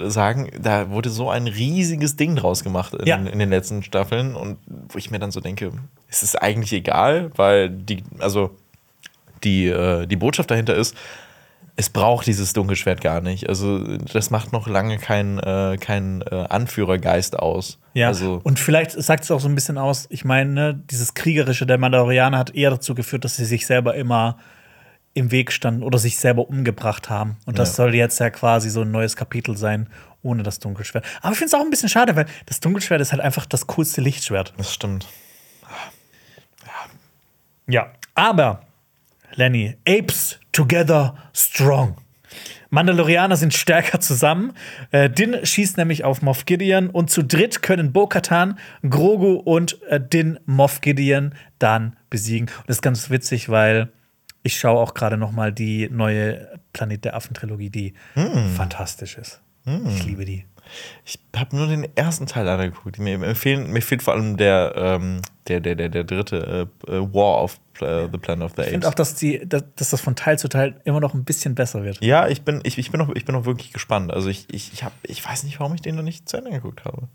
sagen, 0.07 0.49
da 0.59 0.89
wurde 0.89 1.09
so 1.09 1.30
ein 1.30 1.47
riesiges 1.47 2.16
Ding 2.16 2.36
draus 2.36 2.63
gemacht 2.63 2.93
in, 2.93 3.05
ja. 3.05 3.18
in 3.18 3.39
den 3.39 3.49
letzten 3.49 3.84
Staffeln. 3.84 4.36
Und 4.36 4.57
wo 4.68 4.97
ich 4.97 5.11
mir 5.11 5.20
dann 5.20 5.32
so 5.32 5.41
denke, 5.41 5.72
es 6.16 6.24
ist 6.24 6.41
eigentlich 6.41 6.72
egal, 6.74 7.32
weil 7.36 7.70
die, 7.70 8.03
also 8.20 8.55
die, 9.43 9.68
äh, 9.68 10.05
die 10.07 10.16
Botschaft 10.16 10.49
dahinter 10.49 10.76
ist, 10.76 10.95
es 11.78 11.89
braucht 11.89 12.26
dieses 12.26 12.53
Dunkelschwert 12.53 13.01
gar 13.01 13.20
nicht. 13.20 13.49
Also, 13.49 13.80
das 13.97 14.30
macht 14.30 14.53
noch 14.53 14.66
lange 14.66 14.97
keinen 14.97 15.39
äh, 15.39 15.78
kein, 15.78 16.22
äh, 16.22 16.45
Anführergeist 16.47 17.38
aus. 17.38 17.80
Ja, 17.93 18.07
also, 18.07 18.39
und 18.43 18.59
vielleicht 18.59 18.91
sagt 18.91 19.26
es 19.26 19.32
auch 19.32 19.41
so 19.41 19.49
ein 19.49 19.55
bisschen 19.55 19.78
aus, 19.78 20.07
ich 20.09 20.24
meine, 20.24 20.51
ne, 20.51 20.82
dieses 20.89 21.16
Kriegerische 21.16 21.66
der 21.66 21.78
Mandalorianer 21.78 22.38
hat 22.38 22.55
eher 22.55 22.70
dazu 22.70 22.95
geführt, 22.95 23.26
dass 23.26 23.36
sie 23.36 23.45
sich 23.45 23.66
selber 23.66 23.95
immer 23.95 24.38
im 25.13 25.32
Weg 25.32 25.51
standen 25.51 25.84
oder 25.84 25.97
sich 25.97 26.18
selber 26.18 26.47
umgebracht 26.47 27.09
haben. 27.09 27.38
Und 27.45 27.59
das 27.59 27.70
ja. 27.70 27.76
soll 27.76 27.95
jetzt 27.95 28.20
ja 28.20 28.30
quasi 28.30 28.70
so 28.70 28.82
ein 28.82 28.91
neues 28.91 29.18
Kapitel 29.18 29.57
sein, 29.57 29.89
ohne 30.24 30.43
das 30.43 30.59
Dunkelschwert. 30.59 31.05
Aber 31.22 31.34
ich 31.34 31.38
finde 31.38 31.47
es 31.47 31.53
auch 31.53 31.61
ein 31.61 31.70
bisschen 31.70 31.89
schade, 31.89 32.16
weil 32.16 32.26
das 32.45 32.61
Dunkelschwert 32.61 33.01
ist 33.01 33.11
halt 33.11 33.22
einfach 33.22 33.45
das 33.45 33.68
coolste 33.68 33.99
Lichtschwert. 33.99 34.53
Das 34.57 34.74
stimmt. 34.74 35.07
Ja. 37.68 37.91
Aber 38.13 38.61
Lenny, 39.36 39.76
Apes 39.88 40.39
together 40.51 41.16
strong. 41.34 41.97
Mandalorianer 42.70 43.38
sind 43.38 43.53
stärker 43.53 43.99
zusammen. 43.99 44.53
Äh, 44.91 45.09
Din 45.09 45.45
schießt 45.45 45.78
nämlich 45.78 46.03
auf 46.03 46.22
Moff 46.22 46.45
Gideon 46.45 46.89
und 46.89 47.09
zu 47.09 47.24
dritt 47.24 47.61
können 47.61 47.93
Bo-Katan, 47.93 48.57
Grogu 48.88 49.36
und 49.36 49.82
äh, 49.84 49.99
Din 49.99 50.39
Moff 50.45 50.82
Gideon 50.82 51.34
dann 51.59 51.95
besiegen. 52.09 52.49
Und 52.59 52.70
das 52.70 52.78
ist 52.78 52.82
ganz 52.82 53.09
witzig, 53.09 53.49
weil 53.49 53.89
ich 54.43 54.59
schaue 54.59 54.80
auch 54.80 54.93
gerade 54.93 55.18
noch 55.18 55.32
mal 55.32 55.51
die 55.51 55.89
neue 55.89 56.59
Planet 56.74 57.05
der 57.05 57.16
Affen 57.16 57.34
Trilogie, 57.34 57.70
die 57.70 57.93
mm. 58.16 58.55
fantastisch 58.55 59.18
ist. 59.18 59.41
Mm. 59.63 59.88
Ich 59.88 60.05
liebe 60.05 60.26
die. 60.26 60.45
Ich 61.05 61.20
habe 61.36 61.55
nur 61.55 61.68
den 61.68 61.88
ersten 61.95 62.26
Teil 62.26 62.47
angeguckt. 62.47 62.99
Mir, 62.99 63.18
mir, 63.18 63.36
fehlen, 63.36 63.72
mir 63.72 63.82
fehlt 63.82 64.03
vor 64.03 64.13
allem 64.13 64.38
der, 64.38 64.74
ähm, 64.76 65.22
der, 65.47 65.59
der, 65.59 65.76
der, 65.76 65.89
der 65.89 66.03
dritte 66.03 66.68
äh, 66.88 66.91
äh 66.91 67.13
War 67.13 67.43
of 67.43 67.59
uh, 67.82 68.07
the 68.11 68.18
Planet 68.18 68.45
of 68.45 68.51
the 68.55 68.61
Apes. 68.61 68.66
Ich 68.68 68.72
finde 68.72 68.88
auch, 68.88 68.93
dass, 68.93 69.16
die, 69.16 69.47
dass, 69.47 69.63
dass, 69.76 69.89
das 69.91 70.01
von 70.01 70.16
Teil 70.16 70.39
zu 70.39 70.47
Teil 70.47 70.80
immer 70.84 70.99
noch 70.99 71.13
ein 71.13 71.24
bisschen 71.24 71.55
besser 71.55 71.84
wird. 71.84 72.03
Ja, 72.03 72.28
ich 72.28 72.43
bin, 72.43 72.61
ich, 72.63 72.78
ich 72.78 72.91
bin, 72.91 72.99
noch, 72.99 73.13
ich 73.16 73.26
bin 73.26 73.36
noch 73.36 73.45
wirklich 73.45 73.74
gespannt. 73.74 74.11
Also 74.11 74.30
ich, 74.30 74.47
ich, 74.51 74.74
ich, 74.74 74.84
hab, 74.84 74.93
ich 75.03 75.26
weiß 75.26 75.43
nicht, 75.43 75.59
warum 75.59 75.74
ich 75.76 75.82
den 75.82 75.95
noch 75.95 76.03
nicht 76.03 76.28
zu 76.28 76.38
Ende 76.38 76.51
geguckt 76.51 76.86
habe. 76.86 77.07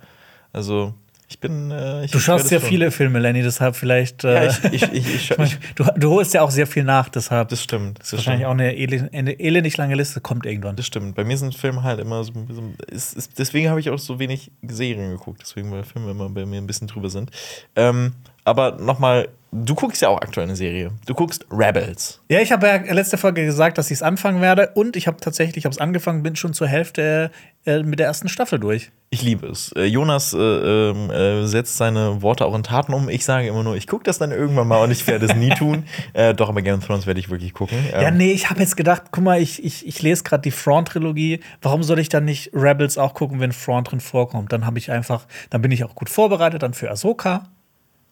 Also 0.53 0.95
ich 1.31 1.39
bin. 1.39 1.71
Äh, 1.71 2.05
ich 2.05 2.11
du 2.11 2.19
schaust 2.19 2.49
sehr 2.49 2.61
viele 2.61 2.91
Filme, 2.91 3.21
Lenny, 3.21 3.43
deshalb 3.43 3.77
vielleicht. 3.77 4.25
Äh, 4.25 4.47
ja, 4.47 4.53
ich, 4.73 4.83
ich, 4.83 4.93
ich, 4.93 5.31
ich, 5.39 5.59
du, 5.77 5.85
du 5.97 6.11
holst 6.11 6.35
ja 6.35 6.43
auch 6.43 6.51
sehr 6.51 6.67
viel 6.67 6.83
nach, 6.83 7.09
deshalb. 7.09 7.49
Das 7.49 7.63
stimmt. 7.63 8.01
Das 8.01 8.09
ist 8.09 8.13
wahrscheinlich 8.15 8.47
stimmt. 8.47 8.61
auch 8.61 8.65
eine, 8.65 8.77
elend, 8.77 9.15
eine 9.15 9.39
elendig 9.39 9.77
lange 9.77 9.95
Liste, 9.95 10.21
kommt 10.21 10.45
irgendwann. 10.45 10.75
Das 10.75 10.87
stimmt. 10.87 11.15
Bei 11.15 11.25
mir 11.25 11.39
sind 11.39 11.55
Filme 11.55 11.85
halt 11.85 12.01
immer 12.01 12.25
so. 12.25 12.33
so 12.49 12.63
ist, 12.89 13.15
ist, 13.15 13.39
deswegen 13.39 13.69
habe 13.71 13.79
ich 13.79 13.91
auch 13.91 13.99
so 13.99 14.19
wenig 14.19 14.51
Serien 14.63 15.13
geguckt, 15.13 15.41
deswegen, 15.43 15.71
weil 15.71 15.85
Filme 15.85 16.11
immer 16.11 16.29
bei 16.29 16.45
mir 16.45 16.59
ein 16.59 16.67
bisschen 16.67 16.89
drüber 16.89 17.11
sind. 17.11 17.31
Ähm, 17.77 18.15
aber 18.45 18.73
nochmal 18.73 19.29
Du 19.53 19.75
guckst 19.75 20.01
ja 20.01 20.09
auch 20.09 20.21
aktuell 20.21 20.47
eine 20.47 20.55
Serie. 20.55 20.93
Du 21.07 21.15
guckst 21.15 21.45
Rebels. 21.51 22.21
Ja, 22.29 22.39
ich 22.41 22.53
habe 22.53 22.69
ja 22.69 22.77
letzte 22.93 23.19
Folge 23.19 23.45
gesagt, 23.45 23.79
dass 23.79 23.91
ich 23.91 23.97
es 23.97 24.03
anfangen 24.03 24.41
werde. 24.41 24.71
Und 24.75 24.95
ich 24.95 25.09
habe 25.09 25.17
tatsächlich, 25.21 25.59
ich 25.59 25.65
habe 25.65 25.73
es 25.73 25.81
angefangen, 25.81 26.23
bin 26.23 26.37
schon 26.37 26.55
zur 26.55 26.69
Hälfte 26.69 27.33
äh, 27.67 27.83
mit 27.83 27.99
der 27.99 28.07
ersten 28.07 28.29
Staffel 28.29 28.61
durch. 28.61 28.93
Ich 29.11 29.23
liebe 29.23 29.49
es. 29.49 29.73
Äh, 29.73 29.87
Jonas 29.87 30.35
äh, 30.35 30.39
ähm, 30.39 31.11
äh, 31.11 31.47
setzt 31.47 31.77
seine 31.77 32.23
Worte 32.23 32.47
auch 32.47 32.55
in 32.55 32.63
Taten 32.63 32.95
um. 32.95 33.09
Ich 33.09 33.25
sage 33.25 33.49
immer 33.49 33.65
nur, 33.65 33.75
ich 33.75 33.89
gucke 33.89 34.05
das 34.05 34.19
dann 34.19 34.31
irgendwann 34.31 34.69
mal 34.69 34.85
und 34.85 34.93
ich 34.93 35.05
werde 35.09 35.27
es 35.27 35.35
nie 35.35 35.51
tun. 35.59 35.85
Äh, 36.13 36.33
doch, 36.33 36.49
aber 36.49 36.63
Game 36.63 36.79
of 36.79 36.87
Thrones 36.87 37.09
werde 37.09 37.19
ich 37.19 37.29
wirklich 37.29 37.53
gucken. 37.53 37.79
Ähm 37.93 38.03
ja, 38.03 38.11
nee, 38.13 38.31
ich 38.31 38.51
habe 38.51 38.61
jetzt 38.61 38.77
gedacht, 38.77 39.05
guck 39.11 39.25
mal, 39.25 39.43
ich, 39.43 39.65
ich, 39.65 39.85
ich 39.85 40.01
lese 40.01 40.23
gerade 40.23 40.43
die 40.43 40.53
Front-Trilogie. 40.53 41.41
Warum 41.61 41.83
soll 41.83 41.99
ich 41.99 42.09
dann 42.09 42.25
nicht 42.25 42.53
Rebels 42.55 42.99
auch 42.99 43.15
gucken, 43.15 43.41
wenn 43.41 43.51
Front 43.51 43.91
drin 43.91 44.01
vorkommt? 44.01 44.53
Dann 44.53 44.65
habe 44.65 44.79
ich 44.79 44.93
einfach, 44.93 45.27
dann 45.51 45.61
bin 45.61 45.73
ich 45.73 45.83
auch 45.83 45.97
gut 45.97 46.09
vorbereitet 46.09 46.63
dann 46.63 46.73
für 46.73 46.89
Ahsoka. 46.89 47.49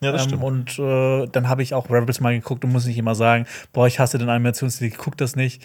Ja, 0.01 0.13
das 0.13 0.23
ähm, 0.23 0.29
stimmt. 0.29 0.45
Und 0.45 0.79
äh, 0.79 1.27
dann 1.27 1.49
habe 1.49 1.63
ich 1.63 1.75
auch 1.75 1.91
Rebels 1.91 2.21
mal 2.21 2.35
geguckt 2.35 2.65
und 2.65 2.73
muss 2.73 2.87
nicht 2.87 2.99
immer 2.99 3.15
sagen, 3.15 3.47
boah, 3.73 3.87
ich 3.87 3.99
hasse 3.99 4.19
den 4.19 4.29
Animationsstil, 4.29 4.89
ich 4.89 4.99
gucke 4.99 5.17
das 5.17 5.37
nicht. 5.37 5.63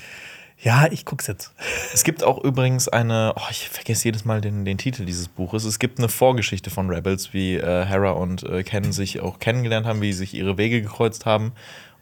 Ja, 0.59 0.88
ich 0.89 1.03
guck's 1.03 1.27
jetzt. 1.27 1.51
Es 1.93 2.03
gibt 2.03 2.23
auch 2.23 2.41
übrigens 2.41 2.88
eine, 2.88 3.34
oh, 3.36 3.47
ich 3.51 3.67
vergesse 3.67 4.05
jedes 4.05 4.23
Mal 4.23 4.39
den, 4.39 4.63
den 4.63 4.77
Titel 4.77 5.03
dieses 5.03 5.27
Buches. 5.27 5.65
Es 5.65 5.77
gibt 5.77 5.99
eine 5.99 6.07
Vorgeschichte 6.07 6.69
von 6.69 6.89
Rebels, 6.89 7.34
wie 7.34 7.55
äh, 7.55 7.86
Hera 7.86 8.11
und 8.11 8.43
äh, 8.43 8.63
Ken 8.63 8.93
sich 8.93 9.19
auch 9.19 9.39
kennengelernt 9.39 9.86
haben, 9.86 10.01
wie 10.01 10.13
sich 10.13 10.34
ihre 10.34 10.57
Wege 10.57 10.81
gekreuzt 10.81 11.25
haben 11.25 11.51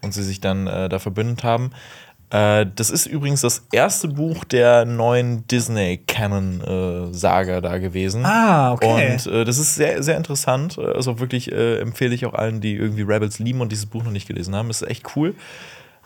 und 0.02 0.14
sie 0.14 0.24
sich 0.24 0.42
dann 0.42 0.68
äh, 0.68 0.90
da 0.90 1.00
verbündet 1.00 1.44
haben. 1.44 1.72
Äh, 2.32 2.66
das 2.76 2.90
ist 2.90 3.08
übrigens 3.08 3.42
das 3.42 3.68
erste 3.74 4.08
Buch 4.08 4.46
der 4.46 4.86
neuen 4.86 5.46
Disney-Canon-Saga 5.48 7.60
da 7.60 7.78
gewesen. 7.78 8.26
Ah, 8.26 8.72
okay. 8.72 9.12
Und 9.12 9.28
äh, 9.28 9.44
das 9.44 9.58
ist 9.58 9.76
sehr, 9.76 10.02
sehr 10.02 10.16
interessant. 10.16 10.80
Also 10.80 11.20
wirklich 11.20 11.52
äh, 11.52 11.80
empfehle 11.80 12.16
ich 12.16 12.26
auch 12.26 12.34
allen, 12.34 12.62
die 12.62 12.76
irgendwie 12.76 13.02
Rebels 13.02 13.40
lieben 13.40 13.60
und 13.60 13.70
dieses 13.72 13.86
Buch 13.86 14.04
noch 14.04 14.12
nicht 14.12 14.28
gelesen 14.28 14.56
haben. 14.56 14.70
Das 14.70 14.82
ist 14.82 14.90
echt 14.90 15.16
cool. 15.16 15.36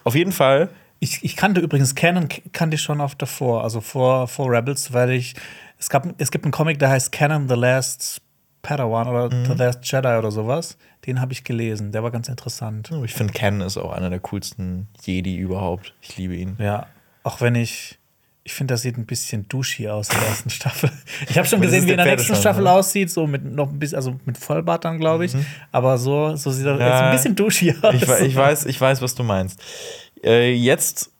Auf 0.04 0.16
jeden 0.16 0.32
Fall. 0.32 0.70
Ich, 1.00 1.24
ich 1.24 1.36
kannte 1.36 1.62
übrigens 1.62 1.94
Canon, 1.94 2.28
kannte 2.54 2.76
ich 2.76 2.82
schon 2.82 3.02
oft 3.02 3.22
davor, 3.22 3.64
also 3.64 3.82
vor, 3.82 4.28
vor 4.28 4.52
Rebels, 4.52 4.94
weil 4.94 5.12
ich. 5.12 5.36
Es, 5.78 5.90
gab, 5.90 6.08
es 6.20 6.32
gibt 6.32 6.46
einen 6.46 6.54
Comic, 6.54 6.80
der 6.80 6.90
heißt 6.90 7.12
Canon 7.12 7.50
The 7.50 7.56
Last 7.56 8.22
Padawan 8.66 9.08
oder 9.08 9.34
mhm. 9.34 9.46
The 9.46 9.54
Last 9.54 9.80
Jedi 9.84 10.18
oder 10.18 10.32
sowas. 10.32 10.78
Den 11.06 11.22
habe 11.22 11.34
ich 11.34 11.44
gelesen. 11.44 11.92
Der 11.92 12.02
war 12.02 12.10
ganz 12.10 12.28
interessant. 12.28 12.92
Oh, 12.92 13.04
ich 13.04 13.14
finde, 13.14 13.32
Ken 13.32 13.62
ist 13.62 13.78
auch 13.78 13.92
einer 13.92 14.10
der 14.10 14.20
coolsten 14.20 14.88
Jedi 15.04 15.38
überhaupt. 15.38 15.94
Ich 16.02 16.18
liebe 16.18 16.36
ihn. 16.36 16.56
Ja, 16.60 16.88
auch 17.24 17.42
wenn 17.42 17.56
ich. 17.56 18.00
Ich 18.48 18.54
finde, 18.54 18.76
das 18.76 18.84
sieht 18.84 18.96
ein 18.96 19.08
bisschen 19.08 19.48
duschi 19.48 19.90
aus 19.90 20.10
in 20.10 20.20
der 20.20 20.28
ersten 20.28 20.50
Staffel. 20.52 20.92
Ich 21.28 21.36
habe 21.36 21.48
schon 21.48 21.62
gesehen, 21.62 21.88
wie 21.88 21.92
in 21.92 21.98
der 21.98 22.06
nächsten 22.06 22.36
Staffel 22.36 22.68
aussieht, 22.68 23.10
so 23.10 23.26
mit 23.26 23.44
noch 23.44 23.72
ein 23.72 23.80
bisschen, 23.80 23.96
also 23.96 24.20
mit 24.26 24.38
Vollbart 24.38 24.86
dann, 24.86 25.00
glaube 25.00 25.26
ich. 25.26 25.34
Mhm. 25.34 25.46
Aber 25.72 25.98
so, 25.98 26.36
so 26.36 26.52
sieht 26.52 26.68
er 26.68 26.80
ja, 26.80 27.10
ein 27.10 27.16
bisschen 27.16 27.36
duschi 27.36 27.76
aus. 27.82 27.96
Ich, 27.96 28.04
ich, 28.04 28.36
weiß, 28.36 28.68
ich 28.68 28.80
weiß, 28.80 29.02
was 29.02 29.16
du 29.16 29.24
meinst. 29.24 29.60
Äh, 30.24 30.54
jetzt 30.54 31.12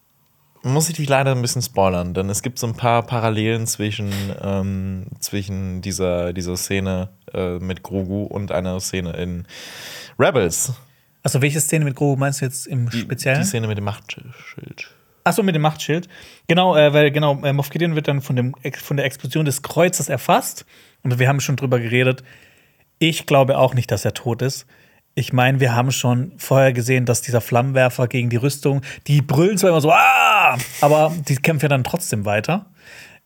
muss 0.66 0.90
ich 0.90 0.96
dich 0.96 1.08
leider 1.08 1.32
ein 1.32 1.42
bisschen 1.42 1.62
spoilern, 1.62 2.14
denn 2.14 2.30
es 2.30 2.42
gibt 2.42 2.58
so 2.58 2.66
ein 2.66 2.76
paar 2.76 3.04
Parallelen 3.04 3.68
zwischen, 3.68 4.12
ähm, 4.42 5.06
zwischen 5.20 5.82
dieser, 5.82 6.34
dieser 6.34 6.58
Szene 6.58 7.10
äh, 7.34 7.60
mit 7.60 7.84
Grogu 7.84 8.24
und 8.24 8.52
einer 8.52 8.80
Szene 8.80 9.14
in 9.14 9.48
Rebels. 10.18 10.74
Achso, 11.24 11.42
welche 11.42 11.62
Szene 11.62 11.86
mit 11.86 11.96
Grogu 11.96 12.20
meinst 12.20 12.42
du 12.42 12.46
jetzt 12.46 12.66
im 12.66 12.90
die, 12.90 13.02
Speziellen? 13.02 13.42
Die 13.42 13.48
Szene 13.48 13.68
mit 13.68 13.78
dem 13.78 13.86
Machtschild. 13.86 14.92
Achso, 15.24 15.44
mit 15.44 15.56
dem 15.56 15.62
Machtschild. 15.62 16.08
Genau, 16.48 16.76
äh, 16.76 16.94
weil 16.94 17.12
genau, 17.12 17.44
äh, 17.44 17.54
Moff 17.54 17.70
Gideon 17.70 17.96
wird 17.96 18.08
dann 18.08 18.22
von, 18.22 18.36
dem, 18.36 18.56
von 18.74 18.98
der 18.98 19.06
Explosion 19.06 19.46
des 19.46 19.62
Kreuzes 19.62 20.10
erfasst. 20.10 20.66
Und 21.04 21.18
wir 21.20 21.28
haben 21.28 21.42
schon 21.42 21.56
drüber 21.56 21.80
geredet. 21.80 22.24
Ich 22.98 23.28
glaube 23.28 23.60
auch 23.60 23.76
nicht, 23.76 23.92
dass 23.92 24.04
er 24.04 24.14
tot 24.14 24.42
ist. 24.42 24.66
Ich 25.18 25.32
meine, 25.32 25.62
wir 25.62 25.74
haben 25.74 25.92
schon 25.92 26.34
vorher 26.36 26.74
gesehen, 26.74 27.06
dass 27.06 27.22
dieser 27.22 27.40
Flammenwerfer 27.40 28.08
gegen 28.08 28.30
die 28.30 28.36
Rüstung, 28.36 28.82
die 29.08 29.22
brüllen 29.22 29.58
zwar 29.58 29.70
immer 29.70 29.80
so, 29.80 29.90
ah, 29.90 30.58
aber 30.82 31.14
die 31.30 31.38
kämpfen 31.38 31.66
ja 31.66 31.70
dann 31.70 31.86
trotzdem 31.86 32.26
weiter. 32.26 32.66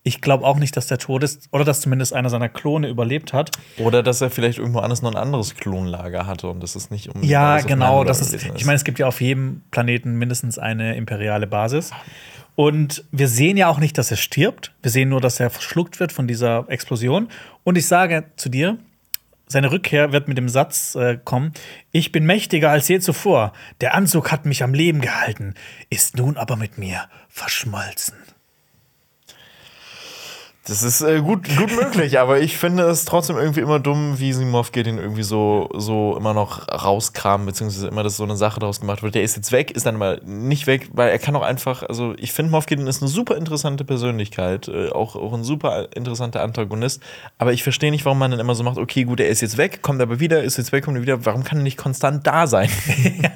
Ich 0.04 0.22
glaube 0.22 0.46
auch 0.46 0.58
nicht, 0.58 0.78
dass 0.78 0.86
der 0.86 1.00
tot 1.00 1.24
ist 1.24 1.50
oder 1.52 1.66
dass 1.66 1.82
zumindest 1.82 2.14
einer 2.14 2.30
seiner 2.30 2.48
Klone 2.48 2.88
überlebt 2.88 3.34
hat. 3.34 3.52
Oder 3.80 4.04
dass 4.04 4.22
er 4.22 4.30
vielleicht 4.30 4.60
irgendwo 4.60 4.80
anders 4.80 5.02
noch 5.02 5.12
ein 5.12 5.18
anderes 5.18 5.56
Klonlager 5.56 6.28
hatte 6.28 6.48
und 6.48 6.62
das 6.62 6.76
ist 6.76 6.92
nicht 6.92 7.10
um. 7.14 7.24
Ja, 7.24 7.60
genau. 7.60 8.04
Das 8.04 8.22
ist, 8.22 8.34
ich 8.34 8.66
meine, 8.66 8.76
es 8.76 8.84
gibt 8.84 9.00
ja 9.00 9.08
auf 9.08 9.20
jedem 9.20 9.64
Planeten 9.72 10.14
mindestens 10.14 10.60
eine 10.60 10.96
imperiale 10.96 11.48
Basis. 11.48 11.90
Und 12.56 13.04
wir 13.12 13.28
sehen 13.28 13.58
ja 13.58 13.68
auch 13.68 13.80
nicht, 13.80 13.98
dass 13.98 14.12
er 14.12 14.18
stirbt. 14.18 14.74
Wir 14.84 14.92
sehen 14.92 15.10
nur, 15.10 15.22
dass 15.22 15.40
er 15.40 15.50
verschluckt 15.50 16.00
wird 16.00 16.12
von 16.12 16.28
dieser 16.28 16.66
Explosion. 16.70 17.30
Und 17.64 17.78
ich 17.78 17.88
sage 17.88 18.26
zu 18.36 18.50
dir, 18.50 18.78
seine 19.52 19.72
Rückkehr 19.72 20.12
wird 20.12 20.28
mit 20.28 20.38
dem 20.38 20.48
Satz 20.48 20.96
äh, 20.96 21.18
kommen: 21.24 21.54
Ich 21.92 22.12
bin 22.12 22.26
mächtiger 22.26 22.70
als 22.70 22.88
je 22.88 23.00
zuvor. 23.00 23.54
Der 23.82 23.96
Anzug 23.96 24.32
hat 24.32 24.46
mich 24.46 24.64
am 24.64 24.74
Leben 24.74 25.02
gehalten, 25.02 25.56
ist 25.90 26.18
nun 26.18 26.38
aber 26.38 26.56
mit 26.56 26.78
mir 26.78 27.10
verschmolzen. 27.28 28.16
Das 30.70 30.84
ist 30.84 31.02
äh, 31.02 31.20
gut, 31.22 31.48
gut 31.58 31.76
möglich, 31.76 32.20
aber 32.20 32.40
ich 32.40 32.56
finde 32.56 32.84
es 32.84 33.04
trotzdem 33.04 33.38
irgendwie 33.38 33.62
immer 33.62 33.80
dumm, 33.80 34.20
wie 34.20 34.34
Simov 34.34 34.70
den 34.70 35.00
irgendwie 35.00 35.24
so, 35.24 35.68
so 35.74 36.16
immer 36.16 36.36
noch 36.36 36.68
rauskramen, 36.68 37.48
beziehungsweise 37.48 37.88
immer, 37.88 38.04
dass 38.04 38.18
so 38.18 38.24
eine 38.24 38.38
Sache 38.38 38.60
daraus 38.60 38.80
gemacht 38.80 39.02
wird. 39.02 39.16
Der 39.16 39.24
ist 39.24 39.36
jetzt 39.36 39.52
weg, 39.52 39.72
ist 39.72 39.88
dann 39.88 39.98
mal 39.98 40.22
nicht 40.24 40.68
weg, 40.68 40.90
weil 40.94 41.10
er 41.10 41.18
kann 41.18 41.36
auch 41.36 41.42
einfach, 41.42 41.82
also 41.82 42.14
ich 42.20 42.34
finde, 42.34 42.52
Moff 42.52 42.68
Gideon 42.68 42.88
ist 42.88 43.02
eine 43.02 43.10
super 43.10 43.36
interessante 43.36 43.84
Persönlichkeit, 43.84 44.68
äh, 44.68 44.90
auch, 44.90 45.16
auch 45.16 45.34
ein 45.34 45.44
super 45.44 45.88
interessanter 45.96 46.44
Antagonist, 46.44 47.02
aber 47.40 47.52
ich 47.52 47.64
verstehe 47.64 47.90
nicht, 47.90 48.06
warum 48.06 48.20
man 48.20 48.30
dann 48.30 48.40
immer 48.40 48.54
so 48.54 48.64
macht, 48.64 48.78
okay, 48.78 49.06
gut, 49.06 49.20
er 49.20 49.28
ist 49.28 49.42
jetzt 49.42 49.58
weg, 49.58 49.82
kommt 49.82 50.02
aber 50.02 50.20
wieder, 50.20 50.44
ist 50.44 50.58
jetzt 50.58 50.72
weg, 50.72 50.86
kommt 50.86 51.02
wieder, 51.02 51.26
warum 51.26 51.44
kann 51.44 51.58
er 51.58 51.64
nicht 51.64 51.78
konstant 51.78 52.28
da 52.28 52.46
sein? 52.46 52.70
ja, 53.24 53.32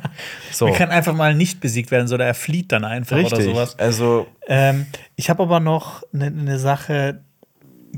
So. 0.52 0.68
Er 0.68 0.74
kann 0.74 0.90
einfach 0.90 1.14
mal 1.14 1.34
nicht 1.36 1.60
besiegt 1.60 1.92
werden, 1.92 2.08
sondern 2.08 2.28
er 2.28 2.34
flieht 2.34 2.72
dann 2.72 2.86
einfach 2.86 3.18
oder 3.18 3.38
Richtig. 3.38 3.46
sowas. 3.46 3.78
Also, 3.80 4.28
Ähm, 4.48 4.86
ich 5.16 5.30
habe 5.30 5.44
aber 5.44 5.60
noch 5.60 6.04
eine 6.14 6.32
ne 6.32 6.60
Sache 6.60 7.22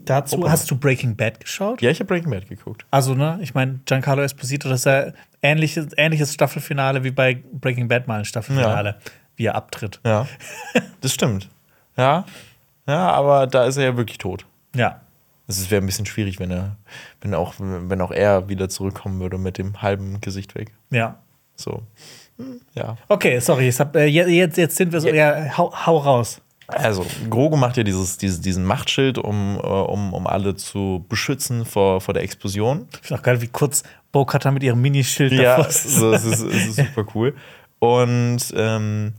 dazu. 0.04 0.40
Opa. 0.40 0.52
Hast 0.52 0.70
du 0.70 0.78
Breaking 0.78 1.16
Bad 1.16 1.40
geschaut? 1.40 1.82
ja, 1.82 1.90
ich 1.90 2.00
habe 2.00 2.08
Breaking 2.08 2.32
Bad 2.32 2.48
geguckt. 2.48 2.86
Also, 2.92 3.14
ne, 3.16 3.40
ich 3.42 3.54
meine, 3.54 3.80
Giancarlo 3.86 4.22
Esposito, 4.22 4.70
das 4.70 4.82
ist 4.82 4.86
ja 4.86 5.12
ähnliches, 5.42 5.88
ähnliches 5.98 6.34
Staffelfinale 6.34 7.04
wie 7.04 7.12
bei 7.12 7.44
Breaking 7.54 7.88
Bad 7.88 8.08
mal 8.08 8.20
ein 8.20 8.26
Staffelfinale, 8.26 8.98
wie 9.36 9.46
er 9.46 9.56
abtritt. 9.56 10.00
Ja, 10.06 10.28
das 11.02 11.14
stimmt. 11.14 11.50
Ja, 11.98 12.26
ja, 12.88 13.10
aber 13.12 13.48
da 13.48 13.66
ist 13.66 13.78
er 13.78 13.86
ja 13.86 13.98
wirklich 13.98 14.18
tot. 14.18 14.46
Ja. 14.76 15.02
Es 15.48 15.70
wäre 15.70 15.82
ein 15.82 15.86
bisschen 15.86 16.08
schwierig, 16.08 16.40
wenn 16.40 16.50
er, 16.50 16.76
wenn 17.22 17.34
auch, 17.36 17.54
wenn 17.60 18.02
auch 18.02 18.12
er 18.12 18.50
wieder 18.50 18.68
zurückkommen 18.68 19.20
würde 19.20 19.38
mit 19.38 19.58
dem 19.60 19.82
halben 19.82 20.20
Gesicht 20.20 20.56
weg. 20.56 20.74
Ja. 20.90 21.20
So. 21.56 21.82
Hm, 22.38 22.60
Ja. 22.74 22.98
Okay, 23.08 23.40
sorry, 23.40 23.72
hab, 23.72 23.96
äh, 23.96 24.06
je- 24.06 24.26
jetzt, 24.28 24.58
jetzt 24.58 24.76
sind 24.76 24.92
wir 24.92 25.00
so, 25.02 25.08
ja, 25.10 25.58
hau, 25.58 25.72
hau 25.86 25.98
raus. 25.98 26.42
Also, 26.68 27.06
Grogu 27.30 27.56
macht 27.58 27.78
ja 27.78 27.84
dieses, 27.84 28.18
dieses, 28.18 28.42
diesen 28.42 28.66
Machtschild, 28.66 29.18
um, 29.20 29.58
äh, 29.62 29.68
um, 29.68 30.14
um 30.14 30.26
alle 30.28 30.56
zu 30.56 31.06
beschützen 31.08 31.64
vor, 31.64 32.02
vor 32.02 32.14
der 32.16 32.24
Explosion. 32.24 32.88
Ich 33.02 33.08
finde 33.08 33.20
auch 33.22 33.24
geil, 33.24 33.42
wie 33.42 33.48
kurz 33.48 33.84
Bo-Katan 34.12 34.54
mit 34.56 34.64
ihrem 34.64 34.82
Minischild 34.82 35.32
Ja, 35.34 35.58
davor 35.58 35.68
ist. 35.70 35.84
so, 35.84 36.12
es, 36.14 36.24
ist, 36.26 36.42
es 36.42 36.66
ist 36.68 36.76
super 36.78 37.06
cool. 37.14 37.36
Und 37.80 38.40
ähm, 38.58 39.14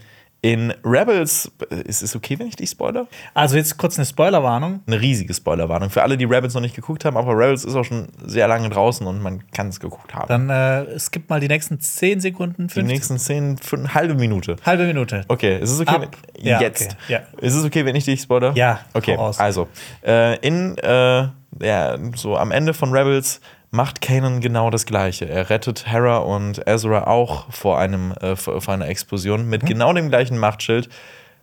in 0.46 0.72
Rebels, 0.84 1.50
ist 1.86 2.02
es 2.04 2.14
okay, 2.14 2.38
wenn 2.38 2.46
ich 2.46 2.54
dich 2.54 2.70
spoiler? 2.70 3.08
Also 3.34 3.56
jetzt 3.56 3.78
kurz 3.78 3.98
eine 3.98 4.06
Spoilerwarnung. 4.06 4.80
Eine 4.86 5.00
riesige 5.00 5.34
Spoilerwarnung 5.34 5.90
für 5.90 6.04
alle, 6.04 6.16
die 6.16 6.24
Rebels 6.24 6.54
noch 6.54 6.60
nicht 6.60 6.76
geguckt 6.76 7.04
haben, 7.04 7.16
aber 7.16 7.32
Rebels 7.32 7.64
ist 7.64 7.74
auch 7.74 7.84
schon 7.84 8.06
sehr 8.24 8.46
lange 8.46 8.68
draußen 8.68 9.04
und 9.08 9.20
man 9.20 9.42
kann 9.50 9.68
es 9.68 9.80
geguckt 9.80 10.14
haben. 10.14 10.28
Dann 10.28 10.50
äh, 10.50 10.98
skip 11.00 11.28
mal 11.28 11.40
die 11.40 11.48
nächsten 11.48 11.80
10 11.80 12.20
Sekunden, 12.20 12.68
die 12.68 12.74
5, 12.74 12.86
nächsten 12.86 13.18
zehn, 13.18 13.58
fünf, 13.58 13.92
halbe 13.94 14.14
Minute. 14.14 14.54
halbe 14.64 14.84
Minute. 14.86 15.24
Okay, 15.26 15.58
ist 15.58 15.70
es 15.72 15.80
okay? 15.80 15.90
Ab. 15.96 16.02
wenn- 16.36 16.44
Ja, 16.46 16.60
jetzt. 16.60 16.82
okay, 16.92 17.12
ja. 17.14 17.20
Ist 17.40 17.54
es 17.54 17.64
okay, 17.64 17.84
wenn 17.84 17.96
ich 17.96 18.04
dich 18.04 18.20
spoiler? 18.20 18.52
Ja, 18.54 18.78
Okay, 18.94 19.16
also. 19.38 19.66
Äh, 20.06 20.36
in, 20.46 20.78
äh, 20.78 21.26
ja, 21.60 21.96
so 22.14 22.36
am 22.36 22.52
Ende 22.52 22.72
von 22.72 22.92
Rebels 22.92 23.40
macht 23.76 24.00
Kanan 24.00 24.40
genau 24.40 24.70
das 24.70 24.86
Gleiche. 24.86 25.28
Er 25.28 25.50
rettet 25.50 25.86
Hera 25.86 26.18
und 26.18 26.66
Ezra 26.66 27.06
auch 27.06 27.52
vor, 27.52 27.78
einem, 27.78 28.12
äh, 28.12 28.34
vor, 28.34 28.60
vor 28.60 28.74
einer 28.74 28.88
Explosion 28.88 29.46
mit 29.48 29.62
Mhm. 29.62 29.66
genau 29.66 29.92
dem 29.92 30.08
gleichen 30.08 30.38
Machtschild. 30.38 30.88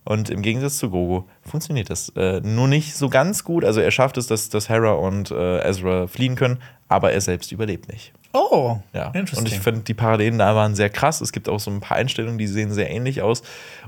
Und 0.04 0.28
im 0.28 0.42
Gegensatz 0.42 0.76
zu 0.76 0.90
Grogu 0.90 1.22
funktioniert 1.42 1.88
das 1.88 2.10
äh, 2.14 2.40
nur 2.42 2.68
nicht 2.68 2.94
so 2.94 3.08
ganz 3.08 3.42
gut. 3.42 3.64
Also 3.64 3.80
er 3.80 3.90
schafft 3.90 4.18
es, 4.18 4.26
dass, 4.26 4.50
dass 4.50 4.68
Hera 4.68 4.92
und 4.92 5.30
äh, 5.30 5.66
Ezra 5.66 6.06
fliehen 6.08 6.34
können, 6.36 6.58
aber 6.88 7.12
er 7.12 7.22
selbst 7.22 7.52
überlebt 7.52 7.90
nicht. 7.90 8.12
Oh, 8.34 8.78
Ja, 8.92 9.12
und 9.14 9.46
ich 9.48 9.60
finde, 9.60 9.80
die 9.82 9.94
Parallelen 9.94 10.38
da 10.38 10.54
waren 10.56 10.74
sehr 10.74 10.90
krass. 10.90 11.20
Es 11.22 11.30
gibt 11.32 11.48
auch 11.48 11.60
so 11.60 11.70
ein 11.70 11.80
paar 11.80 11.96
Einstellungen, 11.96 12.36
die 12.36 12.48
sehen 12.48 12.72
sehr 12.72 12.90
ähnlich 12.90 13.22
aus. 13.22 13.40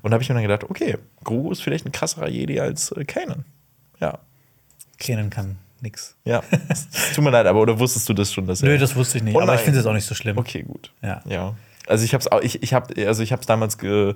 Und 0.03 0.11
da 0.11 0.15
habe 0.15 0.23
ich 0.23 0.29
mir 0.31 0.37
dann 0.37 0.45
gedacht, 0.45 0.65
okay, 0.65 0.97
Grogu 1.25 1.51
ist 1.51 1.63
vielleicht 1.63 1.85
ein 1.85 1.93
krasserer 1.93 2.29
Jedi 2.29 2.61
als 2.61 2.93
äh, 2.93 3.05
Kanan. 3.05 3.45
Ja, 4.01 4.21
Kennen 4.99 5.29
kann 5.31 5.59
nix. 5.81 6.17
ja. 6.25 6.43
Es 6.69 6.89
Tut 7.15 7.25
mir 7.25 7.31
leid, 7.31 7.47
aber 7.47 7.61
oder 7.61 7.79
wusstest 7.79 8.09
du 8.09 8.13
das 8.15 8.33
schon? 8.33 8.47
Dass 8.47 8.63
Nö, 8.63 8.77
das 8.79 8.95
wusste 8.97 9.19
ich 9.19 9.25
nicht, 9.25 9.37
Oh 9.37 9.41
aber 9.41 9.55
ich 9.55 9.61
finde 9.61 9.81
es 9.81 9.87
auch 9.87 9.93
nicht 9.93 10.07
so 10.07 10.15
schlimm. 10.15 10.37
Okay, 10.39 10.63
gut. 10.63 10.93
Ja. 11.03 11.23
Ja. 11.27 11.55
Also 11.87 12.05
ich 12.05 12.15
hab's 12.15 12.27
auch, 12.29 12.41
ich, 12.41 12.63
ich 12.63 12.75
hab, 12.75 12.97
also 12.99 13.23
ich 13.23 13.33
hab's 13.33 13.47
damals 13.47 13.79
ge, 13.79 14.15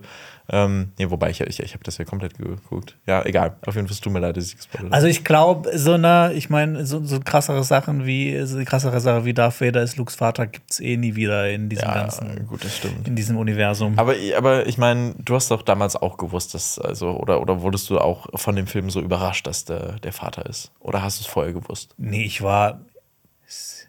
ähm, 0.48 0.92
nee, 0.98 1.08
wobei 1.10 1.30
ich, 1.30 1.40
ich, 1.40 1.60
ich 1.60 1.72
habe 1.74 1.84
das 1.84 1.98
ja 1.98 2.04
komplett 2.04 2.36
geguckt. 2.36 2.96
Ja, 3.06 3.24
egal. 3.24 3.56
Auf 3.66 3.76
jeden 3.76 3.86
Fall, 3.86 3.94
es 3.94 4.00
tut 4.00 4.12
mir 4.12 4.18
leid, 4.18 4.36
dass 4.36 4.46
ich 4.46 4.56
gespoilert 4.56 4.86
habe. 4.86 4.94
Also 4.94 5.06
ich 5.06 5.24
glaube, 5.24 5.78
so 5.78 5.92
eine, 5.92 6.32
ich 6.34 6.50
meine, 6.50 6.84
so, 6.84 7.04
so 7.04 7.20
krassere 7.20 7.62
Sachen 7.62 8.06
wie, 8.06 8.44
so 8.44 8.56
eine 8.56 8.64
krassere 8.64 9.00
Sache 9.00 9.24
wie 9.24 9.32
Darth 9.32 9.60
Vader 9.60 9.82
ist 9.82 9.96
Lukes 9.96 10.16
Vater, 10.16 10.46
gibt 10.46 10.70
es 10.72 10.80
eh 10.80 10.96
nie 10.96 11.14
wieder 11.14 11.48
in 11.50 11.68
diesem 11.68 11.88
ja, 11.88 11.94
ganzen, 11.94 12.46
gut, 12.48 12.64
das 12.64 12.76
stimmt. 12.76 13.06
in 13.06 13.14
diesem 13.14 13.36
Universum. 13.36 13.98
Aber, 13.98 14.14
aber 14.36 14.66
ich 14.66 14.78
meine, 14.78 15.14
du 15.18 15.34
hast 15.34 15.50
doch 15.50 15.62
damals 15.62 15.94
auch 15.94 16.16
gewusst, 16.16 16.54
dass, 16.54 16.78
also, 16.78 17.10
oder, 17.10 17.40
oder 17.40 17.62
wurdest 17.62 17.88
du 17.90 17.98
auch 17.98 18.26
von 18.34 18.56
dem 18.56 18.66
Film 18.66 18.90
so 18.90 19.00
überrascht, 19.00 19.46
dass 19.46 19.64
der, 19.64 20.00
der 20.00 20.12
Vater 20.12 20.46
ist? 20.46 20.72
Oder 20.80 21.02
hast 21.02 21.20
du 21.20 21.22
es 21.22 21.26
vorher 21.26 21.52
gewusst? 21.52 21.94
nee, 21.96 22.24
ich 22.24 22.42
war 22.42 22.80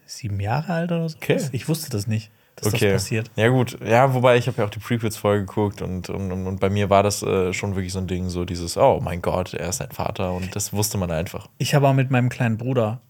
sieben 0.06 0.40
Jahre 0.40 0.72
alt 0.72 0.92
oder 0.92 1.08
so. 1.08 1.16
Okay. 1.16 1.40
Ich 1.52 1.68
wusste 1.68 1.90
das 1.90 2.06
nicht, 2.06 2.30
dass 2.56 2.68
Okay. 2.72 2.92
das 2.92 3.02
passiert. 3.04 3.30
Ja, 3.36 3.48
gut. 3.48 3.78
Ja, 3.84 4.12
wobei 4.14 4.36
ich 4.36 4.46
habe 4.46 4.58
ja 4.58 4.64
auch 4.66 4.70
die 4.70 4.78
Prequels 4.78 5.16
vorher 5.16 5.40
geguckt 5.40 5.82
und, 5.82 6.08
und, 6.10 6.30
und, 6.32 6.60
bei 6.60 6.70
mir 6.70 6.90
war 6.90 7.02
das 7.02 7.22
äh, 7.22 7.52
schon 7.52 7.74
wirklich 7.74 7.92
so 7.92 7.98
ein 7.98 8.06
Ding, 8.06 8.28
so 8.28 8.44
dieses, 8.44 8.76
oh 8.76 9.00
mein 9.02 9.22
Gott, 9.22 9.54
er 9.54 9.68
ist 9.68 9.80
ein 9.80 9.90
Vater 9.90 10.32
und 10.32 10.54
das 10.54 10.72
wusste 10.72 10.98
man 10.98 11.10
einfach. 11.10 11.48
Ich 11.58 11.74
habe 11.74 11.88
auch 11.88 11.94
mit 11.94 12.10
meinem 12.10 12.28
kleinen 12.28 12.58
Bruder 12.58 13.00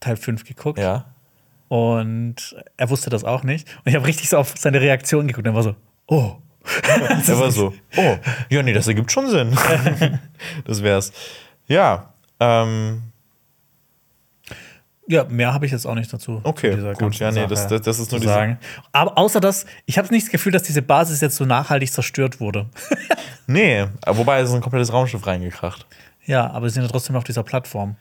Teil 0.00 0.16
5 0.16 0.44
geguckt 0.44 0.78
Ja. 0.78 1.04
und 1.68 2.56
er 2.76 2.90
wusste 2.90 3.10
das 3.10 3.24
auch 3.24 3.42
nicht. 3.42 3.68
Und 3.84 3.90
ich 3.90 3.94
habe 3.94 4.06
richtig 4.06 4.28
so 4.28 4.38
auf 4.38 4.54
seine 4.56 4.80
Reaktion 4.80 5.26
geguckt 5.26 5.46
und 5.46 5.52
er 5.52 5.56
war 5.56 5.62
so, 5.62 5.74
oh. 6.06 6.32
Er 7.28 7.38
war 7.38 7.52
so, 7.52 7.72
oh, 7.96 8.16
ja, 8.50 8.62
nee, 8.62 8.72
das 8.72 8.88
ergibt 8.88 9.12
schon 9.12 9.30
Sinn. 9.30 9.56
das 10.64 10.82
wär's. 10.82 11.12
Ja, 11.68 12.12
ähm, 12.40 13.02
Ja, 15.08 15.24
mehr 15.24 15.54
habe 15.54 15.66
ich 15.66 15.72
jetzt 15.72 15.86
auch 15.86 15.94
nicht 15.94 16.12
dazu. 16.12 16.40
Okay, 16.42 16.76
gut. 16.98 17.16
Ja, 17.18 17.30
nee, 17.30 17.40
Sache 17.40 17.48
das- 17.48 17.68
das- 17.68 17.82
das 17.82 17.98
ist 18.00 18.10
nur 18.10 18.20
diese- 18.20 18.32
sagen. 18.32 18.58
Aber 18.92 19.16
außer 19.16 19.38
das, 19.40 19.64
ich 19.84 19.98
habe 19.98 20.08
nicht 20.12 20.26
das 20.26 20.32
Gefühl, 20.32 20.50
dass 20.52 20.64
diese 20.64 20.82
Basis 20.82 21.20
jetzt 21.20 21.36
so 21.36 21.44
nachhaltig 21.44 21.92
zerstört 21.92 22.40
wurde. 22.40 22.66
nee, 23.46 23.86
wobei 24.06 24.40
es 24.40 24.48
ist 24.48 24.54
ein 24.54 24.60
komplettes 24.60 24.92
Raumschiff 24.92 25.26
reingekracht. 25.26 25.86
ja, 26.24 26.50
aber 26.50 26.68
sie 26.68 26.74
sind 26.74 26.82
ja 26.82 26.88
trotzdem 26.88 27.12
noch 27.14 27.18
auf 27.20 27.24
dieser 27.24 27.44
Plattform. 27.44 27.94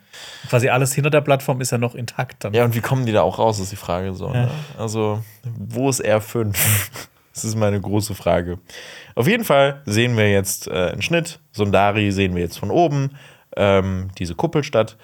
Quasi 0.50 0.70
alles 0.70 0.94
hinter 0.96 1.12
der 1.12 1.22
Plattform 1.22 1.62
ist 1.62 1.72
ja 1.72 1.78
noch 1.78 1.94
intakt 1.94 2.44
dann. 2.44 2.54
Ja, 2.56 2.66
und 2.66 2.74
wie 2.74 2.82
kommen 2.82 3.06
die 3.06 3.12
da 3.12 3.22
auch 3.22 3.38
raus, 3.38 3.60
ist 3.60 3.72
die 3.72 3.76
Frage 3.76 4.14
so. 4.14 4.30
Ne? 4.32 4.50
Also, 4.80 5.24
wo 5.44 5.90
ist 5.90 6.04
R5? 6.04 6.54
das 7.36 7.46
ist 7.46 7.56
meine 7.56 7.80
große 7.80 8.16
Frage. 8.16 8.58
Auf 9.14 9.28
jeden 9.28 9.44
Fall 9.44 9.82
sehen 9.86 10.18
wir 10.18 10.32
jetzt 10.32 10.68
äh, 10.68 10.90
einen 10.94 11.04
Schnitt. 11.04 11.40
Sondari 11.52 12.12
sehen 12.12 12.34
wir 12.34 12.42
jetzt 12.42 12.58
von 12.58 12.72
oben, 12.72 13.12
ähm, 13.56 14.10
diese 14.18 14.34
Kuppelstadt. 14.34 14.98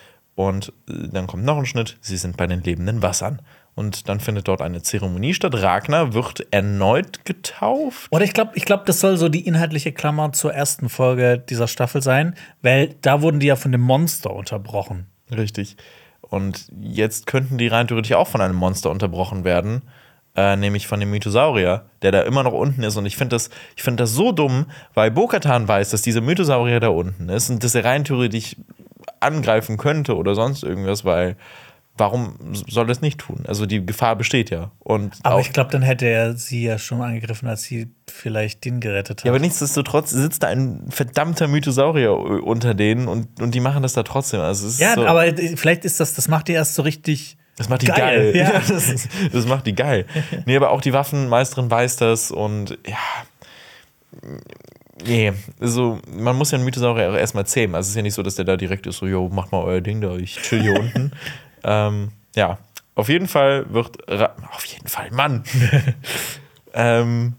Und 0.48 0.74
äh, 0.90 1.10
dann 1.12 1.28
kommt 1.28 1.44
noch 1.44 1.58
ein 1.58 1.66
Schnitt. 1.66 1.98
Sie 2.02 2.18
sind 2.18 2.38
bei 2.38 2.48
den 2.48 2.64
lebenden 2.64 3.02
Wassern. 3.02 3.42
Und 3.74 4.10
dann 4.10 4.20
findet 4.20 4.48
dort 4.48 4.62
eine 4.62 4.82
Zeremonie 4.82 5.34
statt. 5.34 5.54
Ragnar 5.56 6.14
wird 6.14 6.46
erneut 6.52 7.24
getauft. 7.26 8.08
Oder 8.12 8.26
ich 8.26 8.34
glaube, 8.34 8.52
ich 8.56 8.66
glaub, 8.66 8.86
das 8.86 9.00
soll 9.00 9.18
so 9.18 9.30
die 9.30 9.46
inhaltliche 9.48 9.94
Klammer 9.94 10.34
zur 10.34 10.54
ersten 10.54 10.90
Folge 10.90 11.38
dieser 11.38 11.68
Staffel 11.68 12.02
sein, 12.02 12.36
weil 12.62 12.96
da 13.02 13.22
wurden 13.22 13.40
die 13.40 13.48
ja 13.48 13.56
von 13.56 13.72
dem 13.72 13.82
Monster 13.82 14.34
unterbrochen. 14.34 15.08
Richtig. 15.32 15.78
Und 16.22 16.68
jetzt 16.82 17.28
könnten 17.28 17.58
die 17.58 17.68
rein 17.68 17.88
theoretisch 17.88 18.14
auch 18.14 18.28
von 18.28 18.42
einem 18.42 18.56
Monster 18.56 18.90
unterbrochen 18.90 19.46
werden. 19.46 19.84
Äh, 20.34 20.56
nämlich 20.56 20.88
von 20.88 21.02
dem 21.02 21.10
Mythosaurier, 21.10 21.84
der 22.04 22.14
da 22.14 22.22
immer 22.22 22.44
noch 22.44 22.54
unten 22.54 22.84
ist. 22.84 22.96
Und 22.96 23.06
ich 23.06 23.18
finde 23.18 23.36
das, 23.36 23.50
ich 23.76 23.84
find 23.84 24.00
das 24.00 24.14
so 24.14 24.32
dumm, 24.32 24.66
weil 24.94 25.12
Bokatan 25.12 25.68
weiß, 25.68 25.90
dass 25.90 26.04
dieser 26.04 26.22
Mythosaurier 26.22 26.80
da 26.80 26.88
unten 26.88 27.28
ist 27.28 27.50
und 27.50 27.62
dass 27.66 27.76
er 27.76 27.84
rein 27.84 28.06
theoretisch 28.06 28.56
angreifen 29.22 29.78
könnte 29.78 30.16
oder 30.18 30.36
sonst 30.36 30.64
irgendwas, 30.64 31.06
weil 31.06 31.36
warum 31.98 32.36
soll 32.68 32.88
er 32.88 32.92
es 32.92 33.02
nicht 33.02 33.20
tun? 33.20 33.44
Also 33.48 33.66
die 33.66 33.86
Gefahr 33.86 34.16
besteht 34.16 34.50
ja. 34.50 34.72
Und 34.80 35.14
Aber 35.24 35.40
ich 35.40 35.52
glaube, 35.54 35.70
dann 35.72 35.82
hätte 35.84 36.08
er 36.08 36.36
sie 36.36 36.64
ja 36.64 36.80
schon 36.80 37.02
angegriffen, 37.02 37.48
als 37.48 37.64
sie 37.64 37.90
vielleicht 38.10 38.66
den 38.66 38.80
gerettet 38.80 39.20
hat. 39.20 39.26
ja, 39.26 39.32
aber 39.32 39.40
nichtsdestotrotz 39.40 40.10
sitzt 40.10 40.42
da 40.44 40.48
ein 40.48 40.86
verdammter 40.90 41.48
Mythosaurier 41.48 42.14
unter 42.18 42.74
denen 42.74 43.08
und, 43.08 43.40
und 43.42 43.54
die 43.54 43.60
machen 43.60 43.84
das 43.84 43.94
da 43.94 44.04
trotzdem. 44.04 44.40
Also 44.40 44.68
es 44.68 44.76
ist 44.76 44.80
ja 44.80 44.96
so, 44.96 45.06
aber 45.06 45.26
vielleicht 45.56 45.86
ist 45.86 46.00
das, 46.00 46.14
das 46.14 46.28
macht 46.28 46.48
die 46.48 46.54
erst 46.54 46.74
so 46.76 46.82
richtig. 46.82 47.38
Das 47.58 47.70
macht 47.70 47.82
die 47.84 47.88
Geil, 47.88 48.32
geil. 48.32 48.36
ja. 48.36 48.54
Ja. 48.54 48.60
das, 48.68 48.70
ist- 48.90 49.10
das 49.32 49.46
macht 49.46 49.68
die 49.68 49.76
geil. 49.76 50.06
Nee, 50.46 50.56
aber 50.56 50.72
auch 50.72 50.82
die 50.82 50.94
Waffenmeisterin 50.94 51.70
weiß 51.70 51.98
das 51.98 52.32
und 52.32 52.80
ja. 52.88 52.98
Nee, 55.06 55.34
also 55.60 56.00
man 56.08 56.36
muss 56.36 56.52
ja 56.52 56.58
einen 56.58 56.66
Mythosaurier 56.66 57.10
auch 57.12 57.16
erstmal 57.16 57.46
zähmen. 57.46 57.76
Also 57.76 57.88
es 57.88 57.90
ist 57.92 57.96
ja 57.96 58.02
nicht 58.02 58.14
so, 58.14 58.24
dass 58.24 58.36
der 58.36 58.46
da 58.46 58.56
direkt 58.58 58.86
ist, 58.88 58.98
so, 58.98 59.08
jo, 59.08 59.30
macht 59.30 59.52
mal 59.52 59.64
euer 59.64 59.82
Ding 59.82 60.02
da, 60.02 60.16
ich 60.16 60.38
chill 60.38 60.62
hier 60.62 60.74
unten. 60.80 61.12
Ähm, 61.64 62.12
ja, 62.36 62.58
auf 62.96 63.10
jeden 63.10 63.28
Fall 63.28 63.72
wird. 63.74 63.98
Ra 64.08 64.36
auf 64.52 64.66
jeden 64.66 64.88
Fall, 64.88 65.10
Mann! 65.12 65.44
ähm, 66.74 67.34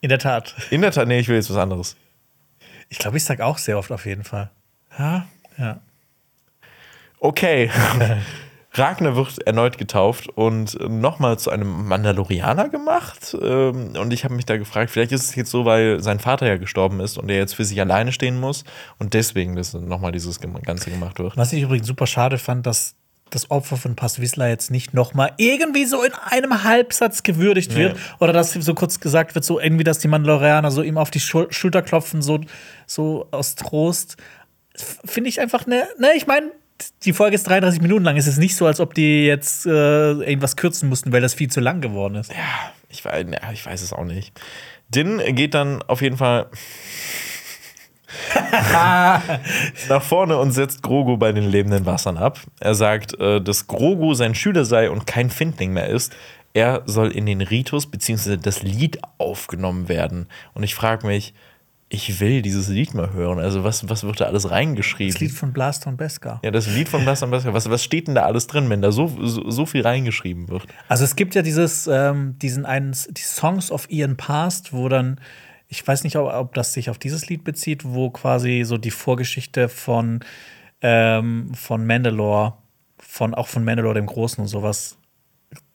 In 0.00 0.08
der 0.08 0.18
Tat. 0.18 0.54
in 0.70 0.82
der 0.82 0.90
Tat, 0.92 1.08
nee, 1.08 1.18
ich 1.18 1.28
will 1.28 1.36
jetzt 1.36 1.50
was 1.50 1.56
anderes. 1.56 1.96
Ich 2.88 2.98
glaube, 2.98 3.16
ich 3.16 3.24
sag 3.24 3.40
auch 3.40 3.58
sehr 3.58 3.78
oft 3.78 3.90
auf 3.90 4.04
jeden 4.06 4.24
Fall. 4.24 4.50
Ja, 4.98 5.26
Ja. 5.58 5.80
Okay. 7.20 7.70
Ragnar 8.74 9.16
wird 9.16 9.46
erneut 9.46 9.76
getauft 9.76 10.28
und 10.28 10.78
nochmal 10.88 11.38
zu 11.38 11.50
einem 11.50 11.86
Mandalorianer 11.86 12.68
gemacht. 12.70 13.36
Ähm, 13.40 13.92
Und 13.98 14.12
ich 14.12 14.24
habe 14.24 14.34
mich 14.34 14.46
da 14.46 14.56
gefragt, 14.56 14.90
vielleicht 14.90 15.12
ist 15.12 15.24
es 15.24 15.34
jetzt 15.34 15.50
so, 15.50 15.64
weil 15.64 16.00
sein 16.02 16.18
Vater 16.20 16.46
ja 16.46 16.56
gestorben 16.56 17.00
ist 17.00 17.18
und 17.18 17.30
er 17.30 17.36
jetzt 17.36 17.54
für 17.54 17.64
sich 17.64 17.80
alleine 17.80 18.12
stehen 18.12 18.40
muss 18.40 18.64
und 18.98 19.12
deswegen 19.14 19.56
das 19.56 19.74
nochmal 19.74 20.12
dieses 20.12 20.40
Ganze 20.40 20.90
gemacht 20.90 21.18
wird. 21.18 21.36
Was 21.36 21.52
ich 21.52 21.62
übrigens 21.62 21.86
super 21.86 22.06
schade 22.06 22.38
fand, 22.38 22.66
dass 22.66 22.94
das 23.28 23.50
Opfer 23.50 23.76
von 23.78 23.96
Passwisla 23.96 24.48
jetzt 24.48 24.70
nicht 24.70 24.92
noch 24.92 25.14
mal 25.14 25.32
irgendwie 25.38 25.86
so 25.86 26.02
in 26.02 26.12
einem 26.12 26.64
Halbsatz 26.64 27.22
gewürdigt 27.22 27.74
wird 27.74 27.94
Nee. 27.94 28.00
oder 28.20 28.32
dass 28.34 28.52
so 28.52 28.74
kurz 28.74 29.00
gesagt 29.00 29.34
wird, 29.34 29.44
so 29.44 29.58
irgendwie, 29.58 29.84
dass 29.84 29.98
die 29.98 30.08
Mandalorianer 30.08 30.70
so 30.70 30.82
ihm 30.82 30.98
auf 30.98 31.10
die 31.10 31.20
Schul 31.20 31.46
Schulter 31.50 31.80
klopfen, 31.82 32.20
so, 32.20 32.40
so 32.86 33.26
aus 33.30 33.54
Trost. 33.54 34.16
Finde 35.04 35.28
ich 35.30 35.40
einfach 35.40 35.66
ne, 35.66 35.84
ne, 35.98 36.08
ich 36.14 36.26
meine, 36.26 36.50
die 37.04 37.12
Folge 37.12 37.34
ist 37.34 37.46
33 37.48 37.80
Minuten 37.80 38.04
lang. 38.04 38.16
Es 38.16 38.26
ist 38.26 38.38
nicht 38.38 38.56
so, 38.56 38.66
als 38.66 38.80
ob 38.80 38.94
die 38.94 39.24
jetzt 39.24 39.66
äh, 39.66 39.70
irgendwas 39.70 40.56
kürzen 40.56 40.88
mussten, 40.88 41.12
weil 41.12 41.20
das 41.20 41.34
viel 41.34 41.50
zu 41.50 41.60
lang 41.60 41.80
geworden 41.80 42.14
ist. 42.16 42.32
Ich 42.88 43.04
weiß, 43.04 43.26
ja, 43.30 43.52
ich 43.52 43.64
weiß 43.64 43.82
es 43.82 43.92
auch 43.92 44.04
nicht. 44.04 44.38
Din 44.88 45.20
geht 45.34 45.54
dann 45.54 45.82
auf 45.82 46.02
jeden 46.02 46.16
Fall 46.18 46.48
nach 49.88 50.02
vorne 50.02 50.36
und 50.38 50.52
setzt 50.52 50.82
Grogu 50.82 51.16
bei 51.16 51.32
den 51.32 51.44
lebenden 51.44 51.86
Wassern 51.86 52.18
ab. 52.18 52.40
Er 52.60 52.74
sagt, 52.74 53.18
äh, 53.18 53.40
dass 53.40 53.66
Grogu 53.66 54.14
sein 54.14 54.34
Schüler 54.34 54.64
sei 54.64 54.90
und 54.90 55.06
kein 55.06 55.30
Findling 55.30 55.72
mehr 55.72 55.88
ist. 55.88 56.12
Er 56.54 56.82
soll 56.84 57.10
in 57.10 57.24
den 57.24 57.40
Ritus 57.40 57.90
bzw. 57.90 58.36
das 58.36 58.62
Lied 58.62 58.98
aufgenommen 59.16 59.88
werden. 59.88 60.28
Und 60.52 60.62
ich 60.62 60.74
frage 60.74 61.06
mich, 61.06 61.32
ich 61.92 62.20
will 62.20 62.40
dieses 62.40 62.68
Lied 62.68 62.94
mal 62.94 63.12
hören. 63.12 63.38
Also, 63.38 63.64
was, 63.64 63.88
was 63.88 64.02
wird 64.02 64.20
da 64.20 64.24
alles 64.24 64.50
reingeschrieben? 64.50 65.12
Das 65.12 65.20
Lied 65.20 65.32
von 65.32 65.52
Blaster 65.52 65.90
und 65.90 65.98
Beskar. 65.98 66.40
Ja, 66.42 66.50
das 66.50 66.66
Lied 66.66 66.88
von 66.88 67.02
Blaster 67.02 67.26
und 67.26 67.32
Beskar. 67.32 67.52
Was, 67.52 67.68
was 67.68 67.84
steht 67.84 68.08
denn 68.08 68.14
da 68.14 68.22
alles 68.22 68.46
drin, 68.46 68.70
wenn 68.70 68.80
da 68.80 68.92
so, 68.92 69.08
so, 69.20 69.50
so 69.50 69.66
viel 69.66 69.82
reingeschrieben 69.82 70.48
wird? 70.48 70.66
Also 70.88 71.04
es 71.04 71.16
gibt 71.16 71.34
ja 71.34 71.42
dieses, 71.42 71.86
ähm, 71.86 72.38
diesen 72.38 72.64
einen, 72.64 72.96
die 73.10 73.22
Songs 73.22 73.70
of 73.70 73.90
Ian 73.90 74.16
Past, 74.16 74.72
wo 74.72 74.88
dann, 74.88 75.20
ich 75.68 75.86
weiß 75.86 76.04
nicht, 76.04 76.16
ob, 76.16 76.32
ob 76.32 76.54
das 76.54 76.72
sich 76.72 76.88
auf 76.88 76.96
dieses 76.96 77.28
Lied 77.28 77.44
bezieht, 77.44 77.84
wo 77.84 78.08
quasi 78.08 78.62
so 78.64 78.78
die 78.78 78.90
Vorgeschichte 78.90 79.68
von, 79.68 80.20
ähm, 80.80 81.52
von 81.54 81.86
Mandalore, 81.86 82.54
von, 82.98 83.34
auch 83.34 83.48
von 83.48 83.64
Mandalore 83.64 83.94
dem 83.94 84.06
Großen 84.06 84.40
und 84.40 84.48
sowas 84.48 84.96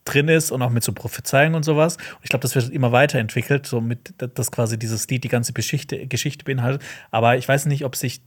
drin 0.08 0.28
ist 0.30 0.52
und 0.52 0.62
auch 0.62 0.70
mit 0.70 0.84
so 0.84 0.92
Prophezeiungen 0.94 1.56
und 1.56 1.64
sowas. 1.64 1.98
Und 1.98 2.20
ich 2.24 2.30
glaube, 2.30 2.42
das 2.44 2.56
wird 2.56 2.70
immer 2.70 2.92
weiterentwickelt, 2.92 3.66
so 3.68 3.82
mit, 3.82 4.14
dass 4.18 4.52
quasi 4.52 4.78
dieses 4.80 5.08
Lied 5.10 5.24
die 5.24 5.30
ganze 5.30 5.54
Geschichte, 5.54 6.08
Geschichte 6.08 6.46
beinhaltet. 6.46 6.82
Aber 7.12 7.38
ich 7.38 7.48
weiß 7.48 7.66
nicht, 7.68 7.84
ob 7.86 7.96
sich 7.96 8.22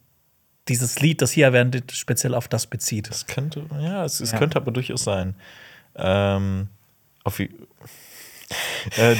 dieses 0.68 1.00
Lied, 1.00 1.22
das 1.22 1.32
hier 1.32 1.46
erwähnt 1.46 1.74
wird, 1.74 1.92
speziell 1.92 2.34
auf 2.34 2.46
das 2.46 2.66
bezieht. 2.66 3.08
Das 3.10 3.26
könnte, 3.26 3.64
ja, 3.80 4.04
es, 4.04 4.20
es 4.20 4.32
Ja. 4.32 4.38
könnte 4.38 4.56
aber 4.58 4.70
durchaus 4.70 5.02
sein. 5.04 5.34
Ähm, 5.96 6.68
auf, 7.24 7.40
äh, 7.40 7.48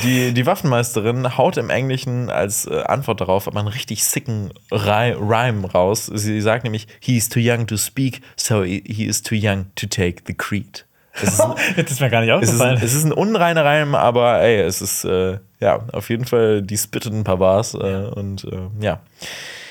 die, 0.02 0.32
die 0.32 0.46
Waffenmeisterin 0.46 1.36
haut 1.36 1.56
im 1.56 1.70
Englischen 1.70 2.30
als 2.30 2.66
äh, 2.66 2.82
Antwort 2.82 3.20
darauf 3.20 3.46
aber 3.48 3.60
einen 3.60 3.68
richtig 3.68 4.04
sicken 4.04 4.52
Ry- 4.70 5.14
Rhyme 5.18 5.66
raus. 5.66 6.06
Sie 6.06 6.40
sagt 6.40 6.64
nämlich, 6.64 6.86
he 7.00 7.16
is 7.16 7.28
too 7.28 7.40
young 7.40 7.66
to 7.66 7.76
speak, 7.76 8.20
so 8.36 8.62
he 8.64 9.04
is 9.06 9.22
too 9.22 9.34
young 9.34 9.66
to 9.76 9.86
take 9.86 10.22
the 10.26 10.34
creed. 10.34 10.84
Es 11.12 11.22
ist, 11.24 11.38
das 11.40 11.76
ist 11.90 12.00
mir 12.00 12.10
gar 12.10 12.20
nicht 12.20 12.30
es 12.42 12.52
ist, 12.52 12.60
es 12.60 12.94
ist 12.94 13.04
ein 13.04 13.12
unreiner 13.12 13.64
Reim, 13.64 13.94
aber 13.94 14.40
ey, 14.40 14.60
es 14.60 14.80
ist 14.80 15.04
äh, 15.04 15.38
ja 15.60 15.80
auf 15.92 16.08
jeden 16.08 16.24
Fall, 16.24 16.62
die 16.62 16.78
spittet 16.78 17.12
ein 17.12 17.24
paar 17.24 17.38
Bars 17.38 17.74
äh, 17.74 17.78
und 18.14 18.44
äh, 18.44 18.68
ja. 18.80 19.00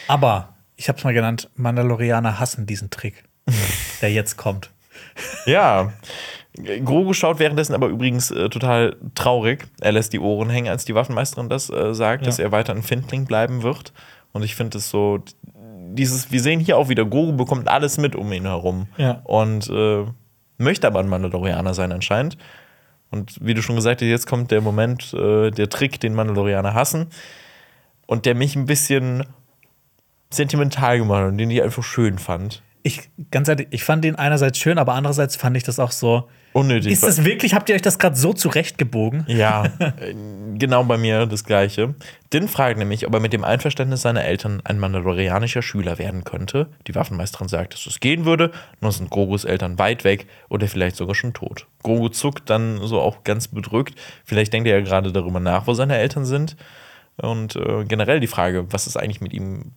Aber 0.08 0.50
ich 0.76 0.90
habe 0.90 0.98
es 0.98 1.04
mal 1.04 1.14
genannt, 1.14 1.50
Mandalorianer 1.56 2.40
hassen 2.40 2.66
diesen 2.66 2.90
Trick, 2.90 3.24
der 4.02 4.12
jetzt 4.12 4.38
kommt. 4.38 4.70
Ja. 5.46 5.94
Grogu 6.84 7.14
schaut 7.14 7.40
währenddessen 7.40 7.74
aber 7.74 7.88
übrigens 7.88 8.32
äh, 8.32 8.50
total 8.50 8.98
traurig. 9.16 9.68
Er 9.80 9.94
lässt 9.94 10.12
die 10.14 10.20
Ohren 10.20 10.50
hängen, 10.50 10.68
als 10.68 10.84
die 10.84 10.96
Waffenmeisterin 10.96 11.48
das 11.48 11.70
äh, 11.70 11.94
sagt, 11.94 12.24
Ja. 12.24 12.26
dass 12.26 12.40
er 12.40 12.52
weiter 12.52 12.74
ein 12.74 12.84
Findling 12.84 13.26
bleiben 13.26 13.64
wird. 13.64 13.94
Und 14.34 14.44
ich 14.44 14.56
finde 14.56 14.78
es 14.80 14.90
so, 14.90 15.20
dieses, 15.92 16.32
wir 16.32 16.42
sehen 16.42 16.60
hier 16.60 16.78
auch 16.78 16.90
wieder, 16.90 17.06
Grogu 17.06 17.34
bekommt 17.34 17.68
alles 17.68 17.98
mit 17.98 18.16
um 18.16 18.32
ihn 18.34 18.46
herum. 18.46 18.88
Ja. 18.98 19.22
Und 19.24 19.70
äh, 19.70 20.06
möchte 20.60 20.88
aber 20.88 21.00
ein 21.00 21.10
Mandalorianer 21.10 21.74
sein 21.74 21.92
anscheinend. 21.92 22.38
Und 23.12 23.38
wie 23.42 23.54
du 23.54 23.62
schon 23.62 23.76
gesagt 23.76 24.02
hast, 24.02 24.08
jetzt 24.08 24.28
kommt 24.28 24.52
der 24.52 24.62
Moment, 24.62 25.14
äh, 25.14 25.50
der 25.52 25.70
Trick, 25.70 26.00
den 26.00 26.14
Mandalorianer 26.14 26.74
hassen. 26.74 27.08
Und 28.06 28.26
der 28.26 28.36
mich 28.36 28.56
ein 28.56 28.66
bisschen 28.66 29.26
sentimental 30.32 31.00
gemacht 31.00 31.22
hat 31.22 31.28
und 31.30 31.38
den 31.38 31.50
ich 31.50 31.62
einfach 31.62 31.84
schön 31.84 32.20
fand. 32.20 32.62
Ich, 32.84 33.10
ganz 33.32 33.48
ehrlich, 33.48 33.68
ich 33.72 33.84
fand 33.84 34.04
den 34.04 34.16
einerseits 34.16 34.58
schön, 34.58 34.78
aber 34.78 34.94
andererseits 34.94 35.36
fand 35.36 35.58
ich 35.58 35.64
das 35.64 35.80
auch 35.80 35.92
so. 35.92 36.28
Unnötig. 36.52 36.92
Ist 36.92 37.04
das 37.04 37.24
wirklich, 37.24 37.54
habt 37.54 37.70
ihr 37.70 37.76
euch 37.76 37.82
das 37.82 38.00
gerade 38.00 38.16
so 38.16 38.34
zurechtgebogen? 38.34 39.26
Ja, 39.28 39.66
äh, 39.80 40.16
genau 40.58 40.84
bei 40.84 40.98
mir 40.98 41.26
das 41.26 41.44
Gleiche. 41.44 41.94
Din 42.34 42.48
fragt 42.48 42.78
nämlich, 42.78 43.06
ob 43.08 43.14
er 43.14 43.20
mit 43.20 43.34
dem 43.34 43.44
Einverständnis 43.44 44.02
seiner 44.02 44.24
Eltern 44.24 44.62
ein 44.64 44.80
mandalorianischer 44.80 45.62
Schüler 45.62 46.00
werden 46.00 46.24
könnte. 46.24 46.68
Die 46.88 46.96
Waffenmeisterin 46.96 47.48
sagt, 47.48 47.74
dass 47.74 47.86
es 47.86 48.00
gehen 48.00 48.26
würde. 48.26 48.52
Nun 48.82 48.92
sind 48.92 49.10
Grogus 49.10 49.46
Eltern 49.46 49.78
weit 49.78 50.04
weg 50.04 50.28
oder 50.50 50.68
vielleicht 50.68 50.96
sogar 50.96 51.16
schon 51.16 51.34
tot. 51.34 51.68
Grogu 51.84 52.10
zuckt 52.10 52.50
dann 52.50 52.80
so 52.82 53.00
auch 53.00 53.24
ganz 53.24 53.48
bedrückt. 53.48 53.96
Vielleicht 54.26 54.52
denkt 54.52 54.68
er 54.68 54.80
ja 54.80 54.84
gerade 54.84 55.12
darüber 55.12 55.40
nach, 55.40 55.68
wo 55.68 55.74
seine 55.74 55.98
Eltern 55.98 56.26
sind. 56.26 56.56
Und 57.18 57.56
äh, 57.56 57.86
generell 57.86 58.20
die 58.20 58.28
Frage, 58.28 58.72
was 58.72 58.88
ist 58.88 58.98
eigentlich 58.98 59.22
mit 59.22 59.34
ihm 59.34 59.74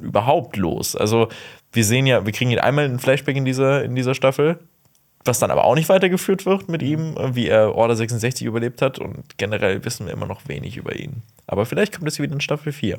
überhaupt 0.00 0.56
los? 0.56 0.96
Also, 0.96 1.28
wir 1.72 1.84
sehen 1.84 2.06
ja, 2.06 2.24
wir 2.24 2.32
kriegen 2.32 2.50
ihn 2.50 2.58
einmal 2.58 2.86
ein 2.86 2.98
Flashback 2.98 3.36
in 3.36 3.44
dieser, 3.44 3.84
in 3.84 3.94
dieser 3.94 4.14
Staffel, 4.14 4.58
was 5.24 5.38
dann 5.38 5.50
aber 5.50 5.64
auch 5.64 5.74
nicht 5.74 5.88
weitergeführt 5.88 6.46
wird 6.46 6.68
mit 6.68 6.82
ihm, 6.82 7.16
äh, 7.16 7.34
wie 7.34 7.48
er 7.48 7.74
Order 7.74 7.96
66 7.96 8.46
überlebt 8.46 8.82
hat. 8.82 8.98
Und 8.98 9.38
generell 9.38 9.84
wissen 9.84 10.06
wir 10.06 10.12
immer 10.12 10.26
noch 10.26 10.48
wenig 10.48 10.76
über 10.76 10.96
ihn. 10.96 11.22
Aber 11.46 11.66
vielleicht 11.66 11.92
kommt 11.96 12.10
hier 12.10 12.22
wieder 12.24 12.34
in 12.34 12.40
Staffel 12.40 12.72
4. 12.72 12.98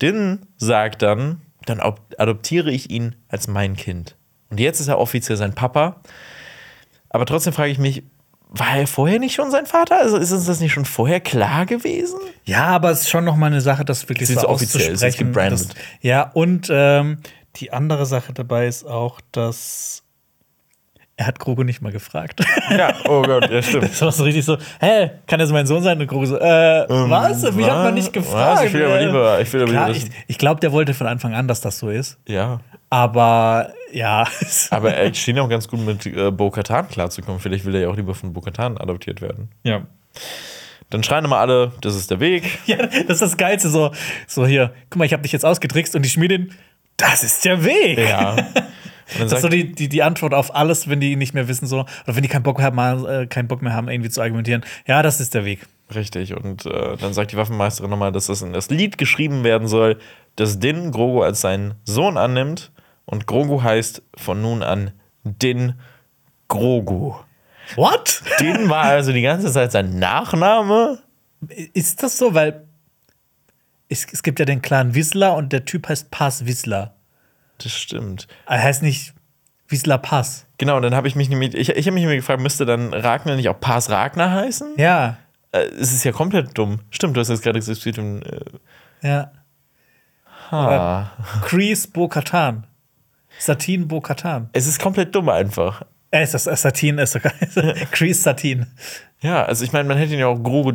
Din 0.00 0.46
sagt 0.56 1.02
dann, 1.02 1.40
dann 1.66 1.80
adoptiere 1.80 2.70
ich 2.70 2.90
ihn 2.90 3.16
als 3.28 3.48
mein 3.48 3.76
Kind. 3.76 4.16
Und 4.50 4.60
jetzt 4.60 4.80
ist 4.80 4.88
er 4.88 4.98
offiziell 4.98 5.36
sein 5.36 5.54
Papa. 5.54 6.00
Aber 7.08 7.26
trotzdem 7.26 7.52
frage 7.52 7.70
ich 7.72 7.78
mich, 7.78 8.02
war 8.48 8.76
er 8.78 8.86
vorher 8.86 9.18
nicht 9.18 9.34
schon 9.34 9.50
sein 9.50 9.66
Vater? 9.66 9.98
Also 9.98 10.16
ist 10.18 10.30
uns 10.32 10.46
das 10.46 10.60
nicht 10.60 10.72
schon 10.72 10.84
vorher 10.84 11.20
klar 11.20 11.66
gewesen? 11.66 12.20
Ja, 12.44 12.66
aber 12.66 12.90
es 12.90 13.02
ist 13.02 13.10
schon 13.10 13.24
noch 13.24 13.36
mal 13.36 13.46
eine 13.46 13.60
Sache, 13.60 13.84
das 13.84 14.08
wirklich 14.08 14.30
Es 14.30 14.40
so 14.40 14.48
offiziell, 14.48 14.82
es 14.82 14.86
ist 14.86 15.04
auszusprechen. 15.04 15.26
gebrandet. 15.32 15.68
Das, 15.70 15.76
ja, 16.00 16.30
und 16.32 16.68
ähm, 16.70 17.18
die 17.56 17.72
andere 17.72 18.06
Sache 18.06 18.32
dabei 18.32 18.68
ist 18.68 18.84
auch, 18.86 19.20
dass 19.32 20.04
er 21.18 21.26
hat 21.26 21.38
Grogu 21.38 21.62
nicht 21.62 21.80
mal 21.80 21.92
gefragt. 21.92 22.44
Ja, 22.70 22.92
oh 23.08 23.22
Gott, 23.22 23.50
ja, 23.50 23.62
stimmt. 23.62 23.84
Das 23.84 24.02
war 24.02 24.12
so 24.12 24.24
richtig 24.24 24.44
so, 24.44 24.58
hä, 24.80 25.10
kann 25.26 25.38
das 25.38 25.50
mein 25.50 25.66
Sohn 25.66 25.82
sein? 25.82 25.98
Und 26.00 26.06
Grogu 26.06 26.26
so, 26.26 26.36
äh, 26.38 26.84
was? 26.88 27.42
Mich 27.52 27.66
hat 27.66 27.84
man 27.84 27.94
nicht 27.94 28.12
gefragt. 28.12 28.58
Was? 28.58 28.64
Ich 28.64 28.72
will 28.74 28.84
aber 28.84 29.00
lieber, 29.00 29.40
ich 29.40 29.52
will 29.52 29.62
aber 29.62 29.70
Klar, 29.70 29.88
lieber 29.90 30.06
ich, 30.06 30.10
ich 30.26 30.38
glaube, 30.38 30.60
der 30.60 30.72
wollte 30.72 30.94
von 30.94 31.06
Anfang 31.06 31.34
an, 31.34 31.48
dass 31.48 31.60
das 31.60 31.78
so 31.78 31.88
ist. 31.88 32.18
Ja. 32.28 32.60
Aber 32.90 33.72
ja, 33.92 34.26
Aber 34.70 34.94
er 34.94 35.12
schien 35.14 35.38
auch 35.38 35.48
ganz 35.48 35.68
gut 35.68 35.80
mit 35.80 36.06
äh, 36.06 36.30
Bo-Katan 36.30 36.88
klarzukommen. 36.88 37.40
Vielleicht 37.40 37.64
will 37.64 37.74
er 37.74 37.82
ja 37.82 37.88
auch 37.88 37.96
lieber 37.96 38.14
von 38.14 38.32
Bo-Katan 38.32 38.78
adoptiert 38.78 39.20
werden. 39.22 39.50
ja. 39.64 39.82
Dann 40.88 41.02
schreien 41.02 41.24
immer 41.24 41.38
alle, 41.38 41.72
das 41.80 41.96
ist 41.96 42.12
der 42.12 42.20
Weg. 42.20 42.58
Ja, 42.66 42.76
das 42.76 43.20
ist 43.20 43.22
das 43.22 43.36
Geilste, 43.36 43.68
so, 43.70 43.90
so 44.28 44.46
hier, 44.46 44.72
guck 44.88 44.98
mal, 44.98 45.04
ich 45.04 45.12
habe 45.12 45.22
dich 45.22 45.32
jetzt 45.32 45.44
ausgetrickst 45.44 45.96
und 45.96 46.02
die 46.02 46.08
Schmiedin, 46.08 46.52
das 46.96 47.24
ist 47.24 47.44
der 47.44 47.64
Weg. 47.64 47.98
Ja. 47.98 48.36
Das 49.18 49.32
ist 49.32 49.42
so 49.42 49.48
die, 49.48 49.72
die, 49.72 49.88
die 49.88 50.02
Antwort 50.02 50.34
auf 50.34 50.54
alles, 50.54 50.88
wenn 50.88 51.00
die 51.00 51.16
nicht 51.16 51.32
mehr 51.32 51.48
wissen, 51.48 51.66
so, 51.66 51.80
oder 51.80 52.16
wenn 52.16 52.22
die 52.22 52.28
keinen 52.28 52.42
Bock, 52.42 52.60
haben, 52.60 53.06
äh, 53.06 53.26
keinen 53.26 53.48
Bock 53.48 53.62
mehr 53.62 53.72
haben, 53.72 53.88
irgendwie 53.88 54.10
zu 54.10 54.20
argumentieren. 54.20 54.64
Ja, 54.86 55.02
das 55.02 55.20
ist 55.20 55.34
der 55.34 55.44
Weg. 55.44 55.60
Richtig, 55.94 56.34
und 56.34 56.66
äh, 56.66 56.96
dann 56.96 57.12
sagt 57.12 57.32
die 57.32 57.36
Waffenmeisterin 57.36 57.90
nochmal, 57.90 58.10
dass 58.10 58.26
das 58.26 58.42
in 58.42 58.52
das 58.52 58.70
Lied 58.70 58.98
geschrieben 58.98 59.44
werden 59.44 59.68
soll, 59.68 59.98
dass 60.34 60.58
Din 60.58 60.90
Grogu 60.90 61.22
als 61.22 61.40
seinen 61.40 61.74
Sohn 61.84 62.16
annimmt. 62.16 62.72
Und 63.04 63.26
Grogu 63.28 63.62
heißt 63.62 64.02
von 64.16 64.42
nun 64.42 64.64
an 64.64 64.90
Din 65.22 65.74
Grogu. 66.48 67.14
What? 67.76 68.22
Din 68.40 68.68
war 68.68 68.84
also 68.84 69.12
die 69.12 69.22
ganze 69.22 69.52
Zeit 69.52 69.70
sein 69.70 69.98
Nachname. 69.98 70.98
Ist 71.72 72.02
das 72.02 72.18
so? 72.18 72.34
Weil 72.34 72.66
es, 73.88 74.06
es 74.12 74.24
gibt 74.24 74.40
ja 74.40 74.44
den 74.44 74.62
Clan 74.62 74.96
Wissler 74.96 75.36
und 75.36 75.52
der 75.52 75.64
Typ 75.64 75.88
heißt 75.88 76.10
Pass 76.10 76.46
Wissler. 76.46 76.95
Das 77.58 77.72
stimmt. 77.72 78.26
Er 78.46 78.62
heißt 78.62 78.82
nicht 78.82 79.14
Wissler 79.68 79.98
Pass. 79.98 80.46
Genau, 80.58 80.76
und 80.76 80.82
dann 80.82 80.94
habe 80.94 81.08
ich 81.08 81.16
mich 81.16 81.28
nämlich, 81.28 81.54
ich, 81.54 81.70
ich 81.70 81.86
habe 81.86 81.94
mich 81.94 82.02
nämlich 82.02 82.18
gefragt, 82.20 82.40
müsste 82.40 82.64
dann 82.66 82.94
Ragnar 82.94 83.36
nicht 83.36 83.48
auch 83.48 83.58
Pars 83.60 83.90
Ragnar 83.90 84.30
heißen? 84.30 84.74
Ja, 84.76 85.18
Äh, 85.52 85.66
es 85.80 85.92
ist 85.92 86.04
ja 86.04 86.12
komplett 86.12 86.56
dumm. 86.56 86.80
Stimmt, 86.90 87.16
du 87.16 87.20
hast 87.20 87.28
jetzt 87.28 87.42
gerade 87.42 87.58
gesagt, 87.58 87.84
äh, 87.86 88.20
ja. 89.02 89.30
ha. 90.50 91.12
Kreese 91.42 91.88
Bo-Katan. 91.88 92.66
Satin 93.38 93.86
Bo-Katan. 93.86 94.48
Es 94.52 94.66
ist 94.66 94.80
komplett 94.80 95.14
dumm 95.14 95.28
einfach. 95.28 95.82
Äh, 96.20 96.24
ist 96.24 96.34
das 96.34 96.44
Satin? 96.44 96.98
Ist 96.98 97.12
sogar 97.12 97.32
Kreese 97.90 98.22
Satin. 98.22 98.66
Ja, 99.20 99.44
also 99.44 99.64
ich 99.64 99.72
meine, 99.72 99.88
man 99.88 99.96
hätte 99.98 100.12
ihn 100.14 100.20
ja 100.20 100.26
auch 100.26 100.42
Grogu 100.42 100.72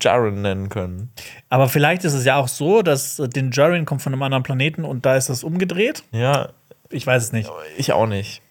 Jaren 0.00 0.42
nennen 0.42 0.68
können. 0.68 1.10
Aber 1.48 1.68
vielleicht 1.68 2.04
ist 2.04 2.12
es 2.14 2.24
ja 2.24 2.36
auch 2.36 2.48
so, 2.48 2.82
dass 2.82 3.18
äh, 3.18 3.28
den 3.28 3.50
Jaren 3.52 3.84
kommt 3.84 4.02
von 4.02 4.12
einem 4.12 4.22
anderen 4.22 4.42
Planeten 4.42 4.84
und 4.84 5.06
da 5.06 5.16
ist 5.16 5.28
das 5.28 5.44
umgedreht. 5.44 6.02
Ja, 6.12 6.50
Ich 6.90 7.06
weiß 7.06 7.22
es 7.22 7.32
nicht. 7.32 7.50
ich 7.76 7.92
auch 7.92 8.06
nicht. 8.06 8.42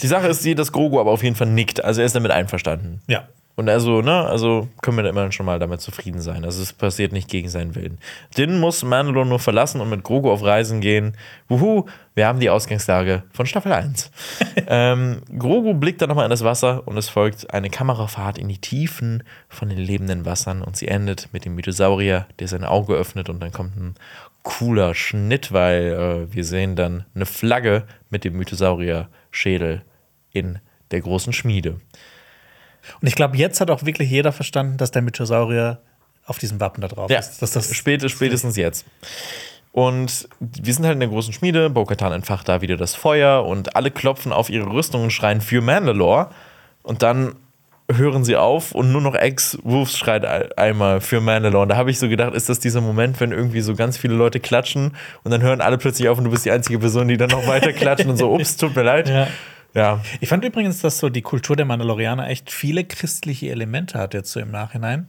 Die 0.00 0.06
Sache 0.06 0.28
ist 0.28 0.44
die, 0.44 0.54
dass 0.54 0.70
Grogu 0.72 1.00
aber 1.00 1.10
auf 1.10 1.22
jeden 1.24 1.34
Fall 1.36 1.48
nickt. 1.48 1.84
Also 1.84 2.00
er 2.00 2.06
ist 2.06 2.14
damit 2.14 2.30
einverstanden. 2.30 3.00
Ja. 3.08 3.26
Und 3.56 3.70
also, 3.70 4.02
ne, 4.02 4.26
also 4.26 4.68
können 4.82 4.98
wir 4.98 5.02
da 5.02 5.08
immer 5.08 5.32
schon 5.32 5.46
mal 5.46 5.58
damit 5.58 5.80
zufrieden 5.80 6.20
sein. 6.20 6.44
Also 6.44 6.62
es 6.62 6.74
passiert 6.74 7.12
nicht 7.12 7.30
gegen 7.30 7.48
seinen 7.48 7.74
Willen. 7.74 7.98
Din 8.36 8.60
muss 8.60 8.84
Mandalore 8.84 9.24
nur 9.24 9.38
verlassen 9.38 9.80
und 9.80 9.88
mit 9.88 10.02
Grogu 10.02 10.30
auf 10.30 10.42
Reisen 10.42 10.82
gehen. 10.82 11.16
Wuhu, 11.48 11.86
wir 12.14 12.26
haben 12.26 12.38
die 12.38 12.50
Ausgangslage 12.50 13.22
von 13.32 13.46
Staffel 13.46 13.72
1. 13.72 14.10
ähm, 14.66 15.22
Grogu 15.38 15.72
blickt 15.72 16.02
dann 16.02 16.10
nochmal 16.10 16.26
in 16.26 16.30
das 16.30 16.44
Wasser 16.44 16.86
und 16.86 16.98
es 16.98 17.08
folgt 17.08 17.52
eine 17.54 17.70
Kamerafahrt 17.70 18.36
in 18.36 18.48
die 18.48 18.60
Tiefen 18.60 19.22
von 19.48 19.70
den 19.70 19.78
lebenden 19.78 20.26
Wassern 20.26 20.60
und 20.60 20.76
sie 20.76 20.88
endet 20.88 21.30
mit 21.32 21.46
dem 21.46 21.54
Mythosaurier, 21.54 22.26
der 22.38 22.48
sein 22.48 22.64
Auge 22.64 22.92
öffnet 22.92 23.30
und 23.30 23.40
dann 23.40 23.52
kommt 23.52 23.74
ein 23.76 23.94
cooler 24.42 24.94
Schnitt, 24.94 25.52
weil 25.52 26.28
äh, 26.30 26.34
wir 26.34 26.44
sehen 26.44 26.76
dann 26.76 27.06
eine 27.14 27.24
Flagge 27.24 27.84
mit 28.10 28.24
dem 28.24 28.34
Mythosaurier-Schädel 28.36 29.80
in 30.30 30.58
der 30.90 31.00
großen 31.00 31.32
Schmiede. 31.32 31.80
Und 33.00 33.08
ich 33.08 33.14
glaube, 33.14 33.36
jetzt 33.36 33.60
hat 33.60 33.70
auch 33.70 33.84
wirklich 33.84 34.10
jeder 34.10 34.32
verstanden, 34.32 34.76
dass 34.76 34.90
der 34.90 35.02
Mythosaurier 35.02 35.78
auf 36.26 36.38
diesem 36.38 36.60
Wappen 36.60 36.80
da 36.80 36.88
drauf 36.88 37.10
Ja, 37.10 37.18
ist. 37.20 37.40
Dass 37.42 37.52
das 37.52 37.74
Spät, 37.74 38.08
spätestens 38.10 38.56
jetzt. 38.56 38.84
Und 39.72 40.28
wir 40.40 40.72
sind 40.74 40.84
halt 40.84 40.94
in 40.94 41.00
der 41.00 41.08
großen 41.10 41.32
Schmiede. 41.32 41.68
Bo-Katan 41.70 42.12
entfacht 42.12 42.48
da 42.48 42.62
wieder 42.62 42.76
das 42.76 42.94
Feuer 42.94 43.44
und 43.44 43.76
alle 43.76 43.90
klopfen 43.90 44.32
auf 44.32 44.48
ihre 44.48 44.70
Rüstung 44.70 45.02
und 45.04 45.10
schreien 45.12 45.40
für 45.40 45.60
Mandalore. 45.60 46.30
Und 46.82 47.02
dann 47.02 47.36
hören 47.92 48.24
sie 48.24 48.34
auf 48.36 48.72
und 48.72 48.90
nur 48.90 49.00
noch 49.00 49.14
Ex-Wolves 49.14 49.96
schreit 49.96 50.24
ein- 50.24 50.50
einmal 50.56 51.00
für 51.00 51.20
Mandalore. 51.20 51.62
Und 51.62 51.68
da 51.68 51.76
habe 51.76 51.90
ich 51.90 51.98
so 51.98 52.08
gedacht, 52.08 52.34
ist 52.34 52.48
das 52.48 52.58
dieser 52.58 52.80
Moment, 52.80 53.20
wenn 53.20 53.30
irgendwie 53.32 53.60
so 53.60 53.74
ganz 53.76 53.96
viele 53.98 54.14
Leute 54.14 54.40
klatschen 54.40 54.96
und 55.22 55.30
dann 55.30 55.42
hören 55.42 55.60
alle 55.60 55.78
plötzlich 55.78 56.08
auf 56.08 56.18
und 56.18 56.24
du 56.24 56.30
bist 56.30 56.44
die 56.46 56.50
einzige 56.50 56.78
Person, 56.80 57.06
die 57.06 57.16
dann 57.16 57.28
noch 57.30 57.46
weiter 57.46 57.72
klatschen 57.72 58.10
und 58.10 58.16
so, 58.16 58.32
ups, 58.34 58.56
tut 58.56 58.74
mir 58.74 58.82
leid. 58.82 59.08
Ja. 59.08 59.28
Ja. 59.76 60.00
Ich 60.20 60.30
fand 60.30 60.42
übrigens, 60.42 60.80
dass 60.80 60.98
so 60.98 61.10
die 61.10 61.20
Kultur 61.20 61.54
der 61.54 61.66
Mandalorianer 61.66 62.28
echt 62.30 62.50
viele 62.50 62.82
christliche 62.84 63.50
Elemente 63.50 63.98
hat 63.98 64.14
jetzt 64.14 64.32
so 64.32 64.40
im 64.40 64.50
Nachhinein. 64.50 65.08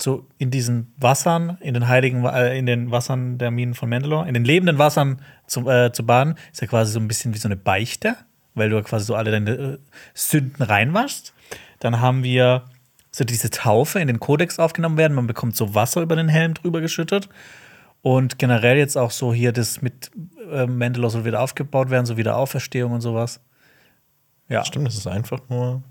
So 0.00 0.28
in 0.38 0.52
diesen 0.52 0.92
Wassern, 0.98 1.58
in 1.60 1.74
den 1.74 1.88
heiligen, 1.88 2.24
äh, 2.24 2.56
in 2.56 2.66
den 2.66 2.92
Wassern 2.92 3.38
der 3.38 3.50
Minen 3.50 3.74
von 3.74 3.88
Mandalore, 3.88 4.28
in 4.28 4.34
den 4.34 4.44
lebenden 4.44 4.78
Wassern 4.78 5.20
zu, 5.48 5.68
äh, 5.68 5.92
zu 5.92 6.06
baden, 6.06 6.36
ist 6.52 6.60
ja 6.60 6.68
quasi 6.68 6.92
so 6.92 7.00
ein 7.00 7.08
bisschen 7.08 7.34
wie 7.34 7.38
so 7.38 7.48
eine 7.48 7.56
Beichte, 7.56 8.16
weil 8.54 8.70
du 8.70 8.80
quasi 8.84 9.04
so 9.04 9.16
alle 9.16 9.32
deine 9.32 9.50
äh, 9.50 9.78
Sünden 10.14 10.62
reinwaschst. 10.64 11.34
Dann 11.80 12.00
haben 12.00 12.22
wir 12.22 12.66
so 13.10 13.24
diese 13.24 13.50
Taufe 13.50 13.98
in 13.98 14.06
den 14.06 14.20
Kodex 14.20 14.60
aufgenommen 14.60 14.96
werden. 14.96 15.14
Man 15.14 15.26
bekommt 15.26 15.56
so 15.56 15.74
Wasser 15.74 16.02
über 16.02 16.14
den 16.14 16.28
Helm 16.28 16.54
drüber 16.54 16.80
geschüttet. 16.80 17.28
Und 18.00 18.38
generell 18.38 18.76
jetzt 18.76 18.96
auch 18.96 19.10
so 19.10 19.34
hier 19.34 19.50
das 19.50 19.82
mit 19.82 20.12
äh, 20.52 20.66
Mandalore 20.66 21.10
soll 21.10 21.24
wieder 21.24 21.40
aufgebaut 21.40 21.90
werden, 21.90 22.06
so 22.06 22.16
Wiederauferstehung 22.16 22.92
und 22.92 23.00
sowas. 23.00 23.40
Ja. 24.48 24.64
Stimmt, 24.64 24.86
das 24.86 24.96
ist 24.96 25.06
einfach 25.06 25.40
nur 25.48 25.82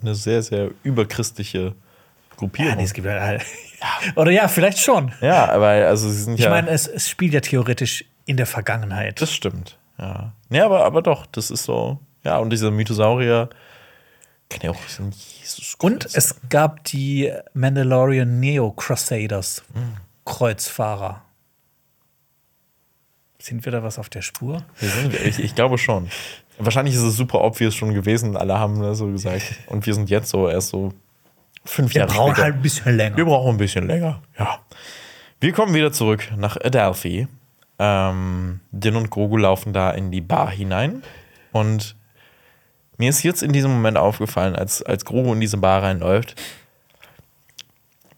eine 0.00 0.14
sehr, 0.14 0.42
sehr 0.42 0.70
überchristliche 0.82 1.74
Gruppierung. 2.36 2.70
Ja, 2.70 2.76
nee, 2.76 2.84
es 2.84 2.92
gibt 2.92 3.06
halt. 3.06 3.42
Oder 4.16 4.30
ja, 4.30 4.48
vielleicht 4.48 4.78
schon. 4.78 5.12
Ja, 5.20 5.50
aber 5.50 5.68
also 5.68 6.08
sie 6.08 6.22
sind 6.22 6.34
Ich 6.34 6.40
ja. 6.40 6.50
meine, 6.50 6.70
es, 6.70 6.86
es 6.86 7.08
spielt 7.08 7.32
ja 7.32 7.40
theoretisch 7.40 8.04
in 8.26 8.36
der 8.36 8.46
Vergangenheit. 8.46 9.20
das 9.20 9.32
stimmt. 9.32 9.78
Ja. 9.98 10.32
Nee, 10.48 10.60
aber, 10.60 10.84
aber 10.84 11.02
doch, 11.02 11.26
das 11.26 11.50
ist 11.50 11.64
so. 11.64 11.98
Ja, 12.24 12.38
und 12.38 12.50
dieser 12.50 12.70
Mythosaurier 12.70 13.48
kann 14.48 14.60
ja 14.62 14.70
auch 14.70 14.88
so 14.88 15.04
ein 15.04 15.10
Jesus 15.10 15.76
Und 15.80 16.06
es 16.14 16.36
gab 16.48 16.84
die 16.84 17.32
Mandalorian 17.54 18.40
Neo 18.40 18.72
Crusaders, 18.72 19.62
Kreuzfahrer. 20.24 21.22
Sind 23.46 23.64
wir 23.64 23.70
da 23.70 23.84
was 23.84 23.96
auf 24.00 24.08
der 24.08 24.22
Spur? 24.22 24.64
Wir 24.80 24.88
sind, 24.88 25.14
ich, 25.14 25.38
ich 25.38 25.54
glaube 25.54 25.78
schon. 25.78 26.08
Wahrscheinlich 26.58 26.96
ist 26.96 27.02
es 27.02 27.16
super 27.16 27.44
obvious 27.44 27.76
schon 27.76 27.94
gewesen, 27.94 28.36
alle 28.36 28.58
haben 28.58 28.82
das 28.82 28.98
so 28.98 29.06
gesagt. 29.06 29.60
Und 29.68 29.86
wir 29.86 29.94
sind 29.94 30.10
jetzt 30.10 30.30
so 30.30 30.48
erst 30.48 30.70
so 30.70 30.92
fünf 31.64 31.94
Wir 31.94 32.00
Jahre 32.00 32.12
brauchen 32.12 32.32
später. 32.32 32.44
halt 32.44 32.54
ein 32.56 32.62
bisschen 32.62 32.96
länger. 32.96 33.16
Wir 33.16 33.24
brauchen 33.24 33.50
ein 33.50 33.56
bisschen 33.56 33.86
länger, 33.86 34.20
ja. 34.36 34.58
Wir 35.38 35.52
kommen 35.52 35.74
wieder 35.74 35.92
zurück 35.92 36.32
nach 36.36 36.56
Adelphi. 36.56 37.28
Ähm, 37.78 38.58
Din 38.72 38.96
und 38.96 39.10
Grogu 39.10 39.36
laufen 39.36 39.72
da 39.72 39.92
in 39.92 40.10
die 40.10 40.22
Bar 40.22 40.50
hinein. 40.50 41.04
Und 41.52 41.94
mir 42.98 43.10
ist 43.10 43.22
jetzt 43.22 43.44
in 43.44 43.52
diesem 43.52 43.70
Moment 43.70 43.96
aufgefallen, 43.96 44.56
als, 44.56 44.82
als 44.82 45.04
Grogu 45.04 45.32
in 45.34 45.40
diese 45.40 45.58
Bar 45.58 45.84
reinläuft, 45.84 46.34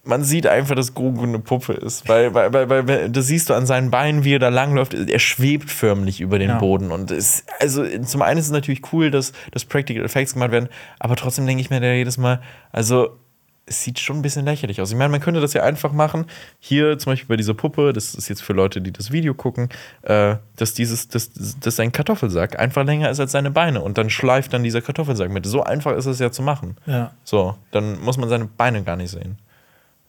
man 0.08 0.24
sieht 0.24 0.46
einfach, 0.46 0.74
dass 0.74 0.94
Grogu 0.94 1.22
eine 1.22 1.38
Puppe 1.38 1.74
ist. 1.74 2.08
Weil, 2.08 2.32
weil, 2.32 2.52
weil, 2.52 2.88
weil, 2.88 3.10
das 3.10 3.26
siehst 3.26 3.50
du 3.50 3.54
an 3.54 3.66
seinen 3.66 3.90
Beinen, 3.90 4.24
wie 4.24 4.34
er 4.34 4.38
da 4.38 4.48
langläuft. 4.48 4.94
Er 4.94 5.18
schwebt 5.18 5.70
förmlich 5.70 6.22
über 6.22 6.38
den 6.38 6.48
Ja. 6.48 6.58
Boden. 6.58 6.90
Und 6.90 7.10
es, 7.10 7.44
also 7.60 7.84
zum 8.00 8.22
einen 8.22 8.40
ist 8.40 8.46
es 8.46 8.52
natürlich 8.52 8.92
cool, 8.92 9.10
dass, 9.10 9.32
dass 9.52 9.66
Practical 9.66 10.02
Effects 10.04 10.32
gemacht 10.32 10.50
werden, 10.50 10.70
aber 10.98 11.14
trotzdem 11.14 11.46
denke 11.46 11.60
ich 11.60 11.68
mir 11.68 11.80
da 11.80 11.92
jedes 11.92 12.16
Mal, 12.16 12.40
also 12.72 13.18
es 13.66 13.84
sieht 13.84 13.98
schon 13.98 14.16
ein 14.16 14.22
bisschen 14.22 14.46
lächerlich 14.46 14.80
aus. 14.80 14.90
Ich 14.90 14.96
meine, 14.96 15.10
man 15.10 15.20
könnte 15.20 15.42
das 15.42 15.52
ja 15.52 15.62
einfach 15.62 15.92
machen. 15.92 16.24
Hier 16.58 16.96
zum 16.98 17.12
Beispiel 17.12 17.28
bei 17.28 17.36
dieser 17.36 17.52
Puppe, 17.52 17.92
das 17.92 18.14
ist 18.14 18.30
jetzt 18.30 18.42
für 18.42 18.54
Leute, 18.54 18.80
die 18.80 18.92
das 18.92 19.12
Video 19.12 19.34
gucken, 19.34 19.68
äh, 20.04 20.36
dass 20.56 20.72
dieses, 20.72 21.08
dass, 21.08 21.32
dass 21.60 21.76
sein 21.76 21.92
Kartoffelsack 21.92 22.58
einfach 22.58 22.86
länger 22.86 23.10
ist 23.10 23.20
als 23.20 23.32
seine 23.32 23.50
Beine 23.50 23.82
und 23.82 23.98
dann 23.98 24.08
schleift 24.08 24.54
dann 24.54 24.62
dieser 24.62 24.80
Kartoffelsack 24.80 25.30
mit. 25.30 25.44
So 25.44 25.64
einfach 25.64 25.92
ist 25.92 26.06
es 26.06 26.18
ja 26.18 26.30
zu 26.30 26.40
machen. 26.40 26.78
Ja. 26.86 27.12
So, 27.24 27.56
dann 27.72 28.00
muss 28.00 28.16
man 28.16 28.30
seine 28.30 28.46
Beine 28.46 28.82
gar 28.84 28.96
nicht 28.96 29.10
sehen. 29.10 29.36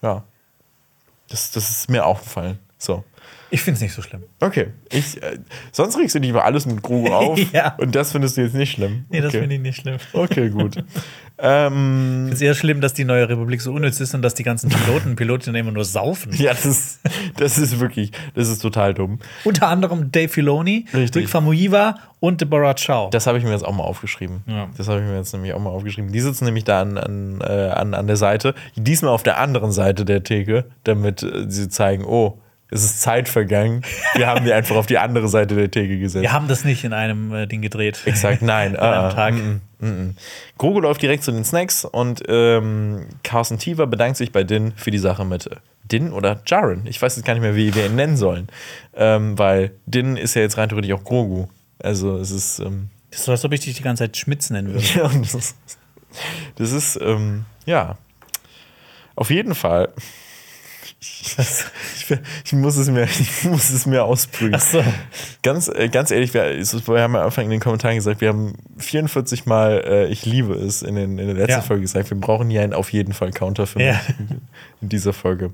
Ja. 0.02 0.24
Das, 1.30 1.52
das 1.52 1.70
ist 1.70 1.90
mir 1.90 2.06
aufgefallen. 2.06 2.60
So. 2.78 3.04
Ich 3.52 3.62
finde 3.62 3.76
es 3.76 3.82
nicht 3.82 3.94
so 3.94 4.02
schlimm. 4.02 4.24
Okay. 4.40 4.68
Ich, 4.92 5.22
äh, 5.24 5.40
sonst 5.72 5.98
regst 5.98 6.16
du 6.16 6.20
dich 6.20 6.30
über 6.30 6.46
alles 6.46 6.66
mit 6.66 6.82
Grogu 6.82 7.12
auf. 7.14 7.40
Ja. 7.54 7.76
Und 7.78 7.96
das 7.96 8.12
findest 8.12 8.38
du 8.38 8.42
jetzt 8.42 8.54
nicht 8.54 8.74
schlimm. 8.74 9.06
Nee, 9.10 9.22
das 9.22 9.30
okay. 9.30 9.40
finde 9.42 9.56
ich 9.56 9.62
nicht 9.62 9.82
schlimm. 9.82 9.98
Okay, 10.14 10.50
gut. 10.50 10.76
ähm, 11.40 12.28
Es 12.28 12.36
ist 12.36 12.42
eher 12.42 12.54
schlimm, 12.54 12.80
dass 12.80 12.94
die 12.94 13.06
neue 13.06 13.28
Republik 13.28 13.62
so 13.62 13.74
unnütz 13.74 14.00
ist 14.00 14.14
und 14.14 14.22
dass 14.22 14.36
die 14.36 14.44
ganzen 14.44 14.70
Piloten 14.70 15.16
Pilotinnen 15.16 15.60
immer 15.60 15.72
nur 15.72 15.86
saufen. 15.86 16.34
ja, 16.36 16.54
das, 16.54 17.00
das 17.38 17.58
ist 17.58 17.80
wirklich, 17.80 18.12
das 18.36 18.50
ist 18.50 18.60
total 18.60 18.94
dumm. 18.94 19.20
Unter 19.46 19.68
anderem 19.68 20.12
Dave 20.12 20.30
Filoni, 20.30 20.86
Richtig. 20.94 21.24
Rick 21.24 21.30
Famuyiwa 21.30 21.96
und 22.20 22.42
Deborah 22.42 22.76
Chow. 22.76 23.10
Das 23.10 23.26
habe 23.26 23.38
ich 23.40 23.44
mir 23.44 23.52
jetzt 23.52 23.66
auch 23.66 23.74
mal 23.74 23.84
aufgeschrieben. 23.84 24.44
Ja. 24.46 24.70
Das 24.78 24.88
habe 24.88 25.00
ich 25.00 25.06
mir 25.06 25.16
jetzt 25.16 25.34
nämlich 25.34 25.54
auch 25.54 25.60
mal 25.60 25.72
aufgeschrieben. 25.72 26.12
Die 26.12 26.20
sitzen 26.20 26.46
nämlich 26.46 26.66
da 26.66 26.82
an, 26.82 26.98
an, 26.98 27.42
äh, 27.42 27.70
an, 27.70 27.94
an 27.94 28.08
der 28.08 28.18
Seite, 28.18 28.54
diesmal 28.76 29.12
auf 29.12 29.24
der 29.24 29.40
anderen 29.40 29.72
Seite 29.72 30.06
der 30.06 30.24
Theke, 30.24 30.66
damit 30.84 31.24
äh, 31.24 31.46
sie 31.50 31.70
zeigen, 31.70 32.06
oh, 32.06 32.40
es 32.72 32.84
ist 32.84 33.02
Zeit 33.02 33.28
vergangen. 33.28 33.82
Wir 34.16 34.28
haben 34.28 34.46
die 34.46 34.54
einfach 34.54 34.76
auf 34.76 34.86
die 34.86 34.98
andere 34.98 35.28
Seite 35.28 35.56
der 35.56 35.72
Theke 35.72 35.98
gesetzt. 35.98 36.22
Wir 36.22 36.32
haben 36.32 36.48
das 36.48 36.64
nicht 36.64 36.84
in 36.84 36.94
einem 36.94 37.34
äh, 37.34 37.48
Ding 37.48 37.62
gedreht. 37.62 38.02
Exakt, 38.06 38.42
nein. 38.42 38.76
An 38.78 38.94
einem 38.94 39.10
äh, 39.10 39.14
Tag. 39.14 39.34
mm, 39.34 39.62
mm, 39.80 39.88
mm. 39.88 40.16
Grogu 40.58 40.80
läuft 40.80 41.02
direkt 41.02 41.24
zu 41.24 41.32
den 41.32 41.44
Snacks 41.44 41.84
und 41.86 42.22
ähm, 42.28 43.08
Carson 43.24 43.58
Tiva 43.58 43.86
bedankt 43.86 44.18
sich 44.18 44.32
bei 44.32 44.44
Din 44.44 44.74
für 44.76 44.92
die 44.92 45.00
Sache 45.00 45.26
mit 45.26 45.50
Din 45.92 46.12
oder 46.12 46.42
Jaren. 46.46 46.86
Ich 46.86 47.02
weiß 47.02 47.16
jetzt 47.16 47.26
gar 47.26 47.34
nicht 47.34 47.42
mehr, 47.42 47.56
wie 47.56 47.74
wir 47.74 47.88
ihn 47.88 47.96
nennen 47.96 48.18
sollen. 48.18 48.48
Ähm, 48.96 49.38
weil 49.40 49.72
Din 49.88 50.16
ist 50.18 50.36
ja 50.36 50.44
jetzt 50.44 50.58
rein 50.58 50.70
theoretisch 50.70 50.92
auch 50.94 51.04
Grogu. 51.04 51.48
Also 51.82 52.18
es 52.18 52.30
ist. 52.30 52.60
Ähm, 52.60 52.90
Das 53.10 53.22
ist 53.22 53.26
so, 53.26 53.32
als 53.32 53.44
ob 53.46 53.54
ich 53.54 53.62
dich 53.62 53.76
die 53.76 53.84
ganze 53.84 54.04
Zeit 54.04 54.16
Schmitz 54.18 54.52
nennen 54.52 54.74
würde. 54.74 54.86
ja, 54.96 55.08
das 55.08 55.34
ist, 55.34 55.58
das 56.58 56.72
ist 56.72 57.00
ähm, 57.02 57.46
ja. 57.66 57.98
Auf 59.16 59.32
jeden 59.32 59.56
Fall. 59.56 59.90
Ich, 61.02 61.38
ich, 61.40 62.18
ich, 62.44 62.54
muss 62.54 62.76
es 62.76 62.90
mir, 62.90 63.04
ich 63.20 63.44
muss 63.46 63.70
es 63.70 63.86
mir 63.86 64.04
ausprüfen. 64.04 64.60
So. 64.60 64.84
Ganz, 65.44 65.70
äh, 65.70 65.88
ganz 65.88 66.12
ehrlich, 66.12 66.34
wir, 66.34 66.44
wir 66.44 67.02
haben 67.02 67.16
am 67.16 67.24
Anfang 67.24 67.46
in 67.46 67.52
den 67.52 67.62
Kommentaren 67.62 67.96
gesagt, 67.96 68.20
wir 68.20 68.28
haben 68.30 68.54
44 68.78 69.46
Mal 69.46 69.82
äh, 69.86 70.08
Ich 70.08 70.26
liebe 70.26 70.54
es 70.56 70.82
in, 70.82 70.96
den, 70.96 71.18
in 71.18 71.28
der 71.28 71.36
letzten 71.36 71.52
Ja. 71.52 71.62
Folge 71.62 71.84
gesagt. 71.84 72.10
Wir 72.10 72.20
brauchen 72.20 72.50
hier 72.50 72.62
einen 72.62 72.74
auf 72.74 72.92
jeden 72.92 73.14
Fall 73.14 73.32
Counter 73.32 73.66
für 73.66 73.82
Ja. 73.82 73.94
mich 73.94 74.20
in, 74.20 74.42
in 74.82 74.90
dieser 74.90 75.14
Folge. 75.14 75.52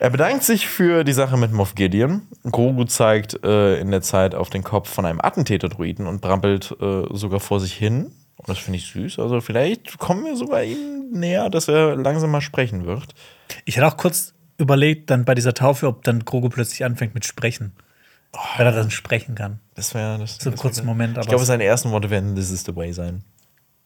Er 0.00 0.10
bedankt 0.10 0.44
sich 0.44 0.68
für 0.68 1.02
die 1.02 1.12
Sache 1.12 1.36
mit 1.36 1.52
Moff 1.52 1.74
Gideon. 1.74 2.22
Grogu 2.44 2.84
zeigt 2.84 3.42
äh, 3.42 3.80
in 3.80 3.90
der 3.90 4.02
Zeit 4.02 4.34
auf 4.34 4.48
den 4.50 4.62
Kopf 4.62 4.88
von 4.88 5.06
einem 5.06 5.20
Attentäter-Druiden 5.20 6.06
und 6.06 6.20
brampelt 6.20 6.76
äh, 6.80 7.02
sogar 7.16 7.40
vor 7.40 7.58
sich 7.58 7.72
hin. 7.72 8.12
Und 8.36 8.48
das 8.48 8.58
finde 8.58 8.78
ich 8.78 8.86
süß. 8.86 9.18
Also 9.18 9.40
vielleicht 9.40 9.98
kommen 9.98 10.24
wir 10.24 10.36
sogar 10.36 10.62
ihm 10.62 10.97
näher, 11.12 11.50
dass 11.50 11.68
er 11.68 11.96
langsam 11.96 12.30
mal 12.30 12.40
sprechen 12.40 12.86
wird. 12.86 13.14
Ich 13.64 13.76
hatte 13.76 13.86
auch 13.86 13.96
kurz 13.96 14.34
überlegt, 14.58 15.10
dann 15.10 15.24
bei 15.24 15.34
dieser 15.34 15.54
Taufe, 15.54 15.86
ob 15.86 16.02
dann 16.04 16.24
Grogu 16.24 16.48
plötzlich 16.48 16.84
anfängt 16.84 17.14
mit 17.14 17.24
Sprechen. 17.24 17.72
Weil 18.56 18.66
er 18.66 18.72
dann 18.72 18.90
sprechen 18.90 19.34
kann. 19.34 19.58
Das 19.74 19.94
wäre 19.94 20.18
das. 20.18 20.36
So 20.36 20.50
kurzen 20.52 20.80
wär- 20.80 20.86
Moment, 20.86 21.16
Ich 21.18 21.26
glaube, 21.28 21.44
seine 21.44 21.64
ersten 21.64 21.90
Worte 21.92 22.10
werden 22.10 22.34
This 22.34 22.50
is 22.50 22.64
the 22.64 22.76
way 22.76 22.92
sein. 22.92 23.22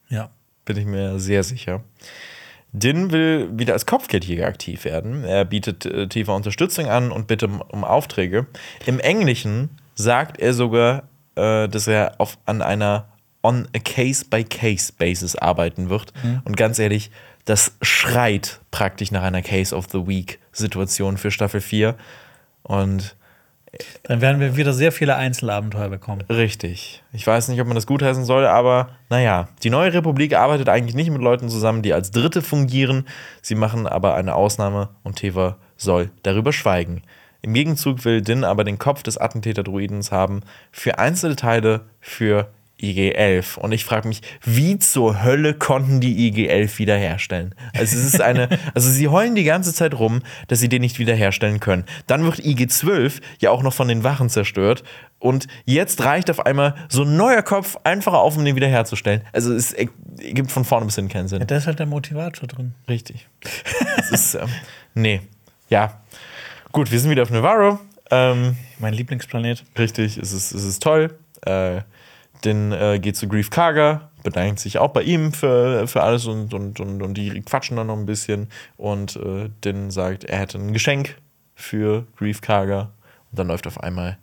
Ja. 0.09 0.31
Bin 0.65 0.77
ich 0.77 0.85
mir 0.85 1.19
sehr 1.19 1.43
sicher. 1.45 1.83
Din 2.73 3.13
will 3.13 3.51
wieder 3.53 3.75
als 3.75 3.85
Kopfgeldjäger 3.87 4.47
aktiv 4.47 4.85
werden. 4.85 5.25
Er 5.25 5.45
bietet 5.45 5.85
äh, 5.85 6.09
tiefe 6.09 6.33
Unterstützung 6.33 6.87
an 6.87 7.13
und 7.13 7.27
bittet 7.27 7.51
um, 7.51 7.61
um 7.61 7.85
Aufträge. 7.85 8.47
Im 8.87 8.99
Englischen 8.99 9.71
sagt 9.95 10.41
er 10.41 10.55
sogar, 10.55 11.05
äh, 11.35 11.69
dass 11.69 11.87
er 11.87 12.15
auf, 12.19 12.39
an 12.47 12.63
einer 12.63 13.09
on 13.43 13.69
a 13.75 13.79
Case-by-Case-Basis 13.79 15.37
arbeiten 15.37 15.91
wird. 15.91 16.13
Und 16.45 16.57
ganz 16.57 16.79
ehrlich, 16.79 17.11
das 17.45 17.77
schreit 17.83 18.61
praktisch 18.71 19.11
nach 19.11 19.23
einer 19.23 19.43
Case 19.43 19.75
of 19.75 19.87
the 19.91 20.07
Week-Situation 20.07 21.17
für 21.17 21.31
Staffel 21.31 21.61
4. 21.61 21.97
Und 22.63 23.17
Dann 24.05 24.21
werden 24.21 24.41
wir 24.41 24.57
wieder 24.57 24.73
sehr 24.73 24.93
viele 24.93 25.17
Einzelabenteuer 25.17 25.89
bekommen. 25.89 26.23
Richtig. 26.29 27.03
Ich 27.13 27.27
weiß 27.27 27.49
nicht, 27.49 27.61
ob 27.61 27.67
man 27.67 27.75
das 27.75 27.87
gutheißen 27.87 28.25
soll, 28.25 28.47
aber 28.47 28.91
naja, 29.09 29.49
die 29.63 29.71
neue 29.71 29.93
Republik 29.93 30.35
arbeitet 30.35 30.69
eigentlich 30.69 30.95
nicht 30.95 31.11
mit 31.11 31.23
Leuten 31.23 31.49
zusammen, 31.49 31.83
die 31.83 31.95
als 31.95 32.11
Dritte 32.11 32.43
fungieren. 32.43 33.07
Sie 33.41 33.55
machen 33.55 33.87
aber 33.87 34.15
eine 34.15 34.35
Ausnahme 34.35 34.91
und 35.03 35.17
Teva 35.17 35.57
soll 35.77 36.11
darüber 36.23 36.53
schweigen. 36.53 37.03
Im 37.41 37.55
Gegenzug 37.55 38.05
will 38.05 38.21
Din 38.21 38.45
aber 38.45 38.63
den 38.63 38.79
Kopf 38.79 39.03
des 39.03 39.19
Attentäter-Druidens 39.19 40.13
haben 40.13 40.43
für 40.71 40.99
Einzelteile 40.99 41.87
für 42.01 42.49
IG-11. 42.83 43.59
Und 43.59 43.73
ich 43.73 43.85
frage 43.85 44.09
mich, 44.09 44.21
wie 44.43 44.79
zur 44.79 45.23
Hölle 45.23 45.55
konnten 45.55 46.01
die 46.01 46.29
IG-11 46.29 46.79
wiederherstellen? 46.79 47.55
Also 47.75 47.97
es 47.97 48.05
ist 48.05 48.21
eine, 48.21 48.49
also 48.75 48.91
sie 48.91 49.09
heulen 49.09 49.35
die 49.35 49.45
ganze 49.45 49.73
Zeit 49.73 49.95
rum, 49.95 50.23
dass 50.49 50.59
sie 50.59 50.69
den 50.69 50.83
nicht 50.83 50.99
wiederherstellen 50.99 51.61
können. 51.61 51.85
Dann 52.07 52.25
wird 52.25 52.45
IG-12 52.45 53.21
ja 53.41 53.51
auch 53.51 53.63
noch 53.63 53.73
von 53.73 53.89
den 53.89 54.05
Wachen 54.05 54.29
zerstört. 54.29 54.83
Und 55.19 55.47
jetzt 55.65 56.05
reicht 56.05 56.31
auf 56.31 56.45
einmal 56.45 56.75
so 56.89 57.05
ein 57.05 57.17
neuer 57.17 57.43
Kopf 57.43 57.77
einfach 57.85 58.13
auf, 58.13 58.37
um 58.37 58.45
den 58.45 58.57
wiederherzustellen. 58.57 59.23
Also 59.33 59.55
es, 59.55 59.75
gibt 60.17 60.51
von 60.51 60.65
vorne 60.65 60.87
bis 60.87 60.97
hin 60.97 61.09
keinen 61.09 61.29
Sinn. 61.29 61.41
Ja, 61.41 61.47
da 61.47 61.57
ist 61.57 61.67
halt 61.69 61.79
der 61.79 61.87
Motivator 61.87 62.49
drin. 62.49 62.75
Richtig. 62.89 63.29
Das 63.97 64.11
ist, 64.11 64.35
ähm, 64.35 64.49
nee. 64.95 65.21
Ja. 65.69 66.01
Gut, 66.73 66.91
wir 66.91 66.99
sind 66.99 67.11
wieder 67.11 67.23
auf 67.23 67.31
Navarro. 67.31 67.79
Ähm, 68.11 68.57
Mein 68.79 68.95
Lieblingsplanet. 68.95 69.65
richtig, 69.79 70.19
es 70.19 70.33
ist, 70.33 70.53
es 70.53 70.65
ist 70.65 70.83
toll. 70.83 71.17
Äh, 71.47 71.83
Din 72.45 72.73
äh, 72.73 72.99
geht 72.99 73.17
zu 73.17 73.29
Grief 73.29 73.51
Karga, 73.51 74.11
bedankt 74.23 74.61
sich 74.61 74.79
auch 74.79 74.91
bei 74.91 75.03
ihm 75.03 75.33
für, 75.33 75.87
für 75.87 76.03
alles 76.03 76.27
und, 76.27 76.55
und, 76.55 76.81
und, 76.81 77.03
und 77.03 77.15
die 77.15 77.41
quatschen 77.43 77.77
dann 77.77 77.89
noch 77.89 77.97
ein 77.97 78.07
bisschen. 78.07 78.49
Und 78.77 79.17
äh, 79.17 79.51
Din 79.65 79.91
sagt, 79.91 80.25
er 80.25 80.39
hätte 80.39 80.59
ein 80.59 80.73
Geschenk 80.73 81.17
für 81.55 82.07
Grief 82.17 82.41
Karga. 82.41 82.91
Und 83.31 83.39
dann 83.39 83.49
läuft 83.49 83.67
auf 83.67 83.81
einmal 83.81 84.19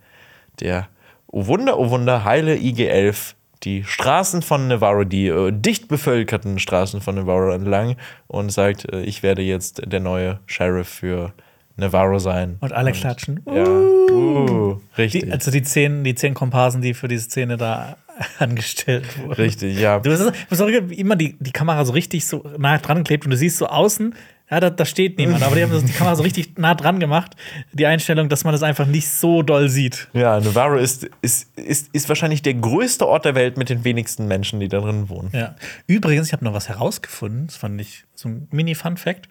der, 0.60 0.88
oh 1.26 1.46
Wunder, 1.46 1.78
oh 1.78 1.90
Wunder, 1.90 2.24
heile 2.24 2.56
IG-11 2.56 3.34
die 3.62 3.84
Straßen 3.84 4.42
von 4.42 4.68
Navarro, 4.68 5.04
die 5.04 5.26
äh, 5.28 5.52
dicht 5.52 5.88
bevölkerten 5.88 6.58
Straßen 6.58 7.00
von 7.00 7.14
Navarro 7.14 7.52
entlang 7.52 7.96
und 8.26 8.50
sagt, 8.50 8.90
äh, 8.92 9.02
ich 9.02 9.22
werde 9.22 9.42
jetzt 9.42 9.82
der 9.84 10.00
neue 10.00 10.40
Sheriff 10.46 10.88
für 10.88 11.32
Navarro 11.76 12.18
sein. 12.18 12.56
Und 12.60 12.72
alle 12.72 12.92
klatschen. 12.92 13.40
Ja, 13.46 13.66
uh, 13.66 14.80
richtig. 14.96 15.24
Die, 15.24 15.32
also 15.32 15.50
die 15.50 15.62
zehn, 15.62 16.04
die 16.04 16.14
zehn 16.14 16.34
Komparsen, 16.34 16.80
die 16.82 16.94
für 16.94 17.08
diese 17.08 17.24
Szene 17.24 17.56
da 17.56 17.96
angestellt 18.38 19.18
wurden. 19.18 19.32
richtig, 19.34 19.78
ja. 19.78 19.98
Du 20.00 20.10
hast, 20.12 20.60
immer 20.90 21.16
die, 21.16 21.36
die 21.38 21.52
Kamera 21.52 21.84
so 21.84 21.92
richtig 21.92 22.26
so 22.26 22.44
nah 22.58 22.78
dran 22.78 22.98
geklebt 22.98 23.24
und 23.24 23.30
du 23.30 23.36
siehst 23.36 23.56
so 23.58 23.66
außen, 23.66 24.14
ja, 24.50 24.58
da, 24.58 24.68
da 24.68 24.84
steht 24.84 25.16
niemand, 25.16 25.44
aber 25.44 25.54
die 25.54 25.62
haben 25.62 25.86
die 25.86 25.92
Kamera 25.92 26.16
so 26.16 26.24
richtig 26.24 26.58
nah 26.58 26.74
dran 26.74 26.98
gemacht, 26.98 27.36
die 27.72 27.86
Einstellung, 27.86 28.28
dass 28.28 28.42
man 28.42 28.52
das 28.52 28.64
einfach 28.64 28.86
nicht 28.86 29.08
so 29.08 29.42
doll 29.42 29.68
sieht. 29.68 30.08
Ja, 30.12 30.40
Navarro 30.40 30.76
ist, 30.76 31.08
ist, 31.22 31.56
ist, 31.56 31.88
ist 31.94 32.08
wahrscheinlich 32.08 32.42
der 32.42 32.54
größte 32.54 33.06
Ort 33.06 33.24
der 33.26 33.36
Welt 33.36 33.56
mit 33.56 33.68
den 33.68 33.84
wenigsten 33.84 34.26
Menschen, 34.26 34.58
die 34.58 34.66
da 34.66 34.80
drin 34.80 35.08
wohnen. 35.08 35.30
Ja. 35.32 35.54
Übrigens, 35.86 36.26
ich 36.26 36.32
habe 36.32 36.44
noch 36.44 36.52
was 36.52 36.68
herausgefunden, 36.68 37.46
das 37.46 37.56
fand 37.56 37.80
ich 37.80 38.04
so 38.14 38.28
ein 38.28 38.48
Mini-Fun-Fact. 38.50 39.28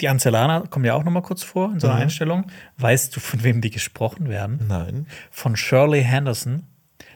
Die 0.00 0.08
Ancellaner 0.08 0.64
kommen 0.70 0.84
ja 0.84 0.94
auch 0.94 1.04
noch 1.04 1.12
mal 1.12 1.22
kurz 1.22 1.42
vor 1.42 1.70
in 1.72 1.80
so 1.80 1.86
einer 1.88 1.96
Mhm. 1.96 2.02
Einstellung. 2.02 2.46
Weißt 2.78 3.14
du, 3.14 3.20
von 3.20 3.42
wem 3.44 3.60
die 3.60 3.70
gesprochen 3.70 4.28
werden? 4.28 4.60
Nein. 4.68 5.06
Von 5.30 5.54
Shirley 5.56 6.02
Henderson. 6.02 6.64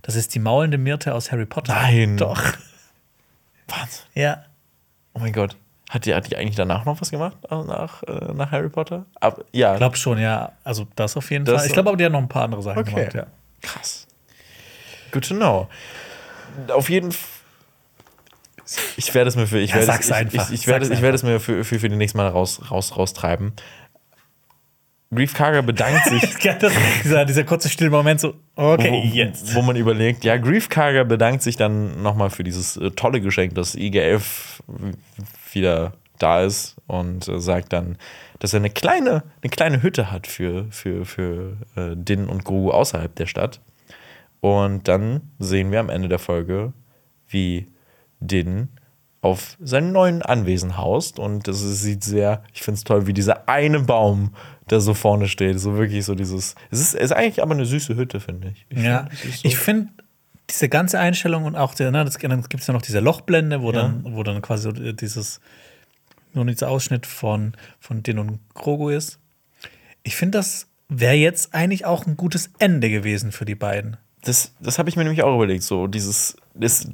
Das 0.07 0.15
ist 0.15 0.35
die 0.35 0.39
maulende 0.39 0.79
Myrte 0.79 1.15
aus 1.15 1.33
Harry 1.33 1.47
Potter. 1.47 1.75
Nein. 1.75 2.17
Doch. 2.17 2.41
Was? 3.69 4.07
Ja. 4.15 4.45
Oh 5.13 5.19
mein 5.19 5.33
Gott. 5.33 5.57
Hat 5.91 6.05
die, 6.07 6.15
hat 6.15 6.31
die 6.31 6.37
eigentlich 6.37 6.57
danach 6.57 6.85
noch 6.85 7.01
was 7.01 7.11
gemacht? 7.13 7.37
Also 7.49 7.65
nach, 7.69 8.03
äh, 8.05 8.33
nach 8.35 8.51
Harry 8.51 8.69
Potter? 8.69 9.07
Aber, 9.21 9.45
ja. 9.53 9.73
Ich 9.75 9.79
glaube 9.79 9.97
schon, 9.97 10.19
ja. 10.19 10.53
Also 10.65 10.87
das 10.97 11.17
auf 11.17 11.31
jeden 11.31 11.45
Das- 11.45 11.57
Fall. 11.57 11.67
Ich 11.67 11.73
glaube 11.73 11.89
aber, 11.91 11.97
die 11.97 12.05
hat 12.05 12.13
noch 12.13 12.21
ein 12.21 12.29
paar 12.29 12.43
andere 12.45 12.63
Sachen 12.63 12.81
Okay. 12.81 12.95
gemacht, 12.95 13.15
ja. 13.15 13.27
Krass. 13.63 14.07
Good 15.13 15.29
to 15.29 15.35
know. 15.35 15.69
Auf 16.73 16.89
jeden 16.91 17.13
Fall. 17.13 17.29
Ich 18.97 19.15
werde 19.15 19.29
es 19.29 19.37
mir 19.37 19.47
für 19.47 19.59
ich 19.61 19.71
Ja, 19.71 19.77
werde 19.77 19.87
sag's 19.87 20.07
es, 20.07 20.11
ich, 20.11 20.17
einfach. 20.17 20.49
Ich, 20.51 20.55
ich, 20.63 20.67
werde, 20.67 20.83
es- 20.85 20.89
Sag's 20.89 20.99
ich 20.99 21.03
werde 21.03 21.15
es 21.15 21.23
mir 21.23 21.39
für, 21.41 21.63
für, 21.65 21.79
für 21.79 21.89
die 21.89 21.95
nächsten 21.97 22.19
Mal 22.19 22.29
raus, 22.29 22.61
raus, 22.71 22.97
raustreiben. 22.97 23.53
Grief 25.15 25.35
Karga 25.35 25.61
bedankt 25.61 26.05
sich, 26.09 26.37
dieser, 27.05 27.25
dieser 27.25 27.45
kurze 27.45 27.69
stille 27.69 27.91
Moment 27.91 28.21
so, 28.21 28.35
okay, 28.57 28.91
wo, 28.91 29.15
jetzt. 29.15 29.55
wo 29.55 29.63
man 29.63 29.77
überlegt, 29.77 30.25
ja, 30.25 30.37
Grief 30.37 30.69
Karga 30.69 31.05
bedankt 31.05 31.43
sich 31.43 31.57
dann 31.57 32.03
nochmal 32.03 32.31
für 32.31 32.45
dieses 32.45 32.77
äh, 32.77 32.91
tolle 32.91 33.21
Geschenk, 33.21 33.55
dass 33.55 33.77
IG-11 33.77 34.23
wieder 35.53 35.93
da 36.19 36.43
ist 36.43 36.77
und 36.87 37.29
äh, 37.29 37.39
sagt 37.39 37.73
dann, 37.73 37.99
dass 38.41 38.53
er 38.53 38.61
eine 38.61 38.71
kleine, 38.71 39.23
eine 39.43 39.51
kleine 39.51 39.83
Hütte 39.83 40.11
hat 40.11 40.27
für, 40.27 40.67
für, 40.71 41.05
für 41.05 41.57
äh, 41.77 41.95
Din 41.95 42.27
und 42.27 42.45
Grogu 42.45 42.71
außerhalb 42.71 43.15
der 43.15 43.27
Stadt. 43.27 43.61
Und 44.41 44.89
dann 44.89 45.33
sehen 45.39 45.71
wir 45.71 45.81
am 45.81 45.89
Ende 45.89 46.09
der 46.09 46.19
Folge, 46.19 46.73
wie 47.29 47.67
Din 48.21 48.69
auf 49.27 49.57
seinem 49.61 49.93
neuen 49.93 50.23
Anwesen 50.23 50.77
haust. 50.77 51.19
Und 51.19 51.47
das 51.49 51.61
sieht 51.61 52.03
sehr, 52.05 52.43
ich 52.55 52.63
finde 52.63 52.79
es 52.79 52.85
toll, 52.85 53.07
wie 53.07 53.13
dieser 53.13 53.49
eine 53.49 53.81
Baum, 53.81 54.35
der 54.71 54.81
so 54.81 54.95
vorne 54.95 55.29
steht. 55.29 55.61
So 55.61 55.77
wirklich 55.77 56.05
so 56.05 56.15
dieses. 56.15 56.55
Es 56.71 56.81
ist, 56.81 56.95
ist 56.95 57.13
eigentlich 57.13 57.43
aber 57.43 57.55
eine 57.55 57.67
süße 57.67 57.95
Hütte, 57.97 58.21
finde 58.21 58.49
ich. 58.49 58.67
ich 58.71 58.83
Ja, 58.85 59.07
find, 59.11 59.35
so- 59.35 59.41
ich 59.49 59.57
finde 59.59 59.89
diese 60.51 60.69
ganze 60.69 60.99
Einstellung 60.99 61.45
und 61.45 61.57
auch 61.57 61.75
der, 61.75 61.91
ne, 61.91 62.05
das, 62.05 62.19
dann 62.19 62.43
gibt 62.43 62.61
es 62.61 62.67
ja 62.67 62.73
noch 62.75 62.83
diese 62.83 63.01
Lochblende, 63.01 63.63
wo, 63.63 63.73
Ja. 63.73 63.83
dann, 63.83 64.05
wo 64.15 64.23
dann 64.23 64.41
quasi 64.43 64.63
so 64.65 64.73
dieses, 64.73 65.41
nur 66.35 66.45
dieser 66.45 66.69
Ausschnitt 66.69 67.07
von, 67.07 67.55
von 67.81 68.03
Din 68.03 68.19
und 68.19 68.39
Grogu 68.55 68.91
ist. 68.91 69.19
Ich 70.05 70.15
finde, 70.17 70.39
das 70.39 70.69
wäre 70.89 71.15
jetzt 71.15 71.53
eigentlich 71.53 71.85
auch 71.85 72.07
ein 72.07 72.17
gutes 72.17 72.51
Ende 72.61 72.91
gewesen 72.91 73.33
für 73.33 73.45
die 73.45 73.57
beiden. 73.57 73.97
Das, 74.23 74.53
das 74.61 74.79
habe 74.79 74.89
ich 74.89 74.97
mir 74.97 75.03
nämlich 75.05 75.23
auch 75.25 75.35
überlegt. 75.35 75.63
So, 75.65 75.87
dieses. 75.89 76.37
Das 76.55 76.89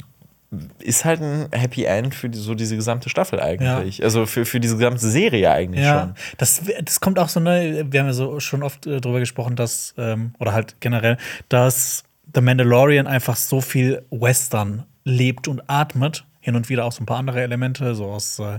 ist 0.81 1.05
halt 1.05 1.21
ein 1.21 1.47
Happy 1.53 1.85
End 1.85 2.15
für 2.15 2.31
so 2.33 2.55
diese 2.55 2.77
gesamte 2.77 3.09
Staffel 3.09 3.41
eigentlich. 3.41 4.03
Also 4.05 4.27
für, 4.27 4.45
für 4.45 4.61
diese 4.61 4.77
gesamte 4.77 5.09
Serie 5.09 5.51
eigentlich 5.51 5.85
Ja, 5.85 6.01
schon. 6.01 6.15
das, 6.39 6.63
das 6.85 7.01
kommt 7.01 7.19
auch 7.19 7.29
so, 7.29 7.41
ne, 7.41 7.87
wir 7.89 8.01
haben 8.01 8.07
ja 8.07 8.13
so 8.13 8.39
schon 8.41 8.63
oft 8.63 8.87
äh, 8.87 9.01
drüber 9.01 9.21
gesprochen, 9.21 9.57
dass, 9.57 9.95
ähm, 9.97 10.35
oder 10.39 10.53
halt 10.53 10.77
generell, 10.81 11.17
dass 11.49 12.05
The 12.35 12.41
Mandalorian 12.41 13.07
einfach 13.07 13.37
so 13.37 13.61
viel 13.61 14.03
Western 14.11 14.85
lebt 15.05 15.49
und 15.49 15.63
atmet. 15.69 16.25
Hin 16.41 16.57
und 16.57 16.69
wieder 16.69 16.85
auch 16.85 16.93
so 16.93 17.03
ein 17.03 17.07
paar 17.07 17.19
andere 17.19 17.41
Elemente, 17.41 17.95
so 17.95 18.07
aus 18.07 18.39
äh, 18.41 18.59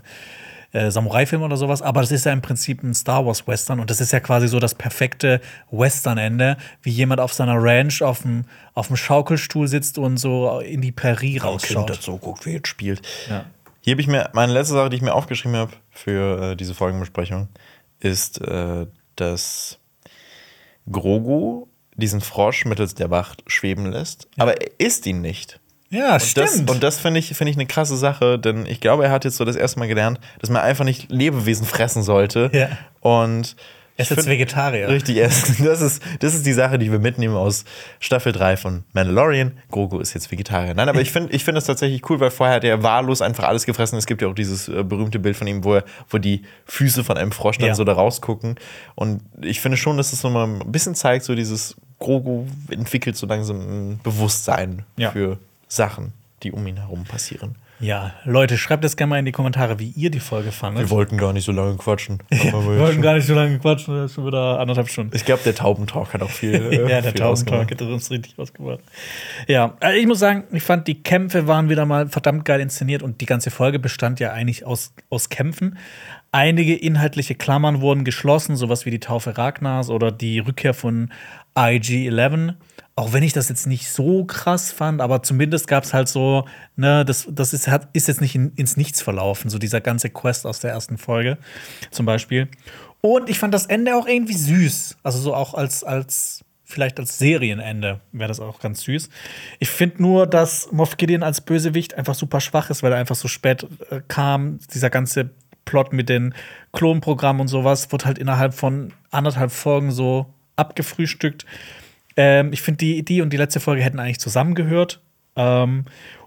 äh, 0.73 0.91
Samurai-Filmen 0.91 1.45
oder 1.45 1.55
sowas. 1.55 1.81
Aber 1.81 2.01
das 2.01 2.11
ist 2.11 2.25
ja 2.25 2.33
im 2.33 2.41
Prinzip 2.41 2.83
ein 2.83 2.93
Star 2.93 3.25
Wars-Western 3.25 3.79
und 3.79 3.89
das 3.89 4.01
ist 4.01 4.11
ja 4.11 4.19
quasi 4.19 4.47
so 4.47 4.59
das 4.59 4.75
perfekte 4.75 5.39
Western-Ende, 5.71 6.57
wie 6.81 6.89
jemand 6.89 7.21
auf 7.21 7.33
seiner 7.33 7.55
Ranch 7.55 8.01
auf 8.01 8.23
dem, 8.23 8.45
auf 8.73 8.87
dem 8.87 8.97
Schaukelstuhl 8.97 9.67
sitzt 9.67 9.97
und 9.97 10.17
so 10.17 10.59
in 10.59 10.81
die 10.81 10.91
Prärie 10.91 11.37
rausschaut. 11.37 11.89
dazu 11.89 12.17
guckt, 12.17 12.45
wie 12.45 12.51
jetzt 12.51 12.67
spielt. 12.67 13.01
Ja. 13.29 13.45
Hier 13.81 13.93
habe 13.93 14.01
ich 14.01 14.07
mir, 14.07 14.29
meine 14.33 14.53
letzte 14.53 14.73
Sache, 14.73 14.89
die 14.89 14.95
ich 14.95 15.01
mir 15.01 15.13
aufgeschrieben 15.13 15.57
habe 15.57 15.73
für 15.91 16.51
äh, 16.51 16.55
diese 16.55 16.73
Folgenbesprechung, 16.73 17.49
ist, 17.99 18.41
äh, 18.41 18.87
dass 19.15 19.77
Grogu 20.91 21.67
diesen 21.95 22.21
Frosch 22.21 22.65
mittels 22.65 22.95
der 22.95 23.11
Wacht 23.11 23.43
schweben 23.47 23.85
lässt, 23.85 24.27
aber 24.37 24.59
er 24.59 24.71
isst 24.79 25.05
ihn 25.05 25.21
nicht. 25.21 25.59
Ja, 25.94 26.14
Und 26.14 26.38
das, 26.38 26.52
stimmt. 26.53 26.70
und 26.72 26.84
das 26.84 26.99
finde 26.99 27.20
ich, 27.20 27.28
finde 27.36 27.52
ich 27.52 27.57
eine 27.57 27.65
krasse 27.68 27.95
Sache, 27.98 28.40
denn 28.40 28.65
ich 28.65 28.82
glaube, 28.82 29.06
er 29.06 29.11
hat 29.11 29.26
jetzt 29.26 29.38
so 29.38 29.45
das 29.45 29.56
erste 29.56 29.80
Mal 29.80 29.88
gelernt, 29.88 30.20
dass 30.40 30.49
man 30.49 30.61
einfach 30.61 30.86
nicht 30.86 31.11
Lebewesen 31.11 31.65
fressen 31.65 32.03
sollte. 32.03 32.49
Ja. 32.53 32.70
Und 32.99 33.56
er 33.95 34.02
ist 34.02 34.10
jetzt 34.10 34.22
find- 34.22 34.30
Vegetarier. 34.30 34.88
Richtig, 34.90 35.18
es- 35.18 35.57
das 35.64 35.82
ist, 35.82 36.02
das 36.20 36.34
ist 36.34 36.48
die 36.48 36.53
Sache, 36.53 36.80
die 36.80 36.91
wir 36.91 36.98
mitnehmen 36.98 37.36
aus 37.36 37.64
Staffel 37.99 38.32
3 38.32 38.57
von 38.57 38.84
Mandalorian. 38.94 39.52
Grogu 39.70 39.99
ist 39.99 40.15
jetzt 40.15 40.32
Vegetarier. 40.32 40.74
Nein, 40.74 40.90
aber 40.90 40.99
ich 40.99 41.11
finde 41.11 41.32
ich 41.32 41.44
find 41.44 41.56
das 41.56 41.65
tatsächlich 41.65 42.10
cool, 42.10 42.20
weil 42.20 42.32
vorher 42.32 42.56
hat 42.56 42.64
er 42.64 42.82
wahllos 42.82 43.22
einfach 43.22 43.44
alles 43.44 43.68
gefressen. 43.68 43.99
Es 43.99 44.07
gibt 44.07 44.24
ja 44.24 44.28
auch 44.30 44.34
dieses 44.34 44.68
äh, 44.68 44.84
berühmte 44.84 45.20
Bild 45.20 45.38
von 45.38 45.45
ihm, 45.45 45.64
wo, 45.64 45.76
er, 45.76 45.84
wo 46.10 46.18
die 46.18 46.41
Füße 46.65 47.03
von 47.03 47.18
einem 47.18 47.32
Frosch 47.32 47.60
dann 47.60 47.68
Ja. 47.68 47.76
so 47.76 47.84
da 47.84 47.94
rausgucken. 47.94 48.56
Und 48.95 49.22
ich 49.41 49.61
finde 49.61 49.78
schon, 49.78 49.98
dass 49.98 50.10
das 50.10 50.24
nochmal 50.24 50.48
ein 50.48 50.72
bisschen 50.72 50.95
zeigt, 50.95 51.24
so 51.24 51.36
dieses 51.36 51.76
Grogu 51.99 52.48
entwickelt 52.72 53.15
so 53.15 53.28
langsam 53.28 53.57
ein 53.60 53.99
Bewusstsein 54.02 54.86
Ja. 54.98 55.11
für 55.11 55.38
Sachen, 55.75 56.13
die 56.43 56.51
um 56.51 56.65
ihn 56.67 56.77
herum 56.77 57.03
passieren. 57.03 57.55
Ja, 57.79 58.13
Leute, 58.23 58.57
schreibt 58.57 58.83
das 58.85 58.95
gerne 58.95 59.09
mal 59.09 59.19
in 59.19 59.25
die 59.25 59.33
Kommentare, 59.33 59.77
wie 59.77 59.89
ihr 59.89 60.09
die 60.09 60.21
Folge 60.21 60.53
fandet. 60.53 60.83
Wir 60.83 60.89
wollten 60.89 61.17
gar 61.17 61.33
nicht 61.33 61.43
so 61.43 61.51
lange 61.51 61.75
quatschen. 61.75 62.19
Ja, 62.31 62.53
wir 62.53 62.79
wollten 62.79 63.01
gar 63.01 63.15
nicht 63.15 63.25
so 63.25 63.33
lange 63.33 63.59
quatschen, 63.59 63.95
das 63.95 64.11
ist 64.11 64.15
schon 64.15 64.27
wieder 64.27 64.59
anderthalb 64.59 64.87
Stunden. 64.87 65.13
ich 65.15 65.25
glaube, 65.25 65.41
der 65.43 65.55
Taubentalk 65.55 66.13
hat 66.13 66.21
auch 66.21 66.29
viel. 66.29 66.53
äh, 66.53 66.89
ja, 66.89 67.01
der 67.01 67.13
Taubentalk 67.13 67.71
hat 67.71 67.81
uns 67.81 68.09
richtig 68.09 68.37
ausgemacht. 68.37 68.79
Ja, 69.47 69.75
also 69.81 69.97
ich 69.99 70.07
muss 70.07 70.19
sagen, 70.19 70.43
ich 70.51 70.63
fand, 70.63 70.87
die 70.87 71.03
Kämpfe 71.03 71.47
waren 71.47 71.69
wieder 71.69 71.85
mal 71.85 72.07
verdammt 72.07 72.45
geil 72.45 72.61
inszeniert 72.61 73.03
und 73.03 73.19
die 73.19 73.25
ganze 73.25 73.51
Folge 73.51 73.79
bestand 73.79 74.19
ja 74.19 74.31
eigentlich 74.31 74.65
aus, 74.65 74.93
aus 75.09 75.29
Kämpfen. 75.29 75.77
Einige 76.31 76.75
inhaltliche 76.75 77.35
Klammern 77.35 77.81
wurden 77.81 78.05
geschlossen, 78.05 78.55
sowas 78.55 78.85
wie 78.85 78.91
die 78.91 78.99
Taufe 78.99 79.37
Ragnars 79.37 79.89
oder 79.89 80.11
die 80.11 80.39
Rückkehr 80.39 80.73
von 80.73 81.11
IG-11. 81.57 82.53
Auch 82.95 83.11
wenn 83.11 83.24
ich 83.24 83.34
das 83.34 83.49
jetzt 83.49 83.65
nicht 83.65 83.90
so 83.90 84.24
krass 84.26 84.72
fand, 84.72 85.02
aber 85.02 85.24
zumindest 85.24 85.68
gab 85.68 85.84
es 85.84 85.94
halt 85.94 86.07
so, 86.07 86.45
ne, 86.76 87.03
das, 87.03 87.28
das 87.30 87.52
ist, 87.53 87.68
hat, 87.68 87.90
ist 87.94 88.07
jetzt 88.07 88.22
nicht 88.22 88.36
in, 88.36 88.52
ins 88.56 88.78
Nichts 88.78 89.02
verlaufen, 89.02 89.49
so 89.49 89.57
dieser 89.57 89.82
ganze 89.82 90.11
Quest 90.11 90.45
aus 90.45 90.60
der 90.60 90.72
ersten 90.72 90.98
Folge 90.98 91.40
zum 91.90 92.06
Beispiel. 92.06 92.49
Und 93.02 93.30
ich 93.30 93.40
fand 93.40 93.53
das 93.53 93.65
Ende 93.65 93.95
auch 93.95 94.07
irgendwie 94.07 94.36
süß. 94.38 94.98
Also 95.02 95.20
so 95.20 95.34
auch 95.34 95.56
als, 95.56 95.84
als 95.84 96.45
vielleicht 96.64 96.99
als 96.99 97.18
Serienende 97.18 97.99
wäre 98.11 98.28
das 98.28 98.40
auch 98.40 98.60
ganz 98.60 98.82
süß. 98.82 99.10
Ich 99.60 99.70
finde 99.70 100.02
nur, 100.02 100.28
dass 100.28 100.72
Moff 100.72 100.98
Gideon 100.98 101.24
als 101.24 101.41
Bösewicht 101.41 101.95
einfach 101.95 102.15
super 102.15 102.41
schwach 102.41 102.70
ist, 102.70 102.84
weil 102.84 102.91
er 102.91 102.99
einfach 102.99 103.15
so 103.15 103.28
spät 103.28 103.68
äh, 103.90 104.02
kam. 104.07 104.60
Dieser 104.74 104.90
ganze 104.90 105.32
Plot 105.65 105.94
mit 105.94 106.10
den 106.10 106.34
Klonprogrammen 106.74 107.41
und 107.41 107.48
sowas 107.48 107.91
wird 107.91 108.06
halt 108.06 108.18
innerhalb 108.18 108.53
von 108.53 108.94
anderthalb 109.11 109.52
Folgen 109.52 109.91
so 109.91 110.34
abgefrühstückt. 110.56 111.45
Ähm, 112.18 112.53
ich 112.53 112.61
finde, 112.61 112.77
die, 112.80 113.03
die 113.03 113.22
und 113.22 113.31
die 113.31 113.38
letzte 113.38 113.60
Folge 113.60 113.81
hätten 113.84 113.99
eigentlich 113.99 114.19
zusammengehört. 114.19 115.02
Ähm, 115.35 115.85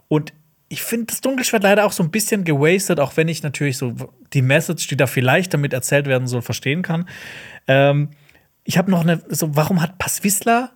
und 0.08 0.32
ich 0.68 0.82
finde 0.82 1.06
das 1.06 1.20
Dunkelschwert 1.20 1.62
leider 1.62 1.86
auch 1.86 1.92
so 1.92 2.02
ein 2.02 2.10
bisschen 2.10 2.44
gewastet, 2.44 2.98
auch 2.98 3.16
wenn 3.16 3.28
ich 3.28 3.42
natürlich 3.42 3.78
so 3.78 3.94
die 4.32 4.42
Message, 4.42 4.88
die 4.88 4.96
da 4.96 5.06
vielleicht 5.06 5.54
damit 5.54 5.72
erzählt 5.72 6.06
werden 6.06 6.26
soll, 6.26 6.42
verstehen 6.42 6.82
kann. 6.82 7.08
Ähm, 7.68 8.10
ich 8.64 8.76
habe 8.78 8.90
noch 8.90 9.02
eine, 9.02 9.22
so, 9.28 9.54
warum 9.54 9.80
hat 9.80 9.98
Passwissler, 9.98 10.72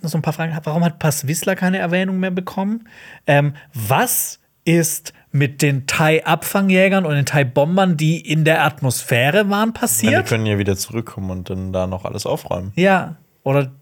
noch 0.00 0.10
so 0.10 0.18
ein 0.18 0.22
paar 0.22 0.32
Fragen, 0.32 0.58
warum 0.64 0.84
hat 0.84 0.98
Passwissler 0.98 1.54
keine 1.54 1.78
Erwähnung 1.78 2.18
mehr 2.18 2.32
bekommen? 2.32 2.88
Ähm, 3.28 3.54
was 3.74 4.40
ist 4.64 5.12
mit 5.30 5.62
den 5.62 5.86
Thai-Abfangjägern 5.86 7.06
und 7.06 7.14
den 7.14 7.26
Thai-Bombern, 7.26 7.96
die 7.96 8.20
in 8.20 8.44
der 8.44 8.64
Atmosphäre 8.64 9.48
waren, 9.50 9.68
Ja, 9.70 9.72
passiert? 9.80 10.24
die 10.26 10.28
können 10.28 10.46
ja 10.46 10.58
wieder 10.58 10.76
zurückkommen 10.76 11.30
und 11.30 11.48
dann 11.50 11.72
da 11.72 11.86
noch 11.86 12.04
alles 12.04 12.26
aufräumen. 12.26 12.72
Ja, 12.74 13.16
oder 13.44 13.72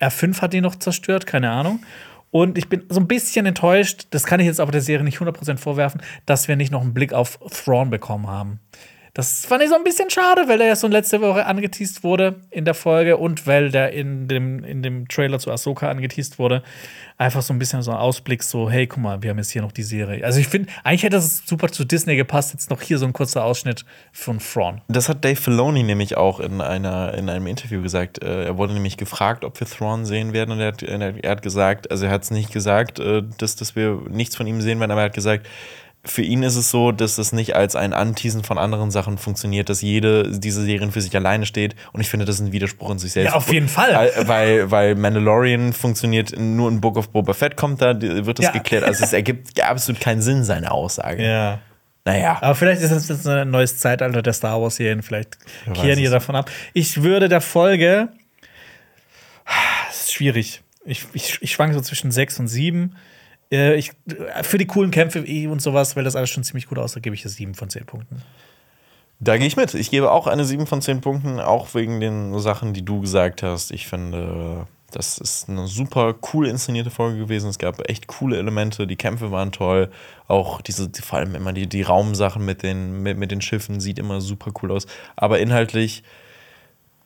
R5 0.00 0.40
hat 0.40 0.52
die 0.52 0.60
noch 0.60 0.76
zerstört, 0.76 1.26
keine 1.26 1.50
Ahnung. 1.50 1.80
Und 2.30 2.58
ich 2.58 2.68
bin 2.68 2.84
so 2.88 3.00
ein 3.00 3.08
bisschen 3.08 3.46
enttäuscht, 3.46 4.06
das 4.10 4.24
kann 4.24 4.38
ich 4.40 4.46
jetzt 4.46 4.60
aber 4.60 4.72
der 4.72 4.82
Serie 4.82 5.04
nicht 5.04 5.18
100% 5.18 5.56
vorwerfen, 5.56 6.02
dass 6.26 6.46
wir 6.46 6.56
nicht 6.56 6.70
noch 6.70 6.82
einen 6.82 6.92
Blick 6.92 7.12
auf 7.12 7.38
Thrawn 7.64 7.90
bekommen 7.90 8.26
haben. 8.26 8.60
Das 9.14 9.46
fand 9.46 9.62
ich 9.62 9.68
so 9.68 9.74
ein 9.74 9.84
bisschen 9.84 10.10
schade, 10.10 10.48
weil 10.48 10.60
er 10.60 10.68
ja 10.68 10.76
so 10.76 10.86
letzte 10.86 11.20
Woche 11.20 11.46
angeteased 11.46 12.04
wurde 12.04 12.36
in 12.50 12.64
der 12.64 12.74
Folge 12.74 13.16
und 13.16 13.46
weil 13.46 13.70
der 13.70 13.92
in 13.92 14.28
dem, 14.28 14.62
in 14.64 14.82
dem 14.82 15.08
Trailer 15.08 15.38
zu 15.38 15.50
Ahsoka 15.50 15.88
angeteased 15.90 16.38
wurde. 16.38 16.62
Einfach 17.16 17.42
so 17.42 17.52
ein 17.52 17.58
bisschen 17.58 17.82
so 17.82 17.90
ein 17.90 17.96
Ausblick, 17.96 18.44
so, 18.44 18.70
hey, 18.70 18.86
guck 18.86 19.02
mal, 19.02 19.22
wir 19.22 19.30
haben 19.30 19.38
jetzt 19.38 19.50
hier 19.50 19.62
noch 19.62 19.72
die 19.72 19.82
Serie. 19.82 20.24
Also 20.24 20.38
ich 20.38 20.46
finde, 20.46 20.70
eigentlich 20.84 21.02
hätte 21.02 21.16
es 21.16 21.42
super 21.44 21.68
zu 21.68 21.84
Disney 21.84 22.14
gepasst, 22.14 22.52
jetzt 22.52 22.70
noch 22.70 22.80
hier 22.80 22.98
so 22.98 23.06
ein 23.06 23.12
kurzer 23.12 23.44
Ausschnitt 23.44 23.84
von 24.12 24.38
Thrawn. 24.38 24.82
Das 24.86 25.08
hat 25.08 25.24
Dave 25.24 25.34
Filoni 25.34 25.82
nämlich 25.82 26.16
auch 26.16 26.38
in, 26.38 26.60
einer, 26.60 27.14
in 27.14 27.28
einem 27.28 27.48
Interview 27.48 27.82
gesagt. 27.82 28.22
Äh, 28.22 28.44
Er 28.44 28.56
wurde 28.56 28.72
nämlich 28.72 28.96
gefragt, 28.96 29.44
ob 29.44 29.58
wir 29.58 29.66
Thrawn 29.66 30.04
sehen 30.04 30.32
werden. 30.32 30.52
Und 30.52 30.60
er 30.60 30.68
hat, 30.68 30.82
er 30.82 31.30
hat 31.30 31.42
gesagt, 31.42 31.90
also 31.90 32.06
er 32.06 32.12
hat 32.12 32.22
es 32.22 32.30
nicht 32.30 32.52
gesagt, 32.52 33.00
äh, 33.00 33.22
dass, 33.38 33.56
dass 33.56 33.74
wir 33.74 34.00
nichts 34.08 34.36
von 34.36 34.46
ihm 34.46 34.60
sehen 34.60 34.78
werden, 34.78 34.92
aber 34.92 35.00
er 35.00 35.06
hat 35.06 35.14
gesagt, 35.14 35.46
für 36.10 36.22
ihn 36.22 36.42
ist 36.42 36.56
es 36.56 36.70
so, 36.70 36.92
dass 36.92 37.18
es 37.18 37.32
nicht 37.32 37.54
als 37.54 37.76
ein 37.76 37.92
Anteasen 37.92 38.42
von 38.42 38.58
anderen 38.58 38.90
Sachen 38.90 39.18
funktioniert, 39.18 39.68
dass 39.68 39.82
jede 39.82 40.38
diese 40.38 40.62
Serien 40.62 40.90
für 40.92 41.00
sich 41.00 41.14
alleine 41.14 41.46
steht. 41.46 41.76
Und 41.92 42.00
ich 42.00 42.08
finde, 42.08 42.24
das 42.26 42.36
ist 42.36 42.40
ein 42.46 42.52
Widerspruch 42.52 42.90
in 42.90 42.98
sich 42.98 43.12
selbst. 43.12 43.30
Ja, 43.32 43.36
auf 43.36 43.52
jeden 43.52 43.68
Fall. 43.68 44.10
Weil, 44.24 44.70
weil, 44.70 44.94
Mandalorian 44.94 45.72
funktioniert 45.72 46.38
nur 46.38 46.68
in 46.70 46.80
Book 46.80 46.96
of 46.96 47.10
Boba 47.10 47.32
Fett 47.34 47.56
kommt 47.56 47.82
da, 47.82 48.00
wird 48.00 48.38
das 48.38 48.46
Ja. 48.46 48.52
geklärt. 48.52 48.84
Also 48.84 49.04
es 49.04 49.12
ergibt 49.12 49.60
absolut 49.62 50.00
keinen 50.00 50.22
Sinn, 50.22 50.44
seine 50.44 50.70
Aussage. 50.70 51.22
Ja. 51.24 51.58
Naja. 52.04 52.38
Aber 52.40 52.54
vielleicht 52.54 52.80
ist 52.80 52.90
das 52.90 53.08
jetzt 53.08 53.26
ein 53.26 53.50
neues 53.50 53.78
Zeitalter 53.78 54.22
der 54.22 54.32
Star 54.32 54.60
Wars-Serien. 54.60 55.02
Vielleicht 55.02 55.36
kehren 55.74 55.98
die 55.98 56.06
davon 56.06 56.36
ab. 56.36 56.50
Ich 56.72 57.02
würde 57.02 57.28
der 57.28 57.40
Folge. 57.42 58.08
Das 59.88 60.02
ist 60.02 60.12
schwierig. 60.14 60.62
Ich, 60.84 61.04
ich, 61.12 61.38
ich 61.42 61.52
schwanke 61.52 61.74
so 61.74 61.80
zwischen 61.82 62.10
sechs 62.10 62.38
und 62.40 62.48
sieben. 62.48 62.96
Äh, 63.50 63.76
Ich, 63.76 63.92
für 64.42 64.58
die 64.58 64.66
coolen 64.66 64.90
Kämpfe 64.90 65.20
eh 65.20 65.46
und 65.46 65.62
sowas, 65.62 65.96
weil 65.96 66.04
das 66.04 66.16
alles 66.16 66.30
schon 66.30 66.44
ziemlich 66.44 66.66
gut 66.66 66.78
aussah, 66.78 67.00
gebe 67.00 67.14
ich 67.14 67.24
es 67.24 67.34
sieben 67.34 67.54
von 67.54 67.70
zehn 67.70 67.86
Punkten. 67.86 68.22
Da 69.20 69.36
gehe 69.36 69.46
ich 69.46 69.56
mit. 69.56 69.74
Ich 69.74 69.90
gebe 69.90 70.12
auch 70.12 70.26
eine 70.28 70.44
7 70.44 70.66
von 70.66 70.80
10 70.80 71.00
Punkten, 71.00 71.40
auch 71.40 71.74
wegen 71.74 71.98
den 72.00 72.38
Sachen, 72.38 72.72
die 72.72 72.84
du 72.84 73.00
gesagt 73.00 73.42
hast. 73.42 73.72
Ich 73.72 73.88
finde, 73.88 74.66
das 74.92 75.18
ist 75.18 75.48
eine 75.48 75.66
super 75.66 76.14
cool 76.32 76.46
inszenierte 76.46 76.90
Folge 76.90 77.18
gewesen. 77.18 77.50
Es 77.50 77.58
gab 77.58 77.88
echt 77.90 78.06
coole 78.06 78.38
Elemente, 78.38 78.86
die 78.86 78.96
Kämpfe 78.96 79.32
waren 79.32 79.50
toll. 79.50 79.90
Auch 80.28 80.60
diese, 80.60 80.88
die, 80.88 81.02
vor 81.02 81.18
allem 81.18 81.34
immer 81.34 81.52
die, 81.52 81.66
die 81.68 81.82
Raumsachen 81.82 82.44
mit 82.44 82.62
den, 82.62 83.02
mit, 83.02 83.18
mit 83.18 83.32
den 83.32 83.40
Schiffen 83.40 83.80
sieht 83.80 83.98
immer 83.98 84.20
super 84.20 84.52
cool 84.62 84.70
aus. 84.70 84.86
Aber 85.16 85.40
inhaltlich 85.40 86.04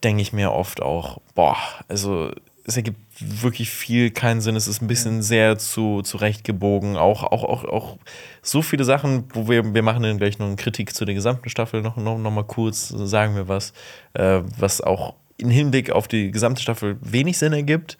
denke 0.03 0.21
ich 0.21 0.33
mir 0.33 0.51
oft 0.51 0.83
auch, 0.83 1.19
boah, 1.33 1.57
also 1.87 2.31
es 2.65 2.77
ergibt 2.77 2.99
wirklich 3.19 3.69
viel 3.69 4.11
keinen 4.11 4.41
Sinn. 4.41 4.55
Es 4.55 4.67
ist 4.67 4.81
ein 4.81 4.87
bisschen 4.87 5.21
sehr 5.21 5.57
zu 5.57 6.01
zurechtgebogen. 6.01 6.95
Auch, 6.95 7.23
auch, 7.23 7.43
auch, 7.43 7.65
auch 7.65 7.97
so 8.41 8.61
viele 8.61 8.85
Sachen, 8.85 9.25
wo 9.33 9.49
wir, 9.49 9.73
wir 9.73 9.83
machen 9.83 10.03
dann 10.03 10.17
gleich 10.17 10.39
noch 10.39 10.47
eine 10.47 10.55
Kritik 10.55 10.95
zu 10.95 11.03
der 11.05 11.15
gesamten 11.15 11.49
Staffel 11.49 11.81
noch, 11.81 11.97
noch, 11.97 12.17
noch 12.17 12.31
mal 12.31 12.45
kurz, 12.45 12.87
sagen 12.87 13.35
wir 13.35 13.47
was, 13.47 13.73
äh, 14.13 14.41
was 14.57 14.79
auch 14.81 15.15
im 15.37 15.49
Hinblick 15.49 15.91
auf 15.91 16.07
die 16.07 16.31
gesamte 16.31 16.61
Staffel 16.61 16.97
wenig 17.01 17.37
Sinn 17.37 17.53
ergibt. 17.53 17.97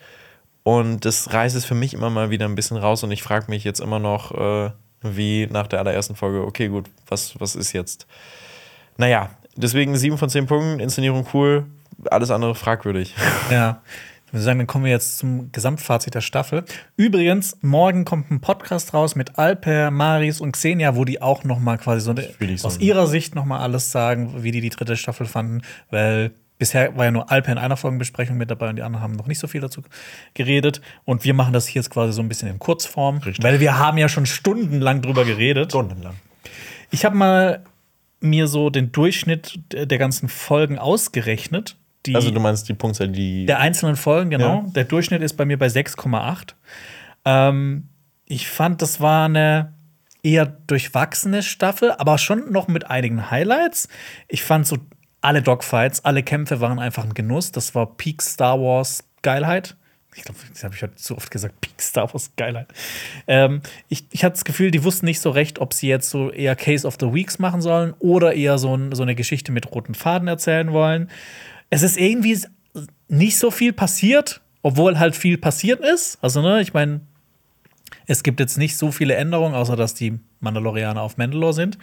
Und 0.64 1.04
das 1.04 1.34
reißt 1.34 1.58
es 1.58 1.66
für 1.66 1.76
mich 1.76 1.94
immer 1.94 2.10
mal 2.10 2.30
wieder 2.30 2.46
ein 2.46 2.56
bisschen 2.56 2.78
raus 2.78 3.04
und 3.04 3.12
ich 3.12 3.22
frage 3.22 3.48
mich 3.50 3.66
jetzt 3.66 3.82
immer 3.82 4.00
noch, 4.00 4.32
äh, 4.32 4.72
wie 5.02 5.48
nach 5.48 5.68
der 5.68 5.80
allerersten 5.80 6.16
Folge, 6.16 6.42
okay, 6.46 6.70
gut, 6.70 6.86
was, 7.10 7.38
was 7.42 7.58
ist 7.58 7.74
jetzt? 7.74 8.08
Naja, 8.96 9.32
deswegen 9.58 9.98
7 9.98 10.18
von 10.18 10.30
10 10.30 10.46
Punkten, 10.46 10.80
Inszenierung 10.80 11.28
cool, 11.34 11.66
alles 12.10 12.32
andere 12.32 12.56
fragwürdig. 12.56 13.14
Ja. 13.52 13.82
Ich 14.34 14.38
würde 14.38 14.46
sagen, 14.46 14.58
dann 14.58 14.68
kommen 14.68 14.86
wir 14.86 14.92
jetzt 14.92 15.20
zum 15.20 15.52
Gesamtfazit 15.52 16.16
der 16.16 16.22
Staffel. 16.22 16.64
Übrigens, 16.98 17.56
morgen 17.62 18.04
kommt 18.04 18.32
ein 18.32 18.42
Podcast 18.42 18.96
raus 18.96 19.14
mit 19.14 19.38
Alper, 19.38 19.92
Maris 19.92 20.42
und 20.42 20.54
Xenia, 20.54 20.96
wo 20.96 21.06
die 21.06 21.22
auch 21.22 21.44
noch 21.44 21.60
mal 21.60 21.78
quasi 21.78 22.02
so 22.02 22.10
eine, 22.10 22.28
aus 22.64 22.80
ihrer 22.80 23.06
Sicht 23.06 23.36
noch 23.36 23.46
mal 23.46 23.60
alles 23.60 23.92
sagen, 23.92 24.42
wie 24.42 24.50
die 24.50 24.60
die 24.60 24.72
dritte 24.72 24.98
Staffel 24.98 25.28
fanden, 25.28 25.62
weil 25.92 26.32
bisher 26.58 26.98
war 26.98 27.06
ja 27.06 27.12
nur 27.12 27.30
Alper 27.30 27.52
in 27.52 27.60
einer 27.60 27.78
Folgenbesprechung 27.78 28.36
mit 28.36 28.50
dabei 28.50 28.72
und 28.72 28.78
die 28.78 28.82
anderen 28.82 29.04
haben 29.04 29.14
noch 29.14 29.28
nicht 29.28 29.38
so 29.38 29.46
viel 29.46 29.62
dazu 29.62 29.84
geredet 30.34 30.82
und 31.06 31.24
wir 31.24 31.36
machen 31.36 31.54
das 31.54 31.68
hier 31.68 31.84
jetzt 31.84 31.92
quasi 31.92 32.12
so 32.12 32.24
ein 32.24 32.28
bisschen 32.28 32.50
in 32.50 32.58
Kurzform, 32.58 33.22
weil 33.40 33.60
wir 33.60 33.78
haben 33.78 34.00
ja 34.00 34.10
schon 34.10 34.26
stundenlang 34.26 35.04
drüber 35.04 35.26
geredet. 35.26 35.70
Stundenlang. 35.74 36.16
Ich 36.90 37.06
habe 37.06 37.16
mal 37.16 37.64
mir 38.20 38.48
so 38.48 38.72
den 38.72 38.92
Durchschnitt 38.92 39.60
der 39.72 40.00
ganzen 40.00 40.28
Folgen 40.28 40.80
ausgerechnet. 40.80 41.76
Die 42.06 42.16
Also 42.16 42.32
du 42.32 42.40
meinst 42.40 42.68
die 42.68 42.74
Punktzahl, 42.74 43.10
die. 43.10 43.46
der 43.46 43.60
einzelnen 43.60 43.96
Folgen, 43.96 44.30
genau. 44.30 44.64
Ja. 44.66 44.72
Der 44.76 44.84
Durchschnitt 44.84 45.22
ist 45.22 45.38
bei 45.38 45.46
mir 45.46 45.58
bei 45.58 45.68
6,8. 45.68 46.54
Ähm, 47.26 47.90
ich 48.26 48.50
fand, 48.50 48.82
das 48.82 49.00
war 49.00 49.26
eine 49.26 49.74
eher 50.24 50.46
durchwachsene 50.46 51.44
Staffel, 51.44 51.92
aber 51.92 52.18
schon 52.18 52.52
noch 52.52 52.68
mit 52.68 52.90
einigen 52.90 53.30
Highlights. 53.30 53.88
Ich 54.28 54.44
fand 54.44 54.66
so 54.66 54.78
alle 55.22 55.42
Dogfights, 55.42 56.04
alle 56.06 56.24
Kämpfe 56.24 56.60
waren 56.60 56.80
einfach 56.80 57.04
ein 57.04 57.14
Genuss. 57.14 57.52
Das 57.52 57.76
war 57.76 57.96
Peak 57.96 58.22
Star 58.22 58.60
Wars 58.60 59.04
Geilheit. 59.22 59.76
Ich 60.16 60.24
glaube, 60.24 60.40
das 60.52 60.64
habe 60.64 60.76
ich 60.76 60.82
heute 60.82 60.96
zu 60.96 61.18
oft 61.18 61.32
gesagt, 61.32 61.60
Peak 61.62 61.82
Star 61.82 62.14
Wars 62.14 62.32
Geilheit. 62.36 62.68
Ähm, 63.28 63.62
ich 63.90 64.06
ich 64.12 64.24
hatte 64.24 64.34
das 64.34 64.46
Gefühl, 64.46 64.70
die 64.70 64.84
wussten 64.84 65.06
nicht 65.06 65.20
so 65.20 65.30
recht, 65.30 65.60
ob 65.60 65.74
sie 65.74 65.88
jetzt 65.88 66.10
so 66.10 66.30
eher 66.30 66.56
Case 66.56 66.86
of 66.86 66.98
the 67.00 67.14
Weeks 67.14 67.40
machen 67.40 67.62
sollen 67.62 67.94
oder 68.00 68.34
eher 68.34 68.58
so, 68.58 68.76
ein, 68.76 68.94
so 68.94 69.04
eine 69.04 69.16
Geschichte 69.16 69.52
mit 69.52 69.72
roten 69.72 69.96
Faden 69.96 70.28
erzählen 70.28 70.72
wollen. 70.72 71.10
Es 71.74 71.82
ist 71.82 71.98
irgendwie 71.98 72.38
nicht 73.08 73.40
so 73.40 73.50
viel 73.50 73.74
passiert, 73.74 74.42
obwohl 74.62 75.00
halt 75.00 75.16
viel 75.16 75.40
passiert 75.40 75.80
ist. 75.80 76.20
Also, 76.22 76.44
ne, 76.44 76.62
ich 76.62 76.72
meine, 76.74 77.02
es 78.06 78.22
gibt 78.22 78.40
jetzt 78.40 78.60
nicht 78.60 78.78
so 78.78 78.92
viele 78.92 79.16
Änderungen, 79.16 79.56
außer 79.56 79.76
dass 79.76 79.96
die 79.96 80.20
Mandalorianer 80.40 81.02
auf 81.02 81.18
Mandalore 81.18 81.54
sind 81.54 81.80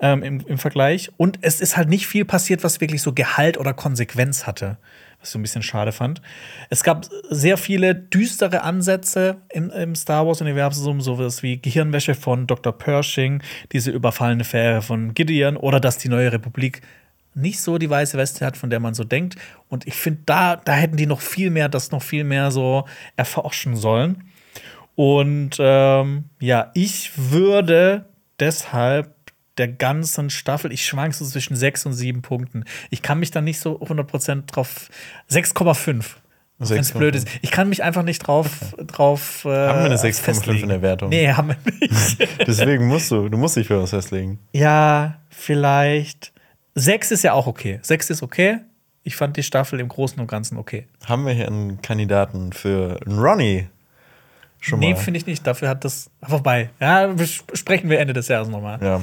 ähm, 0.00 0.22
im, 0.22 0.46
im 0.46 0.58
Vergleich. 0.58 1.10
Und 1.16 1.38
es 1.40 1.62
ist 1.62 1.78
halt 1.78 1.88
nicht 1.88 2.06
viel 2.06 2.26
passiert, 2.26 2.62
was 2.62 2.82
wirklich 2.82 3.00
so 3.00 3.14
Gehalt 3.14 3.56
oder 3.56 3.72
Konsequenz 3.72 4.46
hatte, 4.46 4.76
was 5.18 5.30
ich 5.30 5.32
so 5.32 5.38
ein 5.38 5.42
bisschen 5.42 5.62
schade 5.62 5.92
fand. 5.92 6.20
Es 6.68 6.82
gab 6.82 7.06
sehr 7.30 7.56
viele 7.56 7.94
düstere 7.94 8.62
Ansätze 8.64 9.38
im, 9.48 9.70
im 9.70 9.94
Star 9.94 10.26
Wars-Universum, 10.26 11.00
sowas 11.00 11.42
wie 11.42 11.56
Gehirnwäsche 11.56 12.14
von 12.14 12.46
Dr. 12.46 12.76
Pershing, 12.76 13.42
diese 13.72 13.92
überfallene 13.92 14.44
Fähre 14.44 14.82
von 14.82 15.14
Gideon 15.14 15.56
oder 15.56 15.80
dass 15.80 15.96
die 15.96 16.10
neue 16.10 16.30
Republik 16.32 16.82
nicht 17.34 17.60
so 17.60 17.78
die 17.78 17.88
weiße 17.90 18.18
Weste 18.18 18.44
hat, 18.44 18.56
von 18.56 18.70
der 18.70 18.80
man 18.80 18.94
so 18.94 19.04
denkt. 19.04 19.36
Und 19.68 19.86
ich 19.86 19.94
finde, 19.94 20.22
da, 20.26 20.56
da 20.56 20.72
hätten 20.72 20.96
die 20.96 21.06
noch 21.06 21.20
viel 21.20 21.50
mehr, 21.50 21.68
das 21.68 21.90
noch 21.90 22.02
viel 22.02 22.24
mehr 22.24 22.50
so 22.50 22.86
erforschen 23.16 23.76
sollen. 23.76 24.24
Und 24.94 25.56
ähm, 25.58 26.24
ja, 26.38 26.70
ich 26.74 27.12
würde 27.16 28.06
deshalb 28.38 29.14
der 29.58 29.68
ganzen 29.68 30.30
Staffel, 30.30 30.72
ich 30.72 30.84
schwank 30.84 31.14
so 31.14 31.24
zwischen 31.24 31.56
6 31.56 31.86
und 31.86 31.92
7 31.92 32.22
Punkten. 32.22 32.64
Ich 32.90 33.02
kann 33.02 33.18
mich 33.18 33.30
da 33.30 33.40
nicht 33.40 33.60
so 33.60 33.80
100% 33.80 34.46
drauf. 34.46 34.88
6,5. 35.30 36.04
Wenn 36.58 36.78
es 36.78 36.92
6,5. 36.92 36.98
blöd 36.98 37.14
ist. 37.16 37.28
Ich 37.42 37.50
kann 37.50 37.68
mich 37.68 37.82
einfach 37.82 38.02
nicht 38.02 38.20
drauf. 38.26 38.74
drauf 38.86 39.44
äh, 39.44 39.48
Haben 39.48 39.78
wir 39.80 39.84
eine 39.86 39.96
6,5 39.96 40.14
festlegen. 40.20 40.62
in 40.64 40.68
der 40.68 40.82
Wertung? 40.82 41.08
Nee, 41.08 41.32
haben 41.32 41.48
wir 41.48 41.56
nicht. 41.80 42.18
Deswegen 42.46 42.86
musst 42.86 43.10
du, 43.10 43.28
du 43.28 43.36
musst 43.36 43.56
dich 43.56 43.66
für 43.66 43.82
was 43.82 43.90
festlegen. 43.90 44.38
ja, 44.52 45.18
vielleicht. 45.28 46.31
6 46.74 47.10
ist 47.10 47.22
ja 47.22 47.32
auch 47.32 47.46
okay. 47.46 47.78
6 47.82 48.10
ist 48.10 48.22
okay. 48.22 48.58
Ich 49.04 49.16
fand 49.16 49.36
die 49.36 49.42
Staffel 49.42 49.80
im 49.80 49.88
Großen 49.88 50.20
und 50.20 50.28
Ganzen 50.28 50.58
okay. 50.58 50.86
Haben 51.06 51.26
wir 51.26 51.32
hier 51.32 51.46
einen 51.46 51.82
Kandidaten 51.82 52.52
für 52.52 53.00
einen 53.04 53.18
Ronnie? 53.18 53.68
Schon 54.60 54.78
Nee, 54.78 54.94
finde 54.94 55.18
ich 55.18 55.26
nicht. 55.26 55.44
Dafür 55.44 55.68
hat 55.68 55.84
das. 55.84 56.08
Vorbei. 56.22 56.70
Ja, 56.80 57.12
sprechen 57.52 57.90
wir 57.90 57.98
Ende 57.98 58.12
des 58.12 58.28
Jahres 58.28 58.48
nochmal. 58.48 58.78
ja. 58.80 59.00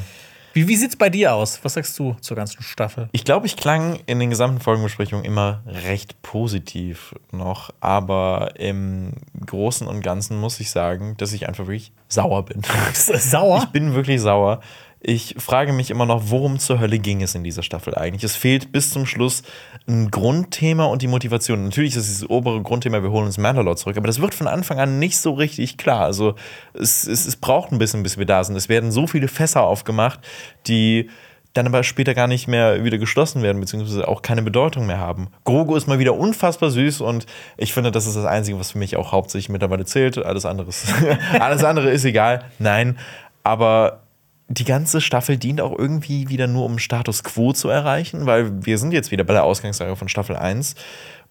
Wie, 0.53 0.67
wie 0.67 0.75
sieht's 0.75 0.95
bei 0.95 1.09
dir 1.09 1.35
aus? 1.35 1.59
Was 1.63 1.73
sagst 1.75 1.97
du 1.99 2.15
zur 2.21 2.35
ganzen 2.35 2.63
Staffel? 2.63 3.07
Ich 3.11 3.23
glaube, 3.23 3.45
ich 3.45 3.55
klang 3.55 3.99
in 4.07 4.19
den 4.19 4.29
gesamten 4.31 4.59
Folgenbesprechungen 4.59 5.23
immer 5.23 5.61
recht 5.65 6.21
positiv 6.23 7.13
noch, 7.31 7.69
aber 7.81 8.53
im 8.57 9.13
Großen 9.45 9.85
und 9.85 10.01
Ganzen 10.01 10.39
muss 10.39 10.59
ich 10.59 10.71
sagen, 10.71 11.15
dass 11.17 11.33
ich 11.33 11.47
einfach 11.47 11.65
wirklich 11.65 11.91
sauer 12.07 12.45
bin. 12.45 12.63
Sauer? 12.93 13.59
Ich 13.63 13.69
bin 13.69 13.93
wirklich 13.93 14.21
sauer. 14.21 14.61
Ich 15.01 15.35
frage 15.37 15.71
mich 15.71 15.91
immer 15.91 16.05
noch, 16.05 16.23
worum 16.25 16.59
zur 16.59 16.79
Hölle 16.79 16.99
ging 16.99 17.21
es 17.21 17.33
in 17.33 17.43
dieser 17.43 17.63
Staffel 17.63 17.95
eigentlich? 17.95 18.25
Es 18.25 18.35
fehlt 18.35 18.73
bis 18.73 18.91
zum 18.91 19.05
Schluss 19.05 19.43
ein 19.87 20.11
Grundthema 20.11 20.85
und 20.85 21.01
die 21.01 21.07
Motivation. 21.07 21.63
Natürlich 21.63 21.95
ist 21.95 22.07
dieses 22.07 22.29
obere 22.29 22.61
Grundthema, 22.61 23.01
wir 23.01 23.11
holen 23.11 23.25
uns 23.25 23.37
Mandalore 23.37 23.77
zurück, 23.77 23.95
aber 23.95 24.07
das 24.07 24.19
wird 24.19 24.33
von 24.33 24.47
Anfang 24.47 24.79
an 24.79 24.99
nicht 24.99 25.17
so 25.17 25.33
richtig 25.33 25.77
klar. 25.77 26.01
Also 26.01 26.35
es, 26.73 27.07
es, 27.07 27.25
es 27.25 27.37
braucht 27.37 27.71
ein 27.71 27.79
bisschen, 27.79 28.03
bis 28.03 28.17
wir 28.17 28.25
da 28.25 28.43
sind. 28.43 28.57
Es 28.57 28.67
werden 28.67 28.91
so 28.91 29.07
viele 29.07 29.29
Fässer 29.29 29.63
aufgemacht, 29.63 30.19
die 30.67 31.09
dann 31.53 31.65
aber 31.65 31.83
später 31.83 32.13
gar 32.13 32.27
nicht 32.27 32.47
mehr 32.47 32.83
wieder 32.83 32.97
geschlossen 32.97 33.41
werden, 33.41 33.59
beziehungsweise 33.59 34.07
auch 34.07 34.21
keine 34.21 34.43
Bedeutung 34.43 34.85
mehr 34.85 34.99
haben. 34.99 35.29
Grogu 35.45 35.75
ist 35.75 35.87
mal 35.87 35.97
wieder 35.97 36.13
unfassbar 36.13 36.71
süß 36.71 37.01
und 37.01 37.25
ich 37.57 37.73
finde, 37.73 37.91
das 37.91 38.05
ist 38.05 38.17
das 38.17 38.25
Einzige, 38.25 38.59
was 38.59 38.71
für 38.71 38.77
mich 38.77 38.97
auch 38.97 39.13
hauptsächlich 39.13 39.49
mittlerweile 39.49 39.85
zählt. 39.85 40.17
Alles 40.17 40.45
andere 40.45 40.69
alles 41.39 41.63
andere 41.63 41.89
ist 41.89 42.03
egal. 42.03 42.43
Nein, 42.59 42.99
aber 43.43 44.01
die 44.49 44.65
ganze 44.65 44.99
Staffel 44.99 45.37
dient 45.37 45.61
auch 45.61 45.77
irgendwie 45.77 46.29
wieder 46.29 46.47
nur, 46.47 46.65
um 46.65 46.79
Status 46.79 47.23
Quo 47.23 47.53
zu 47.53 47.69
erreichen, 47.69 48.25
weil 48.25 48.65
wir 48.65 48.79
sind 48.79 48.91
jetzt 48.91 49.11
wieder 49.11 49.23
bei 49.23 49.33
der 49.33 49.43
Ausgangslage 49.43 49.95
von 49.95 50.09
Staffel 50.09 50.35
1 50.35 50.75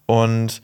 und 0.05 0.61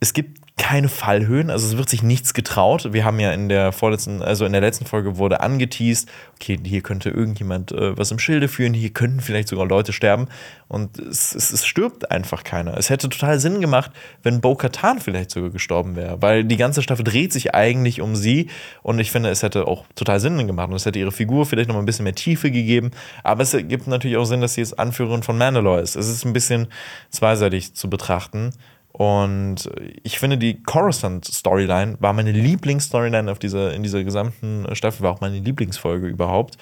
es 0.00 0.12
gibt 0.12 0.43
keine 0.56 0.88
Fallhöhen, 0.88 1.50
also 1.50 1.66
es 1.66 1.76
wird 1.76 1.88
sich 1.88 2.04
nichts 2.04 2.32
getraut. 2.32 2.92
Wir 2.92 3.04
haben 3.04 3.18
ja 3.18 3.32
in 3.32 3.48
der 3.48 3.72
vorletzten, 3.72 4.22
also 4.22 4.44
in 4.44 4.52
der 4.52 4.60
letzten 4.60 4.86
Folge 4.86 5.16
wurde 5.16 5.40
angeteased, 5.40 6.08
okay, 6.36 6.56
hier 6.64 6.80
könnte 6.80 7.10
irgendjemand 7.10 7.72
äh, 7.72 7.98
was 7.98 8.12
im 8.12 8.20
Schilde 8.20 8.46
führen, 8.46 8.72
hier 8.72 8.90
könnten 8.90 9.18
vielleicht 9.18 9.48
sogar 9.48 9.66
Leute 9.66 9.92
sterben 9.92 10.28
und 10.68 10.96
es, 11.00 11.34
es, 11.34 11.52
es 11.52 11.66
stirbt 11.66 12.12
einfach 12.12 12.44
keiner. 12.44 12.76
Es 12.78 12.88
hätte 12.88 13.08
total 13.08 13.40
Sinn 13.40 13.60
gemacht, 13.60 13.90
wenn 14.22 14.40
Bo-Katan 14.40 15.00
vielleicht 15.00 15.32
sogar 15.32 15.50
gestorben 15.50 15.96
wäre, 15.96 16.22
weil 16.22 16.44
die 16.44 16.56
ganze 16.56 16.82
Staffel 16.82 17.02
dreht 17.02 17.32
sich 17.32 17.52
eigentlich 17.52 18.00
um 18.00 18.14
sie 18.14 18.48
und 18.84 19.00
ich 19.00 19.10
finde, 19.10 19.30
es 19.30 19.42
hätte 19.42 19.66
auch 19.66 19.84
total 19.96 20.20
Sinn 20.20 20.46
gemacht 20.46 20.68
und 20.68 20.76
es 20.76 20.86
hätte 20.86 21.00
ihre 21.00 21.12
Figur 21.12 21.46
vielleicht 21.46 21.66
noch 21.66 21.74
mal 21.74 21.82
ein 21.82 21.86
bisschen 21.86 22.04
mehr 22.04 22.14
Tiefe 22.14 22.52
gegeben, 22.52 22.92
aber 23.24 23.42
es 23.42 23.56
gibt 23.56 23.88
natürlich 23.88 24.16
auch 24.16 24.24
Sinn, 24.24 24.40
dass 24.40 24.54
sie 24.54 24.60
jetzt 24.60 24.78
Anführerin 24.78 25.24
von 25.24 25.36
Mandalore 25.36 25.80
ist. 25.80 25.96
Es 25.96 26.08
ist 26.08 26.24
ein 26.24 26.32
bisschen 26.32 26.68
zweiseitig 27.10 27.74
zu 27.74 27.90
betrachten. 27.90 28.52
Und 28.96 29.68
ich 30.04 30.20
finde, 30.20 30.38
die 30.38 30.62
Coruscant-Storyline 30.62 31.96
war 31.98 32.12
meine 32.12 32.30
Lieblingsstoryline 32.30 33.28
auf 33.30 33.40
dieser, 33.40 33.74
in 33.74 33.82
dieser 33.82 34.04
gesamten 34.04 34.66
Staffel, 34.76 35.02
war 35.02 35.10
auch 35.12 35.20
meine 35.20 35.40
Lieblingsfolge 35.40 36.06
überhaupt. 36.06 36.58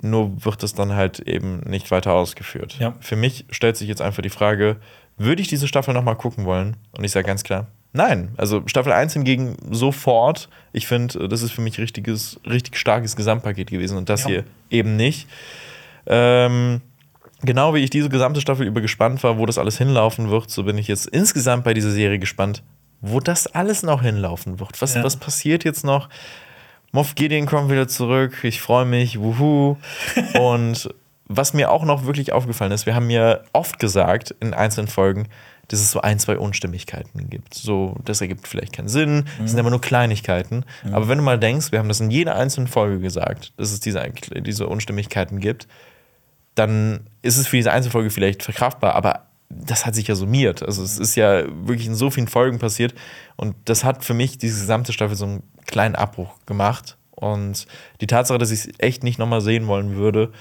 Nur 0.00 0.44
wird 0.44 0.60
es 0.64 0.74
dann 0.74 0.94
halt 0.94 1.20
eben 1.20 1.60
nicht 1.60 1.92
weiter 1.92 2.14
ausgeführt. 2.14 2.76
Ja. 2.80 2.94
Für 2.98 3.14
mich 3.14 3.44
stellt 3.50 3.76
sich 3.76 3.86
jetzt 3.88 4.02
einfach 4.02 4.22
die 4.22 4.28
Frage, 4.30 4.78
würde 5.16 5.40
ich 5.40 5.46
diese 5.46 5.68
Staffel 5.68 5.94
nochmal 5.94 6.16
gucken 6.16 6.46
wollen? 6.46 6.76
Und 6.90 7.04
ich 7.04 7.12
sage 7.12 7.28
ganz 7.28 7.44
klar, 7.44 7.68
nein. 7.92 8.32
Also 8.36 8.62
Staffel 8.66 8.90
1 8.90 9.12
hingegen 9.12 9.54
sofort. 9.70 10.48
Ich 10.72 10.88
finde, 10.88 11.28
das 11.28 11.42
ist 11.42 11.52
für 11.52 11.60
mich 11.60 11.78
richtiges, 11.78 12.40
richtig 12.44 12.76
starkes 12.76 13.14
Gesamtpaket 13.14 13.70
gewesen 13.70 13.96
und 13.98 14.08
das 14.08 14.22
Ja. 14.24 14.28
hier 14.30 14.44
eben 14.70 14.96
nicht. 14.96 15.28
Ähm, 16.06 16.80
genau 17.42 17.74
wie 17.74 17.78
ich 17.78 17.90
diese 17.90 18.08
gesamte 18.08 18.40
Staffel 18.40 18.66
über 18.66 18.80
gespannt 18.80 19.22
war, 19.22 19.38
wo 19.38 19.46
das 19.46 19.58
alles 19.58 19.78
hinlaufen 19.78 20.30
wird, 20.30 20.50
so 20.50 20.64
bin 20.64 20.78
ich 20.78 20.88
jetzt 20.88 21.06
insgesamt 21.06 21.64
bei 21.64 21.74
dieser 21.74 21.90
Serie 21.90 22.18
gespannt, 22.18 22.62
wo 23.00 23.20
das 23.20 23.46
alles 23.48 23.82
noch 23.82 24.02
hinlaufen 24.02 24.60
wird. 24.60 24.80
Was, 24.80 24.94
Ja. 24.94 25.02
was 25.04 25.16
passiert 25.16 25.64
jetzt 25.64 25.84
noch? 25.84 26.08
Moff 26.92 27.14
Gideon 27.14 27.46
kommt 27.46 27.70
wieder 27.70 27.88
zurück, 27.88 28.38
ich 28.44 28.60
freue 28.60 28.84
mich, 28.84 29.18
wuhu. 29.18 29.76
Und 30.38 30.88
was 31.26 31.54
mir 31.54 31.70
auch 31.70 31.84
noch 31.84 32.04
wirklich 32.04 32.32
aufgefallen 32.32 32.72
ist, 32.72 32.86
wir 32.86 32.94
haben 32.94 33.08
ja 33.10 33.40
oft 33.52 33.78
gesagt 33.78 34.34
in 34.40 34.52
einzelnen 34.54 34.88
Folgen, 34.88 35.28
dass 35.68 35.80
es 35.80 35.90
so 35.90 36.02
ein, 36.02 36.18
zwei 36.18 36.36
Unstimmigkeiten 36.36 37.30
gibt. 37.30 37.54
So, 37.54 37.96
das 38.04 38.20
ergibt 38.20 38.46
vielleicht 38.46 38.74
keinen 38.74 38.88
Sinn, 38.88 39.24
das 39.40 39.52
sind 39.52 39.60
aber 39.60 39.70
nur 39.70 39.80
Kleinigkeiten. 39.80 40.64
Aber 40.92 41.08
wenn 41.08 41.16
du 41.18 41.24
mal 41.24 41.38
denkst, 41.38 41.72
wir 41.72 41.78
haben 41.78 41.88
das 41.88 42.00
in 42.00 42.10
jeder 42.10 42.36
einzelnen 42.36 42.66
Folge 42.66 42.98
gesagt, 42.98 43.52
dass 43.56 43.72
es 43.72 43.80
diese, 43.80 44.02
diese 44.44 44.66
Unstimmigkeiten 44.66 45.40
gibt, 45.40 45.66
dann 46.54 47.00
ist 47.22 47.38
es 47.38 47.48
für 47.48 47.56
diese 47.56 47.72
Einzelfolge 47.72 48.10
vielleicht 48.10 48.42
verkraftbar, 48.42 48.94
aber 48.94 49.26
das 49.48 49.84
hat 49.86 49.94
sich 49.94 50.08
ja 50.08 50.14
summiert. 50.14 50.62
Also 50.62 50.82
es 50.82 50.98
ist 50.98 51.14
ja 51.14 51.44
wirklich 51.66 51.86
in 51.86 51.94
so 51.94 52.10
vielen 52.10 52.28
Folgen 52.28 52.58
passiert 52.58 52.94
und 53.36 53.54
das 53.66 53.84
hat 53.84 54.04
für 54.04 54.14
mich 54.14 54.38
diese 54.38 54.60
gesamte 54.60 54.92
Staffel 54.92 55.16
so 55.16 55.24
einen 55.24 55.42
kleinen 55.66 55.94
Abbruch 55.94 56.34
gemacht. 56.46 56.96
Und 57.10 57.66
die 58.00 58.06
Tatsache, 58.06 58.38
dass 58.38 58.50
ich 58.50 58.60
es 58.60 58.68
echt 58.78 59.04
nicht 59.04 59.18
nochmal 59.18 59.40
sehen 59.40 59.66
wollen 59.68 59.94
würde, 59.94 60.32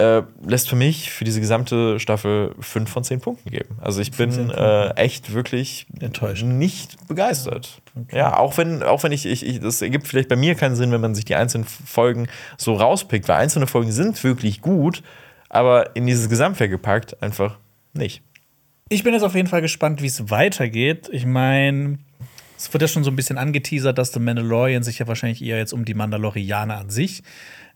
äh, 0.00 0.22
lässt 0.46 0.70
für 0.70 0.76
mich 0.76 1.10
für 1.10 1.24
diese 1.24 1.40
gesamte 1.40 2.00
Staffel 2.00 2.54
5 2.58 2.90
von 2.90 3.04
10 3.04 3.20
Punkten 3.20 3.50
geben. 3.50 3.76
Also 3.80 4.00
ich 4.00 4.12
bin 4.12 4.50
äh, 4.50 4.90
echt 4.94 5.34
wirklich 5.34 5.86
Enttäuscht. 6.00 6.42
nicht 6.42 7.06
begeistert. 7.06 7.82
Ja, 8.10 8.38
auch 8.38 8.56
wenn, 8.56 8.82
auch 8.82 9.02
wenn 9.02 9.12
ich, 9.12 9.26
ich, 9.26 9.44
ich, 9.44 9.60
das 9.60 9.82
ergibt 9.82 10.08
vielleicht 10.08 10.30
bei 10.30 10.36
mir 10.36 10.54
keinen 10.54 10.74
Sinn, 10.74 10.90
wenn 10.90 11.02
man 11.02 11.14
sich 11.14 11.26
die 11.26 11.34
einzelnen 11.34 11.64
Folgen 11.64 12.28
so 12.56 12.74
rauspickt, 12.74 13.28
weil 13.28 13.36
einzelne 13.36 13.66
Folgen 13.66 13.92
sind 13.92 14.24
wirklich 14.24 14.62
gut, 14.62 15.02
aber 15.50 15.94
in 15.94 16.06
dieses 16.06 16.30
Gesamtwerk 16.30 16.70
gepackt 16.70 17.22
einfach 17.22 17.58
nicht. 17.92 18.22
Ich 18.88 19.04
bin 19.04 19.12
jetzt 19.12 19.22
auf 19.22 19.34
jeden 19.34 19.48
Fall 19.48 19.60
gespannt, 19.60 20.00
wie 20.00 20.06
es 20.06 20.30
weitergeht. 20.30 21.10
Ich 21.12 21.26
meine, 21.26 21.98
es 22.56 22.72
wird 22.72 22.80
ja 22.80 22.88
schon 22.88 23.04
so 23.04 23.10
ein 23.10 23.16
bisschen 23.16 23.36
angeteasert, 23.36 23.98
dass 23.98 24.12
The 24.12 24.20
Mandalorian 24.20 24.82
sich 24.82 24.98
ja 24.98 25.06
wahrscheinlich 25.06 25.42
eher 25.42 25.58
jetzt 25.58 25.72
um 25.74 25.84
die 25.84 25.94
Mandalorianer 25.94 26.78
an 26.78 26.90
sich 26.90 27.22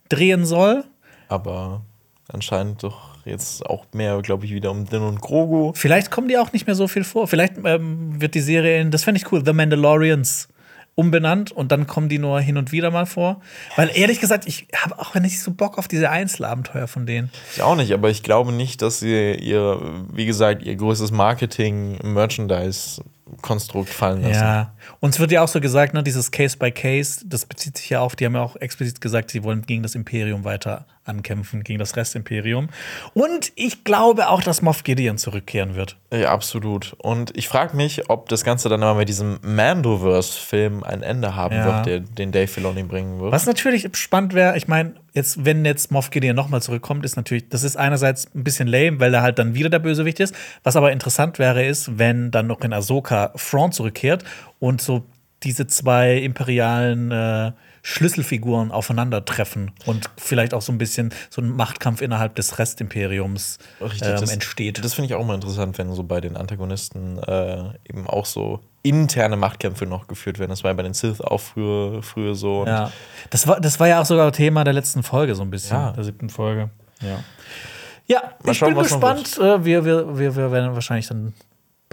drehen 0.09 0.45
soll. 0.45 0.83
Aber 1.27 1.85
anscheinend 2.31 2.83
doch 2.83 3.15
jetzt 3.25 3.65
auch 3.65 3.85
mehr, 3.93 4.21
glaube 4.21 4.45
ich, 4.45 4.53
wieder 4.53 4.69
um 4.71 4.85
Din 4.85 5.01
und 5.01 5.19
Grogu. 5.21 5.71
Vielleicht 5.75 6.11
kommen 6.11 6.27
die 6.27 6.37
auch 6.37 6.53
nicht 6.53 6.67
mehr 6.67 6.75
so 6.75 6.87
viel 6.87 7.03
vor. 7.03 7.27
Vielleicht 7.27 7.55
ähm, 7.63 8.21
wird 8.21 8.35
die 8.35 8.41
Serie 8.41 8.81
in, 8.81 8.91
das 8.91 9.03
fände 9.03 9.19
ich 9.19 9.31
cool, 9.31 9.43
The 9.43 9.53
Mandalorians 9.53 10.49
umbenannt 10.95 11.51
und 11.51 11.71
dann 11.73 11.87
kommen 11.87 12.07
die 12.07 12.19
nur 12.19 12.39
hin 12.39 12.55
und 12.57 12.71
wieder 12.71 12.89
mal 12.89 13.05
vor. 13.05 13.41
Weil 13.75 13.91
ehrlich 13.93 14.21
gesagt, 14.21 14.47
ich 14.47 14.67
habe 14.75 14.97
auch 14.97 15.13
nicht 15.15 15.41
so 15.41 15.51
Bock 15.51 15.77
auf 15.77 15.89
diese 15.89 16.09
Einzelabenteuer 16.09 16.87
von 16.87 17.05
denen. 17.05 17.29
Ich 17.53 17.61
auch 17.61 17.75
nicht, 17.75 17.93
aber 17.93 18.09
ich 18.09 18.23
glaube 18.23 18.53
nicht, 18.53 18.81
dass 18.81 19.01
sie 19.01 19.33
ihr, 19.33 19.81
wie 20.13 20.25
gesagt, 20.25 20.63
ihr 20.63 20.77
größtes 20.77 21.11
Marketing-Merchandise-Konstrukt 21.11 23.89
fallen 23.89 24.21
lassen. 24.21 24.41
Ja. 24.41 24.73
Uns 25.01 25.19
wird 25.19 25.33
ja 25.33 25.43
auch 25.43 25.49
so 25.49 25.59
gesagt, 25.59 25.93
ne, 25.93 26.01
dieses 26.01 26.31
Case 26.31 26.55
by 26.57 26.71
Case, 26.71 27.25
das 27.27 27.45
bezieht 27.45 27.77
sich 27.77 27.89
ja 27.89 27.99
auf, 27.99 28.15
die 28.15 28.25
haben 28.25 28.35
ja 28.35 28.41
auch 28.41 28.55
explizit 28.55 29.01
gesagt, 29.01 29.31
sie 29.31 29.43
wollen 29.43 29.63
gegen 29.63 29.83
das 29.83 29.95
Imperium 29.95 30.45
weiter 30.45 30.85
ankämpfen, 31.05 31.63
gegen 31.63 31.79
das 31.79 31.95
Restimperium. 31.95 32.69
Und 33.13 33.51
ich 33.55 33.83
glaube 33.83 34.29
auch, 34.29 34.41
dass 34.41 34.61
Moff 34.61 34.83
Gideon 34.83 35.17
zurückkehren 35.17 35.75
wird. 35.75 35.97
Ja, 36.11 36.31
absolut. 36.31 36.95
Und 36.99 37.35
ich 37.37 37.47
frage 37.47 37.75
mich, 37.75 38.09
ob 38.09 38.29
das 38.29 38.43
Ganze 38.43 38.69
dann 38.69 38.83
aber 38.83 38.99
mit 38.99 39.09
diesem 39.09 39.39
Mandoverse-Film 39.41 40.83
ein 40.83 41.01
Ende 41.03 41.35
haben 41.35 41.55
Ja. 41.55 41.65
wird, 41.65 41.85
der, 41.85 41.99
den 41.99 42.31
Dave 42.31 42.47
Filoni 42.47 42.83
bringen 42.83 43.19
wird. 43.19 43.31
Was 43.31 43.45
natürlich 43.45 43.87
spannend 43.93 44.33
wäre, 44.33 44.57
ich 44.57 44.67
meine, 44.67 44.95
jetzt, 45.13 45.45
wenn 45.45 45.65
jetzt 45.65 45.91
Moff 45.91 46.09
Gideon 46.09 46.35
nochmal 46.35 46.61
zurückkommt, 46.61 47.05
ist 47.05 47.15
natürlich, 47.15 47.49
das 47.49 47.63
ist 47.63 47.77
einerseits 47.77 48.33
ein 48.35 48.43
bisschen 48.43 48.67
lame, 48.67 48.99
weil 48.99 49.13
er 49.13 49.21
halt 49.21 49.39
dann 49.39 49.55
wieder 49.55 49.69
der 49.69 49.79
Bösewicht 49.79 50.19
ist. 50.19 50.35
Was 50.63 50.75
aber 50.75 50.91
interessant 50.91 51.39
wäre, 51.39 51.63
ist, 51.65 51.97
wenn 51.97 52.31
dann 52.31 52.47
noch 52.47 52.61
in 52.61 52.73
Ahsoka 52.73 53.31
Front 53.35 53.73
zurückkehrt 53.75 54.23
und 54.59 54.81
so 54.81 55.05
diese 55.43 55.67
zwei 55.67 56.15
imperialen 56.17 57.11
äh, 57.11 57.51
Schlüsselfiguren 57.87 58.71
aufeinandertreffen 58.71 59.69
und 59.85 60.09
vielleicht 60.17 60.55
auch 60.55 60.63
so 60.63 60.71
ein 60.71 60.79
bisschen 60.79 61.13
so 61.29 61.39
ein 61.39 61.51
Machtkampf 61.51 62.01
innerhalb 62.01 62.33
des 62.33 62.57
Restimperiums 62.57 63.59
Richtig, 63.79 64.07
ähm, 64.07 64.17
das, 64.19 64.31
entsteht. 64.31 64.83
Das 64.83 64.95
finde 64.95 65.05
ich 65.05 65.13
auch 65.13 65.23
mal 65.23 65.35
interessant, 65.35 65.77
wenn 65.77 65.93
so 65.93 66.01
bei 66.03 66.19
den 66.19 66.35
Antagonisten 66.35 67.19
äh, 67.19 67.63
eben 67.87 68.07
auch 68.07 68.25
so 68.25 68.59
interne 68.81 69.37
Machtkämpfe 69.37 69.85
noch 69.85 70.07
geführt 70.07 70.39
werden. 70.39 70.49
Das 70.49 70.63
war 70.63 70.71
ja 70.71 70.75
bei 70.75 70.81
den 70.81 70.95
Sith 70.95 71.21
auch 71.21 71.37
früher, 71.39 72.01
früher 72.01 72.33
so. 72.33 72.65
Ja. 72.65 72.91
Das 73.29 73.45
war, 73.47 73.61
das 73.61 73.79
war 73.79 73.87
ja 73.87 74.01
auch 74.01 74.05
sogar 74.05 74.31
Thema 74.31 74.63
der 74.63 74.73
letzten 74.73 75.03
Folge, 75.03 75.35
so 75.35 75.43
ein 75.43 75.51
bisschen, 75.51 75.77
Ja. 75.77 75.91
der 75.91 76.03
siebten 76.03 76.31
Folge. 76.31 76.71
Ja. 77.01 77.19
Ja, 78.07 78.21
Mal 78.43 78.51
ich 78.51 78.57
schauen, 78.57 78.73
bin 78.73 78.81
gespannt. 78.81 79.37
Äh, 79.37 79.63
wir, 79.63 79.85
wir, 79.85 80.17
wir, 80.17 80.35
wir 80.35 80.51
werden 80.51 80.73
wahrscheinlich 80.73 81.07
dann 81.07 81.35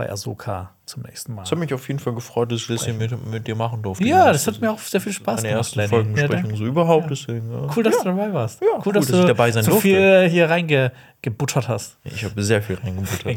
bei 0.02 0.10
Ahsoka 0.10 0.70
zum 0.84 1.02
nächsten 1.02 1.32
Mal. 1.32 1.44
Es 1.44 1.52
hat 1.52 1.58
mich 1.58 1.72
auf 1.72 1.86
jeden 1.86 2.00
Fall 2.00 2.12
gefreut, 2.12 2.50
dass 2.50 2.62
ich 2.62 2.66
das 2.66 2.84
hier 2.84 2.94
mit, 2.94 3.24
mit 3.30 3.46
dir 3.46 3.54
machen 3.54 3.82
durfte. 3.82 4.04
Ja, 4.04 4.32
das 4.32 4.48
hat 4.48 4.60
mir 4.60 4.72
auch 4.72 4.80
sehr 4.80 5.00
viel 5.00 5.12
Spaß 5.12 5.42
gemacht, 5.42 5.56
erste 5.56 5.78
Lenny. 5.78 5.88
Folgenbesprechung 5.90 6.50
Ja, 6.50 6.56
so 6.56 6.66
überhaupt. 6.66 7.10
Deswegen, 7.10 7.52
ja. 7.52 7.68
Cool, 7.76 7.84
dass 7.84 7.98
du 7.98 8.04
dabei 8.04 8.32
warst. 8.32 8.60
Ja, 8.60 8.82
cool, 8.84 8.92
dass 8.92 9.08
ich 9.08 9.24
dabei 9.24 9.52
sein 9.52 9.62
so 9.62 9.70
durfte. 9.72 9.88
viel 9.88 10.28
hier 10.28 10.50
reingebuttert 10.50 11.68
hast. 11.68 11.98
Ich 12.02 12.24
habe 12.24 12.42
sehr 12.42 12.62
viel 12.62 12.76
reingebuttert. 12.82 13.36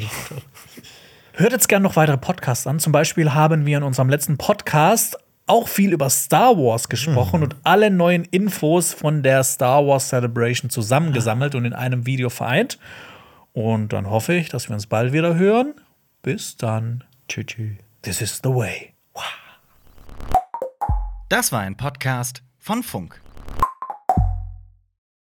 Hört 1.34 1.52
jetzt 1.52 1.70
gerne 1.70 1.84
noch 1.84 1.96
weitere 1.98 2.18
Podcasts 2.18 2.66
an. 2.66 2.80
Zum 2.80 2.92
Beispiel 2.92 3.32
haben 3.36 3.68
wir 3.68 3.78
in 3.78 3.84
unserem 3.84 4.10
letzten 4.10 4.38
Podcast 4.38 5.20
auch 5.46 5.68
viel 5.68 5.94
über 5.94 6.10
Star 6.10 6.58
Wars 6.58 6.90
gesprochen 6.90 7.44
und 7.44 7.56
alle 7.64 7.92
neuen 7.92 8.24
Infos 8.26 8.92
von 8.92 9.22
der 9.22 9.44
Star 9.44 9.86
Wars 9.86 10.10
Celebration 10.10 10.72
zusammengesammelt 10.72 11.54
und 11.54 11.66
in 11.66 11.74
einem 11.74 12.08
Video 12.08 12.30
vereint. 12.30 12.80
Und 13.54 13.94
dann 13.94 14.10
hoffe 14.10 14.34
ich, 14.34 14.50
dass 14.50 14.68
wir 14.68 14.74
uns 14.74 14.88
bald 14.88 15.14
wieder 15.14 15.36
hören. 15.36 15.76
Bis 16.26 16.58
dann. 16.58 17.04
Tschüss. 17.28 17.78
This 18.02 18.20
is 18.20 18.42
the 18.44 18.50
way. 18.50 18.96
Das 21.30 21.52
war 21.52 21.60
ein 21.60 21.78
Podcast 21.78 22.42
von 22.58 22.82
Funk. 22.82 23.22